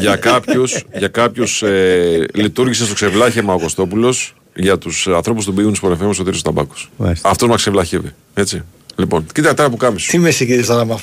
για 0.00 0.16
κάποιου 0.16 0.64
για 0.98 1.08
κάποιους, 1.08 1.62
ε, 1.62 2.26
λειτουργήσε 2.34 2.84
στο 2.84 2.94
ξεβλάχεμα 2.94 3.54
ο 3.54 3.58
Κωστόπουλο. 3.58 4.14
Για 4.54 4.78
του 4.78 4.90
ανθρώπου 5.14 5.42
του 5.44 5.52
Μπίγουν 5.52 5.74
Σπορεφέ 5.74 6.04
ο 6.04 6.12
Σωτήρης 6.12 6.42
Ταμπάκος. 6.42 6.90
Μάλιστα. 6.96 7.28
Αυτό 7.28 7.46
μα 7.46 7.56
ξεβλαχεύει. 7.56 8.08
Έτσι. 8.34 8.62
Λοιπόν, 8.96 9.26
κοίτα 9.34 9.54
τώρα 9.54 9.70
που 9.70 9.76
κάμισο. 9.76 10.10
Τι 10.10 10.18
με 10.18 10.30
συγκρίνει 10.30 10.64
τώρα 10.64 10.84
με 10.84 10.94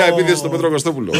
αυτό. 0.00 0.08
Ευθεία 0.08 0.14
επίθεση 0.18 0.36
στον 0.38 0.50
Πέτρο 0.50 0.70
Κωστόπουλο. 0.70 1.12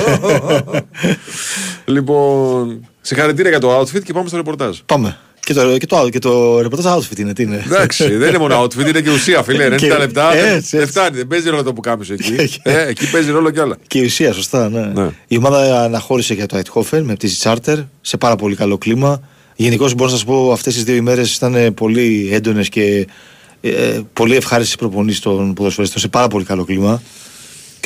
Λοιπόν, 1.85 2.87
συγχαρητήρια 3.01 3.51
για 3.51 3.61
το 3.61 3.81
outfit 3.81 4.03
και 4.03 4.13
πάμε 4.13 4.29
στο 4.29 4.37
ρεπορτάζ. 4.37 4.79
Πάμε. 4.87 5.17
Και 5.41 5.55
το, 5.55 5.79
και 5.79 5.87
το, 5.87 6.09
και 6.09 6.19
το 6.19 6.61
ρεπορτάζ 6.61 7.05
outfit 7.05 7.19
είναι, 7.19 7.33
τι 7.33 7.43
είναι; 7.43 7.63
Εντάξει, 7.67 8.17
δεν 8.17 8.29
είναι 8.29 8.39
μόνο 8.39 8.63
outfit, 8.63 8.87
είναι 8.89 9.01
και 9.01 9.11
ουσία, 9.11 9.43
φίλε. 9.43 9.67
90 9.69 9.77
Και- 9.77 9.95
λεπτά 9.97 10.31
δεν- 10.31 10.55
έτσι, 10.57 10.77
δεν 10.77 10.87
φτάνει, 10.87 11.17
δεν 11.17 11.27
παίζει 11.27 11.49
ρόλο 11.49 11.63
το 11.63 11.73
που 11.73 11.81
κάμισο 11.81 12.13
εκεί. 12.13 12.35
Ε, 12.63 12.87
Εκεί 12.87 13.11
παίζει 13.11 13.31
ρόλο 13.31 13.51
κι 13.51 13.61
άλλα. 13.61 13.77
Και 13.87 13.99
η 13.99 14.05
ουσία, 14.05 14.33
σωστά. 14.33 14.69
Ναι. 14.69 14.81
Ναι. 14.95 15.09
Η 15.27 15.37
ομάδα 15.37 15.83
αναχώρησε 15.83 16.35
για 16.35 16.47
το 16.47 16.57
Αιτχόφερ 16.57 17.03
με 17.05 17.15
πτήση 17.15 17.41
charter 17.43 17.85
σε 18.01 18.17
πάρα 18.17 18.37
πολύ 18.37 18.55
καλό 18.55 18.79
κλίμα. 18.79 19.21
Γενικώς 19.57 19.95
μπορώ 19.95 20.11
να 20.11 20.17
σας 20.17 20.25
πω 20.25 20.53
αυτές 20.53 20.75
τις 20.75 20.85
δύο 20.85 20.95
ημέρες 20.95 21.35
ήταν 21.35 21.55
ε, 21.55 21.71
πολύ 21.71 22.29
έντονες 22.33 22.69
και 22.69 23.07
ε, 23.61 24.01
πολύ 24.13 24.37
ευχάριστες 24.37 24.77
προπονήσεις 24.77 25.21
των 25.21 25.55
ποδοσφαιριστών 25.55 26.01
σε 26.01 26.09
πάρα 26.09 26.29
πολύ 26.29 26.45
καλό 26.45 26.65
κλίμα. 26.65 27.03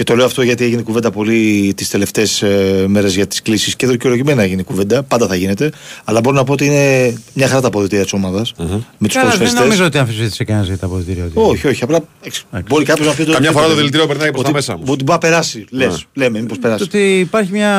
Και 0.00 0.06
το 0.06 0.16
λέω 0.16 0.24
αυτό 0.26 0.42
γιατί 0.42 0.64
έγινε 0.64 0.82
κουβέντα 0.82 1.10
πολύ 1.10 1.72
τις 1.76 1.88
τελευταίες 1.90 2.42
ε, 2.42 2.84
μέρες 2.88 3.14
για 3.14 3.26
τις 3.26 3.42
κλήσεις 3.42 3.76
και 3.76 3.86
δικαιολογημένα 3.86 4.42
έγινε 4.42 4.62
κουβέντα. 4.62 5.02
Πάντα 5.02 5.26
θα 5.26 5.34
γίνεται. 5.34 5.72
Αλλά 6.04 6.20
μπορώ 6.20 6.36
να 6.36 6.44
πω 6.44 6.52
ότι 6.52 6.64
είναι 6.66 7.14
μια 7.32 7.48
χαρά 7.48 7.60
τα 7.60 7.66
αποδυτήρια 7.66 8.04
της 8.04 8.12
ομάδας. 8.12 8.52
Με 8.58 8.66
τους 8.66 8.74
Καλά, 8.78 8.84
δεν 8.98 9.08
ποδοσφαιριστές. 9.22 9.60
νομίζω 9.60 9.84
ότι 9.84 9.98
αμφισβήτησε 9.98 10.44
κανένας 10.44 10.68
για 10.68 10.78
τα 10.78 10.86
αποδυτήρια. 10.86 11.24
ότι- 11.24 11.32
Όχι, 11.50 11.66
όχι. 11.66 11.82
Απλά 11.82 11.98
εξ- 12.22 12.42
μπορεί 12.68 12.84
κάποιος 12.84 13.06
να 13.06 13.12
πει 13.14 13.22
ότι. 13.22 13.30
Καμιά 13.30 13.50
φορά 13.52 13.66
το 13.66 13.74
δηλητήριο 13.74 14.06
περνάει 14.06 14.28
προς 14.30 14.42
τα 14.42 14.48
ότι- 14.48 14.56
μέσα 14.56 14.74
όμως. 14.74 14.88
Ότι 14.88 15.04
μπορεί 15.04 15.18
να 15.22 15.28
περάσει. 15.28 15.64
Λες. 15.70 16.06
Ναι. 16.14 16.24
Λέμε, 16.24 16.40
μήπως 16.40 16.56
Το 16.56 16.62
περάσει. 16.62 16.82
ότι 16.82 17.18
υπάρχει 17.18 17.50
μια 17.52 17.72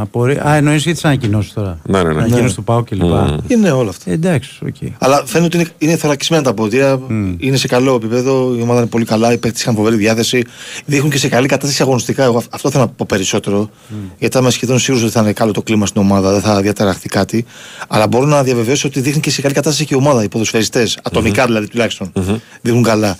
απορία. 0.00 0.42
Α, 0.46 0.54
εννοείς 0.54 0.82
για 0.82 0.94
τι 0.94 1.00
ανακοινώσεις 1.04 1.52
τώρα. 1.52 1.78
Ναι, 1.84 1.98
ναι, 2.02 2.04
ναι. 2.04 2.10
Ανακοίνωση 2.10 2.42
Ναι. 2.44 2.52
του 2.52 2.64
ΠΑΟ 2.64 2.82
κλπ. 2.82 3.02
Μμμ. 3.02 3.36
Είναι 3.46 3.70
όλα 3.70 3.88
αυτά. 3.90 4.10
Ε, 4.10 4.14
Εντάξει, 4.14 4.50
οκ. 4.66 4.74
Αλλά 4.98 5.22
φαίνεται 5.26 5.56
ότι 5.56 5.56
είναι, 5.56 5.74
είναι 5.90 5.96
θωρακισμένα 5.96 6.42
τα 6.42 6.54
αποδυτήρια. 6.54 7.00
Είναι 7.38 7.56
σε 7.56 7.66
καλό 7.66 7.94
επίπεδο. 7.94 8.54
Η 8.58 8.62
ομάδα 8.62 8.80
είναι 8.80 8.88
πολύ 8.88 9.04
καλά. 9.04 9.32
Οι 9.32 9.38
παίκτες 9.38 9.60
είχαν 9.60 9.74
φοβερή 9.74 9.96
διάθεση. 9.96 10.44
Δείχνουν 10.84 11.10
και 11.10 11.18
σε 11.18 11.28
καλή 11.28 11.46
κατάσταση 11.54 11.82
αγωνιστικά. 11.82 12.24
Εγώ 12.24 12.36
αυ- 12.38 12.54
αυτό 12.54 12.70
θέλω 12.70 12.82
να 12.84 12.88
πω 12.88 13.04
περισσότερο. 13.08 13.70
Γιατί 14.18 14.38
είμαι 14.38 14.50
σχεδόν 14.50 14.78
σίγουρος 14.78 15.04
ότι 15.04 15.12
θα 15.14 15.20
είναι 15.20 15.32
καλό 15.32 15.52
το 15.52 15.62
κλίμα 15.62 15.86
στην 15.86 16.00
ομάδα. 16.00 16.32
Δεν 16.32 16.40
θα 16.40 16.60
διαταραχθεί 16.60 17.08
κάτι. 17.08 17.44
Αλλά 17.88 18.06
μπορώ 18.06 18.26
να 18.26 18.42
διαβεβαιώσω 18.42 18.88
ότι 18.88 19.00
δείχνει 19.00 19.20
και 19.20 19.30
σε 19.30 19.40
καλή 19.40 19.54
κατάσταση 19.54 19.84
και 19.86 19.94
η 19.94 19.96
ομάδα. 19.96 20.22
Οι 20.22 20.28
ποδοσφαιριστές. 20.28 20.98
Ατομικά 21.02 21.46
δηλαδή 21.46 21.68
τουλάχιστον. 21.68 22.12
Δείχνουν 22.60 22.82
καλά. 22.82 23.18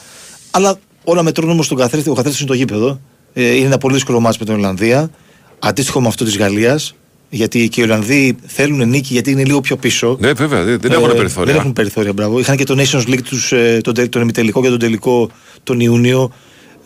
Αλλά 0.50 0.76
όλα 1.04 1.22
μετρούν 1.22 1.50
όμως 1.50 1.68
τον 1.68 1.76
καθρέφτη. 1.78 2.08
Ο 2.08 2.14
καθρέφτης 2.14 2.40
είναι 2.40 2.50
το 2.50 2.54
γήπεδο. 2.56 3.00
Ε, 3.32 3.54
είναι 3.56 3.66
ένα 3.66 3.78
πολύ 3.78 3.94
δύσκολο 3.94 4.20
μάτσο 4.20 4.38
με 4.40 4.46
την 4.46 4.54
Ολλανδία. 4.54 5.10
Αντίστοιχο 5.58 6.00
με 6.00 6.08
αυτό 6.08 6.24
της 6.24 6.36
Γαλλίας. 6.38 6.94
Γιατί 7.30 7.68
και 7.68 7.80
οι 7.80 7.84
Ολλανδοί 7.84 8.36
θέλουν 8.46 8.88
νίκη 8.88 9.12
γιατί 9.12 9.30
είναι 9.30 9.44
λίγο 9.44 9.60
πιο 9.60 9.76
πίσω. 9.76 10.16
Ναι, 10.20 10.32
βέβαια, 10.32 10.62
δεν, 10.62 10.78
δεν 10.80 10.92
έχουν 10.92 11.10
Ε, 11.10 11.14
περιθώρια. 11.14 11.52
Δεν 11.52 11.60
έχουν 11.60 11.72
περιθώρια, 11.72 12.12
μπράβο. 12.12 12.38
Είχαν 12.38 12.56
και 12.56 12.64
το 12.64 12.74
Nations 12.78 13.08
League 13.08 13.22
τους, 13.24 13.52
ε, 13.52 13.80
τον, 13.82 13.94
τε- 13.94 14.08
τον 14.10 14.22
ημιτελικό 14.22 14.62
και 14.62 14.68
τον 14.68 14.78
τελικό 14.78 15.30
τον 15.62 15.80
Ιούνιο. 15.80 16.32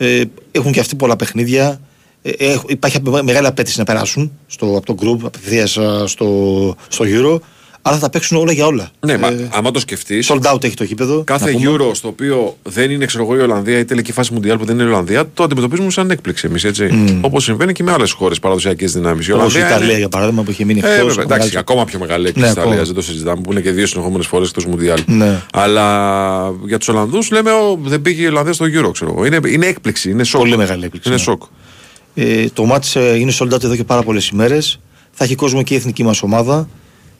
Ε, 0.01 0.23
έχουν 0.51 0.71
και 0.71 0.79
αυτοί 0.79 0.95
πολλά 0.95 1.15
παιχνίδια. 1.15 1.81
Ε, 2.21 2.29
έχ- 2.37 2.63
υπάρχει 2.67 2.97
απε- 2.97 3.23
μεγάλη 3.23 3.47
απέτηση 3.47 3.77
να 3.79 3.83
περάσουν 3.83 4.31
στο, 4.47 4.77
από 4.77 4.85
το 4.85 4.95
group 5.01 5.19
απευθείας 5.25 5.71
στο, 6.05 6.75
στο 6.87 7.05
Euro. 7.07 7.39
Αλλά 7.81 7.95
θα 7.95 8.01
τα 8.01 8.09
παίξουν 8.09 8.37
όλα 8.37 8.51
για 8.51 8.65
όλα. 8.65 8.89
Ναι, 8.99 9.17
μα, 9.17 9.27
Ε, 9.27 9.49
άμα 9.51 9.71
το 9.71 9.79
σκεφτείς. 9.79 10.31
Sold 10.31 10.53
out 10.53 10.63
έχει 10.63 10.73
το 10.75 10.83
γήπεδο. 10.83 11.23
Κάθε 11.23 11.51
να 11.51 11.57
πούμε. 11.59 11.71
Euro 11.79 11.95
στο 11.95 12.07
οποίο 12.07 12.57
δεν 12.63 12.91
είναι 12.91 13.05
ξέρω 13.05 13.23
εγώ, 13.23 13.35
η 13.35 13.39
Ολλανδία 13.39 13.79
ή 13.79 13.85
τελική 13.85 14.11
φάση 14.11 14.33
Μουντιάλ 14.33 14.57
που 14.57 14.65
δεν 14.65 14.75
είναι 14.75 14.83
η 14.83 14.87
Ολλανδία, 14.87 15.29
το 15.33 15.43
αντιμετωπίζουμε 15.43 15.91
σαν 15.91 16.11
έκπληξη 16.11 16.47
εμείς, 16.47 16.63
έτσι. 16.63 16.83
Μμ. 16.91 17.17
Όπως 17.21 17.43
συμβαίνει 17.43 17.73
και 17.73 17.83
με 17.83 17.91
άλλες 17.91 18.11
χώρες 18.11 18.39
παραδοσιακές 18.39 18.91
δυνάμεις. 18.93 19.27
Η 19.27 19.31
Όπως 19.31 19.53
η 19.53 19.55
Ολλανδία. 19.57 19.75
Ιταλία 19.75 19.89
είναι- 19.89 19.99
για 19.99 20.09
παράδειγμα 20.09 20.43
που 20.43 20.51
είχε 20.51 20.65
μείνει 20.65 20.79
Ε, 20.79 20.83
εκτός. 20.83 20.97
βέβαια, 21.07 21.23
εντάξει, 21.23 21.37
μεγάλη- 21.37 21.57
ακόμα 21.57 21.85
πιο 21.85 21.99
μεγάλη 21.99 22.27
έκπληξη 22.27 22.49
Ναι, 22.49 22.55
τη 22.55 22.59
Ιταλία, 22.61 22.81
ακόμα. 22.81 22.93
δεν 22.93 23.03
το 23.05 23.11
συζητάμε, 23.11 23.41
που 23.41 23.51
είναι 23.51 23.61
και 23.61 23.71
δύο 23.71 23.85
συνεχόμενες 23.87 24.27
φορές 24.27 24.47
εκτός 24.49 24.65
Μουντιάλ. 24.65 24.99
Ναι. 25.05 25.41
Αλλά 25.53 25.85
για 26.65 26.77
τους 26.77 26.87
Ολλανδούς 26.87 27.31
λέμε 27.31 27.51
ο, 27.51 27.79
δεν 27.83 28.01
πήγε 28.01 28.21
η 28.23 28.27
Ολλανδία 28.27 28.53
στο 28.53 28.65
Euro, 28.65 28.89
ξέρω 28.91 29.11
εγώ. 29.11 29.25
Είναι, 29.25 29.39
είναι 29.47 29.65
έκπληξη, 29.65 30.09
είναι 30.09 30.23
σοκ. 30.23 30.39
Πολύ 30.41 30.57
μεγάλη 30.57 30.83
έκπληξη, 30.85 31.07
Είναι 31.09 31.17
ναι. 31.17 31.23
σοκ. 31.23 31.41
Ε, 32.15 32.45
το 32.53 32.65
μάτς 32.65 32.95
ε, 32.95 33.15
είναι 33.19 33.31
sold 33.39 33.53
out 33.53 33.63
εδώ 33.63 33.75
και 33.75 33.83
πάρα 33.83 34.01
πολλές 34.03 34.27
ημέρες. 34.27 34.79
Θα 35.11 35.23
έχει 35.23 35.35
κόσμο 35.35 35.63
και 35.63 35.73
η 35.73 35.77
εθνική 35.77 36.03
μας 36.03 36.21
ομάδα. 36.23 36.69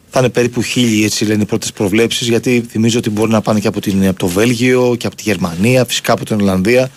Θα 0.09 0.19
είναι 0.19 0.29
περίπου 0.29 0.61
χίλιοι 0.61 1.01
έτσι 1.05 1.25
λένε 1.25 1.41
οι 1.41 1.45
πρώτες 1.45 1.71
προβλέψεις 1.73 2.27
γιατί 2.27 2.65
θυμίζω 2.69 2.97
ότι 2.97 3.09
μπορεί 3.09 3.31
να 3.31 3.41
πάνε 3.41 3.59
και 3.59 3.67
από, 3.67 3.81
την, 3.81 4.07
από 4.07 4.19
το 4.19 4.27
Βέλγιο 4.27 4.95
και 4.97 5.07
από 5.07 5.15
τη 5.15 5.23
Γερμανία, 5.23 5.85
φυσικά 5.85 6.13
από 6.13 6.25
την 6.25 6.39
Ολλανδία. 6.41 6.89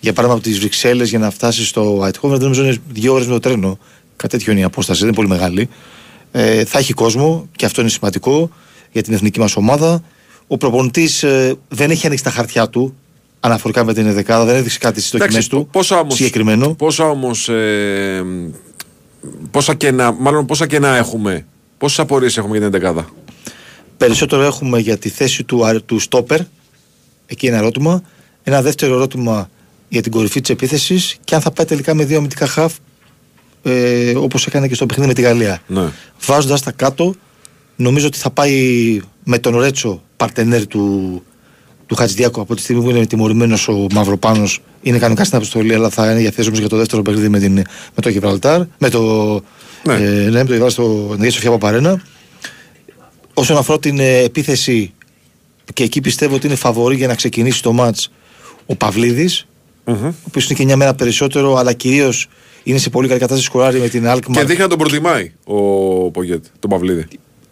Για 0.00 0.12
παράδειγμα 0.12 0.40
από 0.40 0.50
τις 0.50 0.58
Βρυξέλλες 0.58 1.08
για 1.08 1.18
να 1.18 1.30
φτάσει 1.30 1.64
στο 1.64 2.02
Αιτχόβεν 2.06 2.38
δεν 2.38 2.48
νομίζω 2.48 2.64
είναι 2.64 2.76
δύο 2.92 3.12
ώρες 3.12 3.26
με 3.26 3.32
το 3.32 3.38
τρένο. 3.38 3.78
Κάτι 4.16 4.36
τέτοιο 4.36 4.52
είναι 4.52 4.60
η 4.60 4.64
απόσταση, 4.64 4.98
δεν 4.98 5.08
είναι 5.08 5.16
πολύ 5.16 5.28
μεγάλη. 5.28 5.68
Ε, 6.32 6.64
θα 6.64 6.78
έχει 6.78 6.92
κόσμο 6.92 7.48
και 7.56 7.64
αυτό 7.64 7.80
είναι 7.80 7.90
σημαντικό 7.90 8.50
για 8.92 9.02
την 9.02 9.12
εθνική 9.14 9.40
μας 9.40 9.56
ομάδα. 9.56 10.02
Ο 10.46 10.56
προπονητής 10.56 11.22
ε, 11.22 11.54
δεν 11.68 11.90
έχει 11.90 12.06
ανοίξει 12.06 12.24
τα 12.24 12.30
χαρτιά 12.30 12.68
του 12.68 12.94
αναφορικά 13.40 13.84
με 13.84 13.94
την 13.94 14.12
δεκάδα, 14.12 14.44
δεν 14.44 14.56
έδειξε 14.56 14.78
κάτι 14.78 14.98
στις 15.00 15.10
δοκιμές 15.10 15.32
Εντάξει, 15.32 15.50
του. 15.50 15.68
πόσα 15.72 15.98
όμως, 15.98 16.14
συγκεκριμένο. 16.14 16.74
Πόσα 16.74 17.08
όμως. 17.08 17.48
Ε, 17.48 18.24
πόσα 19.50 19.74
κενά, 19.74 20.12
μάλλον 20.12 20.46
πόσα 20.46 20.66
κενά 20.66 20.96
έχουμε; 20.96 21.46
Πόσες 21.80 21.98
απορίες 21.98 22.36
έχουμε 22.36 22.58
για 22.58 22.70
την 22.70 22.80
11 22.82 23.04
Περισσότερο 23.96 24.42
έχουμε 24.42 24.78
για 24.78 24.96
τη 24.98 25.08
θέση 25.08 25.44
του, 25.44 25.64
αρ- 25.64 25.82
του 25.82 25.98
στόπερ. 25.98 26.40
Εκεί 27.26 27.46
ένα 27.46 27.56
ερώτημα. 27.56 28.02
Ένα 28.42 28.62
δεύτερο 28.62 28.94
ερώτημα 28.94 29.50
για 29.88 30.02
την 30.02 30.12
κορυφή 30.12 30.40
της 30.40 30.50
επίθεσης 30.50 31.16
και 31.24 31.34
αν 31.34 31.40
θα 31.40 31.50
πάει 31.50 31.66
τελικά 31.66 31.94
με 31.94 32.04
δύο 32.04 32.16
αμυντικά 32.16 32.46
χαφ 32.46 32.74
ε, 33.62 34.12
όπως 34.16 34.46
έκανε 34.46 34.68
και 34.68 34.74
στο 34.74 34.86
παιχνίδι 34.86 35.08
με 35.08 35.14
τη 35.14 35.22
Γαλλία. 35.22 35.62
Ναι. 35.66 35.88
Βάζοντας 36.20 36.62
τα 36.62 36.70
κάτω, 36.72 37.14
νομίζω 37.76 38.06
ότι 38.06 38.18
θα 38.18 38.30
πάει 38.30 39.00
με 39.24 39.38
τον 39.38 39.60
Ρέτσο, 39.60 40.02
παρτενέρ 40.16 40.66
του, 40.66 41.22
του 41.86 41.94
Χατζηδιάκου 41.94 42.40
από 42.40 42.54
τη 42.54 42.60
στιγμή 42.60 42.82
που 42.82 42.90
είναι 42.90 43.06
τιμωρημένος 43.06 43.68
ο 43.68 43.86
Μαυροπάνος. 43.92 44.60
Είναι 44.82 44.98
κανονικά 44.98 45.24
στην 45.24 45.36
αποστολή, 45.36 45.74
αλλά 45.74 45.88
θα 45.90 46.10
είναι 46.10 46.20
διαθέσιμος 46.20 46.58
για 46.58 46.68
το 46.68 46.76
δεύτερο 46.76 47.02
παιχνίδι 47.02 47.28
με, 47.28 47.38
την, 47.38 47.54
με 47.94 48.02
το 48.02 48.08
Γιβραλτάρ. 48.08 48.62
Με 48.78 48.88
το. 48.88 49.42
Ναι. 49.84 49.94
Ε, 49.94 49.98
ναι, 49.98 50.30
με 50.30 50.30
το 50.30 50.52
Γιβραλτάρ 50.52 50.70
στο 50.70 51.08
Αγία 51.12 51.30
Σοφιά 51.30 51.50
Παπαρένα. 51.50 52.02
Όσον 53.34 53.56
αφορά 53.56 53.78
την 53.78 53.98
ε, 53.98 54.18
επίθεση, 54.18 54.92
και 55.74 55.82
εκεί 55.82 56.00
πιστεύω 56.00 56.34
ότι 56.34 56.46
είναι 56.46 56.54
φαβορή 56.56 56.96
για 56.96 57.06
να 57.06 57.14
ξεκινήσει 57.14 57.62
το 57.62 57.72
μάτς 57.72 58.10
ο 58.66 58.74
Παυλίδης, 58.76 59.46
ο 59.84 59.92
οποίος 60.26 60.44
είναι 60.48 60.58
και 60.58 60.64
μια 60.64 60.76
μέρα 60.76 60.94
περισσότερο, 60.94 61.56
αλλά 61.56 61.72
κυρίως 61.72 62.26
είναι 62.62 62.78
σε 62.78 62.90
πολύ 62.90 63.08
καλή 63.08 63.20
κατάσταση 63.20 63.46
σκοράρει 63.46 63.78
με 63.80 63.88
την 63.88 64.02
Και 64.02 64.12
Alkmaar. 64.12 64.44
δείχνει 64.46 64.62
να 64.62 64.68
τον 64.68 64.78
προτιμάει 64.78 65.32
ο 65.44 65.56
Πογέτ, 66.10 66.44
τον 66.58 66.70
Παυλίδη. 66.70 67.06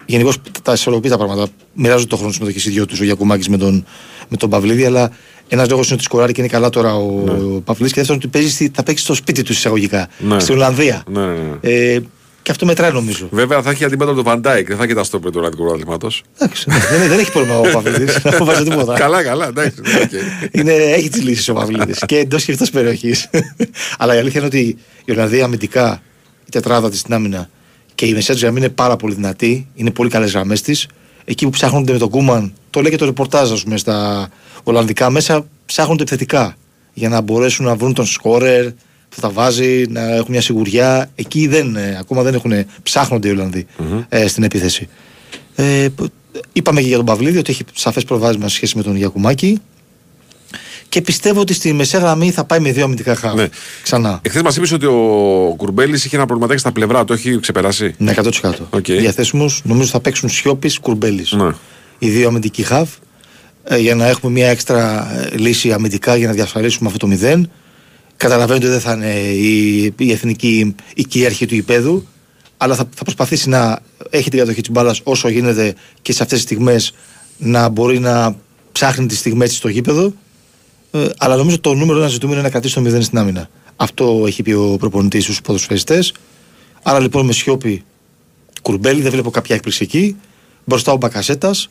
Γενικώς 0.07 0.37
τα 0.63 0.73
ισορροπεί 0.73 1.09
τα 1.09 1.17
πράγματα. 1.17 1.49
Μοιράζονται 1.75 2.09
το 2.09 2.17
χρόνο 2.17 2.33
συμμετοχή 2.33 2.69
οι 2.69 2.73
δυο 2.73 2.87
τους, 2.87 3.01
ο 3.01 3.05
Γιακουμάκης 3.05 3.49
με 3.49 3.57
τον, 3.57 3.85
με 4.29 4.37
τον 4.37 4.51
Παυλίδη, 4.51 4.85
αλλά 4.85 5.11
ένας 5.49 5.69
λόγος 5.69 5.87
είναι 5.87 5.95
ότι 5.95 6.05
σκοράρει 6.05 6.33
και 6.33 6.41
είναι 6.41 6.51
καλά 6.51 6.69
τώρα 6.71 6.95
ο, 6.97 7.23
ναι. 7.25 7.61
Παυλίδης 7.61 7.93
και 7.93 7.99
δεύτερον 7.99 8.17
ότι 8.25 8.29
παίζει, 8.29 8.51
στη- 8.51 8.71
θα 8.75 8.83
παίξει 8.83 9.05
στο 9.05 9.15
σπίτι 9.15 9.43
του 9.43 9.53
εισαγωγικά. 9.53 10.09
Ναι. 10.19 10.41
Στην 10.41 10.55
Ολλανδία. 10.55 11.03
Ναι, 11.11 11.21
ναι, 11.27 11.33
ναι. 11.33 11.57
Ε, 11.61 12.01
και 12.49 12.55
αυτό 12.55 12.67
μετράει 12.67 12.93
νομίζω. 12.93 13.29
Βέβαια 13.31 13.63
θα 13.63 13.71
έχει 13.71 13.85
αντίπαλο 13.85 14.15
τον 14.15 14.25
Φαν 14.25 14.43
Ντάικ, 14.43 14.69
δεν 14.69 14.77
θα 14.77 14.87
κοιτάς 14.87 15.11
το 15.11 15.19
του 15.19 15.41
Ραδικού 15.41 15.63
Πρωταθλήματο. 15.63 16.11
Εντάξει, 16.39 16.69
ναι, 16.69 16.77
δεν, 16.99 17.09
δεν 17.09 17.19
έχει 17.19 17.33
πρόβλημα 17.33 17.59
ο 17.59 17.63
Παυλίδης. 17.73 18.19
Δεν 18.23 18.33
φοβάσαι 18.33 18.65
τίποτα. 18.65 18.95
καλά, 18.95 19.23
καλά, 19.23 19.47
εντάξει. 19.47 19.81
οκ. 19.81 20.11
είναι, 20.51 20.73
έχει 20.73 21.09
τις 21.09 21.23
λύσεις 21.23 21.49
ο 21.49 21.53
Παυλίδης 21.53 22.03
και 22.07 22.19
εντός 22.19 22.45
και 22.45 22.53
εκτός 22.53 22.71
περιοχής. 22.71 23.31
Αλλά 23.99 24.15
η 24.15 24.19
αλήθεια 24.19 24.41
είναι 24.41 24.47
ότι 24.47 24.79
η 25.05 25.13
Ολλανδία 25.13 25.45
αμυντικά, 25.45 26.03
η 26.47 26.51
τετράδα 26.51 26.91
της 26.91 26.99
στην 27.01 27.15
άμυνα 27.15 27.49
και 27.95 28.07
η 28.07 28.13
μεσαία 28.13 28.35
της 28.35 28.43
γραμμή 28.43 28.59
είναι 28.59 28.69
πάρα 28.69 28.97
πολύ 28.97 29.15
δυνατή. 29.15 29.69
Είναι 29.75 29.91
πολύ 29.91 30.11
καλές 30.11 30.33
γραμμές 30.33 30.63
της. 30.63 30.87
Εκεί 31.25 31.45
που 31.45 31.51
ψάχνονται 31.51 31.93
με 31.93 31.99
τον 31.99 32.09
Κούμαν, 32.09 32.53
το 32.71 32.81
λέει 32.81 32.91
και 32.91 32.97
το 32.97 33.05
ρεπορτάζ, 33.05 33.53
ας 33.53 33.63
πούμε, 33.63 33.77
στα 33.77 34.29
Ολλανδικά 34.63 35.11
μέσα, 35.11 35.47
ψάχνονται 35.67 36.03
επιθετικά 36.03 36.57
για 36.93 37.09
να 37.09 37.21
μπορέσουν 37.21 37.65
να 37.65 37.75
βρουν 37.75 37.95
τον 37.95 38.07
σκόρερ 38.07 38.65
που 38.65 38.77
θα 39.09 39.21
τα 39.21 39.31
βάζει, 39.31 39.85
να 39.89 40.15
έχουν 40.15 40.27
μια 40.29 40.41
σιγουριά. 40.41 41.11
Εκεί 41.15 41.47
δεν, 41.47 41.77
ε, 41.77 41.97
ακόμα 42.01 42.23
δεν 42.23 42.35
έχουν, 42.35 42.53
ψάχνονται 42.83 43.29
οι 43.29 43.31
Ολλανδοί 43.31 43.67
mm-hmm. 43.79 44.05
ε, 44.09 44.29
στην 44.29 44.43
επίθεση. 44.43 44.89
Ε, 45.55 45.89
είπαμε 46.53 46.81
και 46.81 46.87
για 46.87 46.97
τον 46.97 47.07
Παυλίδη 47.07 47.39
ότι 47.39 47.51
έχει 47.51 47.65
σαφές 47.75 48.05
προβάδισμα 48.05 48.49
σε 48.49 48.55
σχέση 48.55 48.77
με 48.77 48.83
τον 48.83 48.97
Γιακουμάκη. 48.97 49.61
Και 50.89 51.03
πιστεύω 51.03 51.41
ότι 51.41 51.55
στη 51.55 51.73
μεσαία 51.73 52.01
γραμμή 52.01 52.31
θα 52.31 52.45
πάει 52.45 52.61
με 52.61 52.73
δύο 52.73 52.85
αμυντικά 52.85 53.15
χαύ. 53.15 53.35
Ναι. 53.35 53.49
Ξανά. 53.83 54.21
Εχθές 54.23 54.43
μας 54.43 54.57
είπες 54.57 54.73
ότι 54.73 54.87
ο 54.87 55.55
Κουρμπέλης 55.57 56.05
είχε 56.05 56.17
ένα 56.17 56.27
προβληματάκι 56.27 56.61
στα 56.61 56.73
πλευρά, 56.73 57.05
το 57.05 57.13
έχει 57.13 57.41
ξεπεράσει; 57.41 57.95
Ναι, 57.99 58.15
100%. 58.17 58.31
Okay. 58.71 58.99
Διαθέσιμος, 58.99 59.61
νομίζω 59.65 59.91
θα 59.91 60.01
παίξουν 60.01 60.29
Σιώπης 60.29 60.79
Κουρμπέλης. 60.79 61.33
Ναι. 61.33 61.51
Οι 61.99 62.09
δύο 62.09 62.29
αμυντικοί 62.29 62.63
χάφ 62.63 62.89
ε, 63.65 63.77
για 63.77 63.95
να 63.95 64.07
έχουμε 64.07 64.33
μια 64.33 64.49
έξτρα 64.49 65.11
ε, 65.33 65.37
λύση 65.37 65.73
αμυντικά 65.73 66.17
για 66.17 66.27
να 66.27 66.33
διασφαλίσουμε 66.33 66.91
αυτό 66.93 67.07
το 67.07 67.17
0. 67.21 67.43
Καταλαβαίνετε 68.19 68.67
ότι 68.67 68.75
δεν 68.75 68.81
θα 68.81 68.93
είναι 68.93 69.21
η, 69.21 69.85
η 69.99 70.13
εθνική 70.13 70.75
η 70.95 71.05
κυρίαρχη 71.05 71.47
του 71.47 71.55
υπέδου, 71.55 72.07
αλλά 72.57 72.75
θα, 72.75 72.89
θα 72.95 73.03
προσπαθήσει 73.03 73.49
να 73.49 73.79
έχει 74.11 74.31
την 74.31 74.39
κατοχή 74.39 74.61
της 74.61 74.71
μπάλας 74.71 75.01
όσο 75.05 75.29
γίνεται 75.29 75.75
και 76.03 76.13
σε 76.13 76.23
αυτές 76.23 76.39
τις 76.39 76.47
στιγμές 76.47 76.95
να 77.39 77.69
μπορεί 77.69 77.99
να 77.99 78.37
ψάχνει 78.73 79.07
τις 79.07 79.19
στιγμές 79.19 79.49
της 79.49 79.59
στο 79.59 79.69
γήπεδο. 79.69 80.13
Ε, 80.91 81.07
αλλά 81.19 81.37
νομίζω 81.37 81.61
το 81.61 81.75
νούμερο 81.75 81.99
ένα 81.99 82.09
ζητούμενο 82.09 82.39
είναι 82.39 82.47
να 82.47 82.53
κρατήσει 82.53 82.75
το 82.75 82.97
0 82.97 83.03
στην 83.03 83.19
άμυνα. 83.19 83.49
Αυτό 83.77 84.25
έχει 84.27 84.43
πει 84.43 84.53
ο 84.53 84.77
προπονητής 84.79 85.23
στους 85.23 85.41
ποδοσφαιριστές. 85.41 86.13
Άρα 86.83 87.01
λοιπόν 87.01 87.27
με 87.27 87.33
σιώπη 87.33 87.85
κουρμπέλι, 88.63 89.01
δεν 89.01 89.11
βλέπω 89.11 89.31
κάποια 89.31 89.55
έκπληξη 89.55 89.83
εκεί. 89.83 90.17
Μπροστά 90.65 90.93
ο 90.93 90.97
Μπακασέτας, 90.97 91.71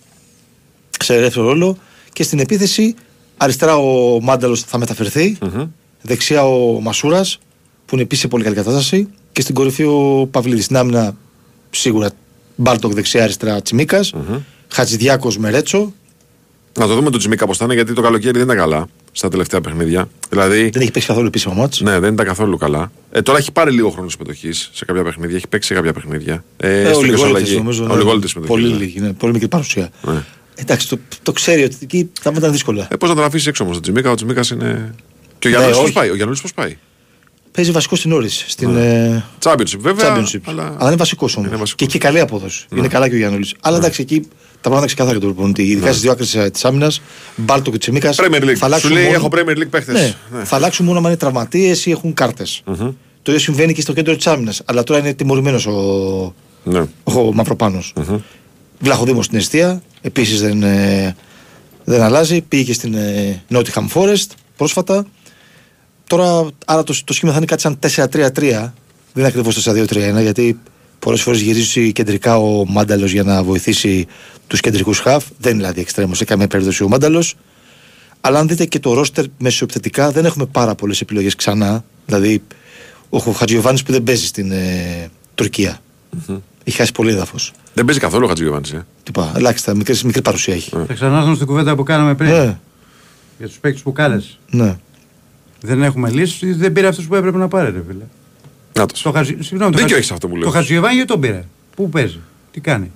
σε 1.04 1.16
ελεύθερο 1.16 1.46
ρόλο. 1.46 1.78
Και 2.14 2.24
στην 2.24 2.40
επίθεση 2.40 2.96
αριστερά 3.38 3.78
ο 3.78 4.20
Μάνταλος 4.22 4.62
θα 4.62 4.78
μεταφερθει 4.78 5.38
mm-hmm. 5.42 5.68
Δεξιά 6.02 6.46
ο 6.46 6.80
Μασούρας, 6.82 7.40
που 7.86 7.94
είναι 7.96 8.04
επίσης 8.04 8.22
σε 8.24 8.28
πολύ 8.30 8.44
καλή 8.44 8.56
κατάσταση. 8.56 9.08
Και 9.32 9.42
στην 9.42 9.56
κορυφή 9.56 9.84
ο 9.84 10.28
Παυλίδης. 10.32 10.64
Στην 10.64 10.78
άμυνα 10.78 11.16
σίγουρα 11.70 12.10
Μπάλτοκ 12.56 12.94
δεξιά 12.94 13.24
αριστερά 13.24 13.62
Τσιμίκας. 13.62 14.14
Χατζηδιάκος 14.68 15.38
με 15.38 15.50
Ρέτσο. 15.50 15.94
Να 16.80 16.88
το 16.88 16.96
δούμε 16.96 17.10
τον 17.10 17.20
Τσιμίκα 17.20 17.46
πώς 17.46 17.58
θα 17.58 17.66
είναι, 17.66 17.74
γιατί 17.74 17.94
το 17.94 18.02
καλοκαίρι 18.02 18.32
δεν 18.32 18.42
ήταν 18.42 18.58
καλά 18.58 18.88
στα 19.12 19.30
τελευταία 19.30 19.62
παιχνίδια. 19.62 20.10
Δηλαδή. 20.30 20.70
Δεν 20.70 20.82
έχει 20.82 20.92
παίξει 20.92 21.08
καθόλου 21.08 21.28
επίσημα 21.28 21.54
μάτς. 21.54 21.82
Ναι, 21.82 22.00
δεν 22.00 22.14
ήταν 22.14 22.26
καθόλου 22.26 22.58
καλά. 22.58 22.92
Ε, 23.12 23.22
τώρα 23.22 23.38
έχει 23.38 23.52
πάρει 23.52 23.72
λίγο 23.72 23.90
χρόνο 23.90 24.10
συμμετοχής 24.10 24.70
σε 24.74 24.86
κάποια 24.86 25.04
παιχνίδια, 25.04 25.36
έχει 25.36 25.48
παίξει 25.48 25.68
σε 25.68 25.74
κάποια 25.74 25.94
παιχνίδια. 25.94 26.44
Ε, 26.58 26.82
Ε, 26.82 26.94
στο 26.94 27.00
ο 27.00 27.04
και 27.04 27.12
ως 27.12 27.18
Λιγόλητης 27.18 27.24
αλλαγή. 27.26 27.58
νομίζω. 27.58 27.84
Ο 27.84 27.88
ναι. 27.88 27.96
Λιγόλητης 27.96 28.30
συμμετοχής. 28.30 28.62
Πολύ 28.64 28.74
ναι. 28.74 28.80
λίγη, 28.84 29.00
ναι, 29.00 29.14
πολύ 29.14 29.32
μικρή 29.34 29.48
παρουσία. 29.48 29.90
Ναι. 30.02 30.24
Εντάξει, 30.56 30.90
το, 30.90 30.98
το 31.24 31.32
ξέρει 31.32 31.64
ότι 31.64 31.76
εκεί 31.82 32.10
θα 32.22 32.34
ήταν 32.38 32.52
δύσκολα. 32.52 32.88
Ε, 32.92 32.96
πώς 32.96 33.10
να 33.10 33.16
τον 33.16 33.24
αφήσει 33.24 33.50
έξω 33.50 33.64
όμως 33.64 33.76
τον 33.76 33.84
Τσιμίκα, 33.84 34.12
ο 34.12 34.16
Τσιμίκας 34.16 34.50
είναι. 34.50 34.94
Και 35.40 35.48
ο 35.48 35.52
Ναι, 35.52 35.58
Γιάννη 35.58 35.74
πώς 35.76 35.84
όχι. 35.84 35.94
πάει. 35.94 36.10
Ο 36.10 36.16
Γιάννης 36.16 36.42
πώς 36.42 36.54
πάει; 36.54 36.78
Παίζει 37.52 37.72
βασικός 37.72 38.00
στην 38.00 38.12
όρης. 38.12 38.46
Στην 38.48 38.70
Ναι. 38.70 38.86
ε, 38.86 39.24
Championship, 39.44 39.78
βέβαια. 39.80 40.16
Championship. 40.18 40.40
Αλλά... 40.46 40.64
Αλλά 40.78 40.88
είναι 40.88 40.96
βασικός 40.96 41.38
όμως. 41.38 41.76
Και 41.76 41.84
εκεί 41.84 41.98
καλή 41.98 42.20
απόδοση. 42.20 42.66
Ναι. 42.70 42.80
Είναι 42.80 42.88
καλά 42.88 43.10
και 43.10 43.16
ο 43.16 43.18
Γιάννης. 43.18 43.54
Αλλά 43.62 43.78
εντάξει, 43.78 44.02
εκεί 44.02 44.20
τα 44.22 44.30
πράγματα 44.62 44.86
ξεκάθαρα 44.86 45.18
για 45.18 45.26
τον 45.26 45.34
προπονητή. 45.36 45.64
Ειδικά 45.64 45.88
στις 45.88 46.02
δύο 46.02 46.12
άκρες 46.12 46.38
της 46.52 46.66
άμυνας, 46.66 47.02
Μπάλτο 47.36 47.72
και 47.72 47.78
Τσιμίκας. 47.78 48.18
Premier 48.22 48.42
League. 48.44 48.78
Σου 48.80 48.90
λέει 48.90 49.06
έχω 49.08 49.30
Premier 49.32 49.58
League 49.58 49.70
παίχτες. 49.70 50.16
Ναι, 50.32 50.44
θα 50.44 50.56
αλλάξουν 50.56 50.86
μόνο 50.86 50.98
αν 51.00 51.06
είναι 51.06 51.16
τραυματίες 51.18 51.86
ή 51.86 51.92
έχουν 51.92 52.14
κάρτες. 52.14 52.62
Το 53.22 53.32
ίδιο 53.34 53.40
συμβαίνει 53.40 53.74
και 53.74 53.82
στο 53.82 53.94
κέντρο 53.94 54.16
της 54.16 54.28
άμυνας. 54.28 54.62
Αλλά 54.66 54.84
τώρα 54.84 55.00
είναι 55.00 55.14
τιμωρημένος 55.14 55.66
ο, 55.66 56.34
Ναι. 56.64 56.84
ο 57.04 57.34
Μαυροπάνος. 57.34 57.94
Βλαχοδήμος 58.80 59.26
στην 59.26 59.38
αιστεία. 59.38 59.82
Επίσης 60.02 60.42
δεν, 60.42 60.64
ε, 60.64 61.16
δεν 61.84 62.02
αλλάζει. 62.02 62.42
Πήγε 62.42 62.64
και 62.64 62.74
στην 62.74 62.94
ε, 62.94 63.42
Nottingham 63.52 63.88
Forest 63.94 64.26
πρόσφατα. 64.58 65.06
Τώρα, 66.08 66.50
άρα 66.66 66.84
το, 66.84 67.02
το 67.04 67.14
σχήμα 67.14 67.32
θα 67.32 67.38
είναι 67.38 67.46
κάτι 67.46 67.62
σαν 67.62 67.80
4-3-3. 67.82 68.10
Δεν 68.34 68.72
είναι 69.14 69.28
ακριβώς 69.28 69.68
4-2-3-1, 69.68 70.22
γιατί 70.22 70.60
πολλές 71.00 71.22
φορές 71.22 71.42
γυρίζει 71.42 71.92
κεντρικά 71.92 72.38
ο 72.38 72.66
Μάνταλος 72.66 73.12
για 73.12 73.24
να 73.24 73.44
βοηθήσει 73.44 74.08
τους 74.48 74.60
κεντρικούς 74.60 75.00
χαφ. 75.00 75.26
Δεν 75.40 75.52
είναι 75.52 75.62
δηλαδή 75.62 75.82
εξτρέμο 75.82 76.14
σε 76.14 76.26
καμία 76.26 76.48
περίπτωση 76.48 76.84
ο 76.84 76.88
Μάνταλος. 76.88 77.36
Αλλά 78.22 78.40
αν 78.40 78.48
δείτε 78.48 78.66
και 78.66 78.80
το 78.80 78.94
ρόστερ 78.94 79.26
μεσοεπιθετικά, 79.38 80.12
δεν 80.12 80.26
έχουμε 80.26 80.46
πάρα 80.46 80.76
πολλές 80.76 81.02
επιλογές 81.02 81.36
ξανά. 81.36 81.84
Δηλαδή, 82.06 82.44
ο 83.10 83.18
Χατζιωβάνη 83.18 83.84
που 83.86 83.92
δεν 83.92 84.04
παίζει 84.04 84.26
στην 84.26 84.52
ε, 84.52 85.10
τουρκια 85.36 85.80
Έχει 86.64 86.78
χάσει 86.78 86.92
πολύ 86.92 87.12
έδαφος. 87.12 87.54
Δεν 87.74 87.86
παίζει 87.86 88.00
καθόλου 88.00 88.26
ο 88.26 88.28
Χατζηγιοβάνης. 88.28 88.72
Ε. 88.72 88.86
Τυπά, 89.04 89.32
ελάχιστα, 89.36 89.76
μικρή, 89.76 90.00
μικρή 90.04 90.22
παρουσία 90.22 90.54
έχει. 90.54 90.70
Θα 90.88 90.94
ξανάρθουμε 90.94 91.36
στην 91.36 91.48
κουβέντα 91.48 91.76
που 91.76 91.84
κάναμε 91.84 92.16
πριν. 92.16 92.30
Ναι. 92.30 92.58
Για 93.38 93.48
τους 93.48 93.58
παίκτες 93.58 93.82
που 93.82 93.92
κάλεσε. 93.92 94.38
Ναι. 94.50 94.78
Δεν 95.62 95.84
έχουμε 95.84 96.10
λύσεις, 96.10 96.58
δεν 96.58 96.72
πήρε 96.74 96.88
αυτού 96.88 97.04
που 97.04 97.16
έπρεπε 97.16 97.38
να 97.38 97.48
πάρει, 97.48 97.72
ρε 97.72 97.82
φίλε. 97.88 98.04
Να 98.74 98.86
το. 98.86 98.94
Το 99.04 99.12
χαζι... 99.12 99.38
Συγγνώμη, 99.40 99.72
το 99.72 99.78
Δίκιο 99.78 99.82
χαζι- 99.82 99.96
έχεις 99.98 100.12
αυτό 100.12 100.28
που 100.28 100.36
λέω. 100.36 100.46
Το 100.46 100.50
Χατζιωβάνι 100.52 100.94
γιατί 100.94 101.08
τον 101.10 101.20
πήρε. 101.20 101.44
Πού 101.76 101.90
παίζει, 101.90 102.20
τι 102.52 102.60
κάνει. 102.60 102.92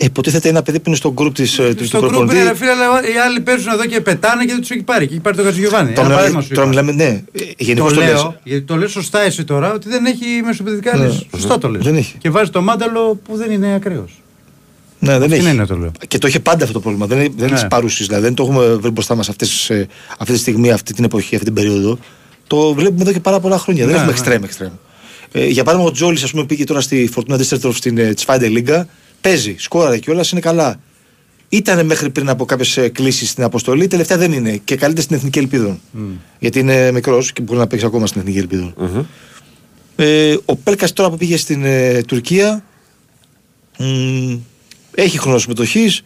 Ε, 0.00 0.04
υποτίθεται 0.04 0.48
ένα 0.48 0.62
παιδί 0.62 0.78
που 0.78 0.84
είναι 0.86 0.96
στο 0.96 1.12
γκρουπ 1.12 1.34
της, 1.34 1.58
ε, 1.58 1.74
του 1.74 1.84
Στο 1.84 2.00
του 2.00 2.06
γκρουπ 2.08 2.30
είναι 2.30 2.42
ρε 2.42 2.54
φίλε, 2.54 2.70
αλλά 2.70 2.84
οι 3.08 3.18
άλλοι 3.26 3.40
παίζουν 3.40 3.72
εδώ 3.72 3.86
και 3.86 4.00
πετάνε 4.00 4.44
και 4.44 4.50
δεν 4.52 4.60
τους 4.60 4.70
έχει 4.70 4.82
πάρει. 4.82 5.06
Και 5.06 5.12
έχει 5.12 5.22
πάρει 5.22 5.36
το 5.36 5.42
Κατζηγιοβάνι. 5.42 5.92
Τώρα 5.92 6.06
Ένα 6.06 6.08
μιλάμε- 6.08 6.14
παράδειγμα 6.14 6.40
σου 6.42 6.48
τώρα 6.54 6.70
είπα. 6.70 6.82
μιλάμε, 6.82 7.04
ναι. 7.04 7.22
ε, 7.32 7.52
γενικώς 7.58 7.92
το 7.92 7.98
το 8.00 8.04
λες. 8.04 8.12
λέω, 8.12 8.40
γιατί 8.44 8.62
το 8.64 8.76
λες 8.76 8.90
σωστά 8.90 9.20
εσύ 9.20 9.44
τώρα, 9.44 9.72
ότι 9.72 9.88
δεν 9.88 10.04
έχει 10.06 10.24
μεσοπαιδευτικά 10.44 10.96
Ναι. 10.96 11.06
λύση. 11.06 11.26
Σωστά 11.32 11.58
το 11.58 11.68
λες. 11.68 11.82
Δεν 11.84 11.96
έχει. 11.96 12.14
Και 12.18 12.30
βάζει 12.30 12.50
το 12.50 12.62
μάνταλο 12.62 13.20
που 13.24 13.36
δεν 13.36 13.50
είναι 13.50 13.74
ακραίος. 13.74 14.22
Ναι, 15.00 15.12
δεν 15.18 15.22
Αυτή 15.22 15.34
έχει. 15.34 15.50
είναι 15.50 15.66
το 15.66 15.76
λέω. 15.76 15.90
Και 16.08 16.18
το 16.18 16.26
είχε 16.28 16.40
πάντα 16.40 16.60
αυτό 16.62 16.72
το 16.74 16.80
πρόβλημα. 16.80 17.06
Δεν, 17.06 17.18
δεν 17.18 17.50
Ναι. 17.50 17.58
είναι 17.58 17.68
παρούσει. 17.68 18.04
Δηλαδή 18.04 18.22
δεν 18.22 18.34
το 18.34 18.42
έχουμε 18.42 18.74
βρει 18.74 18.90
μπροστά 18.90 19.14
μας 19.14 19.28
αυτή 19.28 19.46
τη 20.26 20.36
στιγμή, 20.38 20.70
αυτή 20.70 20.92
την 20.94 21.04
εποχή, 21.04 21.34
αυτή 21.34 21.46
την 21.46 21.54
περίοδο. 21.54 21.98
Το 22.46 22.74
βλέπουμε 22.74 23.02
εδώ 23.02 23.12
και 23.12 23.20
πάρα 23.20 23.40
πολλά 23.40 23.58
χρόνια. 23.58 23.84
δεν 23.84 23.94
Ναι, 23.94 24.00
έχουμε 24.00 24.12
ναι. 24.12 24.18
εξτρέμ 24.18 24.44
εξτρέμ. 24.44 24.70
Ε, 25.32 25.46
για 25.46 25.64
παράδειγμα, 25.64 25.90
ο 25.90 25.94
Τζόλη, 25.94 26.22
ας 26.22 26.30
πούμε, 26.30 26.44
πήγε 26.44 26.64
τώρα 26.64 26.80
στη 26.80 27.08
Φορτούνα 27.12 27.36
Δίστερτροφ 27.36 27.76
στην 27.76 27.98
ε, 27.98 28.14
Τσφάιντε 28.14 28.48
Λίγκα. 28.48 28.88
Παίζει, 29.20 29.54
σκόραρε 29.58 29.98
κιόλας, 29.98 30.30
είναι 30.30 30.40
καλά. 30.40 30.80
Ήταν 31.48 31.86
μέχρι 31.86 32.10
πριν 32.10 32.28
από 32.28 32.44
κάποιες 32.44 32.78
κλήσεις 32.92 33.30
στην 33.30 33.42
αποστολή, 33.44 33.86
τελευταία 33.86 34.16
δεν 34.18 34.32
είναι. 34.32 34.60
Και 34.64 34.76
καλείται 34.76 35.00
στην 35.00 35.16
Εθνική 35.16 35.38
Ελπίδων. 35.38 35.80
Γιατί 36.38 36.58
είναι 36.58 36.92
μικρός 36.92 37.32
και 37.32 37.42
μπορεί 37.42 37.58
να 37.58 37.66
παίξει 37.66 37.86
ακόμα 37.86 38.06
στην 38.06 38.20
Εθνική 38.20 38.38
Ελπίδων. 38.38 38.74
Ε, 39.96 40.36
ο 40.44 40.56
Πέλκας 40.56 40.92
τώρα 40.92 41.10
που 41.10 41.16
πήγε 41.16 41.36
στην 41.36 41.64
ε, 41.64 42.00
Τουρκία 42.02 42.64
μ, 43.78 44.34
έχει 45.02 45.18
χρόνος 45.18 45.42
συμμετοχής, 45.42 46.02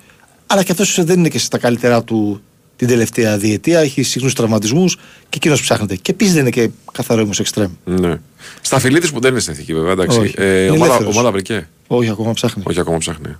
αλλά 0.46 0.62
και 0.62 0.72
αυτός 0.72 1.04
δεν 1.04 1.18
είναι 1.18 1.28
και 1.28 1.38
στα 1.38 1.58
καλύτερά 1.58 2.02
του 2.04 2.42
την 2.76 2.88
τελευταία 2.88 3.38
διετία. 3.38 3.80
Έχει 3.80 4.02
συχνού 4.02 4.30
τραυματισμούς 4.30 4.96
και 5.28 5.36
εκείνος 5.36 5.60
ψάχνεται. 5.60 5.96
Και 5.96 6.10
επίσης 6.10 6.32
δεν 6.32 6.40
είναι 6.42 6.50
και 6.50 6.70
καθαρό 6.92 7.22
όμω 7.22 7.30
εξτρέμ. 7.38 7.70
Ναι. 7.84 8.20
Στα 8.60 8.78
φιλίτη 8.78 9.10
που 9.12 9.20
δεν 9.20 9.30
είναι 9.30 9.40
στην 9.40 9.52
εθνική 9.52 9.74
βέβαια. 9.74 9.92
Εντάξει. 9.92 10.18
Όχι. 10.18 10.34
Ε, 10.36 10.60
Είναι 10.62 10.70
ομάδα, 10.70 10.84
ελεύθερος. 10.84 11.14
ομάδα 11.16 11.32
βρήκε. 11.32 11.68
Όχι, 11.86 12.08
ακόμα 12.10 12.32
ψάχνει. 12.32 12.62
Όχι, 12.66 12.80
ακόμα 12.80 12.98
ψάχνει. 12.98 13.36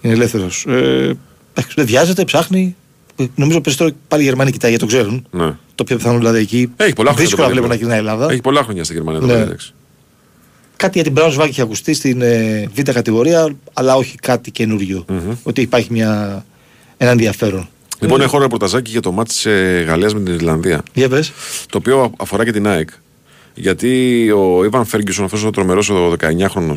Είναι 0.00 0.14
ελεύθερος. 0.14 0.64
Ε, 0.68 1.16
εντάξει, 1.52 1.74
δεν 1.74 1.86
βιάζεται, 1.86 2.24
ψάχνει. 2.24 2.76
Ε, 3.16 3.24
Νομίζω 3.34 3.60
περισσότερο 3.60 3.96
πάλι 4.08 4.22
οι 4.22 4.24
Γερμανοί 4.24 4.50
κοιτάει, 4.50 4.70
γιατί 4.70 4.86
το 4.86 4.90
ξέρουν. 4.92 5.26
Ναι. 5.30 5.54
Το 5.74 5.84
πιο 5.84 5.96
πιθανό 5.96 6.18
δηλαδή 6.18 6.38
εκεί. 6.38 6.70
Έχει 6.76 6.92
πολλά 6.92 7.10
χρόνια. 7.10 7.26
Δύσκολα 7.28 7.48
το 7.48 7.54
παιδί, 7.54 7.60
βλέπω 7.60 7.66
να 7.66 7.68
βέβαια. 7.68 7.76
γυρνάει 7.76 7.96
η 7.96 8.00
Ελλάδα. 8.00 8.32
Έχει 8.32 8.40
πολλά 8.40 8.62
χρόνια 8.62 8.84
στην 8.84 8.96
Γερμανία. 8.96 9.20
το 9.20 9.26
Ναι. 9.26 9.32
παιδί, 9.32 9.44
εντάξει. 9.44 9.74
Κάτι 10.80 11.00
για 11.00 11.12
την 11.12 11.22
Braunschweig 11.22 11.48
έχει 11.48 11.60
ακουστεί 11.60 11.94
στην 11.94 12.22
ε, 12.22 12.68
β' 12.74 12.90
κατηγορία, 12.92 13.56
αλλά 13.72 13.94
όχι 13.94 14.16
κάτι 14.16 14.50
καινούριο. 14.50 15.04
Ότι 15.42 15.60
υπάρχει 15.60 15.92
μια, 15.92 16.44
ένα 16.96 17.10
ενδιαφέρον. 17.10 17.68
Λοιπόν, 17.98 18.20
Ε, 18.20 18.24
έχω 18.24 18.36
ένα 18.36 18.44
ρεπορταζάκι 18.44 18.90
για 18.90 19.00
το 19.00 19.12
μάτι 19.12 19.28
της 19.28 19.46
Γαλλίας 19.86 20.14
με 20.14 20.20
την 20.20 20.34
Ιρλανδία. 20.34 20.82
Για 20.92 21.08
πες. 21.08 21.32
Το 21.68 21.78
οποίο 21.78 22.12
αφορά 22.18 22.44
και 22.44 22.52
την 22.52 22.66
ΑΕΚ. 22.66 22.88
Γιατί 23.54 24.30
ο 24.30 24.64
Ιβαν 24.64 24.84
Φέργκισον, 24.84 25.24
αυτός 25.24 25.44
ο 25.44 25.50
τρομερός, 25.50 25.90
ο 25.90 26.14
19χρονο, 26.20 26.74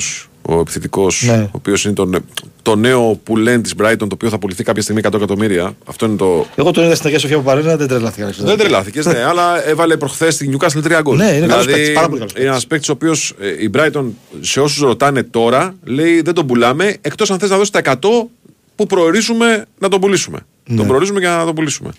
ο 0.56 0.60
επιθετικός, 0.60 1.24
Ναι. 1.28 1.34
ο 1.44 1.50
οποίος 1.52 1.86
είναι 1.86 1.94
το, 1.94 2.06
νε- 2.06 2.24
το 2.62 2.76
νέο 2.76 3.20
που 3.24 3.38
λένε 3.38 3.62
της 3.62 3.74
Brighton, 3.82 3.96
το 3.98 4.08
οποίο 4.14 4.30
θα 4.30 4.38
πουληθεί 4.40 4.64
κάποια 4.64 4.82
στιγμή 4.82 5.02
100 5.04 5.14
εκατομμύρια. 5.14 5.76
Αυτό 5.86 6.06
είναι 6.06 6.16
το. 6.16 6.46
Εγώ 6.56 6.72
τον 6.72 6.84
είδα 6.84 6.96
στην 6.96 7.08
Αγία 7.08 7.20
Σοφία 7.20 7.38
Παπαρένα, 7.38 7.76
δεν 7.78 7.88
τρελάθηκα. 7.88 8.34
Δεν 8.38 8.58
τρελάθηκες, 8.58 9.06
ναι, 9.06 9.24
αλλά 9.24 9.68
έβαλε 9.68 9.98
προχθές 9.98 10.34
στην 10.34 10.58
Newcastle 10.58 10.82
τρία 10.84 11.02
γκολ. 11.02 11.18
Ναι, 11.18 11.26
είναι 11.32 11.46
καλός 11.48 11.66
δηλαδή, 11.66 11.72
παίκτης, 11.72 11.94
πάρα 11.94 12.08
πολύ 12.08 12.20
καλός 12.20 12.34
είναι 12.38 12.46
ένας 12.48 12.68
παίκτης 12.68 12.90
ο 12.90 12.92
οποίος 12.92 13.34
η 13.62 13.70
Brighton 13.74 14.06
σε 14.40 14.60
όσους 14.60 14.80
ρωτάνε 14.80 15.24
τώρα 15.24 15.76
λέει 15.84 16.22
δεν 16.22 16.34
τον 16.34 16.48
πουλάμε 16.48 16.96
εκτός 17.02 17.32
αν 17.32 17.40
θες 17.40 17.50
να 17.50 17.56
δώσεις 17.56 17.70
τα 17.72 17.80
100 17.80 18.30
που 18.76 18.86
προορίζουμε 18.88 19.66
να 19.80 19.90
τον 19.90 20.00
πουλήσουμε. 20.00 20.40
Ναι. 20.68 20.76
Τον 20.78 20.88
προορίζουμε 20.88 21.20
για 21.20 21.30
να 21.30 21.46
τον 21.46 21.56
πουλήσουμε. 21.56 21.90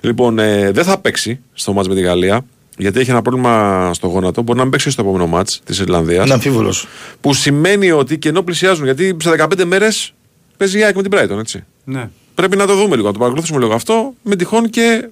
Λοιπόν, 0.00 0.38
ε, 0.38 0.70
δεν 0.70 0.84
θα 0.84 0.98
παίξει 0.98 1.40
στο 1.52 1.72
μάτς 1.72 1.88
με 1.88 1.94
τη 1.94 2.00
Γαλλία 2.00 2.44
γιατί 2.78 3.00
έχει 3.00 3.10
ένα 3.10 3.22
πρόβλημα 3.22 3.90
στο 3.94 4.06
γόνατο. 4.06 4.42
Μπορεί 4.42 4.56
να 4.56 4.62
μην 4.62 4.72
παίξει 4.72 4.90
στο 4.90 5.02
επόμενο 5.02 5.26
μάτς 5.26 5.60
της 5.64 5.78
Ιρλανδίας. 5.78 6.24
Είναι 6.24 6.34
αμφίβολος. 6.34 6.86
Που 7.20 7.34
σημαίνει 7.34 7.90
ότι 7.90 8.18
και 8.18 8.28
ενώ 8.28 8.42
πλησιάζουν, 8.42 8.84
γιατί 8.84 9.16
σε 9.22 9.30
15 9.30 9.64
μέρες 9.64 10.14
παίζει 10.56 10.78
η 10.78 10.84
ΑΕΚ 10.84 10.96
με 10.96 11.02
την 11.02 11.10
Brighton, 11.14 11.38
έτσι. 11.38 11.64
Ναι. 11.84 12.08
Πρέπει 12.34 12.56
να 12.56 12.66
το 12.66 12.74
δούμε 12.74 12.96
λίγο, 12.96 13.06
να 13.06 13.12
το 13.12 13.18
παρακολουθήσουμε 13.18 13.60
λίγο 13.60 13.74
αυτό. 13.74 14.14
Με 14.22 14.36
τυχόν 14.36 14.70
και 14.70 15.08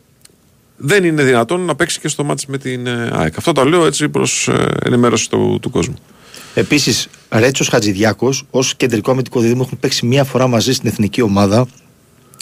δεν 0.76 1.04
είναι 1.04 1.22
δυνατόν 1.22 1.60
να 1.60 1.74
παίξει 1.74 2.00
και 2.00 2.08
στο 2.08 2.24
μάτς 2.24 2.46
με 2.46 2.58
την 2.58 2.86
ε, 2.86 3.10
ΑΕΚ. 3.12 3.36
Αυτό 3.36 3.52
το 3.52 3.64
λέω 3.64 3.86
έτσι 3.86 4.08
προς 4.08 4.50
ενημέρωση 4.84 5.30
του, 5.30 5.58
του 5.62 5.70
κόσμου. 5.70 5.96
Επίσης, 6.54 7.08
Ρέτσος 7.30 7.68
Χατζηδιάκος 7.68 8.46
ως 8.50 8.74
κεντρικό 8.74 9.10
αμυντικό 9.10 9.40
δίδυμο 9.40 9.62
έχουν 9.66 9.78
παίξει 9.78 10.06
μία 10.06 10.24
φορά 10.24 10.46
μαζί 10.46 10.72
στην 10.72 10.88
εθνική 10.88 11.22
ομάδα 11.22 11.66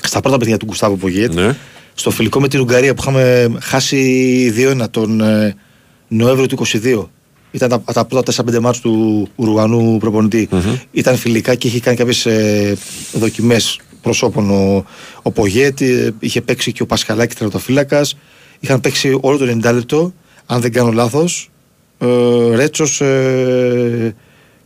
στα 0.03 0.21
πρώτα 0.21 0.37
παιδιά 0.37 0.57
του 0.57 0.67
Γκουστάβο 0.67 0.97
Πογέτ. 0.97 1.35
Ναι. 1.35 1.57
Στο 1.99 2.11
φιλικό 2.11 2.41
με 2.41 2.49
την 2.49 2.61
Ουγγαρία 2.61 2.95
που 2.95 3.03
είχαμε 3.03 3.53
χάσει 3.61 4.53
2-1 4.57 4.85
τον 4.91 5.21
ε, 5.21 5.57
Νοέμβριο 6.09 6.47
του 6.47 6.59
22. 6.67 7.07
Ήταν 7.51 7.69
τα, 7.69 7.93
τα 7.93 8.05
πρώτα 8.05 8.33
4-5 8.33 8.59
μάτς 8.59 8.81
του 8.81 9.29
Ουρουγανού 9.37 9.99
προπονητη 9.99 10.49
Ήταν 10.91 11.17
φιλικά 11.17 11.55
και 11.55 11.67
είχε 11.67 11.81
κάνει 11.81 11.97
κάποιες 11.97 12.27
ε, 12.27 12.77
δοκιμές 13.13 13.81
προσώπων 14.03 14.51
ο, 14.51 14.85
ο 15.23 15.31
Πογέτ. 15.31 15.81
ε, 15.81 16.15
είχε 16.19 16.41
παίξει 16.41 16.73
και 16.73 16.83
ο 16.83 16.87
Πασχαλάκη 16.87 17.35
τερματοφύλακας. 17.35 18.17
Είχαν 18.61 18.81
παίξει 18.81 19.19
όλο 19.21 19.39
το 19.39 19.45
90 19.45 19.75
λεπτό. 19.75 20.13
Αν 20.47 20.61
δεν 20.61 20.73
κάνω 20.73 20.93
λάθος, 20.93 21.51
ε, 21.99 22.07
Ρέτσος 22.55 23.01
ε, 23.01 24.15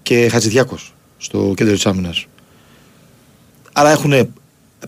και 0.02 0.28
Χατζηδιάκος 0.28 0.94
στο 1.18 1.52
κέντρο 1.56 1.74
της 1.74 1.86
άμυνας. 1.86 2.26
Άρα 3.72 3.90
έχουν 3.90 4.32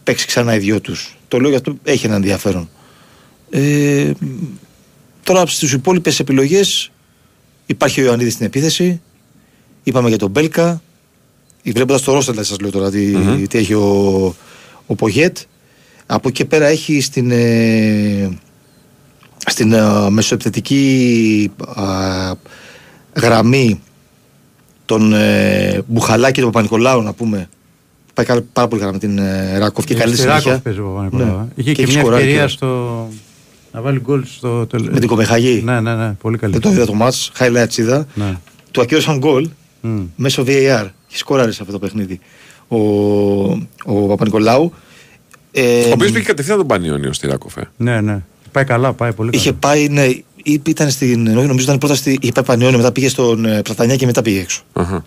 παίξει 0.03 0.27
ξανά 0.27 0.55
οι 0.55 0.59
δυο 0.59 0.81
τους. 0.81 1.17
Το 1.35 1.41
λέω 1.41 1.51
γιατί 1.51 1.79
έχει 1.85 2.07
ένα 2.07 2.15
ενδιαφέρον. 2.15 2.69
Ε, 3.51 4.11
τώρα 5.23 5.47
στις 5.47 5.73
υπόλοιπες 5.73 6.21
επιλογές 6.21 6.91
υπάρχει 7.67 8.01
ο 8.01 8.05
Ιωαννίδης 8.05 8.33
στην 8.33 8.47
επίθεση. 8.47 9.01
Είπαμε 9.83 10.09
για 10.09 10.19
τον 10.19 10.31
Μπέλκα. 10.31 10.83
Βλέποντας 11.65 12.03
το 12.03 12.13
Ρώστα, 12.13 12.43
σας 12.45 12.61
λέω 12.61 12.71
τώρα 12.71 12.91
τι, 12.91 12.99
Μμμ. 12.99 13.43
τι 13.47 13.59
έχει 13.59 13.75
ο, 13.75 14.35
ο 14.87 14.95
Πογέτ. 14.95 15.39
Από 16.07 16.29
εκεί 16.29 16.45
πέρα 16.45 16.67
έχει 16.67 17.01
στην, 17.01 17.31
ε, 17.31 18.39
στην 19.47 19.73
ε, 19.73 20.11
μεσοεπιθετική 20.11 21.51
α, 21.75 21.85
γραμμή 23.15 23.81
τον 24.85 25.13
ε, 25.13 25.83
Μπουχαλάκη 25.87 26.33
και 26.33 26.41
τον 26.41 26.51
Παπα-Νικολάου 26.51 27.03
να 27.03 27.13
πούμε. 27.13 27.49
Πάει 28.15 28.27
καλά- 28.27 28.45
πάρα 28.53 28.69
πολύ 28.69 28.81
καλά 28.81 28.93
με 28.93 28.99
την 28.99 29.19
ε, 29.19 29.59
Ράκοφ 29.59 29.85
και 29.85 29.95
καλή 29.95 30.13
Στη 30.13 30.21
συνέχεια. 30.21 30.43
Ράκοφ 30.51 30.63
παίζει 30.63 30.79
ο 30.79 30.85
Παπα-Νικολάου, 30.95 31.39
ε. 31.57 31.61
Είχε 31.61 31.73
και, 31.73 31.83
έχει 31.83 31.91
μια 31.93 32.01
σκοράρει 32.01 32.23
ευκαιρία 32.23 32.47
κιόλας. 32.47 32.53
στο... 32.53 33.09
να 33.73 33.81
βάλει 33.81 34.01
γκολ 34.01 34.25
στο 34.25 34.67
τελ... 34.67 34.89
Με 34.93 34.99
την 34.99 35.09
Κοπεχαγή. 35.09 35.63
Ναι, 35.65 35.81
ναι, 35.81 35.95
ναι, 35.95 36.13
πολύ 36.13 36.39
καλή. 36.39 36.53
Δεν 36.53 36.61
το 36.63 36.69
είδα 36.71 36.87
το 36.87 36.95
μάτς, 36.95 37.33
highlights 37.39 37.77
είδα. 37.77 38.07
Ναι. 38.15 38.39
Του 38.71 38.81
ακύρωσαν 38.81 39.19
γκολ 39.19 39.49
Μμ. 39.81 40.01
μέσω 40.17 40.43
VAR. 40.47 40.87
Έχει 41.09 41.19
σκοράρει 41.19 41.53
σε 41.53 41.59
αυτό 41.61 41.73
το 41.73 41.79
παιχνίδι. 41.79 42.21
Ο, 42.69 42.77
ο 43.85 44.07
Παπα-Νικολάου. 44.09 44.73
Ε, 45.53 45.85
ο 45.85 45.91
οποίος 45.93 46.11
πήγε 46.13 46.25
κατευθείαν 46.25 46.57
τον 46.59 46.67
Πανιόνιο 46.67 47.13
στη 47.13 47.27
Ράκοφε. 47.27 47.69
Ναι, 47.77 48.01
ναι. 48.01 48.23
Πάει 48.53 48.65
καλά, 48.65 48.93
πάει 48.93 49.13
πολύ 49.13 49.31
καλά. 49.31 49.43
Είχε 49.43 49.53
πάει, 49.53 49.89
ναι, 49.89 50.05
ή- 50.43 50.63
ήταν 50.67 50.91
στην. 50.91 51.27
όχι, 51.37 51.47
Νομίζω 51.47 51.65
ήταν 51.65 51.79
πρώτα 51.79 51.95
στη. 51.95 52.19
Είχε 52.21 52.33
πάει 52.33 52.45
Πανιόνιο, 52.45 52.77
μετά 52.79 52.93
πήγε 52.93 53.09
στον 53.09 53.45
ε, 53.45 53.63
Πλατανιά 53.63 53.97
και 53.97 54.07
μετά 54.07 54.23
πήγε 54.23 54.41
έξω. 54.41 54.63
Αχα. 54.73 55.05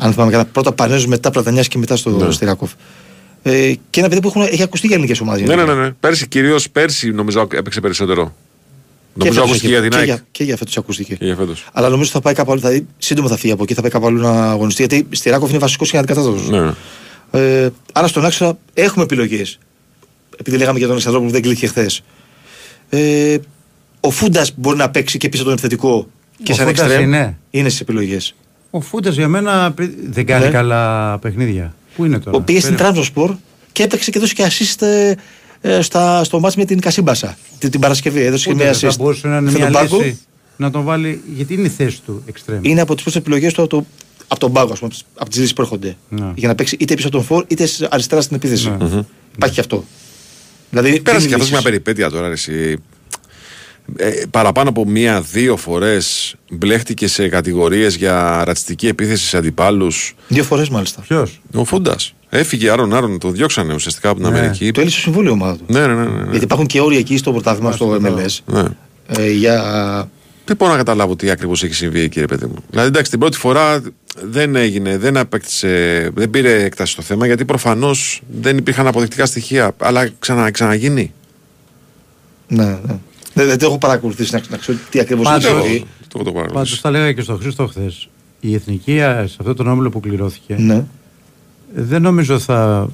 Αν 0.00 0.12
θυμάμαι 0.12 0.30
καλά. 0.30 0.44
Πρώτα 0.44 0.72
Πανιόνιο, 0.72 1.08
μετά 1.08 1.30
Πλατανιάς 1.30 1.68
και 1.68 1.78
μετά 1.78 1.96
στο 1.96 2.10
Ναι. 2.10 2.30
στη 2.30 2.44
Ράκοφ. 2.44 2.72
Ε, 3.42 3.72
και 3.90 4.00
ένα 4.00 4.08
παιδί 4.08 4.20
που 4.20 4.28
έχουν, 4.28 4.42
έχει 4.42 4.62
ακουστεί 4.62 4.86
για 4.86 4.96
ελληνικές 4.96 5.20
ομάδες. 5.20 5.48
Ναι, 5.48 5.54
ναι, 5.54 5.64
ναι, 5.64 5.74
ναι. 5.74 5.90
Πέρσι, 5.90 6.28
κυρίως 6.28 6.70
πέρσι 6.70 7.10
νομίζω 7.10 7.46
έπαιξε 7.54 7.80
περισσότερο. 7.80 8.34
Νομίζω 9.14 9.34
φέτος 9.40 9.48
ακούστηκε 9.50 9.66
έχει- 9.66 9.72
για 9.72 9.82
την 9.82 9.90
και 9.90 9.96
ΑΕΚ. 9.96 10.06
για- 10.06 10.26
Και 10.30 10.44
για 10.44 10.56
φέτος 10.56 10.76
ακούστηκε. 10.76 11.14
Και 11.14 11.24
για 11.24 11.36
φέτος. 11.36 11.64
Αλλά 11.72 11.88
νομίζω 11.88 12.10
θα 12.10 12.20
πάει 12.20 12.34
κάπου 12.34 12.50
αλλού. 12.52 12.60
Δηλαδή, 12.60 12.86
σύντομα 12.98 13.28
θα 13.28 13.36
φύγει 13.36 13.52
από 13.52 13.62
εκεί, 13.62 13.74
θα 13.74 13.80
πάει 13.80 13.90
κάπου 13.90 14.06
αλλού 14.06 14.20
να 14.20 14.50
αγωνιστεί. 14.50 14.86
Γιατί 14.86 15.06
στη 15.16 15.30
Ράκοφ 15.30 15.50
είναι 15.50 15.58
βασικός 15.58 15.90
και 15.90 15.98
αντικατάστατος. 15.98 16.48
Ναι. 16.48 16.72
Ε, 17.40 17.68
άρα 17.92 18.06
στον 18.06 18.24
άξονα 18.24 18.58
έχουμε 18.74 19.04
επιλογές. 19.04 19.58
Επειδή 20.36 20.56
λέγαμε 20.56 20.78
για 20.78 20.86
τον 20.86 20.96
Αλεξανδρό 20.96 21.22
που 21.26 21.30
δεν 21.32 21.42
κλείθηκε 21.42 21.66
χθες. 21.66 22.02
Ε, 22.88 23.36
ο 24.00 24.10
Φούντας 24.10 24.52
μπορεί 24.56 24.76
να 24.76 24.90
παίξει 24.90 25.18
και 25.18 25.28
πίσω 25.28 25.42
τον 25.42 25.52
επιθετικό 25.52 26.08
και 26.42 26.52
Ο 26.52 26.54
σαν 26.54 26.66
Φούντας 26.66 26.84
εξτρέμ. 26.84 27.04
είναι. 27.06 27.38
Είναι 27.50 27.68
στις 27.68 27.80
επιλογές. 27.80 28.34
Ο 28.70 28.80
Φούντας 28.80 29.14
για 29.14 29.28
μένα 29.28 29.72
παι- 29.72 29.90
δεν 30.10 30.26
κάνει 30.26 30.44
Ναι. 30.44 30.50
καλά 30.50 31.18
παιχνίδια. 31.18 31.74
Πού 31.96 32.04
είναι 32.04 32.18
τώρα; 32.18 32.36
Ο 32.36 32.40
πήγε 32.40 32.60
στην 32.60 32.70
Πέρα- 32.74 32.82
Τρανζοσπορ 32.84 33.34
και 33.72 33.82
έπαιξε 33.82 34.10
και 34.10 34.18
έδωσε 34.18 34.34
και 34.34 34.46
assist 34.50 34.82
ε, 34.86 35.14
ε, 35.60 35.80
στα, 35.82 36.24
στο 36.24 36.40
μάτς 36.40 36.56
με 36.56 36.64
την 36.64 36.80
Κασίμπασα 36.80 37.38
την, 37.58 37.70
την 37.70 37.80
Παρασκευή. 37.80 38.20
Έδωσε 38.20 38.44
και 38.44 38.50
Ούτε 38.54 38.62
μια 38.64 38.72
δεν 38.72 38.80
assist. 38.90 38.92
θα 38.96 39.02
μπορούσε 39.02 39.26
να 39.28 39.36
είναι 39.36 39.50
Στον 39.50 39.62
μια 39.62 39.70
πάγκο. 39.70 39.96
λύση 39.96 40.18
να 40.56 40.70
τον 40.70 40.84
βάλει. 40.84 41.22
Γιατί 41.34 41.54
είναι 41.54 41.66
η 41.66 41.70
θέση 41.70 42.00
του 42.02 42.22
εξτρέμ. 42.26 42.64
Είναι 42.64 42.80
από 42.80 42.94
τις 42.94 43.02
πρώτες 43.02 43.20
επιλογές 43.20 43.52
του 43.52 43.60
από, 43.62 43.70
το, 43.70 43.84
από 44.28 44.40
τον 44.40 44.52
πάγκο, 44.52 44.72
ας 44.72 44.78
πούμε, 44.78 44.92
από 45.14 45.28
τις 45.30 45.38
λύσεις 45.38 45.52
που 45.54 45.62
έρχονται. 45.62 45.96
Ναι. 46.08 46.32
Για 46.34 46.48
να 46.48 46.54
παίξει 46.54 46.76
είτε 46.80 46.94
πίσω 46.94 47.08
από 47.08 47.16
τον 47.16 47.26
Φορ 47.26 47.44
είτε 47.48 47.66
σ- 47.66 47.86
αριστερά 47.90 48.20
στην 48.20 48.36
επίθεση. 48.36 48.68
Ναι. 48.70 48.76
Μμμ. 48.84 49.02
Υπάρχει 49.34 49.54
και 49.54 49.60
αυτό. 49.60 49.84
Δηλαδή, 50.70 51.00
Πέρασε 51.00 51.18
δίνει 51.26 51.28
και 51.28 51.34
αυτός 51.34 51.50
μια 51.50 51.58
λύσεις. 51.58 51.62
περιπέτεια 51.62 52.10
τώρα. 52.10 52.26
ρε, 52.26 52.32
Εσύ. 52.32 52.76
Ε, 53.96 54.10
παραπάνω 54.30 54.68
από 54.68 54.86
μία-δύο 54.86 55.56
φορές 55.56 56.34
μπλέχτηκε 56.50 57.08
σε 57.08 57.28
κατηγορίες 57.28 57.94
για 57.96 58.44
ρατσιστική 58.44 58.88
επίθεση 58.88 59.26
σε 59.26 59.36
αντιπάλους. 59.36 60.14
Δύο 60.28 60.44
φορές 60.44 60.68
μάλιστα. 60.68 61.00
Ποιος; 61.00 61.40
Ο 61.54 61.64
Φούντας. 61.64 62.12
Έφυγε 62.28 62.70
άρον 62.70 62.94
άρον, 62.94 63.18
το 63.18 63.30
διώξανε 63.30 63.74
ουσιαστικά 63.74 64.08
από 64.08 64.20
την 64.20 64.30
Ναι. 64.30 64.38
Αμερική. 64.38 64.70
Το 64.70 64.80
έλυσε 64.80 64.94
στο 64.94 65.04
συμβούλιο 65.04 65.30
η 65.30 65.32
ομάδα 65.32 65.56
του. 65.56 65.64
Ναι, 65.66 65.86
ναι, 65.86 65.94
ναι. 65.94 66.04
ναι, 66.04 66.22
ναι. 66.22 66.30
Γιατί 66.30 66.44
υπάρχουν 66.44 66.66
και 66.66 66.80
όρια 66.80 66.98
εκεί 66.98 67.16
στο 67.16 67.32
πρωτάθλημα, 67.32 67.72
στο 67.72 67.98
MLS. 68.02 68.38
Ναι. 68.46 68.64
Ε, 69.06 69.30
για 69.30 69.62
Δεν 70.44 70.56
μπορώ 70.56 70.70
να 70.70 70.76
καταλάβω 70.76 71.16
τι 71.16 71.30
ακριβώς 71.30 71.62
έχει 71.62 71.74
συμβεί 71.74 72.00
εκεί, 72.00 72.20
ρε 72.20 72.26
παιδί 72.26 72.46
μου. 72.46 72.54
Δηλαδή, 72.70 72.88
εντάξει, 72.88 73.10
την 73.10 73.20
πρώτη 73.20 73.36
φορά 73.36 73.82
δεν 74.22 74.56
έγινε, 74.56 74.98
δεν 74.98 75.16
απέκτησε, 75.16 76.10
δεν 76.14 76.30
πήρε 76.30 76.62
έκταση 76.62 76.92
στο 76.92 77.02
θέμα 77.02 77.26
γιατί 77.26 77.44
προφανώς 77.44 78.22
δεν 78.40 78.56
υπήρχαν 78.56 78.86
αποδεικτικά 78.86 79.26
στοιχεία. 79.26 79.74
Αλλά 79.78 80.08
ξανα, 80.18 80.50
ξαναγίνει. 80.50 81.12
Ναι, 82.48 82.64
ναι. 82.64 82.98
Δεν, 83.38 83.46
δεν 83.48 83.58
το 83.58 83.66
έχω 83.66 83.78
παρακολουθήσει 83.78 84.34
να, 84.34 84.42
να 84.50 84.56
ξέρω 84.56 84.78
τι 84.90 85.00
ακριβώς 85.00 85.24
Πάντως- 85.24 85.44
έχει 85.44 85.60
συμβεί. 85.62 85.84
Το, 86.08 86.22
το 86.22 86.32
Πάντως 86.32 86.80
τα 86.80 86.90
λέγα 86.90 87.12
και 87.12 87.20
στο 87.22 87.36
Χρήστο 87.36 87.66
χθες. 87.66 88.08
Η 88.40 88.54
εθνική 88.54 89.00
α, 89.02 89.26
σε 89.26 89.36
αυτό 89.40 89.54
τον 89.54 89.68
όμιλο 89.68 89.90
που 89.90 90.00
κληρώθηκε 90.00 90.54
Ναι. 90.58 90.84
δεν 91.74 92.02
νομίζω 92.02 92.38
θα. 92.38 92.88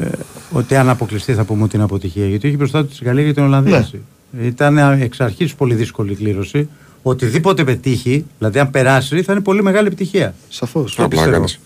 Ε, 0.00 0.06
ότι 0.52 0.76
αν 0.76 0.88
αποκλειστεί 0.88 1.34
θα 1.34 1.44
πούμε 1.44 1.62
ότι 1.62 1.74
είναι 1.76 1.84
αποτυχία. 1.84 2.26
Γιατί 2.26 2.48
έχει 2.48 2.56
μπροστά 2.56 2.80
του 2.82 2.88
της 2.88 3.02
Γαλλία 3.02 3.24
και 3.24 3.32
την 3.32 3.42
Ολλανδία. 3.42 3.72
Ναι. 3.72 3.78
έτσι. 3.78 4.00
Ήταν 4.42 4.78
ε, 4.78 4.98
εξ 5.00 5.20
αρχής 5.20 5.54
πολύ 5.54 5.74
δύσκολη 5.74 6.12
η 6.12 6.14
κλήρωση. 6.14 6.68
Οτιδήποτε 7.02 7.64
πετύχει, 7.64 8.24
δηλαδή 8.38 8.58
αν 8.58 8.70
περάσει, 8.70 9.22
θα 9.22 9.32
είναι 9.32 9.40
πολύ 9.42 9.62
μεγάλη 9.62 9.86
επιτυχία. 9.86 10.34
Σαφώς. 10.48 10.98
Απλά 10.98 11.26
κάνεις. 11.28 11.60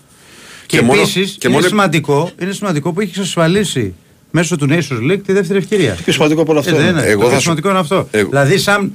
Και, 0.65 0.77
Και 0.77 0.83
μόνο- 0.83 0.99
επίσης 1.01 1.31
και 1.31 1.37
είναι, 1.47 1.55
μόνο- 1.55 1.67
σημαντικό, 1.67 2.29
είναι 2.41 2.51
σημαντικό 2.51 2.93
που 2.93 3.01
έχει 3.01 3.09
εξασφαλίσει 3.09 3.93
μέσω 4.35 4.55
του 4.55 4.67
Nations 4.69 5.11
League 5.11 5.21
τη 5.25 5.33
δεύτερη 5.33 5.59
ευκαιρία. 5.59 5.97
Πιο 6.03 6.13
σημαντικό 6.13 6.41
από 6.41 6.51
όλα 6.51 6.59
αυτά. 6.59 6.71
Ε, 6.75 6.79
δεν 6.79 6.87
είναι. 6.89 7.01
Εγώ 7.01 7.15
το 7.21 7.23
θα 7.23 7.27
πιο 7.27 7.35
σου- 7.35 7.41
σημαντικό 7.41 7.69
είναι 7.69 7.79
αυτό. 7.79 8.07
Εγώ- 8.11 8.29
Δηλαδή, 8.29 8.57
σαν 8.57 8.91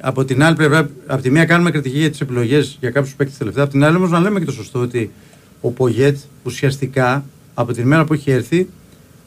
από 0.00 0.24
την 0.24 0.42
άλλη 0.42 0.56
πλευρά, 0.56 0.90
από 1.06 1.22
τη 1.22 1.30
μία 1.30 1.44
κάνουμε 1.44 1.70
κριτική 1.70 1.98
για 1.98 2.10
τις 2.10 2.20
επιλογές 2.20 2.76
για 2.80 2.90
κάποιους 2.90 3.14
παίκτες 3.14 3.36
τελευταία, 3.38 3.62
από 3.64 3.72
την 3.72 3.84
άλλη 3.84 3.96
όμως 3.96 4.10
να 4.10 4.20
λέμε 4.20 4.38
και 4.38 4.44
το 4.44 4.52
σωστό 4.52 4.78
ότι 4.78 5.10
ο 5.60 5.70
Πογέτ 5.70 6.16
ουσιαστικά 6.42 7.24
από 7.54 7.72
την 7.72 7.86
μέρα 7.86 8.04
που 8.04 8.12
έχει 8.12 8.30
έρθει 8.30 8.68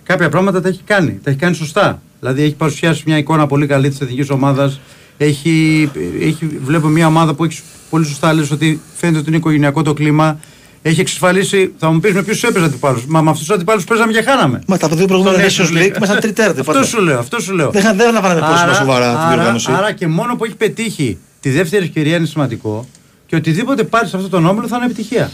κάποια 0.03 0.30
πράγματα 0.30 0.61
τα 0.61 0.68
έχει 0.69 0.81
κάνει. 0.85 1.19
Τα 1.23 1.30
έχει 1.30 1.39
κάνει 1.39 1.56
σωστά. 1.56 2.02
Δηλαδή 2.19 2.41
έχει 2.43 2.56
παρουσιάσει 2.56 3.03
μια 3.06 3.18
εικόνα 3.18 3.47
πολύ 3.47 3.68
καλή 3.68 3.89
της 3.89 4.02
εθνικής 4.02 4.30
ομάδας. 4.30 4.80
Έχει, 5.18 5.89
έχει, 6.22 6.45
βλέπω 6.64 6.88
μια 6.88 7.07
ομάδα 7.07 7.34
που 7.34 7.43
έχει 7.43 7.60
πολύ 7.89 8.06
σωστά 8.06 8.34
λες 8.34 8.52
ότι 8.52 8.80
φαίνεται 8.95 9.18
ότι 9.19 9.27
είναι 9.27 9.38
οικογενειακό 9.38 9.81
το 9.81 9.93
κλίμα. 9.93 10.39
Έχει 10.88 10.99
εξασφαλίσει, 10.99 11.74
θα 11.78 11.91
μου 11.91 11.99
πεις 11.99 12.14
με 12.14 12.24
ποιους 12.24 12.44
έπαιζε 12.44 12.66
αντιπάλους. 12.66 13.06
Μα 13.06 13.22
με 13.22 13.30
αυτούς 13.30 13.45
τους 13.45 13.56
αντιπάλους 13.56 13.84
παίζαμε 13.84 14.12
και 14.12 14.22
χάναμε. 14.22 14.62
Μα 14.68 14.78
τα 14.78 14.88
δύο 14.88 15.06
προηγούμενα 15.06 15.49
Στον 15.49 15.66
Nations 15.68 15.70
League 15.78 15.95
ήμασταν 15.95 16.20
τριτέρτη. 16.20 16.60
Αυτό 16.60 16.84
σου 16.84 17.02
λέω, 17.02 17.20
αυτό 17.20 17.40
σου 17.40 17.53
λέω. 17.53 17.70
Δεν, 17.72 17.82
είχα- 17.82 17.94
δεν 17.94 18.07
αναβάλαμε 18.07 18.40
πρόσωπα 18.40 18.62
Άρα- 18.62 18.74
σοβαρά 18.74 19.10
την 19.10 19.18
άρα- 19.18 19.34
διοργάνωση. 19.34 19.72
Άρα 19.72 19.91
και 19.91 20.07
μόνο 20.07 20.36
που 20.36 20.45
έχει 20.45 20.56
πετύχει 20.56 21.18
τη 21.40 21.49
δεύτερη 21.49 21.84
ευκαιρία 21.86 22.18
είναι 22.18 22.26
σημαντικό 22.26 22.88
και 23.26 23.36
οτιδήποτε 23.36 23.84
πάρει 23.84 24.07
σε 24.07 24.16
αυτόν 24.16 24.32
τον 24.32 24.45
όμιλο 24.45 24.68
θα 24.68 24.76
είναι 24.76 24.86
επιτυχία. 24.86 25.32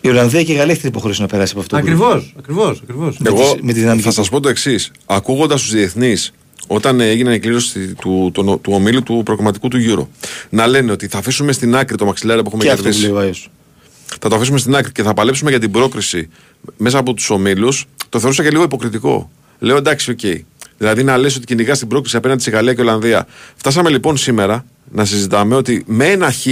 Η 0.00 0.08
Ολλανδία 0.08 0.42
και 0.42 0.52
η 0.52 0.54
Γαλλία 0.54 0.72
έχει 0.72 0.80
την 0.80 0.90
υποχρέωση 0.90 1.20
να 1.20 1.26
περάσει 1.26 1.52
από 1.52 1.60
αυτό. 1.60 1.76
το 1.76 1.82
Ακριβώς, 1.82 2.34
ακριβώς. 2.38 2.80
Ακριβώς. 2.82 3.16
Εγώ 3.24 3.56
με 3.62 3.72
τη 3.72 3.80
δυναμική 3.80 4.04
θα 4.04 4.10
σας 4.12 4.28
πω 4.28 4.40
το 4.40 4.48
εξής. 4.48 4.90
Ακούγοντας 5.06 5.60
τους 5.60 5.70
διεθνείς, 5.70 6.32
όταν 6.66 7.00
έγινε 7.00 7.34
η 7.34 7.38
κλήρωση 7.38 7.94
του, 7.94 8.30
του, 8.34 8.44
του 8.62 8.72
ομίλου 8.74 9.02
του 9.02 9.22
προκριματικού 9.24 9.68
του 9.68 9.78
Euro, 9.90 10.06
να 10.50 10.66
λένε 10.66 10.92
ότι 10.92 11.06
θα 11.08 11.18
αφήσουμε 11.18 11.52
στην 11.52 11.76
άκρη 11.76 11.96
το 11.96 12.04
μαξιλάρι 12.04 12.40
που 12.42 12.48
έχουμε 12.48 12.64
Και 12.64 12.70
αυτό 12.70 12.82
που 12.82 12.94
κερδίσει. 12.94 13.48
Λέει 14.08 14.16
ο 14.16 14.16
Άιος. 14.16 14.18
Θα 14.20 14.28
το 14.28 14.34
αφήσουμε 14.34 14.58
στην 14.58 14.76
άκρη 14.76 14.92
και 14.92 15.02
θα 15.02 15.14
παλέψουμε 15.14 15.50
για 15.50 15.58
την 15.60 15.70
πρόκριση 15.70 16.28
μέσα 16.76 16.98
από 16.98 17.14
τους 17.14 17.30
ομίλους, 17.30 17.86
το 18.08 18.18
θεωρούσα 18.18 18.42
και 18.42 18.50
λίγο 18.50 18.62
υποκριτικό. 18.62 19.30
Λέω 19.58 19.76
εντάξει, 19.76 20.10
οκ. 20.10 20.20
Δηλαδή 20.78 21.02
να 21.04 21.16
λες 21.16 21.36
ότι 21.36 21.46
κυνηγάς 21.46 21.78
την 21.78 21.88
πρόκριση 21.88 22.16
απέναντι 22.16 22.42
σε 22.42 22.50
Γαλλία 22.50 22.74
και 22.74 22.80
Ολλανδία. 22.80 23.26
Φτάσαμε 23.56 23.90
λοιπόν 23.90 24.16
σήμερα 24.16 24.64
να 24.90 25.04
συζητάμε 25.04 25.54
ότι 25.54 25.84
με 25.86 26.06
ένα 26.06 26.32
χ 26.32 26.46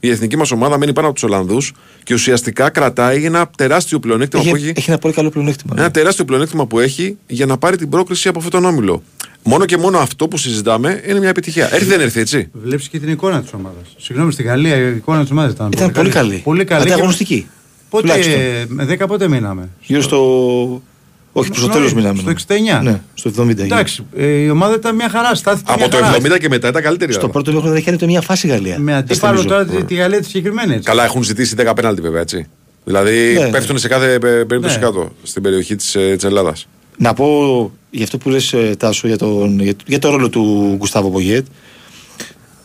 η 0.00 0.10
εθνική 0.10 0.36
μας 0.36 0.50
ομάδα 0.50 0.78
μένει 0.78 0.92
πάνω 0.92 1.06
από 1.06 1.14
τους 1.14 1.24
Ολλανδούς 1.24 1.72
και 2.02 2.14
ουσιαστικά 2.14 2.70
κρατάει 2.70 3.24
ένα 3.24 3.50
τεράστιο 3.56 3.98
πλεονέκτημα 3.98 4.42
που 4.42 4.48
Έχει, 4.54 4.64
έχει. 4.64 4.72
έχει 4.76 4.90
ένα 4.90 4.98
πολύ 4.98 5.14
καλό 5.14 5.30
πλεονέκτημα. 5.30 5.74
Ένα 5.78 5.90
τεράστιο 5.90 6.24
πλεονέκτημα 6.24 6.66
που 6.66 6.78
έχει 6.80 7.16
για 7.26 7.46
να 7.46 7.58
πάρει 7.58 7.76
την 7.76 7.88
πρόκριση 7.88 8.28
από 8.28 8.38
αυτόν 8.38 8.62
τον 8.62 8.70
όμιλο. 8.70 9.02
Μόνο 9.42 9.64
και 9.64 9.76
μόνο 9.76 9.98
αυτό 9.98 10.28
που 10.28 10.36
συζητάμε 10.36 11.02
είναι 11.06 11.18
μια 11.18 11.28
επιτυχία. 11.28 11.74
Έρθει 11.74 11.84
δεν 11.84 12.00
έρθει, 12.00 12.20
έτσι; 12.20 12.48
Βλέπεις 12.52 12.88
και 12.88 12.98
την 12.98 13.08
εικόνα 13.08 13.40
της 13.42 13.52
ομάδας. 13.52 13.94
Συγγνώμη, 13.98 14.32
στη 14.32 14.42
Γαλλία 14.42 14.76
η 14.76 14.96
εικόνα 14.96 15.20
της 15.20 15.30
ομάδας 15.30 15.52
ήταν, 15.52 15.70
Ήταν 15.72 15.92
πολύ 15.92 16.10
καλή. 16.10 16.40
Πολύ 16.44 16.64
καλή. 16.64 16.84
και- 16.84 16.92
Ανταγωνιστική. 16.92 17.46
Πότε, 17.90 18.02
Τουλάχιστον. 18.02 18.40
ε, 18.40 18.64
με 18.68 18.84
10 18.84 19.06
πότε 19.06 19.28
μείναμε; 19.28 19.68
Γύρω 19.80 20.02
στο. 20.02 20.82
Όχι, 21.32 21.50
προ 21.50 21.60
το 21.60 21.66
Νωρίς, 21.66 21.92
τέλο 21.92 22.00
μείναμε. 22.00 22.20
Στο 22.20 22.54
69. 22.78 22.82
Ναι, 22.82 23.00
στο 23.14 23.30
70. 23.30 23.46
γύρω. 23.54 23.64
Εντάξει, 23.64 24.04
ε, 24.16 24.26
η 24.26 24.48
ομάδα 24.50 24.74
ήταν 24.74 24.94
μια 24.94 25.08
χαρά. 25.08 25.34
Στάθηκε 25.34 25.70
Από 25.72 25.78
μια 25.80 25.88
το 25.88 25.96
χαρά. 25.96 26.16
70 26.34 26.38
και 26.38 26.48
μετά 26.48 26.68
ήταν 26.68 26.82
καλύτερη. 26.82 27.12
Στο 27.12 27.20
αλλά. 27.20 27.30
πρώτο 27.32 27.52
μήχρονο 27.52 27.74
δεν 27.74 27.82
είχε 27.96 28.06
μια 28.06 28.20
φάση 28.20 28.46
η 28.46 28.50
Γαλλία. 28.50 28.78
Με 28.78 28.84
Δεν 28.92 29.00
αντίπαλο 29.00 29.38
θυμίζω. 29.38 29.48
τώρα 29.54 29.64
τη, 29.66 29.84
τη 29.84 29.94
Γαλλία 29.94 30.18
τη 30.20 30.24
συγκεκριμένη. 30.26 30.72
έτσι. 30.72 30.84
Καλά, 30.84 31.04
έχουν 31.04 31.22
ζητήσει 31.22 31.54
10 31.58 31.72
πέναλτι 31.74 32.00
βέβαια, 32.00 32.20
έτσι. 32.20 32.46
Δηλαδή 32.84 33.32
Ναι. 33.38 33.48
πέφτουν 33.50 33.78
σε 33.78 33.88
κάθε 33.88 34.12
ε, 34.14 34.18
περίπτωση 34.18 34.74
Ναι. 34.78 34.84
κάτω 34.84 35.12
στην 35.22 35.42
περιοχή 35.42 35.76
της 35.76 35.90
της 35.90 36.24
Ελλάδας. 36.24 36.66
Να 36.96 37.14
πω 37.14 37.70
για 37.90 38.04
αυτό 38.04 38.18
που 38.18 38.28
λες 38.28 38.52
ε, 38.52 38.74
Τάσο 38.78 39.06
για 39.06 39.18
τον, 39.18 39.60
για, 39.60 39.72
για 39.86 39.98
το 39.98 40.10
ρόλο 40.10 40.28
του 40.28 40.74
Γκουστάβο 40.78 41.10
Πογέτ. 41.10 41.46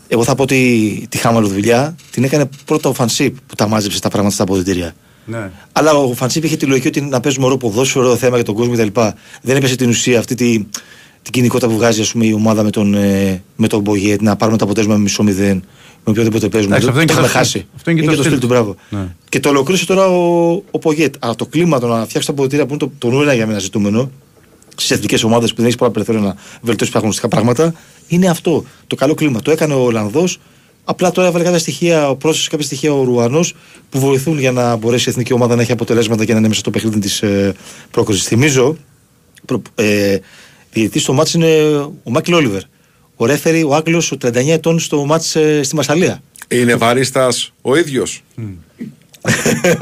Εγώ 0.08 0.24
θα 0.24 0.36
πω 0.36 0.44
ότι 0.44 1.06
τη 1.10 1.18
χάμαλο 1.18 1.48
δουλειά 1.48 1.96
την 2.12 2.24
έκανε 2.24 2.50
πρώτα 2.66 2.90
ο 2.90 2.94
Φανσίπ 2.94 3.36
που 3.48 3.56
τα 3.56 3.68
μάζεψε 3.68 4.00
τα 4.02 4.10
πράγματα 4.10 4.34
στα 4.34 4.44
αποδητήρια. 4.44 4.96
Ναι. 5.26 5.52
Αλλά 5.72 5.94
ο 5.94 6.14
Φανσίπ 6.14 6.44
είχε 6.44 6.56
τη 6.58 6.66
λογική 6.66 6.88
ότι 6.88 7.02
να 7.02 7.20
παίζουμε 7.20 7.46
ωραίο 7.46 7.58
ποδόσφαιρο, 7.58 8.04
ωραίο 8.06 8.18
θέμα 8.18 8.36
για 8.36 8.46
τον 8.46 8.56
κόσμο 8.56 8.74
κτλ. 8.74 9.00
Δεν 9.42 9.56
έπεσε 9.56 9.76
την 9.76 9.90
ουσία 9.90 10.20
αυτή 10.20 10.36
τη, 10.36 10.58
την 11.22 11.32
κοινικότητα 11.32 11.68
που 11.72 11.76
βγάζει 11.78 12.02
ας 12.02 12.12
πούμε, 12.12 12.26
η 12.26 12.34
ομάδα 12.34 12.64
με 12.64 12.70
τον, 12.70 12.94
ε, 12.94 13.44
με 13.56 13.68
τον 13.68 13.84
Πογέτ 13.84 14.22
να 14.22 14.36
πάρουμε 14.36 14.58
το 14.58 14.64
αποτέλεσμα 14.66 14.96
με 14.96 15.02
μισό 15.02 15.24
μηδέν. 15.24 15.64
Με 16.08 16.12
οποιοδήποτε 16.12 16.50
παίζουμε. 16.50 16.76
Εντάξει, 16.76 16.86
Το- 16.94 17.00
αυτό 17.00 17.02
είναι 17.02 17.12
το 17.12 17.14
και 17.14 17.28
είχαμε 17.28 17.28
το 17.28 17.38
χάσει. 17.38 17.50
στυλ. 17.50 17.66
Αυτό 17.76 17.92
είναι 17.92 18.00
και 18.02 18.06
το 18.06 18.12
το 18.16 18.22
στυλ 18.22 18.32
στυλ 18.32 18.42
του, 18.48 18.54
μπράβο. 18.54 18.76
Ναι. 18.90 19.08
Και 19.30 19.40
το 19.40 19.50
ολοκλήρωσε 19.50 19.86
τώρα 19.86 20.08
ο, 20.08 20.52
ο 20.72 20.80
Πογέτ. 20.80 21.16
Αλλά 21.20 21.36
το 21.36 21.46
κλίμα 21.46 21.80
το 21.80 21.88
να 21.88 22.06
φτιάξει 22.06 22.28
τα 22.28 22.34
αποδητήρια 22.34 22.66
που 22.66 22.74
είναι 22.74 22.80
το, 22.80 22.92
το 22.98 23.08
νούμερο 23.08 23.24
ένα 23.24 23.34
για 23.34 23.48
μένα 23.48 23.60
ζητούμενο 23.60 24.12
στις 24.76 24.92
εθνικέ 24.92 25.26
ομάδες 25.26 25.50
που 25.50 25.56
δεν 25.56 25.66
έχεις 25.66 25.78
πολλά 25.78 25.92
περιθώρια 25.92 26.22
να 26.22 26.36
βελτιώσεις 26.62 26.94
τα 26.94 26.98
αγωνιστικά 27.00 27.28
πράγματα 27.28 27.74
είναι 28.08 28.28
αυτό. 28.28 28.64
Το 28.88 28.96
καλό 28.96 29.14
κλίμα. 29.14 29.42
Το 29.42 29.52
έκανε 29.52 29.74
ο 29.74 29.84
Ολλανδός. 29.84 30.40
Απλά 30.88 31.12
τώρα 31.12 31.28
έβαλε 31.28 31.44
κάποια 31.44 31.60
στοιχεία, 31.60 32.16
πρόσθεσε 32.16 32.50
κάποια 32.50 32.66
στοιχεία 32.66 32.94
ο 32.94 33.04
Ρουανό 33.04 33.46
που 33.90 34.00
βοηθούν 34.00 34.40
για 34.40 34.52
να 34.52 34.76
μπορέσει 34.76 35.08
η 35.08 35.12
εθνική 35.12 35.34
ομάδα 35.34 35.56
να 35.56 35.62
έχει 35.62 35.72
αποτελέσματα 35.72 36.26
και 36.26 36.32
να 36.32 36.38
είναι 36.40 36.48
μέσα 36.48 36.60
στο 36.60 36.70
παιχνίδι 36.70 37.00
τη 37.00 37.20
ε, 37.28 37.52
πρόκριση. 37.92 38.28
Θυμίζω, 38.28 38.78
προ, 39.46 39.62
ε, 39.76 40.18
διαιτητή 40.72 41.00
στο 41.00 41.14
μάτς 41.14 41.34
είναι 41.34 41.62
ο 42.04 42.10
Μάικλ 42.12 42.34
Όλιβερ. 42.34 42.62
Ο 43.16 43.26
ρέφερη, 43.26 43.64
ο 43.64 43.76
Άγγλο, 43.76 44.04
ο 44.14 44.18
39 44.26 44.48
ετών 44.48 44.80
στο 44.80 45.06
μάτς 45.06 45.36
ε, 45.36 45.64
στη 45.64 45.76
Μασαλία. 45.76 46.22
Είναι 46.48 46.76
βαρίστα 46.76 47.28
ο 47.62 47.76
ίδιο. 47.76 48.04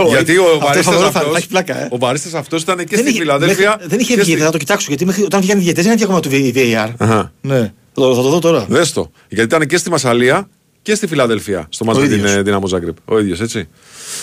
Γιατί 0.10 0.38
ο 0.38 0.44
Αυτό 0.44 0.60
βαρίστα 0.66 0.92
φοβερό 0.92 1.12
θα- 1.12 1.20
αυτό. 1.20 1.32
θα 1.32 1.38
έχει 1.38 1.48
πλάκα, 1.48 1.78
ε. 1.84 1.88
Ο 1.92 1.98
βαρίστα 1.98 2.38
αυτό 2.40 2.56
ήταν 2.58 2.78
και 2.78 2.84
Δεν 2.96 3.00
στη 3.00 3.10
είχε- 3.10 3.20
Φιλαδέλφια. 3.20 3.70
μέχρι- 3.70 3.88
Δεν 3.88 4.00
είχε 4.00 4.14
και 4.16 4.22
βγει, 4.22 4.32
στη- 4.32 4.42
θα 4.42 4.50
το 4.52 4.58
κοιτάξω 4.58 4.86
γιατί 4.90 5.06
μέχρι, 5.06 5.24
όταν 5.24 5.42
βγαίνει 5.42 5.62
διαιτητέ 5.62 5.82
δεν 5.82 5.94
είχε 5.96 6.04
ακόμα 6.04 6.20
το 6.20 6.30
VAR. 6.32 6.90
Αχα. 6.98 7.34
Ναι, 7.42 7.60
θα 7.60 7.72
το, 7.94 8.16
θα 8.16 8.22
το 8.22 8.30
δω 8.30 8.40
τώρα. 8.40 8.66
Δες 8.70 8.92
το. 8.92 9.12
Γιατί 9.30 9.44
ήταν 9.56 9.68
και 9.68 9.78
στη 9.78 9.90
Μασαλία 9.90 10.50
και 10.84 10.96
στη 10.96 11.08
Φιλαδελφία. 11.08 11.66
Στο 11.70 11.86
μάτς 11.86 11.98
Ο 11.98 12.02
με 12.02 12.08
την 12.08 12.18
ίδιος. 12.18 12.32
ε, 12.32 12.42
Δυναμό 12.42 12.68
Ζάγκρεπ. 12.68 12.96
Ο 13.06 13.20
ίδιος, 13.20 13.42
έτσι. 13.42 13.68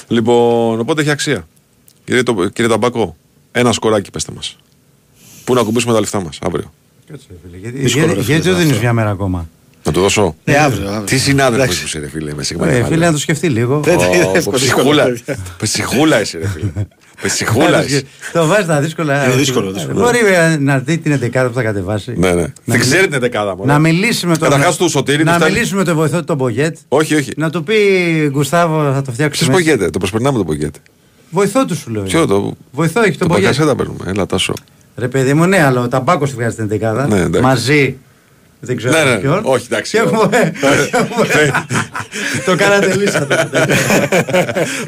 Λοιπόν, 0.08 0.80
οπότε 0.80 1.00
έχει 1.00 1.10
αξία. 1.10 1.46
Κύριε, 2.04 2.22
το, 2.22 2.48
κύριε 2.48 2.70
Ταμπάκο, 2.70 3.16
ένα 3.52 3.72
σκοράκι 3.72 4.10
πέστε 4.10 4.32
μας. 4.34 4.56
Πού 5.44 5.54
να 5.54 5.62
κουμπίσουμε 5.62 5.92
τα 5.92 6.00
λεφτά 6.00 6.20
μας 6.22 6.38
αύριο. 6.42 6.72
Κάτσε, 7.10 7.26
ρε 7.30 7.36
φίλε, 7.44 7.56
Γιατί, 7.56 7.78
Δύσκολο, 7.78 8.04
γιατί, 8.04 8.18
ρε 8.18 8.22
φίλε, 8.24 8.34
γιατί 8.34 8.48
δεν 8.48 8.56
αυτό. 8.58 8.66
δίνει 8.68 8.78
μια 8.80 8.92
μέρα 8.92 9.10
ακόμα; 9.10 9.48
Να 9.84 9.92
το 9.92 10.00
δώσω. 10.00 10.36
Ναι, 10.44 10.56
αύριο, 10.56 10.88
αύριο. 10.88 11.04
Τι 11.04 11.18
συνάδελφος 11.18 11.64
Εντάξει. 11.66 11.84
είσαι, 11.84 11.98
ρε 11.98 12.08
φίλε. 12.08 12.34
Με 12.34 12.40
Ε, 12.40 12.44
συγχωρείτε. 12.44 12.84
φίλε, 12.84 13.06
να 13.06 13.12
το 13.12 13.18
σκεφτεί 13.18 13.48
λίγο. 13.48 13.80
Δεν- 13.80 13.98
είναι 13.98 14.30
εύκολο, 14.34 14.56
Ψυχούλα. 14.56 15.10
δύσκολο, 15.10 15.36
Ψυχούλα 15.62 16.20
είσαι, 16.20 16.38
ρε 16.38 16.46
φίλε. 16.48 16.72
Ψυχούλα 17.22 17.84
είσαι. 17.84 18.02
Το 18.32 18.46
βάζεις 18.46 18.66
τα 18.66 18.80
δύσκολα. 18.80 19.24
Είναι 19.24 19.34
δύσκολο, 19.34 19.72
δύσκολο. 19.72 20.00
Μπορεί 20.00 20.18
ε, 20.18 20.56
να 20.56 20.78
δει 20.78 20.98
την 20.98 21.20
11 21.34 21.46
που 21.48 21.54
θα 21.54 21.62
κατεβάσει. 21.62 22.12
Ναι, 22.16 22.30
ναι. 22.32 22.40
Να 22.42 22.50
Δεν 22.64 22.80
ξέρει 22.80 23.08
την 23.08 23.20
δεκάδα 23.20 23.56
μου. 23.56 23.66
Να 23.66 23.78
μιλήσει 23.78 24.26
με 24.26 24.36
τον. 24.36 24.48
Καταρχάς 24.48 24.76
του 24.76 24.88
Σωτήρη 24.88 25.24
Να 25.24 25.30
του 25.32 25.36
φτάνει- 25.38 25.54
μιλήσει 25.54 25.74
με 25.74 25.84
τον 25.84 25.94
βοηθό 25.96 26.18
του 26.18 26.24
τον 26.24 26.36
Μπογέτ. 26.36 26.76
Όχι, 26.88 27.14
όχι. 27.14 27.30
Να 27.36 27.50
του 27.50 27.62
πει 27.64 27.74
Γκουστάβο, 28.30 28.82
θα 28.82 28.94
το 28.96 29.02
Ποιο 29.02 29.12
φτιάξουμε. 29.12 29.52
πογέται, 29.52 29.90
το 29.90 29.98
προσπερνάμε 29.98 30.38
το 30.38 30.44
πογέται. 30.44 30.78
Βοηθό 31.30 31.64
του 31.64 31.76
σου 31.76 31.90
λέω. 31.90 32.02
Ποιο 32.02 32.26
το. 32.26 32.56
Βοηθό 32.72 33.00
έχει 33.02 33.18
τον 33.18 33.28
Το 33.28 33.34
Μπογέτ. 33.34 33.44
παγκασέτα 33.50 33.76
παίρνουμε. 33.76 34.04
Έλα, 34.06 34.26
τάσο. 34.26 34.52
Ρε 34.96 35.08
παιδί 35.08 35.34
μου, 35.34 35.46
ναι, 35.46 35.62
αλλά 35.64 35.80
ο 35.80 35.88
Ταμπάκος 35.88 36.30
τη 36.30 36.36
βγάζει 36.36 36.54
την 36.56 36.64
11 36.64 37.06
Ναι, 37.08 37.18
εντάξει. 37.20 37.40
μαζί. 37.40 37.96
Δεν 38.60 38.76
ξέρω 38.76 38.98
Ναι, 39.04 39.10
ναι, 39.10 39.16
ποιον. 39.18 39.40
όχι, 39.44 39.66
εντάξει. 39.70 39.96
Και 39.98 40.02
μου- 40.02 40.30
Το 42.46 42.56
κάνατε 42.56 42.94
λύσα. 42.96 43.26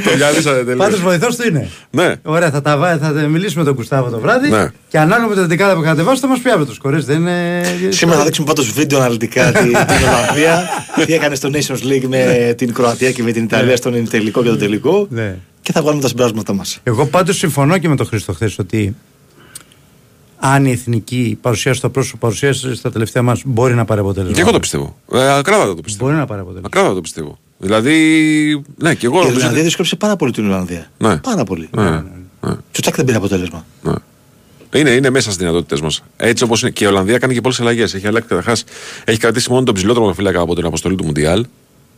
Το 0.04 0.10
διάλυσα 0.16 0.54
τελείως. 0.54 0.76
Πάντως 0.76 1.00
βοηθός 1.00 1.36
του 1.36 1.48
είναι. 1.48 1.68
Ναι. 1.90 2.14
Ωραία, 2.22 2.50
θα, 2.50 2.60
τα, 2.62 2.76
βά- 2.76 2.98
θα 3.00 3.10
μιλήσουμε 3.10 3.60
με 3.62 3.68
τον 3.68 3.74
Κουστάβο 3.76 4.10
το 4.10 4.18
βράδυ 4.20 4.48
Ναι. 4.48 4.68
και 4.88 4.98
ανάλογα 4.98 5.34
με 5.34 5.46
την 5.46 5.58
11 5.66 5.72
που 5.74 5.82
κατεβάσει 5.82 6.20
θα 6.20 6.26
μας 6.26 6.38
πει 6.40 6.50
αύριο 6.50 6.66
το 6.66 6.74
σκορέ. 6.74 6.98
Δεν 6.98 7.16
είναι. 7.20 7.62
Σήμερα 7.88 8.18
θα 8.18 8.24
δείξουμε 8.24 8.46
πάντως 8.46 8.72
βίντεο 8.72 8.98
αναλυτικά 8.98 9.52
τη- 9.52 9.58
την 9.68 9.76
Ολλανδία. 10.08 10.68
τι 11.06 11.14
έκανε 11.14 11.34
στο 11.34 11.50
Nations 11.52 11.86
League 11.92 12.04
με 12.08 12.54
την 12.56 12.74
Κροατία 12.74 13.12
και 13.12 13.22
με 13.22 13.32
την 13.32 13.44
Ιταλία 13.44 13.76
στον 13.76 14.08
τελικό 14.08 14.42
και 14.42 14.48
τον 14.48 14.58
τελικό. 14.58 15.06
Ναι. 15.10 15.36
Και 15.62 15.72
θα 15.72 15.80
βγάλουμε 15.80 16.02
τα 16.02 16.08
συμπεράσματα 16.08 16.52
μας. 16.52 16.78
Εγώ 16.82 17.06
πάντως 17.06 17.36
συμφωνώ 17.36 17.78
και 17.78 17.88
με 17.88 17.96
τον 17.96 18.06
Χρήστο 18.06 18.32
χθες 18.32 18.58
ότι 18.58 18.96
αν 20.44 20.64
η 20.66 20.70
εθνική 20.70 21.39
παρουσίαση 21.40 21.81
το 21.81 21.89
πρόσωπο 21.90 22.19
παρουσίαση 22.19 22.74
στα 22.74 22.90
τελευταία 22.93 23.23
μας 23.23 23.43
μπορεί 23.44 23.74
να 23.74 23.85
πάρει 23.85 24.01
αποτέλεσμα. 24.01 24.35
Και 24.35 24.40
εγώ 24.40 24.51
το 24.51 24.60
πιστεύω. 24.60 24.97
Ε, 25.12 25.32
ακράδαντα 25.35 25.74
το 25.74 25.82
πιστεύω. 25.82 26.05
Μπορεί 26.05 26.16
να 26.19 26.27
πάρει 26.27 26.40
αποτέλεσμα. 26.40 26.66
Ακράδαντα 26.73 26.94
το 26.94 27.01
πιστεύω. 27.01 27.39
Δηλαδή. 27.59 27.94
Ναι, 28.77 28.94
και 28.94 29.06
εγώ 29.06 29.16
Η 29.16 29.19
νομίζω. 29.20 29.39
Ολλανδία 29.39 29.62
δυσκόλεψε 29.62 29.97
πάρα 29.97 30.16
πολύ 30.16 30.32
την 30.32 30.44
Ολλανδία. 30.44 30.86
Ναι. 30.98 31.16
Πάρα 31.16 31.44
πολύ. 31.44 31.69
Ναι, 31.70 31.90
ναι. 31.90 32.01
Και 32.40 32.78
ο 32.78 32.81
Τσάκ 32.81 32.94
δεν 32.97 33.05
πήρε 33.05 33.16
αποτέλεσμα. 33.16 33.66
ναι. 33.82 33.93
Είναι, 34.74 34.90
είναι 34.90 35.10
μέσα 35.10 35.24
στις 35.24 35.36
δυνατότητες 35.36 35.81
μας. 35.81 36.02
Έτσι 36.16 36.44
όπως 36.44 36.62
είναι. 36.62 36.70
Και 36.70 36.85
η 36.85 36.86
Ολλανδία 36.86 37.19
κάνει 37.19 37.35
και 37.35 37.40
πολλές 37.40 37.60
αλλαγές. 37.60 37.94
Έχει 37.94 38.06
αλλάξει 38.06 38.28
καταρχάς. 38.28 38.64
Έχει 39.05 39.19
κρατήσει 39.19 39.51
μόνο 39.51 39.62
τον 39.64 39.74
ψηλότερο 39.74 40.12
φύλακα 40.12 40.40
από 40.40 40.55
την 40.55 40.64
αποστολή 40.66 40.94
του 40.97 41.05
Μουντιάλ. 41.05 41.47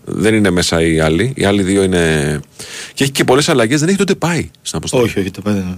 Δεν 0.04 0.34
είναι 0.34 0.50
μέσα 0.50 0.82
οι 0.82 1.00
άλλοι. 1.00 1.32
Οι 1.36 1.44
άλλοι 1.44 1.62
δύο 1.62 1.82
είναι. 1.82 2.40
Και 2.94 3.02
έχει 3.02 3.12
και 3.12 3.24
πολλές 3.24 3.48
αλλαγές. 3.48 3.80
Δεν 3.80 3.88
έχει 3.88 3.98
τότε 3.98 4.14
πάει 4.14 4.50
στην 4.62 4.78
αποστολή. 4.78 5.02
Όχι, 5.04 5.18
όχι, 5.20 5.30
το 5.30 5.40
παιδί. 5.40 5.58
ναι. 5.58 5.76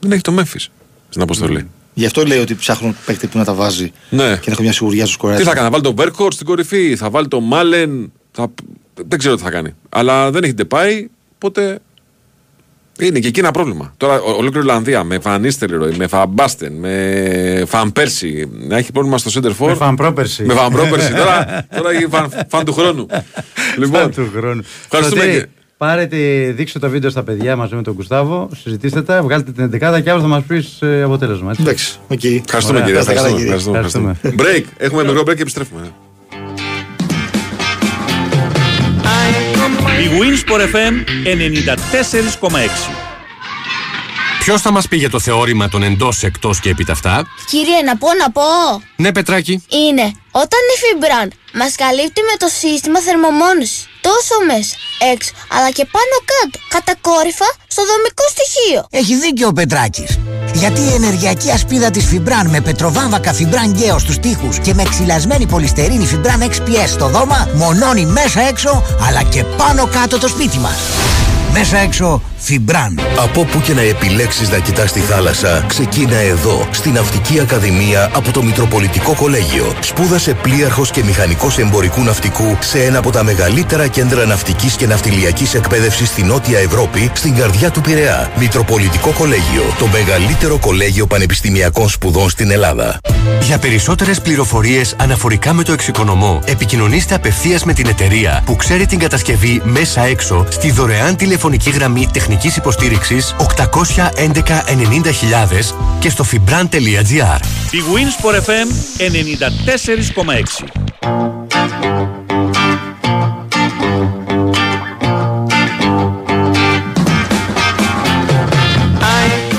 Δεν 0.00 0.12
έχει 0.12 0.20
το 0.22 0.32
Μέφη 0.32 0.58
στην 1.10 1.22
αποστολή. 1.22 1.66
Γι' 1.94 2.06
αυτό 2.06 2.24
λέει 2.24 2.38
ότι 2.38 2.54
ψάχνουν 2.54 2.96
παίκτη 3.06 3.26
που 3.26 3.38
να 3.38 3.44
τα 3.44 3.54
βάζει 3.54 3.92
Ναι. 4.10 4.22
και 4.22 4.46
να 4.46 4.52
έχουν 4.52 4.64
μια 4.64 4.72
σιγουριά 4.72 5.04
στους 5.04 5.16
κορέτε. 5.16 5.38
Τι 5.40 5.44
θα 5.46 5.52
κάνει, 5.54 5.64
θα 5.64 5.70
βάλει 5.70 5.82
τον 5.82 5.94
Βέρκορ 5.94 6.32
στην 6.32 6.46
κορυφή, 6.46 6.96
θα 6.96 7.10
βάλει 7.10 7.28
τον 7.28 7.44
Μάλεν. 7.44 8.12
Θα... 8.32 8.52
Δεν 9.08 9.18
ξέρω 9.18 9.34
τι 9.36 9.42
θα 9.42 9.50
κάνει. 9.50 9.74
Αλλά 9.88 10.30
δεν 10.30 10.42
έχετε 10.42 10.64
πάει, 10.64 11.08
οπότε. 11.34 11.78
Είναι 13.00 13.18
και 13.18 13.28
εκεί 13.28 13.40
ένα 13.40 13.50
πρόβλημα. 13.50 13.94
Τώρα, 13.96 14.20
ο- 14.20 14.30
ολόκληρη 14.30 14.66
η 14.66 14.70
Ολλανδία 14.70 15.04
με 15.04 15.18
Φανίστεροι, 15.18 15.96
με 15.96 16.06
Φαμπάστεν, 16.06 16.72
με 16.72 17.64
Φαμπέρσι, 17.66 18.48
να 18.52 18.76
έχει 18.76 18.92
πρόβλημα 18.92 19.18
στο 19.18 19.30
Center 19.40 19.50
for. 19.58 19.66
Με 19.68 19.74
Φαμπρόπερση. 19.74 20.42
Με 20.44 20.54
Φαμπρόπερση. 20.54 21.12
τώρα, 21.14 21.46
τώρα 21.76 21.90
έχει 21.90 22.06
φαν, 22.10 22.32
φαν 22.48 22.64
του 22.64 22.72
χρόνου. 22.72 23.06
λοιπόν, 23.78 24.00
Φαν 24.00 24.10
του 24.14 24.30
χρόνου. 24.36 24.62
ευχαριστούμε 24.84 25.22
Σωτήρη, 25.22 25.38
και. 25.40 25.46
Πάρετε, 25.80 26.16
δείξτε 26.56 26.78
τα 26.78 26.88
βίντεο 26.88 27.10
στα 27.10 27.22
παιδιά 27.22 27.56
μαζί 27.56 27.74
με 27.74 27.82
τον 27.82 27.94
Κουστάβο, 27.94 28.48
συζητήστε 28.56 29.02
τα, 29.02 29.22
βγάλτε 29.22 29.52
την 29.52 29.64
11 29.64 29.78
και 29.78 29.86
αύριο 29.86 30.20
θα 30.20 30.26
μας 30.26 30.42
πεις 30.42 30.78
αποτέλεσμα. 31.04 31.50
Έτσι. 31.50 31.62
Εντάξει, 31.62 31.98
οκ. 32.08 32.24
Ευχαριστούμε 32.24 32.78
Ωραία. 32.78 32.92
κύριε. 32.92 32.94
Να 32.94 33.00
είστε 33.00 33.14
καλά, 33.14 33.28
Ευχαριστούμε. 33.28 33.38
κύριε. 33.38 33.78
ευχαριστούμε, 33.78 34.10
ευχαριστούμε. 34.10 34.64
Break. 34.78 34.84
Έχουμε 34.84 35.04
μικρό 35.04 35.20
break 35.20 35.34
και 35.36 35.42
επιστρέφουμε. 35.42 35.80
Η 40.04 40.08
Winsport 40.20 40.74
FM 40.74 40.94
94,6. 42.44 43.09
Ποιος 44.44 44.60
θα 44.60 44.70
μας 44.70 44.88
πει 44.88 44.96
για 44.96 45.10
το 45.10 45.20
θεώρημα 45.20 45.68
των 45.68 45.82
εντός, 45.82 46.22
εκτός 46.22 46.60
και 46.60 46.68
επί 46.68 46.84
ταυτά. 46.84 47.26
Κύριε, 47.46 47.82
να 47.82 47.96
πω, 47.96 48.08
να 48.20 48.30
πω. 48.30 48.42
Ναι, 48.96 49.12
Πετράκη. 49.12 49.64
Είναι 49.68 50.12
όταν 50.30 50.60
η 50.74 50.76
Φιμπραν 50.82 51.32
μας 51.52 51.74
καλύπτει 51.74 52.20
με 52.30 52.36
το 52.38 52.48
σύστημα 52.60 53.00
θερμομόνωσης 53.00 53.88
τόσο 54.00 54.34
μέσα, 54.50 54.74
έξω, 55.12 55.30
αλλά 55.54 55.70
και 55.70 55.84
πάνω 55.94 56.14
κάτω, 56.32 56.58
κατακόρυφα 56.74 57.48
στο 57.66 57.82
δομικό 57.90 58.24
στοιχείο. 58.34 58.80
Έχει 58.90 59.14
δίκιο 59.24 59.46
ο 59.48 59.52
Πετράκης. 59.52 60.18
Γιατί 60.52 60.80
η 60.80 60.92
ενεργειακή 60.94 61.50
ασπίδα 61.50 61.90
της 61.90 62.04
Φιμπραν 62.06 62.46
με 62.48 62.60
πετροβάμβακα 62.60 63.32
Φιμπραν 63.32 63.72
Γκέο 63.72 63.98
στους 63.98 64.18
τοίχους 64.18 64.58
και 64.58 64.74
με 64.74 64.82
ξυλασμένη 64.82 65.46
πολυστερίνη 65.46 66.06
Φιμπραν 66.06 66.40
XPS 66.42 66.88
στο 66.88 67.08
δώμα 67.08 67.48
μονώνει 67.54 68.06
μέσα 68.06 68.40
έξω 68.40 68.82
αλλά 69.06 69.22
και 69.22 69.44
πάνω 69.44 69.86
κάτω 69.86 70.18
το 70.18 70.28
σπίτι 70.28 70.58
μας. 70.58 70.78
Μέσα 71.52 71.78
έξω 71.78 72.22
Φιμπραν. 72.42 73.00
Από 73.18 73.44
που 73.44 73.60
και 73.60 73.74
να 73.74 73.80
επιλέξεις 73.80 74.50
να 74.50 74.58
κοιτάς 74.58 74.92
τη 74.92 75.00
θάλασσα, 75.00 75.64
ξεκίνα 75.68 76.16
εδώ, 76.16 76.68
στην 76.70 76.92
Ναυτική 76.92 77.40
Ακαδημία 77.40 78.10
από 78.14 78.30
το 78.30 78.42
Μητροπολιτικό 78.42 79.14
Κολέγιο. 79.14 79.74
Σπούδασε 79.80 80.34
πλοίαρχος 80.34 80.90
και 80.90 81.04
μηχανικός 81.04 81.58
εμπορικού 81.58 82.02
ναυτικού 82.02 82.56
σε 82.60 82.84
ένα 82.84 82.98
από 82.98 83.10
τα 83.10 83.24
μεγαλύτερα 83.24 83.86
κέντρα 83.86 84.26
ναυτικής 84.26 84.76
και 84.76 84.86
ναυτιλιακής 84.86 85.54
εκπαίδευσης 85.54 86.08
στη 86.08 86.22
Νότια 86.22 86.58
Ευρώπη, 86.58 87.10
στην 87.14 87.36
καρδιά 87.36 87.70
του 87.70 87.80
Πειραιά. 87.80 88.30
Μητροπολιτικό 88.38 89.10
Κολέγιο, 89.10 89.74
το 89.78 89.86
μεγαλύτερο 89.86 90.58
κολέγιο 90.58 91.06
πανεπιστημιακών 91.06 91.88
σπουδών 91.88 92.30
στην 92.30 92.50
Ελλάδα. 92.50 92.98
Για 93.42 93.58
περισσότερες 93.58 94.20
πληροφορίες 94.20 94.94
αναφορικά 94.98 95.52
με 95.52 95.62
το 95.62 95.72
εξοικονομώ, 95.72 96.40
επικοινωνήστε 96.44 97.14
απευθείας 97.14 97.64
με 97.64 97.72
την 97.72 97.86
εταιρεία 97.86 98.42
που 98.44 98.56
ξέρει 98.56 98.86
την 98.86 98.98
κατασκευή 98.98 99.60
μέσα 99.64 100.02
έξω 100.02 100.46
στη 100.48 100.70
δωρεάν 100.70 101.16
τηλεφωνική 101.40 101.70
γραμμή 101.70 102.08
τεχνικής 102.12 102.56
υποστήριξης 102.56 103.36
811 103.38 103.44
90.000 104.66 105.74
και 106.00 106.10
στο 106.10 106.24
fibran.gr. 106.32 107.40
Η 107.70 107.78
Winsport 107.94 108.36
FM 108.46 108.68
94,6. 108.98 110.64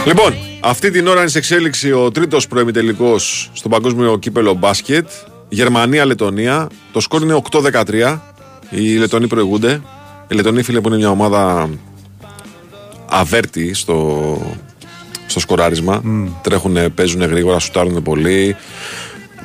Λοιπόν, 0.05 0.33
αυτή 0.59 0.91
την 0.91 1.07
ώρα 1.07 1.19
είναι 1.19 1.29
σε 1.29 1.37
εξέλιξη 1.37 1.91
ο 1.91 2.11
τρίτος 2.11 2.47
προεμιτελικός 2.47 3.49
στο 3.53 3.69
παγκόσμιο 3.69 4.17
κύπελο 4.17 4.53
μπάσκετ. 4.53 5.09
Γερμανία-Λετωνία. 5.49 6.67
Το 6.91 6.99
σκόρ 6.99 7.21
είναι 7.21 7.41
8-13. 7.51 8.19
Οι 8.69 8.95
Λετωνοί 8.95 9.27
προηγούνται. 9.27 9.81
Οι 10.31 10.33
Λετωνοί, 10.33 10.61
φίλε, 10.61 10.81
που 10.81 10.87
είναι 10.87 10.97
μια 10.97 11.09
ομάδα 11.09 11.69
αβέρτη 13.09 13.73
στο, 13.73 14.37
στο 15.25 15.39
σκοράρισμα. 15.39 16.03
Τρέχουν, 16.41 16.93
παίζουν 16.93 17.21
γρήγορα, 17.21 17.59
σουτάρουν 17.59 18.03
πολύ. 18.03 18.55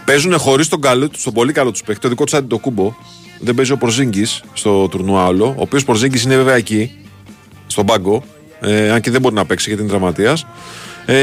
Παίζουν 0.05 0.39
χωρίς 0.39 0.69
τον, 0.69 0.81
καλό, 0.81 1.11
τον 1.25 1.33
πολύ 1.33 1.53
καλό 1.53 1.71
τους 1.71 1.83
παίχτη, 1.83 2.01
το 2.01 2.09
δικό 2.09 2.25
του 2.25 2.47
το 2.47 2.59
κούμπο. 2.59 2.95
Δεν 3.41 3.55
παίζει 3.55 3.73
ο 3.73 3.77
Πορζίνγκης 3.77 4.43
στο 4.53 4.89
τουρνουά 4.89 5.27
όλο. 5.27 5.47
Ο 5.47 5.61
οποίος 5.61 5.85
Πορζίνγκης 5.85 6.23
είναι 6.23 6.37
βέβαια 6.37 6.55
εκεί, 6.55 6.91
στον 7.67 7.87
πάγκο. 7.87 8.23
Ε, 8.61 8.91
αν 8.91 9.01
και 9.01 9.11
δεν 9.11 9.21
μπορεί 9.21 9.35
να 9.35 9.47
παίξει 9.47 9.69
γιατί 9.69 9.83
είναι 9.83 9.91
τραυματίας. 9.91 10.47
Ε, 11.09 11.17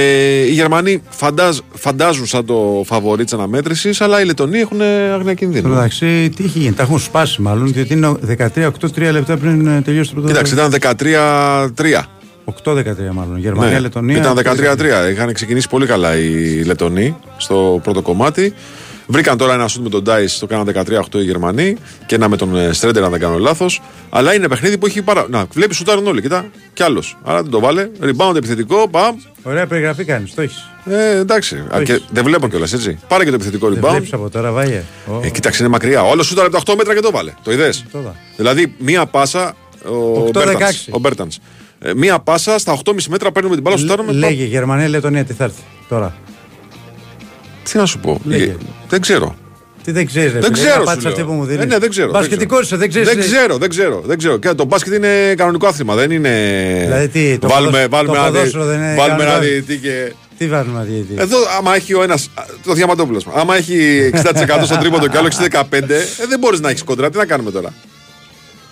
οι 0.45 0.51
Γερμανοί 0.51 1.01
φαντάζ, 1.10 1.57
φαντάζουν 1.73 2.26
σαν 2.26 2.45
το 2.45 2.84
φαβορή 2.85 3.23
της 3.23 3.34
αναμέτρησης, 3.34 4.01
αλλά 4.01 4.22
οι 4.22 4.26
Λετωνοί 4.26 4.60
έχουν 4.60 4.81
αγνία 4.81 5.22
Στο 5.22 5.34
κινδύνου. 5.34 5.69
μεταξύ, 5.69 6.30
τι 6.35 6.43
έχει 6.43 6.60
γίνει, 6.60 6.73
τα 6.73 6.84
έχουν 6.84 6.99
σπάσει 6.99 7.41
μάλλον, 7.41 7.73
διότι 7.73 7.93
είναι 7.93 8.14
13-8-3 8.55 9.11
λεπτά 9.11 9.38
πριν 9.38 9.68
ε, 9.68 9.81
τελειώσει 9.81 10.10
το 10.10 10.15
πρώτο. 10.22 10.27
Κοίταξε, 10.27 10.53
ήταν 10.53 10.73
13-3. 11.76 12.03
8-13 12.64 12.84
μάλλον. 13.14 13.38
Γερμανία, 13.38 13.72
Ναι, 13.73 13.80
Λετωνία. 13.80 14.18
Ήταν 14.18 14.38
13-3. 14.38 15.11
Είχαν 15.11 15.34
ξεκινήσει 15.34 15.69
πολύ 15.69 15.85
καλά 15.85 16.18
οι 16.18 16.61
Λετωνοί 16.65 17.15
στο 17.38 17.80
πρώτο 17.84 18.01
κομμάτι. 18.01 18.53
Βρήκαν 19.08 19.38
τώρα 19.38 19.54
ένα 19.54 19.68
σουτ 19.68 19.84
με 19.84 19.90
τον 19.90 20.04
Ντάις, 20.04 20.40
το 20.40 20.46
κάναν 20.48 20.72
13-8 21.12 21.16
οι 21.16 21.24
Γερμανοί 21.24 21.76
και 22.06 22.16
ένα 22.16 22.30
με 22.30 22.38
τον 22.38 22.56
ε, 22.58 22.74
Στρέντερ, 22.74 23.04
αν 23.04 23.12
δεν 23.12 23.20
κάνω 23.20 23.38
λάθος. 23.38 23.82
Αλλά 24.10 24.34
είναι 24.34 24.48
παιχνίδι 24.48 24.78
που 24.78 24.86
έχει 24.86 25.02
πάρα. 25.02 25.26
Να, 25.30 25.46
βλέπεις 25.54 25.78
σουτάρουν 25.78 26.08
όλοι, 26.08 26.22
κοιτά, 26.22 26.46
κι 26.74 26.84
άλλος. 26.84 27.18
Άρα 27.24 27.42
δεν 27.42 27.52
το 27.52 27.60
βάλε. 27.60 27.90
Rebound 28.02 28.36
επιθετικό, 28.36 28.88
παμ. 28.90 29.16
Ωραία 29.44 29.68
περιγραφή 29.68 30.04
κάνεις, 30.06 30.34
το 30.34 30.42
έχεις. 30.42 30.70
Ε, 30.86 31.18
εντάξει. 31.18 31.64
Α, 31.76 31.84
και 31.84 32.02
δεν 32.12 32.24
βλέπω 32.24 32.48
κιόλας 32.48 32.74
έτσι. 32.74 33.00
Πάρε 33.08 33.24
και 33.24 33.30
το 33.30 33.36
επιθετικό 33.36 33.70
Δεν 33.70 33.80
rebound. 33.84 33.90
βλέπεις 33.90 34.14
από 34.14 34.30
τώρα, 34.30 34.52
βάγε. 34.52 34.84
Ε, 35.24 35.30
κοίταξε, 35.30 35.64
είναι 35.64 35.72
μακριά. 35.72 36.04
Όλος 36.04 36.26
σούταρε 36.28 36.48
από 36.48 36.66
τα 36.66 36.74
8 36.74 36.76
μέτρα 36.78 36.94
και 36.96 37.00
το 37.02 37.12
βάλε. 37.12 37.34
Το 37.44 37.52
είδες; 37.52 37.86
Το 37.92 38.00
είδα. 38.00 38.16
Δηλαδή, 38.36 38.76
μία 38.78 39.06
πάσα. 39.06 39.56
Ο 39.86 40.24
8-16. 40.26 40.32
Μπέρτανς, 40.34 40.88
Ο 40.92 41.00
Μπέρτανς. 41.00 41.38
Ε, 41.80 41.94
μία 41.94 42.20
πάσα 42.20 42.58
στα 42.60 42.72
8,5 42.72 42.94
μέτρα 43.10 43.32
παίρνουμε 43.32 43.54
την 43.56 43.64
μπάλα, 43.64 43.78
σουτάρουμε. 43.78 44.08
παμ. 44.12 44.18
Λέγε 44.20 44.44
Γερμανία, 44.44 44.88
Λετωνία, 44.90 45.24
τι 45.26 45.34
θα 45.34 45.44
έρθει 45.44 45.62
τώρα. 45.90 46.16
Τι 47.72 47.77
να 47.77 47.85
σου 47.85 47.99
πω. 47.99 48.22
Λέγε. 48.23 48.44
Ε, 48.44 48.56
Δεν 48.90 49.02
ξέρω. 49.02 49.35
Τι 49.84 49.91
δεν 49.91 50.06
ξέρεις, 50.06 50.31
Δεν 50.31 50.52
ξέρω. 50.52 50.85
σου 50.90 50.99
λέω. 51.02 51.10
αυτή 51.10 51.23
που 51.23 51.31
μου 51.31 51.45
δίνεις. 51.45 51.64
Ε, 51.64 51.65
ναι, 51.65 51.77
δεν 51.77 51.90
ξέρω. 51.90 52.11
Μπασκετικό 52.11 52.60
είσαι, 52.60 52.76
δεν 52.76 52.90
ξέρεις. 52.90 53.07
Δεν 53.07 53.19
ξέρω, 53.19 53.57
δεν 53.57 53.69
ξέρω, 53.69 54.02
δεν 54.06 54.18
ξέρω. 54.18 54.38
Και 54.38 54.53
το 54.53 54.65
μπάσκετ 54.65 54.94
είναι 54.94 55.34
κανονικό 55.38 55.68
άθλημα, 55.68 55.95
δεν 55.95 56.11
είναι. 56.11 56.30
Δηλαδή 56.84 57.07
τι, 57.07 57.38
το 57.38 57.48
βάλουμε, 57.48 57.72
ποδόσ- 57.72 57.90
βάλουμε 57.91 58.15
το 58.15 58.22
ένα 58.22 58.30
δι- 58.31 58.38
ποδόσφαιρο 58.40 58.65
δεν 58.65 58.77
είναι 58.80 58.95
βάλουμε 58.95 59.23
ένα 59.23 59.31
κανονικό; 59.31 59.52
διαιτητή 59.52 59.77
και. 59.77 60.14
Τι 60.38 60.48
βάζουμε 60.48 60.77
να 60.77 60.84
διαιτητή. 60.84 61.22
Εδώ, 61.22 61.38
άμα 61.57 61.76
έχει 61.76 61.94
ο 61.94 62.03
ένα. 62.03 62.18
Το 62.65 62.73
διαμαντόπουλος. 62.73 63.27
Άμα 63.35 63.56
έχει 63.56 64.10
60% 64.14 64.64
στον 64.65 64.80
τρίποντο 64.80 65.07
και 65.07 65.18
άλλος 65.18 65.35
65, 65.35 65.94
ε, 65.94 66.27
δεν 66.30 66.40
μπορείς 66.40 66.60
να 66.60 66.69
έχεις 66.69 66.84
κόντρα. 66.84 67.10
Τι 67.10 67.18
να 67.18 67.26
κάνουμε 67.26 67.52
τώρα; 67.52 67.73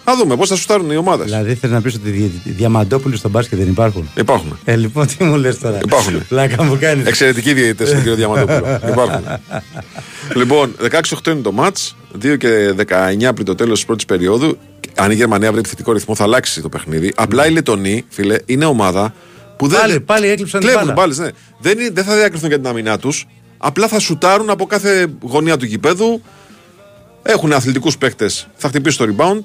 Θα 0.03 0.15
δούμε 0.17 0.35
πώς 0.35 0.49
θα 0.49 0.55
σουτάρουν 0.55 0.91
οι 0.91 0.95
ομάδες. 0.95 1.25
Δηλαδή 1.25 1.55
θέλει 1.55 1.73
να 1.73 1.81
πεις 1.81 1.95
ότι 1.95 2.09
οι 2.43 2.51
διαμαντόπουλοι 2.51 3.17
στο 3.17 3.29
μπάσκετ 3.29 3.59
δεν 3.59 3.67
υπάρχουν; 3.67 4.09
Υπάρχουν. 4.17 4.59
Ε, 4.63 4.75
λοιπόν, 4.75 5.07
τι 5.07 5.23
μου 5.23 5.35
λες 5.35 5.59
τώρα; 5.59 5.79
Υπάρχουν. 5.83 6.27
Πλάκα 6.27 6.63
μου 6.63 6.77
κάνεις. 6.79 7.05
Εξαιρετικοί 7.05 7.53
διαιτητές 7.53 7.87
στον 7.87 7.99
κύριο 7.99 8.15
Διαμαντόπουλο. 8.15 8.79
Υπάρχουν. 8.91 9.23
λοιπόν, 10.35 10.75
16-8 10.91 11.27
είναι 11.27 11.41
το 11.41 11.51
ματ. 11.51 11.77
2 12.23 12.37
και 12.37 12.73
19 12.77 13.31
πριν 13.33 13.45
το 13.45 13.55
τέλος 13.55 13.75
της 13.77 13.85
πρώτης 13.85 14.05
περίοδου. 14.05 14.57
Αν 14.95 15.11
η 15.11 15.15
Γερμανία 15.15 15.49
βρει 15.49 15.59
επιθετικό 15.59 15.91
ρυθμό, 15.91 16.15
θα 16.15 16.23
αλλάξει 16.23 16.61
το 16.61 16.69
παιχνίδι. 16.69 17.13
Απλά 17.15 17.47
οι 17.47 17.51
Λετωνοί, 17.51 18.05
φίλε, 18.09 18.35
είναι 18.45 18.65
ομάδα 18.65 19.13
που 19.57 19.67
δεν. 19.67 19.79
Πάλι- 19.79 19.99
πάλι 19.99 20.27
έκλειψαν 20.27 20.59
την 20.59 20.69
Κλέβουν 20.69 20.87
μπάλα. 20.87 21.01
μπάλες, 21.01 21.17
ναι. 21.17 21.29
Δεν, 21.59 21.79
είναι- 21.79 21.89
δεν 21.93 22.03
θα 22.03 22.15
διακριθούν 22.15 22.47
για 22.49 22.57
την 22.57 22.67
αμυνά 22.67 22.97
τους. 22.99 23.27
Απλά 23.57 23.87
θα 23.87 23.99
σουτάρουν 23.99 24.49
από 24.49 24.65
κάθε 24.65 25.07
γωνία 25.21 25.57
του 25.57 25.65
γηπέδου. 25.65 26.21
Έχουν 27.23 27.53
αθλητικούς 27.53 27.97
παίκτες. 27.97 28.47
Θα 28.55 28.67
χτυπήσει 28.67 28.97
το 28.97 29.05
rebound. 29.17 29.39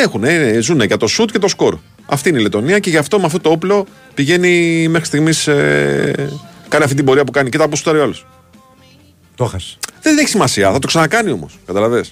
Έχουν, 0.00 0.24
ε, 0.24 0.58
ζουν 0.60 0.80
για 0.80 0.96
το 0.96 1.06
σουτ 1.06 1.30
και 1.30 1.38
το 1.38 1.48
σκορ. 1.48 1.76
Αυτή 2.06 2.28
είναι 2.28 2.38
η 2.38 2.42
Λετωνία 2.42 2.78
και 2.78 2.90
γι' 2.90 2.96
αυτό 2.96 3.18
με 3.18 3.26
αυτό 3.26 3.40
το 3.40 3.50
όπλο 3.50 3.86
πηγαίνει 4.14 4.86
μέχρι 4.88 5.06
στιγμής. 5.06 5.46
Ε, 5.46 6.28
κάνει 6.68 6.84
αυτή 6.84 6.96
την 6.96 7.04
πορεία 7.04 7.24
που 7.24 7.30
κάνει. 7.32 7.48
Κοίτα 7.50 7.68
πώς 7.68 7.78
σουτάρει 7.78 7.98
ο 7.98 8.02
άλλος. 8.02 8.26
Το 9.34 9.44
χασε. 9.44 9.76
Δεν 10.02 10.18
έχει 10.18 10.28
σημασία, 10.28 10.72
θα 10.72 10.78
το 10.78 10.86
ξανακάνει 10.86 11.30
όμως. 11.30 11.58
Καταλαβέ. 11.66 12.04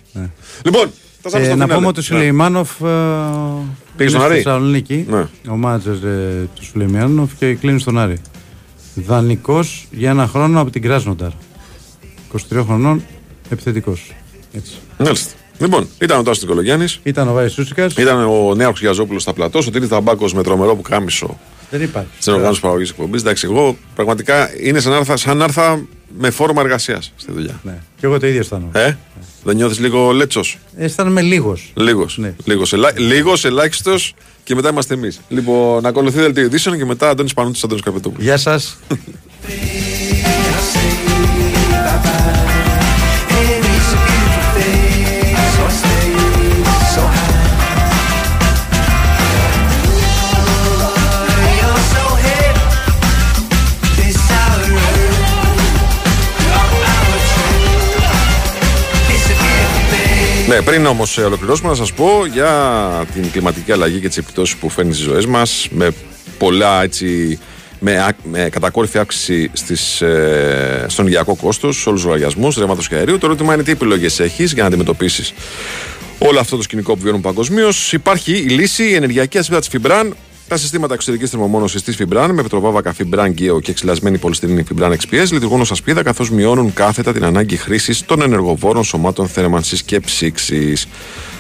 Λοιπόν, 0.65 0.91
θα 1.23 1.29
σας 1.31 1.41
Ε, 1.41 1.45
στο 1.45 1.55
να 1.57 1.63
φινάλε. 1.63 1.75
πούμε 1.75 1.87
ότι 1.87 1.99
ο 1.99 2.03
Ναι. 2.03 2.07
Σουλεϊμάνοφ 2.07 2.71
ε, 2.71 2.85
Πήγε 3.97 4.01
είναι 4.01 4.09
στον 4.09 4.21
στη 4.21 4.31
Άρη. 4.31 4.35
Θεσσαλονίκη. 4.35 5.07
Ναι. 5.09 5.27
Ο 5.49 5.57
μάνατζερ 5.57 5.95
ε, 5.95 6.49
του 6.55 6.65
Σουλεϊμάνοφ 6.65 7.35
και 7.39 7.55
κλείνει 7.55 7.81
στον 7.81 7.99
Άρη. 7.99 8.19
Δανεικός 8.95 9.87
για 9.91 10.11
ένα 10.11 10.27
χρόνο 10.27 10.61
από 10.61 10.71
την 10.71 10.83
Κράσνονταρ. 10.83 11.31
23 12.51 12.63
χρονών, 12.65 13.05
επιθετικός. 13.51 14.13
Έτσι. 14.53 14.73
Μάλιστα. 14.99 15.33
Λοιπόν, 15.59 15.89
ήταν 16.01 16.19
ο 16.19 16.23
Τάσος 16.23 16.43
Νικολογιάννης. 16.43 17.01
Ήταν 17.03 17.29
ο 17.29 17.33
Βάης 17.33 17.53
Σούσικας. 17.53 17.95
Ήταν 17.97 18.25
ο 18.25 18.55
Νέαρχος 18.55 18.81
Γιαζόπουλος 18.81 19.23
στα 19.23 19.33
πλατό. 19.33 19.59
Ο 19.59 19.71
Τύρι 19.71 19.89
Ταμπάκο 19.89 20.29
με 20.35 20.43
τρομερό 20.43 20.77
πουκάμισο 20.77 21.39
Δεν 21.71 21.83
υπάρχει. 21.83 22.09
Στην 22.19 22.33
οργάνωση 22.33 22.61
παραγωγής 22.61 22.91
εκπομπής. 22.91 23.21
Εντάξει, 23.21 23.47
εγώ 23.51 23.77
πραγματικά 23.95 24.51
είναι 24.63 24.81
σαν 24.81 24.93
να 24.93 24.99
ήρθα, 24.99 25.17
σαν 25.17 25.37
να 25.37 25.45
ήρθα 25.45 25.81
με 26.19 26.31
φόρμα 26.31 26.61
εργασίας 26.61 27.13
στη 27.17 27.33
δουλειά. 27.33 27.61
Ναι. 27.63 27.79
Και 28.01 28.07
εγώ 28.07 28.19
το 28.19 28.27
ίδιο 28.27 28.41
αισθάνομαι. 28.41 28.71
Ε, 28.73 28.97
δεν 29.45 29.57
νιώθεις 29.57 29.79
λίγο 29.79 30.11
λέτσος; 30.13 30.59
Αισθάνομαι 30.77 31.21
λίγος. 31.21 31.73
Λίγος. 31.75 32.19
Ναι. 32.19 32.35
Λίγος, 32.45 32.73
ελά, 32.73 32.93
λίγος, 32.97 33.45
ελάχιστος 33.45 34.15
και 34.45 34.55
μετά 34.55 34.69
είμαστε 34.69 34.95
εμείς. 34.95 35.21
Λοιπόν, 35.29 35.83
να 35.83 35.89
ακολουθεί 35.89 36.21
δελτίο 36.21 36.45
ειδήσεων 36.45 36.77
και 36.77 36.85
μετά 36.85 37.09
Αντώνης 37.09 37.35
Πανούτης 37.35 37.65
Αντώνης 37.65 37.83
Καρπετόπουλος. 37.83 38.25
Γεια 38.25 38.37
σας. 38.37 38.79
Ναι, 60.49 60.63
πριν 60.63 60.87
όμως 60.87 61.19
ολοκληρώσουμε, 61.19 61.69
να 61.69 61.75
σας 61.75 61.93
πω 61.93 62.09
για 62.33 63.07
την 63.15 63.31
κλιματική 63.31 63.73
αλλαγή 63.73 63.99
και 64.01 64.09
τις 64.09 64.17
επιπτώσεις 64.17 64.57
που 64.57 64.69
φέρνει 64.69 64.93
στις 64.93 65.05
ζωές 65.05 65.27
μας 65.27 65.69
με 65.71 65.91
πολλά 66.39 66.83
έτσι. 66.83 67.39
Με, 67.81 68.05
άκ- 68.09 68.19
με 68.25 68.49
κατακόρυφη 68.53 68.99
αύξηση 68.99 69.51
στις, 69.53 70.01
ε, 70.01 70.85
στον 70.89 71.05
ενεργειακό 71.05 71.35
κόστος, 71.37 71.81
σε 71.81 71.89
όλους 71.89 72.01
τους 72.01 72.11
λογαριασμούς, 72.11 72.57
ρεύματος 72.57 72.89
και 72.89 72.95
αερίου. 72.95 73.19
Το 73.19 73.27
ερώτημα 73.27 73.55
είναι 73.55 73.63
τι 73.63 73.71
επιλογές 73.71 74.21
έχεις 74.21 74.53
για 74.53 74.63
να 74.63 74.69
αντιμετωπίσεις 74.69 75.33
όλο 76.19 76.39
αυτό 76.41 76.57
το 76.57 76.63
σκηνικό 76.63 76.95
που 76.95 77.01
βιώνουμε 77.03 77.23
παγκοσμίως. 77.23 77.93
Υπάρχει 77.93 78.33
η 78.33 78.49
λύση, 78.49 78.85
η 78.85 78.95
ενεργειακή 78.95 79.39
ασπίδα 79.39 79.59
της 79.59 79.69
Φιμπραν, 79.69 80.17
τα 80.49 80.57
συστήματα 80.57 80.95
εξωτερικής 80.95 81.31
θερμομόνωσης 81.31 81.83
της 81.83 81.97
Φιμπραν 81.97 82.35
με 82.35 82.43
πετροβάβακα 82.43 82.93
Φιμπραν 82.93 83.35
Geo 83.39 83.63
και 83.63 83.71
εξυλασμένη 83.71 84.19
πολυστηρίνη 84.19 84.63
Φιμπραν 84.63 84.93
XPS 84.93 85.27
λειτουργούν 85.33 85.61
ως 85.61 85.71
ασπίδα 85.71 86.03
καθώς 86.03 86.31
μειώνουν 86.31 86.73
κάθετα 86.73 87.13
την 87.13 87.25
ανάγκη 87.25 87.57
χρήσης 87.57 88.05
των 88.05 88.23
ενεργοβόρων 88.23 88.85
σωμάτων 88.85 89.29
θέρμανσης 89.29 89.83
και 89.83 90.01
ψήξης. 90.01 90.87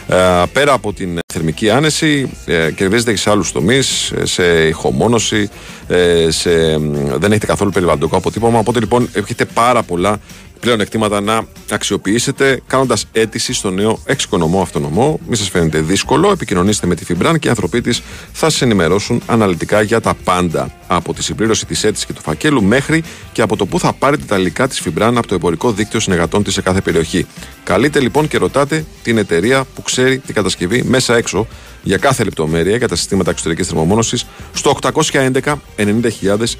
Ε, 0.08 0.42
πέρα 0.52 0.72
από 0.72 0.92
την 0.92 1.18
θερμική 1.32 1.70
άνεση, 1.70 2.30
ε, 2.46 2.70
κερδίζετε 2.70 3.10
και 3.10 3.18
σε 3.18 3.30
άλλους 3.30 3.52
τομείς, 3.52 4.12
σε 4.22 4.66
ηχομόνωση, 4.66 5.48
ε, 5.88 6.30
σε, 6.30 6.78
μ, 6.78 6.92
δεν 7.18 7.30
έχετε 7.30 7.46
καθόλου 7.46 7.70
περιβαλλοντικό 7.70 8.16
αποτύπωμα. 8.16 8.58
Οπότε 8.58 8.80
λοιπόν 8.80 9.08
έχετε 9.12 9.44
πάρα 9.44 9.82
πολλά 9.82 10.20
πλέον 10.66 10.80
εκτήματα 10.80 11.20
να 11.20 11.46
αξιοποιήσετε 11.70 12.60
κάνοντας 12.66 13.06
αίτηση 13.12 13.52
στο 13.52 13.70
νέο 13.70 13.98
εξοικονομό 14.04 14.60
αυτονομό. 14.60 15.20
Μην 15.26 15.36
σας 15.36 15.48
φαίνεται 15.48 15.80
δύσκολο. 15.80 16.30
Επικοινωνήστε 16.30 16.86
με 16.86 16.94
τη 16.94 17.04
Φιμπραν 17.04 17.38
και 17.38 17.46
οι 17.46 17.50
ανθρωποί 17.50 17.80
της 17.80 18.02
θα 18.32 18.50
σας 18.50 18.62
ενημερώσουν 18.62 19.22
αναλυτικά 19.26 19.82
για 19.82 20.00
τα 20.00 20.14
πάντα. 20.24 20.70
Από 20.86 21.14
τη 21.14 21.22
συμπλήρωση 21.22 21.66
της 21.66 21.84
αίτησης 21.84 22.06
και 22.06 22.12
του 22.12 22.20
φακέλου 22.22 22.62
μέχρι 22.62 23.04
και 23.32 23.42
από 23.42 23.56
το 23.56 23.66
που 23.66 23.78
θα 23.78 23.92
πάρετε 23.92 24.24
τα 24.24 24.38
υλικά 24.38 24.68
της 24.68 24.80
Φιμπραν 24.80 25.18
από 25.18 25.26
το 25.26 25.34
εμπορικό 25.34 25.72
δίκτυο 25.72 26.00
συνεργατών 26.00 26.42
της 26.42 26.52
σε 26.52 26.62
κάθε 26.62 26.80
περιοχή. 26.80 27.26
Καλείτε 27.64 28.00
λοιπόν 28.00 28.28
και 28.28 28.38
ρωτάτε 28.38 28.84
την 29.02 29.18
εταιρεία 29.18 29.64
που 29.74 29.82
ξέρει 29.82 30.18
την 30.18 30.34
κατασκευή 30.34 30.82
μέσα 30.82 31.16
έξω 31.16 31.46
για 31.82 31.96
κάθε 31.96 32.24
λεπτομέρεια 32.24 32.76
για 32.76 32.88
τα 32.88 32.96
συστήματα 32.96 33.30
εξωτερικής 33.30 33.66
θερμομόνωσης 33.66 34.26
στο 34.52 34.78
811 34.82 35.40
90.000 35.76 36.00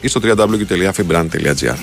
ή 0.01 0.09
στο 0.09 0.21
www.fibran.gr. 0.25 1.77